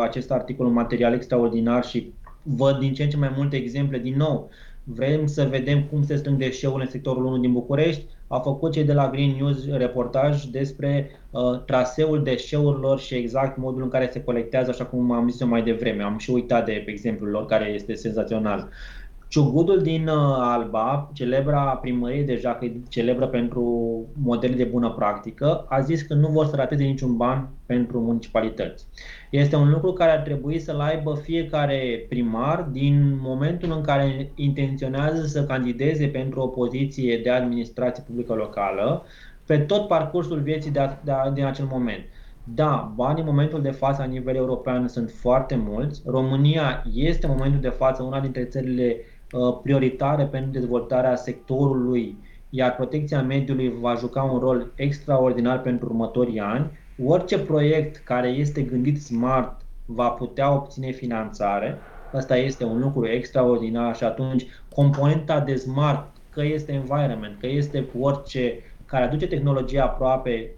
acest 0.00 0.30
articol, 0.30 0.66
un 0.66 0.72
material 0.72 1.14
extraordinar 1.14 1.84
și 1.84 2.12
văd 2.42 2.78
din 2.78 2.92
ce 2.92 3.02
în 3.02 3.08
ce 3.08 3.16
mai 3.16 3.32
multe 3.36 3.56
exemple. 3.56 3.98
Din 3.98 4.14
nou, 4.16 4.50
vrem 4.84 5.26
să 5.26 5.46
vedem 5.50 5.82
cum 5.82 6.04
se 6.04 6.16
strâng 6.16 6.38
deșeurile 6.38 6.84
în 6.84 6.90
sectorul 6.90 7.24
1 7.24 7.38
din 7.38 7.52
București. 7.52 8.04
A 8.26 8.38
făcut 8.38 8.72
cei 8.72 8.84
de 8.84 8.92
la 8.92 9.10
Green 9.10 9.34
News 9.36 9.68
reportaj 9.70 10.44
despre 10.44 11.10
uh, 11.30 11.40
traseul 11.66 12.22
deșeurilor 12.22 12.98
și 12.98 13.14
exact 13.14 13.56
modul 13.56 13.82
în 13.82 13.88
care 13.88 14.08
se 14.12 14.22
colectează, 14.22 14.70
așa 14.70 14.84
cum 14.84 15.12
am 15.12 15.28
zis 15.28 15.40
eu 15.40 15.48
mai 15.48 15.62
devreme. 15.62 16.02
Am 16.02 16.18
și 16.18 16.30
uitat 16.30 16.64
de 16.64 16.84
exemplul 16.86 17.30
lor 17.30 17.46
care 17.46 17.64
este 17.64 17.94
senzațional. 17.94 18.68
Ciugudul 19.28 19.82
din 19.82 20.08
uh, 20.08 20.36
Alba, 20.38 21.10
celebra 21.12 21.60
primărie 21.60 22.22
deja 22.22 22.54
că 22.54 22.64
e 22.64 22.80
celebră 22.88 23.26
pentru 23.26 23.62
modele 24.22 24.54
de 24.54 24.64
bună 24.64 24.90
practică, 24.90 25.66
a 25.68 25.80
zis 25.80 26.02
că 26.02 26.14
nu 26.14 26.28
vor 26.28 26.46
să 26.46 26.56
rateze 26.56 26.84
niciun 26.84 27.16
ban 27.16 27.48
pentru 27.66 28.00
municipalități. 28.00 28.86
Este 29.30 29.56
un 29.56 29.70
lucru 29.70 29.92
care 29.92 30.10
ar 30.10 30.18
trebui 30.18 30.58
să-l 30.58 30.80
aibă 30.80 31.14
fiecare 31.22 32.06
primar 32.08 32.68
din 32.72 33.18
momentul 33.20 33.72
în 33.72 33.80
care 33.80 34.32
intenționează 34.34 35.26
să 35.26 35.44
candideze 35.44 36.06
pentru 36.06 36.40
o 36.40 36.46
poziție 36.46 37.18
de 37.22 37.30
administrație 37.30 38.04
publică 38.06 38.34
locală, 38.34 39.04
pe 39.46 39.58
tot 39.58 39.88
parcursul 39.88 40.40
vieții 40.40 40.70
de 40.70 40.80
a, 40.80 40.98
de 41.04 41.10
a, 41.10 41.30
din 41.30 41.44
acel 41.44 41.68
moment. 41.70 42.04
Da, 42.54 42.92
banii 42.94 43.22
în 43.22 43.28
momentul 43.28 43.62
de 43.62 43.70
față 43.70 44.02
la 44.02 44.08
nivel 44.08 44.34
european 44.34 44.88
sunt 44.88 45.10
foarte 45.10 45.56
mulți. 45.56 46.02
România 46.06 46.84
este 46.94 47.26
în 47.26 47.32
momentul 47.36 47.60
de 47.60 47.68
față 47.68 48.02
una 48.02 48.20
dintre 48.20 48.44
țările 48.44 48.96
uh, 48.96 49.16
prioritare 49.62 50.24
pentru 50.24 50.50
dezvoltarea 50.50 51.16
sectorului, 51.16 52.16
iar 52.50 52.74
protecția 52.74 53.22
mediului 53.22 53.74
va 53.80 53.94
juca 53.94 54.22
un 54.22 54.38
rol 54.38 54.72
extraordinar 54.74 55.60
pentru 55.60 55.86
următorii 55.86 56.40
ani. 56.40 56.70
Orice 57.04 57.38
proiect 57.38 57.96
care 57.96 58.28
este 58.28 58.62
gândit 58.62 59.02
smart 59.02 59.60
va 59.84 60.08
putea 60.08 60.54
obține 60.54 60.90
finanțare. 60.90 61.78
Asta 62.12 62.36
este 62.36 62.64
un 62.64 62.80
lucru 62.80 63.06
extraordinar 63.06 63.96
și 63.96 64.04
atunci 64.04 64.46
componenta 64.74 65.40
de 65.40 65.54
smart, 65.54 66.06
că 66.30 66.44
este 66.44 66.72
environment, 66.72 67.36
că 67.40 67.46
este 67.46 67.86
orice 68.00 68.58
care 68.86 69.04
aduce 69.04 69.26
tehnologia 69.26 69.82
aproape 69.82 70.50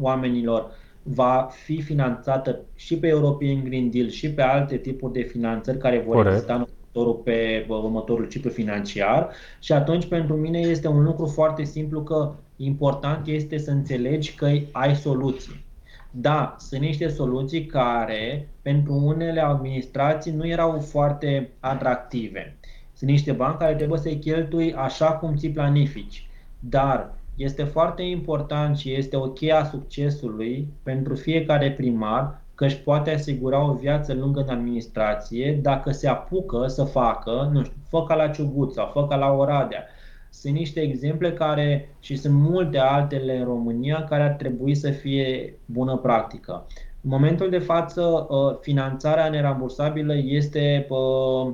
oamenilor, 0.00 0.70
va 1.02 1.48
fi 1.50 1.82
finanțată 1.82 2.60
și 2.74 2.98
pe 2.98 3.06
European 3.06 3.64
Green 3.64 3.90
Deal 3.90 4.08
și 4.08 4.30
pe 4.30 4.42
alte 4.42 4.76
tipuri 4.76 5.12
de 5.12 5.22
finanțări 5.22 5.78
care 5.78 6.02
vor 6.06 6.14
Corect. 6.14 6.34
exista 6.34 6.54
în 6.54 6.66
următorul, 6.92 7.22
pe 7.24 7.66
următorul 7.68 8.28
ciclu 8.28 8.50
financiar 8.50 9.30
și 9.58 9.72
atunci 9.72 10.06
pentru 10.06 10.36
mine 10.36 10.58
este 10.58 10.88
un 10.88 11.02
lucru 11.02 11.26
foarte 11.26 11.64
simplu 11.64 12.02
că 12.02 12.34
important 12.56 13.26
este 13.26 13.58
să 13.58 13.70
înțelegi 13.70 14.34
că 14.34 14.50
ai 14.72 14.96
soluții. 14.96 15.66
Da, 16.10 16.56
sunt 16.58 16.80
niște 16.80 17.08
soluții 17.08 17.66
care 17.66 18.48
pentru 18.62 18.92
unele 18.94 19.40
administrații 19.40 20.32
nu 20.32 20.46
erau 20.46 20.80
foarte 20.80 21.50
atractive. 21.60 22.56
Sunt 22.92 23.10
niște 23.10 23.32
bani 23.32 23.58
care 23.58 23.74
trebuie 23.74 23.98
să-i 23.98 24.18
cheltui 24.18 24.74
așa 24.74 25.12
cum 25.12 25.36
ți 25.36 25.48
planifici. 25.48 26.28
Dar 26.60 27.14
este 27.34 27.64
foarte 27.64 28.02
important 28.02 28.76
și 28.76 28.94
este 28.94 29.16
o 29.16 29.28
cheie 29.28 29.52
a 29.52 29.64
succesului 29.64 30.68
pentru 30.82 31.14
fiecare 31.14 31.72
primar 31.72 32.40
că 32.58 32.64
își 32.64 32.80
poate 32.80 33.10
asigura 33.10 33.70
o 33.70 33.74
viață 33.74 34.14
lungă 34.14 34.40
în 34.40 34.48
administrație 34.48 35.58
dacă 35.62 35.90
se 35.90 36.08
apucă 36.08 36.66
să 36.66 36.84
facă, 36.84 37.50
nu 37.52 37.62
știu, 37.62 37.76
fă 37.88 38.04
ca 38.04 38.14
la 38.14 38.28
Ciugut 38.28 38.72
sau 38.72 38.90
fă 38.92 39.06
ca 39.06 39.16
la 39.16 39.32
Oradea. 39.32 39.84
Sunt 40.30 40.54
niște 40.54 40.80
exemple 40.80 41.32
care, 41.32 41.96
și 42.00 42.16
sunt 42.16 42.34
multe 42.34 42.78
altele 42.78 43.38
în 43.38 43.44
România, 43.44 44.04
care 44.08 44.22
ar 44.22 44.30
trebui 44.30 44.74
să 44.74 44.90
fie 44.90 45.54
bună 45.64 45.96
practică. 45.96 46.66
În 47.00 47.10
momentul 47.10 47.50
de 47.50 47.58
față, 47.58 48.26
uh, 48.28 48.56
finanțarea 48.60 49.28
nerambursabilă 49.28 50.14
este 50.16 50.86
uh, 50.88 51.52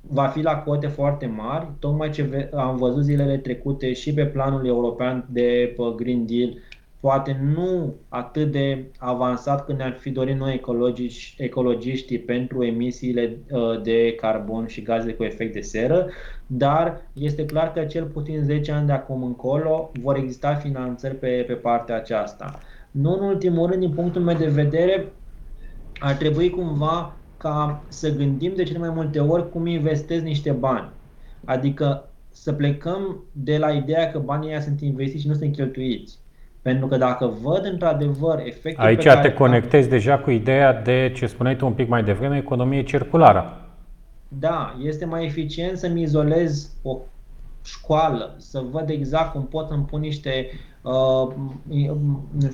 va 0.00 0.26
fi 0.26 0.42
la 0.42 0.56
cote 0.56 0.86
foarte 0.86 1.26
mari, 1.26 1.66
tocmai 1.78 2.10
ce 2.10 2.50
am 2.54 2.76
văzut 2.76 3.04
zilele 3.04 3.36
trecute 3.36 3.92
și 3.92 4.14
pe 4.14 4.26
planul 4.26 4.66
european 4.66 5.26
de 5.30 5.76
Green 5.96 6.26
Deal, 6.26 6.58
poate 7.06 7.40
nu 7.54 7.94
atât 8.08 8.50
de 8.50 8.84
avansat 8.98 9.64
când 9.64 9.78
ne-ar 9.78 9.96
fi 10.00 10.10
dorit 10.10 10.36
noi 10.36 10.54
ecologiști, 10.54 11.42
ecologiștii 11.42 12.18
pentru 12.18 12.64
emisiile 12.64 13.38
ă, 13.52 13.80
de 13.82 14.14
carbon 14.14 14.66
și 14.66 14.82
gaze 14.82 15.12
cu 15.12 15.24
efect 15.24 15.52
de 15.52 15.60
seră, 15.60 16.06
dar 16.46 17.00
este 17.12 17.44
clar 17.44 17.72
că 17.72 17.84
cel 17.84 18.04
puțin 18.04 18.42
10 18.42 18.72
ani 18.72 18.86
de 18.86 18.92
acum 18.92 19.22
încolo 19.22 19.90
vor 20.02 20.16
exista 20.16 20.54
finanțări 20.54 21.14
pe, 21.14 21.44
pe 21.46 21.52
partea 21.52 21.96
aceasta. 21.96 22.60
Nu 22.90 23.12
în 23.12 23.22
ultimul 23.22 23.66
rând, 23.66 23.80
din 23.80 23.90
punctul 23.90 24.22
meu 24.22 24.36
de 24.36 24.48
vedere, 24.48 25.12
ar 25.98 26.14
trebui 26.14 26.50
cumva 26.50 27.16
ca 27.36 27.84
să 27.88 28.16
gândim 28.16 28.52
de 28.54 28.62
cele 28.62 28.78
mai 28.78 28.90
multe 28.94 29.20
ori 29.20 29.50
cum 29.50 29.66
investezi 29.66 30.24
niște 30.24 30.50
bani. 30.50 30.90
Adică 31.44 32.08
să 32.30 32.52
plecăm 32.52 33.24
de 33.32 33.58
la 33.58 33.70
ideea 33.70 34.10
că 34.10 34.18
banii 34.18 34.48
ăia 34.48 34.60
sunt 34.60 34.80
investiți 34.80 35.22
și 35.22 35.28
nu 35.28 35.34
sunt 35.34 35.52
cheltuiți. 35.52 36.24
Pentru 36.66 36.86
că 36.86 36.96
dacă 36.96 37.32
văd 37.42 37.64
într-adevăr 37.64 38.38
efectul 38.44 38.84
Aici 38.84 39.02
pe 39.02 39.08
care 39.08 39.28
te 39.28 39.34
conectezi 39.34 39.88
deja 39.88 40.18
cu 40.18 40.30
ideea 40.30 40.82
de 40.82 41.12
ce 41.14 41.26
spuneai 41.26 41.56
tu 41.56 41.66
un 41.66 41.72
pic 41.72 41.88
mai 41.88 42.04
devreme, 42.04 42.36
economie 42.36 42.82
circulară. 42.82 43.60
Da, 44.28 44.76
este 44.82 45.04
mai 45.04 45.24
eficient 45.24 45.78
să-mi 45.78 46.02
izolez 46.02 46.70
o 46.82 46.98
școală, 47.64 48.34
să 48.38 48.62
văd 48.70 48.88
exact 48.88 49.32
cum 49.32 49.46
pot 49.46 49.68
să-mi 49.68 49.84
pun 49.84 50.00
niște 50.00 50.46
uh, 50.82 51.34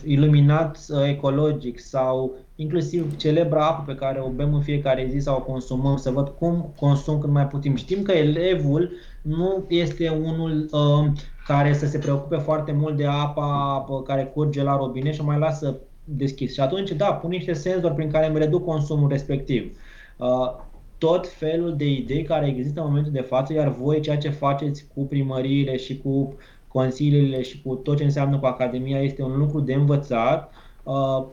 iluminat 0.05 0.79
uh, 0.89 1.09
ecologic 1.09 1.81
sau 1.81 2.33
inclusiv 2.57 3.17
celebra 3.17 3.67
apă 3.67 3.83
pe 3.87 3.95
care 3.95 4.21
o 4.21 4.29
bem 4.29 4.55
în 4.55 4.61
fiecare 4.61 5.07
zi 5.11 5.19
sau 5.19 5.37
o 5.37 5.53
consumăm, 5.53 5.97
să 5.97 6.11
văd 6.11 6.29
cum 6.29 6.73
consum 6.77 7.19
cât 7.19 7.31
mai 7.31 7.47
puțin. 7.47 7.75
Știm 7.75 8.03
că 8.03 8.13
elevul 8.13 8.91
nu 9.23 9.65
este 9.69 10.09
unul 10.09 10.69
uh, 10.71 11.13
care 11.47 11.73
să 11.73 11.87
se 11.87 11.99
preocupe 11.99 12.37
foarte 12.37 12.73
mult 12.73 12.97
de 12.97 13.07
apa 13.07 13.85
care 14.07 14.25
curge 14.25 14.63
la 14.63 14.77
robinet 14.77 15.15
și 15.15 15.21
o 15.21 15.25
mai 15.25 15.39
lasă 15.39 15.77
deschis. 16.05 16.53
Și 16.53 16.61
atunci, 16.61 16.91
da, 16.91 17.13
pun 17.13 17.31
niște 17.31 17.53
senzori 17.53 17.95
prin 17.95 18.11
care 18.11 18.27
îmi 18.27 18.39
reduc 18.39 18.65
consumul 18.65 19.09
respectiv. 19.09 19.79
Uh, 20.17 20.55
tot 20.99 21.29
felul 21.29 21.77
de 21.77 21.91
idei 21.91 22.23
care 22.23 22.47
există 22.47 22.81
în 22.81 22.87
momentul 22.87 23.13
de 23.13 23.21
față, 23.21 23.53
iar 23.53 23.69
voi 23.69 24.01
ceea 24.01 24.19
ce 24.19 24.29
faceți 24.29 24.87
cu 24.95 25.05
primăriile 25.05 25.77
și 25.77 25.99
cu 25.99 26.35
consiliile 26.69 27.43
și 27.43 27.63
cu 27.63 27.75
tot 27.75 27.97
ce 27.97 28.05
înseamnă 28.05 28.39
cu 28.39 28.47
Academia 28.47 29.01
este 29.01 29.23
un 29.23 29.39
lucru 29.39 29.61
de 29.61 29.75
învățat. 29.75 30.53
Uh, 30.83 31.25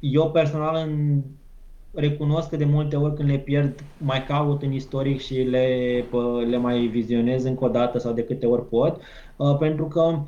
eu 0.00 0.30
personal 0.30 0.86
în, 0.88 1.22
recunosc 1.96 2.48
că 2.48 2.56
de 2.56 2.64
multe 2.64 2.96
ori 2.96 3.14
când 3.14 3.28
le 3.28 3.38
pierd 3.38 3.84
mai 3.98 4.24
caut 4.24 4.62
în 4.62 4.72
istoric 4.72 5.20
și 5.20 5.34
le, 5.34 6.04
le 6.48 6.56
mai 6.56 6.86
vizionez 6.86 7.44
încă 7.44 7.64
o 7.64 7.68
dată 7.68 7.98
sau 7.98 8.12
de 8.12 8.24
câte 8.24 8.46
ori 8.46 8.68
pot, 8.68 9.00
uh, 9.36 9.56
pentru 9.58 9.84
că 9.86 10.18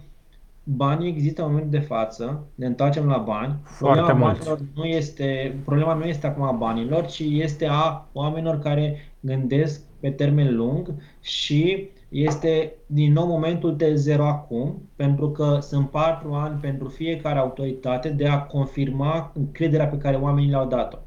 banii 0.64 1.08
există 1.08 1.42
în 1.42 1.48
momentul 1.48 1.78
de 1.78 1.86
față, 1.86 2.46
ne 2.54 2.66
întoarcem 2.66 3.06
la 3.06 3.18
bani. 3.18 3.56
Foarte 3.62 4.02
problema, 4.02 4.26
banilor 4.32 4.58
nu 4.74 4.84
este, 4.84 5.56
problema 5.64 5.94
nu 5.94 6.04
este 6.04 6.26
acum 6.26 6.42
a 6.42 6.52
banilor, 6.52 7.06
ci 7.06 7.22
este 7.28 7.66
a 7.70 8.08
oamenilor 8.12 8.58
care 8.58 9.12
gândesc 9.20 9.82
pe 10.00 10.10
termen 10.10 10.56
lung 10.56 10.94
și 11.20 11.88
este 12.08 12.72
din 12.86 13.12
nou 13.12 13.26
momentul 13.26 13.76
de 13.76 13.94
zero 13.94 14.26
acum, 14.26 14.82
pentru 14.96 15.30
că 15.30 15.58
sunt 15.60 15.90
patru 15.90 16.32
ani 16.32 16.58
pentru 16.60 16.88
fiecare 16.88 17.38
autoritate 17.38 18.08
de 18.08 18.28
a 18.28 18.42
confirma 18.42 19.32
încrederea 19.34 19.86
pe 19.86 19.98
care 19.98 20.16
oamenii 20.16 20.50
le-au 20.50 20.66
dat-o. 20.66 20.98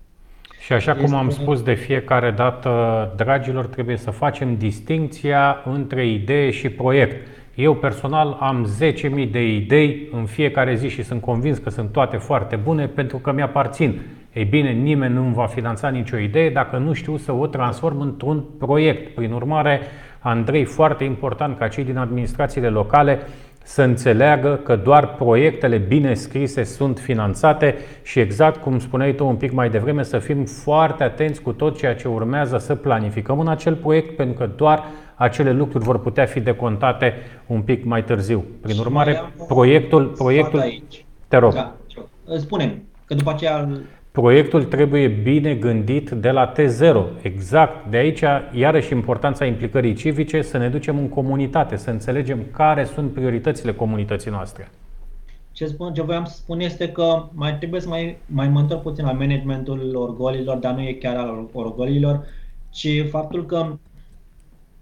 Și 0.65 0.73
așa 0.73 0.91
este... 0.91 1.03
cum 1.03 1.13
am 1.13 1.29
spus 1.29 1.61
de 1.61 1.73
fiecare 1.73 2.31
dată, 2.31 2.69
dragilor, 3.15 3.65
trebuie 3.65 3.97
să 3.97 4.11
facem 4.11 4.55
distinția 4.57 5.61
între 5.65 6.07
idee 6.07 6.51
și 6.51 6.69
proiect. 6.69 7.27
Eu 7.55 7.75
personal 7.75 8.37
am 8.39 8.67
10.000 9.25 9.31
de 9.31 9.47
idei 9.47 10.07
în 10.11 10.25
fiecare 10.25 10.75
zi 10.75 10.87
și 10.87 11.03
sunt 11.03 11.21
convins 11.21 11.57
că 11.57 11.69
sunt 11.69 11.91
toate 11.91 12.17
foarte 12.17 12.55
bune 12.55 12.87
pentru 12.87 13.17
că 13.17 13.31
mi-aparțin. 13.31 14.01
Ei 14.33 14.45
bine, 14.45 14.71
nimeni 14.71 15.13
nu 15.13 15.21
va 15.21 15.45
finanța 15.45 15.89
nicio 15.89 16.17
idee 16.17 16.49
dacă 16.49 16.77
nu 16.77 16.93
știu 16.93 17.17
să 17.17 17.31
o 17.31 17.47
transform 17.47 17.99
într-un 17.99 18.43
proiect. 18.59 19.15
Prin 19.15 19.31
urmare, 19.31 19.81
Andrei, 20.19 20.63
foarte 20.63 21.03
important 21.03 21.57
ca 21.57 21.67
cei 21.67 21.83
din 21.83 21.97
administrațiile 21.97 22.67
locale 22.67 23.19
să 23.63 23.81
înțeleagă 23.81 24.59
că 24.63 24.75
doar 24.75 25.13
proiectele 25.15 25.77
bine 25.77 26.13
scrise 26.13 26.63
sunt 26.63 26.99
finanțate 26.99 27.75
și 28.01 28.19
exact 28.19 28.61
cum 28.61 28.79
spuneai 28.79 29.13
tu 29.13 29.27
un 29.27 29.35
pic 29.35 29.51
mai 29.51 29.69
devreme, 29.69 30.03
să 30.03 30.19
fim 30.19 30.45
foarte 30.45 31.03
atenți 31.03 31.41
cu 31.41 31.51
tot 31.51 31.77
ceea 31.77 31.95
ce 31.95 32.07
urmează 32.07 32.57
să 32.57 32.75
planificăm 32.75 33.39
în 33.39 33.47
acel 33.47 33.75
proiect, 33.75 34.15
pentru 34.15 34.37
că 34.37 34.49
doar 34.55 34.83
acele 35.15 35.51
lucruri 35.51 35.83
vor 35.83 35.99
putea 35.99 36.25
fi 36.25 36.39
decontate 36.39 37.13
un 37.47 37.61
pic 37.61 37.83
mai 37.83 38.03
târziu. 38.03 38.45
Prin 38.61 38.77
urmare, 38.77 39.21
proiectul, 39.47 40.05
proiectul 40.05 40.83
te 41.27 41.37
rog. 41.37 41.53
Da, 41.53 41.75
spunem 42.37 42.83
că 43.05 43.13
după 43.13 43.29
aceea 43.29 43.69
Proiectul 44.11 44.63
trebuie 44.63 45.07
bine 45.07 45.55
gândit 45.55 46.09
de 46.09 46.31
la 46.31 46.51
T0. 46.51 47.21
Exact. 47.21 47.89
De 47.89 47.97
aici, 47.97 48.23
iarăși, 48.53 48.93
importanța 48.93 49.45
implicării 49.45 49.93
civice, 49.93 50.41
să 50.41 50.57
ne 50.57 50.69
ducem 50.69 50.97
în 50.97 51.09
comunitate, 51.09 51.75
să 51.75 51.89
înțelegem 51.89 52.39
care 52.51 52.83
sunt 52.83 53.13
prioritățile 53.13 53.73
comunității 53.73 54.31
noastre. 54.31 54.69
Ce, 55.51 55.65
spun, 55.65 55.93
ce 55.93 56.01
voiam 56.01 56.25
să 56.25 56.35
spun 56.35 56.59
este 56.59 56.89
că 56.89 57.23
mai 57.33 57.57
trebuie 57.57 57.81
să 57.81 57.87
mai, 57.87 58.17
mai 58.25 58.49
mă 58.49 58.59
întorc 58.59 58.81
puțin 58.81 59.05
la 59.05 59.11
managementul 59.11 59.95
orgolilor, 59.95 60.57
dar 60.57 60.73
nu 60.73 60.81
e 60.81 60.93
chiar 60.93 61.15
al 61.15 61.49
orgolilor, 61.53 62.25
ci 62.69 62.87
faptul 63.09 63.45
că 63.45 63.77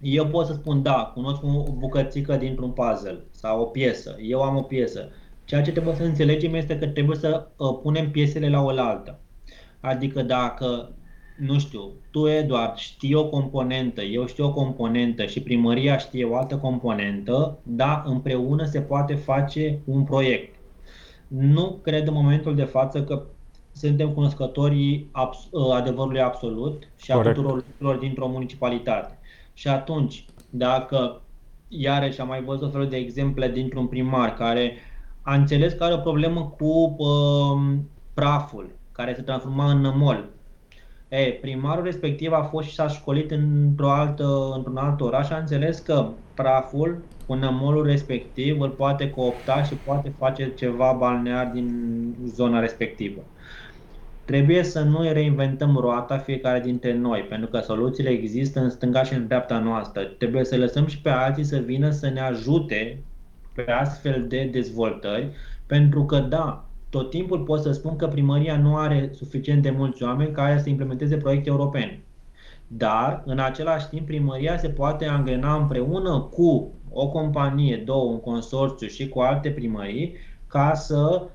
eu 0.01 0.25
pot 0.25 0.45
să 0.45 0.53
spun, 0.53 0.81
da, 0.81 1.11
cunosc 1.13 1.43
o 1.43 1.71
bucățică 1.71 2.35
dintr-un 2.35 2.69
puzzle 2.69 3.19
sau 3.31 3.61
o 3.61 3.63
piesă, 3.63 4.15
eu 4.21 4.41
am 4.41 4.57
o 4.57 4.61
piesă, 4.61 5.09
Ceea 5.49 5.61
ce 5.61 5.71
trebuie 5.71 5.95
să 5.95 6.03
înțelegem 6.03 6.53
este 6.53 6.77
că 6.77 6.87
trebuie 6.87 7.17
să 7.17 7.47
uh, 7.57 7.79
punem 7.81 8.11
piesele 8.11 8.49
la 8.49 8.61
oaltă. 8.61 9.19
Adică 9.79 10.21
dacă 10.21 10.91
nu 11.37 11.59
știu, 11.59 11.91
tu, 12.11 12.27
Eduard, 12.27 12.75
știi 12.75 13.13
o 13.13 13.29
componentă, 13.29 14.01
eu 14.01 14.25
știu 14.25 14.45
o 14.45 14.53
componentă 14.53 15.25
și 15.25 15.41
primăria 15.41 15.97
știe 15.97 16.25
o 16.25 16.35
altă 16.35 16.57
componentă, 16.57 17.59
da, 17.63 18.03
împreună 18.05 18.65
se 18.65 18.81
poate 18.81 19.15
face 19.15 19.79
un 19.85 20.03
proiect. 20.03 20.55
Nu 21.27 21.79
cred 21.81 22.07
în 22.07 22.13
momentul 22.13 22.55
de 22.55 22.63
față 22.63 23.03
că 23.03 23.23
suntem 23.71 24.09
cunoscătorii 24.09 25.09
adevărului 25.73 26.21
absolut 26.21 26.87
și 26.97 27.11
a 27.11 27.15
Corect. 27.15 27.35
tuturor 27.35 27.55
lucrurilor 27.55 27.97
dintr-o 27.97 28.27
municipalitate. 28.27 29.17
Și 29.53 29.67
atunci, 29.67 30.25
dacă 30.49 31.21
iarăși 31.67 32.21
am 32.21 32.27
mai 32.27 32.43
văzut 32.43 32.71
felul 32.71 32.89
de 32.89 32.97
exemple 32.97 33.51
dintr-un 33.51 33.87
primar 33.87 34.33
care 34.33 34.73
a 35.29 35.35
înțeles 35.35 35.73
că 35.73 35.83
are 35.83 35.93
o 35.93 35.97
problemă 35.97 36.55
cu 36.57 36.95
uh, 36.97 37.77
praful 38.13 38.69
care 38.91 39.13
se 39.13 39.21
transforma 39.21 39.71
în 39.71 39.81
nămol. 39.81 40.29
E, 41.09 41.31
primarul 41.41 41.83
respectiv 41.83 42.31
a 42.31 42.43
fost 42.43 42.67
și 42.67 42.73
s-a 42.73 42.87
școlit 42.87 43.31
într-o 43.31 43.91
altă, 43.91 44.51
într-un 44.55 44.77
alt 44.77 45.01
oraș 45.01 45.25
și 45.25 45.33
a 45.33 45.37
înțeles 45.37 45.79
că 45.79 46.09
praful 46.33 47.03
cu 47.25 47.33
nămolul 47.33 47.85
respectiv 47.85 48.61
îl 48.61 48.69
poate 48.69 49.09
coopta 49.09 49.63
și 49.63 49.75
poate 49.75 50.13
face 50.17 50.53
ceva 50.55 50.95
balnear 50.99 51.51
din 51.53 51.69
zona 52.25 52.59
respectivă. 52.59 53.21
Trebuie 54.25 54.63
să 54.63 54.81
nu 54.81 55.01
reinventăm 55.11 55.77
roata 55.77 56.17
fiecare 56.17 56.59
dintre 56.59 56.93
noi, 56.93 57.25
pentru 57.29 57.49
că 57.49 57.59
soluțiile 57.59 58.09
există 58.09 58.59
în 58.59 58.69
stânga 58.69 59.03
și 59.03 59.13
în 59.13 59.27
dreapta 59.27 59.59
noastră. 59.59 60.03
Trebuie 60.03 60.45
să 60.45 60.57
lăsăm 60.57 60.85
și 60.85 61.01
pe 61.01 61.09
alții 61.09 61.43
să 61.43 61.57
vină 61.57 61.89
să 61.89 62.09
ne 62.09 62.19
ajute 62.19 63.03
pe 63.53 63.71
astfel 63.71 64.25
de 64.27 64.49
dezvoltări, 64.51 65.29
pentru 65.65 66.05
că 66.05 66.19
da, 66.19 66.65
tot 66.89 67.09
timpul 67.09 67.39
pot 67.39 67.61
să 67.61 67.71
spun 67.71 67.95
că 67.95 68.07
primăria 68.07 68.57
nu 68.57 68.77
are 68.77 69.09
suficient 69.13 69.61
de 69.61 69.69
mulți 69.69 70.03
oameni 70.03 70.31
care 70.31 70.59
să 70.59 70.69
implementeze 70.69 71.17
proiecte 71.17 71.49
europene. 71.49 72.03
Dar, 72.67 73.23
în 73.25 73.39
același 73.39 73.89
timp, 73.89 74.05
primăria 74.05 74.57
se 74.57 74.69
poate 74.69 75.05
angrena 75.05 75.55
împreună 75.55 76.19
cu 76.19 76.71
o 76.91 77.07
companie, 77.07 77.77
două, 77.85 78.11
un 78.11 78.19
consorțiu 78.19 78.87
și 78.87 79.09
cu 79.09 79.19
alte 79.19 79.49
primării 79.49 80.15
ca 80.47 80.73
să 80.73 81.27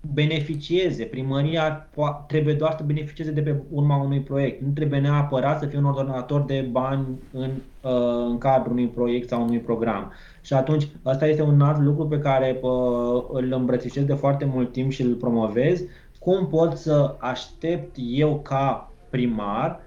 beneficieze. 0.00 1.04
Primăria 1.04 1.88
trebuie 2.26 2.54
doar 2.54 2.74
să 2.78 2.84
beneficieze 2.84 3.30
de 3.30 3.40
pe 3.40 3.62
urma 3.70 3.96
unui 3.96 4.20
proiect. 4.20 4.62
Nu 4.62 4.70
trebuie 4.74 5.00
neapărat 5.00 5.58
să 5.58 5.66
fie 5.66 5.78
un 5.78 5.84
ordonator 5.84 6.40
de 6.42 6.68
bani 6.70 7.06
în, 7.32 7.50
uh, 7.80 8.26
în 8.28 8.38
cadrul 8.38 8.72
unui 8.72 8.88
proiect 8.88 9.28
sau 9.28 9.42
unui 9.42 9.58
program. 9.58 10.12
Și 10.40 10.52
atunci, 10.52 10.88
asta 11.02 11.26
este 11.26 11.42
un 11.42 11.60
alt 11.60 11.80
lucru 11.80 12.06
pe 12.06 12.18
care 12.18 12.58
uh, 12.62 13.24
îl 13.32 13.52
îmbrățișez 13.52 14.04
de 14.04 14.14
foarte 14.14 14.44
mult 14.44 14.72
timp 14.72 14.90
și 14.90 15.02
îl 15.02 15.14
promovez. 15.14 15.82
Cum 16.18 16.46
pot 16.46 16.76
să 16.76 17.16
aștept 17.18 17.96
eu 17.96 18.40
ca 18.42 18.92
primar 19.10 19.80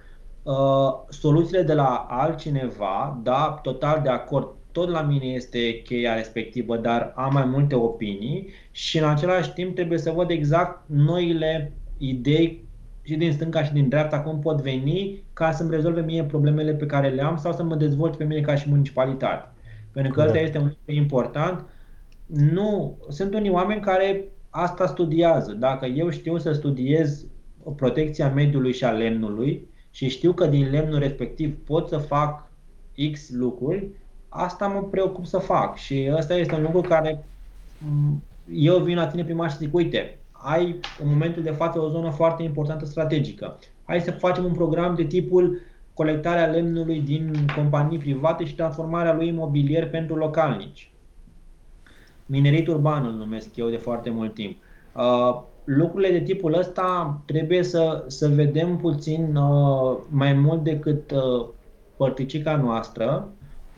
uh, 0.44 0.94
soluțiile 1.10 1.62
de 1.62 1.74
la 1.74 2.06
altcineva, 2.10 3.20
da, 3.24 3.60
total 3.62 4.00
de 4.04 4.10
acord, 4.10 4.48
tot 4.74 4.90
la 4.90 5.02
mine 5.02 5.26
este 5.26 5.82
cheia 5.82 6.16
respectivă, 6.16 6.78
dar 6.78 7.14
am 7.16 7.34
mai 7.34 7.46
multe 7.46 7.76
opinii 7.76 8.50
și 8.72 8.98
în 8.98 9.04
același 9.04 9.54
timp 9.54 9.76
trebuie 9.76 9.98
să 9.98 10.12
văd 10.12 10.30
exact 10.30 10.90
noile 10.90 11.72
idei 11.98 12.66
și 13.02 13.16
din 13.16 13.34
stânga 13.34 13.64
și 13.64 13.74
din 13.74 13.90
dreapta 13.90 14.20
cum 14.20 14.40
pot 14.40 14.62
veni 14.62 15.24
ca 15.34 15.52
să-mi 15.52 15.70
rezolve 15.70 16.02
mie 16.02 16.24
problemele 16.24 16.74
pe 16.74 16.86
care 16.86 17.10
le 17.10 17.22
am 17.22 17.38
sau 17.38 17.54
să 17.54 17.64
mă 17.64 17.76
dezvolt 17.76 18.16
pe 18.16 18.24
mine 18.24 18.42
ca 18.42 18.56
și 18.56 18.70
municipalitate. 18.70 19.52
Pentru 19.92 20.12
că 20.12 20.22
asta 20.22 20.40
este 20.40 20.58
un 20.58 20.64
lucru 20.64 20.92
important. 20.92 21.66
Nu, 22.26 22.98
sunt 23.10 23.34
unii 23.34 23.50
oameni 23.50 23.82
care 23.82 24.26
asta 24.50 24.88
studiază. 24.88 25.52
Dacă 25.52 25.86
eu 25.86 26.10
știu 26.10 26.38
să 26.38 26.52
studiez 26.52 27.26
protecția 27.76 28.30
mediului 28.30 28.74
și 28.74 28.84
a 28.84 28.92
lemnului 28.92 29.68
și 29.92 30.10
știu 30.10 30.34
că 30.34 30.46
din 30.46 30.70
lemnul 30.70 31.00
respectiv 31.00 31.58
pot 31.66 31.88
să 31.88 31.98
fac 31.98 32.52
X 33.12 33.30
lucruri, 33.32 33.90
asta 34.34 34.68
mă 34.68 34.84
preocup 34.84 35.26
să 35.26 35.38
fac. 35.38 35.78
Și 35.78 36.12
ăsta 36.18 36.36
este 36.36 36.56
un 36.56 36.62
lucru 36.62 36.82
care 36.82 37.26
eu 38.54 38.78
vin 38.80 38.96
la 38.96 39.08
tine 39.08 39.24
prima 39.24 39.48
și 39.48 39.58
zic, 39.58 39.74
uite, 39.74 40.18
ai 40.32 40.80
în 41.02 41.10
momentul 41.10 41.44
de 41.44 41.52
față 41.52 41.80
o 41.80 41.90
zonă 41.90 42.10
foarte 42.10 42.44
importantă 42.44 42.86
strategică. 42.86 43.60
Hai 43.86 44.02
să 44.02 44.12
facem 44.12 44.44
un 44.44 44.54
program 44.54 44.96
de 44.96 45.04
tipul 45.04 45.60
colectarea 45.94 46.46
lemnului 46.46 47.00
din 47.00 47.48
companii 47.56 47.98
private 47.98 48.46
și 48.46 48.56
transformarea 48.56 49.14
lui 49.14 49.28
imobilier 49.28 49.90
pentru 49.90 50.16
localnici. 50.16 50.92
Minerit 52.26 52.68
urban 52.68 53.06
îl 53.06 53.12
numesc 53.12 53.56
eu 53.56 53.70
de 53.70 53.78
foarte 53.78 54.10
mult 54.10 54.34
timp. 54.34 54.58
Uh, 54.96 55.42
lucrurile 55.64 56.12
de 56.12 56.24
tipul 56.24 56.54
ăsta 56.54 57.20
trebuie 57.26 57.64
să, 57.64 58.04
să 58.08 58.28
vedem 58.28 58.78
puțin 58.78 59.36
uh, 59.36 59.98
mai 60.10 60.34
mult 60.34 60.64
decât 60.64 61.12
uh, 61.12 61.46
părticica 61.98 62.56
noastră, 62.56 63.28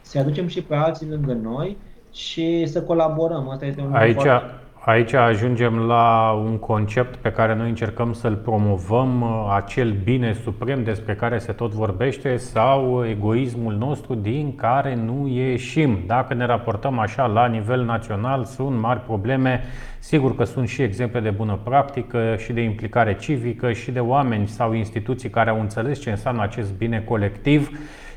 să 0.05 0.19
aducem 0.19 0.47
și 0.47 0.61
pe 0.61 0.75
alții 0.75 1.09
lângă 1.09 1.33
noi 1.33 1.77
și 2.13 2.65
să 2.65 2.81
colaborăm. 2.81 3.49
Asta 3.49 3.65
este 3.65 3.81
un 3.81 3.93
Aici, 3.93 4.13
foarte... 4.13 4.53
Aici 4.85 5.13
ajungem 5.13 5.77
la 5.77 6.31
un 6.31 6.57
concept 6.57 7.15
pe 7.15 7.31
care 7.31 7.55
noi 7.55 7.69
încercăm 7.69 8.13
să-l 8.13 8.35
promovăm, 8.35 9.23
acel 9.55 9.95
bine 10.03 10.33
suprem 10.43 10.83
despre 10.83 11.15
care 11.15 11.37
se 11.37 11.51
tot 11.51 11.71
vorbește 11.71 12.37
sau 12.37 13.05
egoismul 13.05 13.73
nostru 13.73 14.15
din 14.15 14.55
care 14.55 14.95
nu 14.95 15.27
ieșim. 15.27 15.97
Dacă 16.07 16.33
ne 16.33 16.45
raportăm 16.45 16.99
așa 16.99 17.25
la 17.25 17.47
nivel 17.47 17.83
național, 17.83 18.43
sunt 18.43 18.79
mari 18.79 18.99
probleme. 18.99 19.63
Sigur 19.99 20.35
că 20.35 20.43
sunt 20.43 20.67
și 20.67 20.81
exemple 20.81 21.19
de 21.19 21.29
bună 21.29 21.59
practică 21.63 22.35
și 22.37 22.53
de 22.53 22.61
implicare 22.61 23.15
civică 23.15 23.71
și 23.71 23.91
de 23.91 23.99
oameni 23.99 24.47
sau 24.47 24.73
instituții 24.73 25.29
care 25.29 25.49
au 25.49 25.59
înțeles 25.59 25.99
ce 25.99 26.09
înseamnă 26.09 26.41
acest 26.41 26.73
bine 26.73 27.03
colectiv 27.07 27.69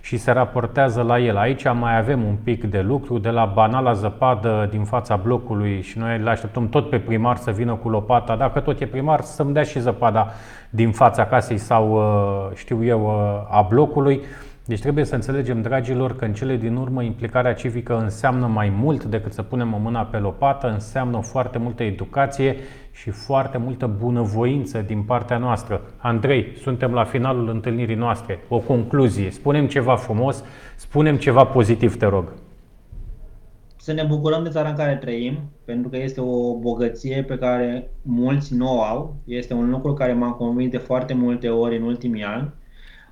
și 0.09 0.17
se 0.17 0.31
raportează 0.31 1.03
la 1.03 1.19
el. 1.19 1.37
Aici 1.37 1.65
mai 1.73 1.99
avem 1.99 2.23
un 2.25 2.37
pic 2.45 2.65
de 2.65 2.81
lucru, 2.81 3.19
de 3.19 3.29
la 3.29 3.45
banala 3.45 3.93
zăpadă 3.93 4.69
din 4.71 4.85
fața 4.85 5.17
blocului 5.17 5.83
și 5.83 5.99
noi 5.99 6.19
le 6.19 6.31
așteptăm 6.31 6.69
tot 6.69 6.91
pe 6.91 6.99
primar 6.99 7.37
să 7.37 7.51
vină 7.51 7.75
cu 7.75 7.89
lopata. 7.89 8.37
Dacă 8.37 8.61
tot 8.61 8.81
e 8.81 8.87
primar, 8.87 9.21
să-mi 9.21 9.53
dea 9.53 9.63
și 9.63 9.81
zăpada 9.81 10.29
din 10.71 10.93
fața 10.93 11.27
casei 11.27 11.59
sau, 11.59 11.93
uh, 11.93 12.57
știu 12.57 12.85
eu, 12.85 13.05
uh, 13.05 13.57
a 13.57 13.67
blocului. 13.69 14.21
Deci 14.69 14.81
trebuie 14.81 15.05
să 15.05 15.15
înțelegem, 15.15 15.63
dragilor, 15.63 16.17
că 16.17 16.25
în 16.25 16.33
cele 16.33 16.57
din 16.57 16.77
urmă 16.77 17.03
implicarea 17.03 17.55
civică 17.55 17.99
înseamnă 17.99 18.47
mai 18.47 18.69
mult 18.69 19.05
decât 19.05 19.33
să 19.33 19.43
punem 19.43 19.75
o 19.75 19.79
mână 19.79 20.09
pe 20.11 20.17
lopată, 20.17 20.69
înseamnă 20.69 21.21
foarte 21.21 21.59
multă 21.59 21.83
educație 21.83 22.57
și 22.93 23.11
foarte 23.11 23.59
multă 23.59 23.87
bunăvoință 23.99 24.85
din 24.87 25.03
partea 25.03 25.39
noastră. 25.39 25.81
Andrei, 25.97 26.53
suntem 26.61 26.93
la 26.93 27.05
finalul 27.05 27.49
întâlnirii 27.49 27.95
noastre. 27.95 28.39
O 28.49 28.59
concluzie. 28.59 29.31
Spunem 29.31 29.67
ceva 29.67 29.97
frumos, 29.97 30.45
spunem 30.77 31.17
ceva 31.17 31.45
pozitiv, 31.45 31.97
te 31.97 32.07
rog. 32.07 32.33
Să 33.77 33.93
ne 33.93 34.05
bucurăm 34.09 34.43
de 34.43 34.49
țara 34.49 34.69
în 34.69 34.77
care 34.77 34.97
trăim, 34.97 35.39
pentru 35.65 35.89
că 35.89 35.97
este 35.97 36.21
o 36.21 36.59
bogăție 36.59 37.23
pe 37.23 37.39
care 37.39 37.91
mulți 38.03 38.55
nu 38.55 38.77
o 38.77 38.83
au. 38.83 39.17
Este 39.25 39.55
un 39.55 39.71
lucru 39.71 39.93
care 39.93 40.13
m-am 40.13 40.33
convins 40.33 40.71
de 40.71 40.79
foarte 40.79 41.15
multe 41.15 41.49
ori 41.49 41.77
în 41.77 41.83
ultimii 41.83 42.23
ani. 42.23 42.53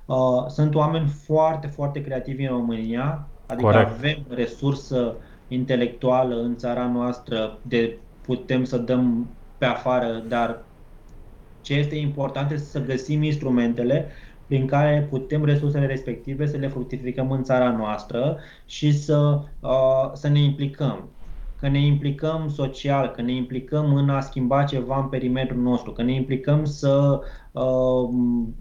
Uh, 0.07 0.45
sunt 0.47 0.75
oameni 0.75 1.07
foarte, 1.07 1.67
foarte 1.67 2.01
creativi 2.01 2.43
în 2.43 2.49
România, 2.49 3.27
adică 3.45 3.69
Corect. 3.69 3.89
avem 3.89 4.25
resursă 4.29 5.15
intelectuală 5.47 6.41
în 6.41 6.55
țara 6.55 6.87
noastră 6.87 7.59
de 7.61 7.99
putem 8.21 8.63
să 8.63 8.77
dăm 8.77 9.27
pe 9.57 9.65
afară, 9.65 10.23
dar 10.27 10.65
ce 11.61 11.73
este 11.73 11.95
important 11.95 12.51
este 12.51 12.67
să 12.67 12.85
găsim 12.85 13.23
instrumentele 13.23 14.11
prin 14.45 14.67
care 14.67 15.07
putem 15.09 15.45
resursele 15.45 15.85
respective 15.85 16.47
să 16.47 16.57
le 16.57 16.67
fructificăm 16.67 17.31
în 17.31 17.43
țara 17.43 17.71
noastră 17.71 18.37
și 18.65 18.91
să, 18.91 19.41
uh, 19.59 20.11
să 20.13 20.27
ne 20.27 20.39
implicăm. 20.39 21.09
Că 21.59 21.67
ne 21.67 21.85
implicăm 21.85 22.49
social, 22.49 23.11
că 23.11 23.21
ne 23.21 23.31
implicăm 23.31 23.95
în 23.95 24.09
a 24.09 24.19
schimba 24.19 24.63
ceva 24.63 24.99
în 24.99 25.07
perimetrul 25.07 25.61
nostru, 25.61 25.91
că 25.91 26.03
ne 26.03 26.13
implicăm 26.13 26.65
să 26.65 27.21
uh, 27.59 28.09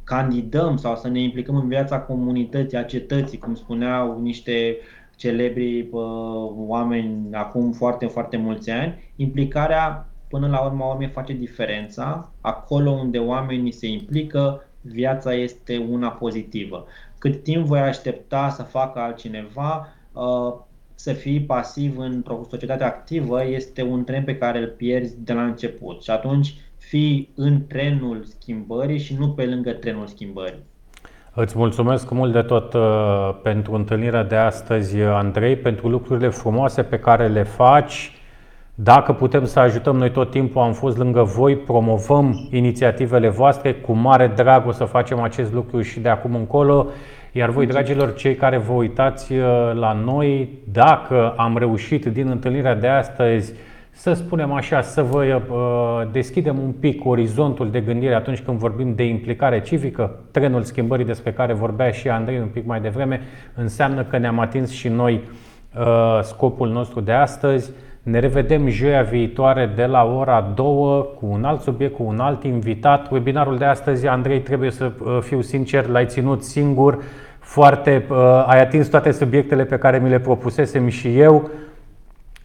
candidăm 0.04 0.76
sau 0.76 0.96
să 0.96 1.08
ne 1.08 1.20
implicăm 1.20 1.56
în 1.56 1.68
viața 1.68 2.00
comunității, 2.00 2.76
a 2.76 2.82
cetății, 2.84 3.38
cum 3.38 3.54
spuneau 3.54 4.20
niște 4.20 4.76
celebri 5.16 5.80
uh, 5.80 6.50
oameni 6.56 7.34
acum 7.34 7.72
foarte, 7.72 8.06
foarte 8.06 8.36
mulți 8.36 8.70
ani. 8.70 9.12
Implicarea 9.16 10.08
până 10.28 10.48
la 10.48 10.60
urmă 10.60 10.84
oamenii 10.84 11.12
face 11.12 11.32
diferența. 11.32 12.30
Acolo 12.40 12.90
unde 12.90 13.18
oamenii 13.18 13.72
se 13.72 13.86
implică, 13.86 14.68
viața 14.80 15.34
este 15.34 15.86
una 15.90 16.08
pozitivă. 16.08 16.86
Cât 17.18 17.42
timp 17.42 17.66
voi 17.66 17.80
aștepta 17.80 18.48
să 18.48 18.62
facă 18.62 18.98
altcineva, 18.98 19.88
uh, 20.12 20.54
să 20.94 21.12
fii 21.12 21.40
pasiv 21.40 21.98
într-o 21.98 22.46
societate 22.50 22.84
activă 22.84 23.44
este 23.44 23.82
un 23.82 24.04
tren 24.04 24.24
pe 24.24 24.38
care 24.38 24.58
îl 24.58 24.68
pierzi 24.68 25.16
de 25.18 25.32
la 25.32 25.44
început. 25.44 26.02
Și 26.02 26.10
atunci 26.10 26.54
fii 26.88 27.32
în 27.36 27.66
trenul 27.66 28.24
schimbării 28.24 28.98
și 28.98 29.16
nu 29.18 29.28
pe 29.28 29.44
lângă 29.44 29.70
trenul 29.70 30.06
schimbării. 30.06 30.64
Îți 31.34 31.58
mulțumesc 31.58 32.10
mult 32.10 32.32
de 32.32 32.42
tot 32.42 32.72
uh, 32.72 32.80
pentru 33.42 33.74
întâlnirea 33.74 34.24
de 34.24 34.36
astăzi, 34.36 35.00
Andrei, 35.00 35.56
pentru 35.56 35.88
lucrurile 35.88 36.28
frumoase 36.28 36.82
pe 36.82 36.98
care 36.98 37.28
le 37.28 37.42
faci 37.42 38.12
Dacă 38.78 39.12
putem 39.12 39.44
să 39.44 39.60
ajutăm, 39.60 39.96
noi 39.96 40.10
tot 40.10 40.30
timpul 40.30 40.62
am 40.62 40.72
fost 40.72 40.96
lângă 40.96 41.22
voi, 41.22 41.56
promovăm 41.56 42.48
inițiativele 42.50 43.28
voastre, 43.28 43.74
cu 43.74 43.92
mare 43.92 44.26
drag 44.26 44.66
o 44.66 44.72
să 44.72 44.84
facem 44.84 45.20
acest 45.20 45.52
lucru 45.52 45.82
și 45.82 46.00
de 46.00 46.08
acum 46.08 46.34
încolo. 46.34 46.86
Iar 47.32 47.50
voi, 47.50 47.66
dragilor, 47.66 48.14
cei 48.14 48.34
care 48.34 48.56
vă 48.56 48.72
uitați 48.72 49.32
uh, 49.32 49.72
la 49.74 49.92
noi, 49.92 50.48
dacă 50.72 51.34
am 51.36 51.56
reușit 51.58 52.04
din 52.04 52.28
întâlnirea 52.28 52.74
de 52.74 52.88
astăzi 52.88 53.52
să 53.98 54.12
spunem 54.12 54.52
așa, 54.52 54.80
să 54.80 55.02
vă 55.02 55.42
uh, 55.48 56.12
deschidem 56.12 56.58
un 56.58 56.72
pic 56.80 57.04
orizontul 57.04 57.70
de 57.70 57.80
gândire 57.80 58.14
atunci 58.14 58.40
când 58.40 58.58
vorbim 58.58 58.94
de 58.94 59.04
implicare 59.04 59.60
civică, 59.60 60.18
trenul 60.30 60.62
schimbării 60.62 61.04
despre 61.04 61.32
care 61.32 61.52
vorbea 61.52 61.90
și 61.90 62.08
Andrei 62.08 62.38
un 62.38 62.48
pic 62.52 62.66
mai 62.66 62.80
devreme, 62.80 63.20
înseamnă 63.54 64.04
că 64.04 64.18
ne-am 64.18 64.38
atins 64.38 64.70
și 64.70 64.88
noi 64.88 65.20
uh, 65.78 66.18
scopul 66.22 66.68
nostru 66.68 67.00
de 67.00 67.12
astăzi. 67.12 67.70
Ne 68.02 68.18
revedem 68.18 68.68
joia 68.68 69.02
viitoare 69.02 69.72
de 69.74 69.86
la 69.86 70.04
ora 70.04 70.52
2 70.54 70.64
cu 71.18 71.26
un 71.28 71.44
alt 71.44 71.60
subiect, 71.60 71.94
cu 71.94 72.02
un 72.02 72.18
alt 72.18 72.44
invitat. 72.44 73.10
Webinarul 73.10 73.58
de 73.58 73.64
astăzi, 73.64 74.06
Andrei, 74.06 74.40
trebuie 74.40 74.70
să 74.70 74.92
fiu 75.20 75.40
sincer, 75.40 75.86
l-ai 75.86 76.06
ținut 76.06 76.42
singur 76.42 77.02
foarte, 77.38 78.06
uh, 78.10 78.44
ai 78.46 78.60
atins 78.60 78.88
toate 78.88 79.10
subiectele 79.10 79.64
pe 79.64 79.78
care 79.78 79.98
mi 79.98 80.08
le 80.08 80.18
propusesem 80.18 80.88
și 80.88 81.18
eu. 81.18 81.50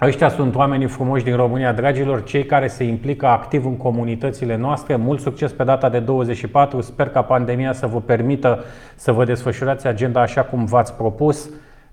Ăștia 0.02 0.30
sunt 0.30 0.56
oamenii 0.56 0.88
frumoși 0.88 1.24
din 1.24 1.36
România, 1.36 1.74
dragilor, 1.74 2.24
cei 2.24 2.46
care 2.46 2.68
se 2.68 2.84
implică 2.84 3.26
activ 3.26 3.66
în 3.66 3.78
comunitățile 3.78 4.56
noastre. 4.56 4.96
Mult 4.96 5.20
succes 5.20 5.52
pe 5.52 5.64
data 5.64 5.90
de 5.90 6.00
24. 6.00 6.82
Sper 6.82 7.10
ca 7.10 7.22
pandemia 7.22 7.74
să 7.74 7.88
vă 7.88 8.02
permită 8.02 8.64
să 8.96 9.12
vă 9.12 9.26
desfășurați 9.26 9.88
agenda 9.88 10.22
așa 10.22 10.44
cum 10.44 10.66
v-ați 10.66 10.94
propus. 10.94 11.50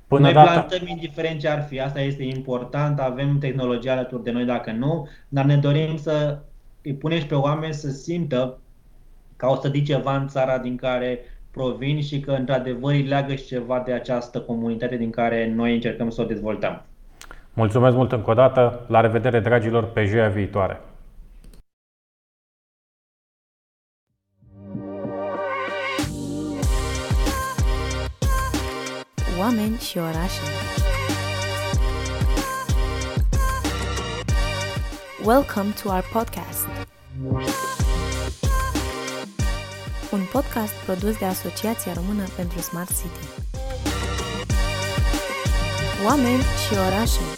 Până 0.07 0.21
noi 0.21 0.33
data... 0.33 0.51
plantăm 0.51 0.87
indiferent 0.87 1.41
ce 1.41 1.49
ar 1.49 1.63
fi, 1.63 1.81
asta 1.81 2.01
este 2.01 2.23
important, 2.23 2.99
avem 2.99 3.39
tehnologia 3.39 3.93
alături 3.93 4.23
de 4.23 4.31
noi 4.31 4.45
dacă 4.45 4.73
nu, 4.73 5.09
dar 5.29 5.45
ne 5.45 5.57
dorim 5.57 5.97
să 5.97 6.39
îi 6.83 6.95
punem 6.95 7.19
și 7.19 7.27
pe 7.27 7.35
oameni 7.35 7.75
să 7.75 7.91
simtă 7.91 8.59
că 9.37 9.47
au 9.47 9.57
să 9.57 9.71
ceva 9.71 10.17
în 10.17 10.29
țara 10.29 10.59
din 10.59 10.77
care 10.77 11.19
provin 11.51 12.01
și 12.03 12.21
că 12.21 12.31
într-adevăr 12.31 12.93
îi 12.93 13.03
leagă 13.03 13.35
și 13.35 13.47
ceva 13.47 13.83
de 13.87 13.93
această 13.93 14.41
comunitate 14.41 14.97
din 14.97 15.11
care 15.11 15.53
noi 15.55 15.75
încercăm 15.75 16.11
să 16.11 16.21
o 16.21 16.25
dezvoltăm. 16.25 16.88
Mulțumesc 17.59 17.97
mult 17.97 18.13
încă 18.13 18.31
o 18.31 18.35
dată, 18.35 18.81
la 18.87 19.01
revedere 19.01 19.41
dragilor 19.41 19.85
pe 19.85 20.05
joia 20.05 20.29
viitoare! 20.29 20.81
Oameni 29.39 29.77
și 29.77 29.99
orașe 29.99 30.43
Welcome 35.25 35.71
to 35.83 35.89
our 35.91 36.05
podcast 36.13 36.67
un 40.13 40.21
podcast 40.33 40.73
produs 40.85 41.19
de 41.19 41.25
Asociația 41.25 41.93
Română 41.93 42.25
pentru 42.37 42.59
Smart 42.59 42.89
City. 42.89 43.27
Oameni 46.07 46.43
și 46.43 46.75
orașe 46.87 47.38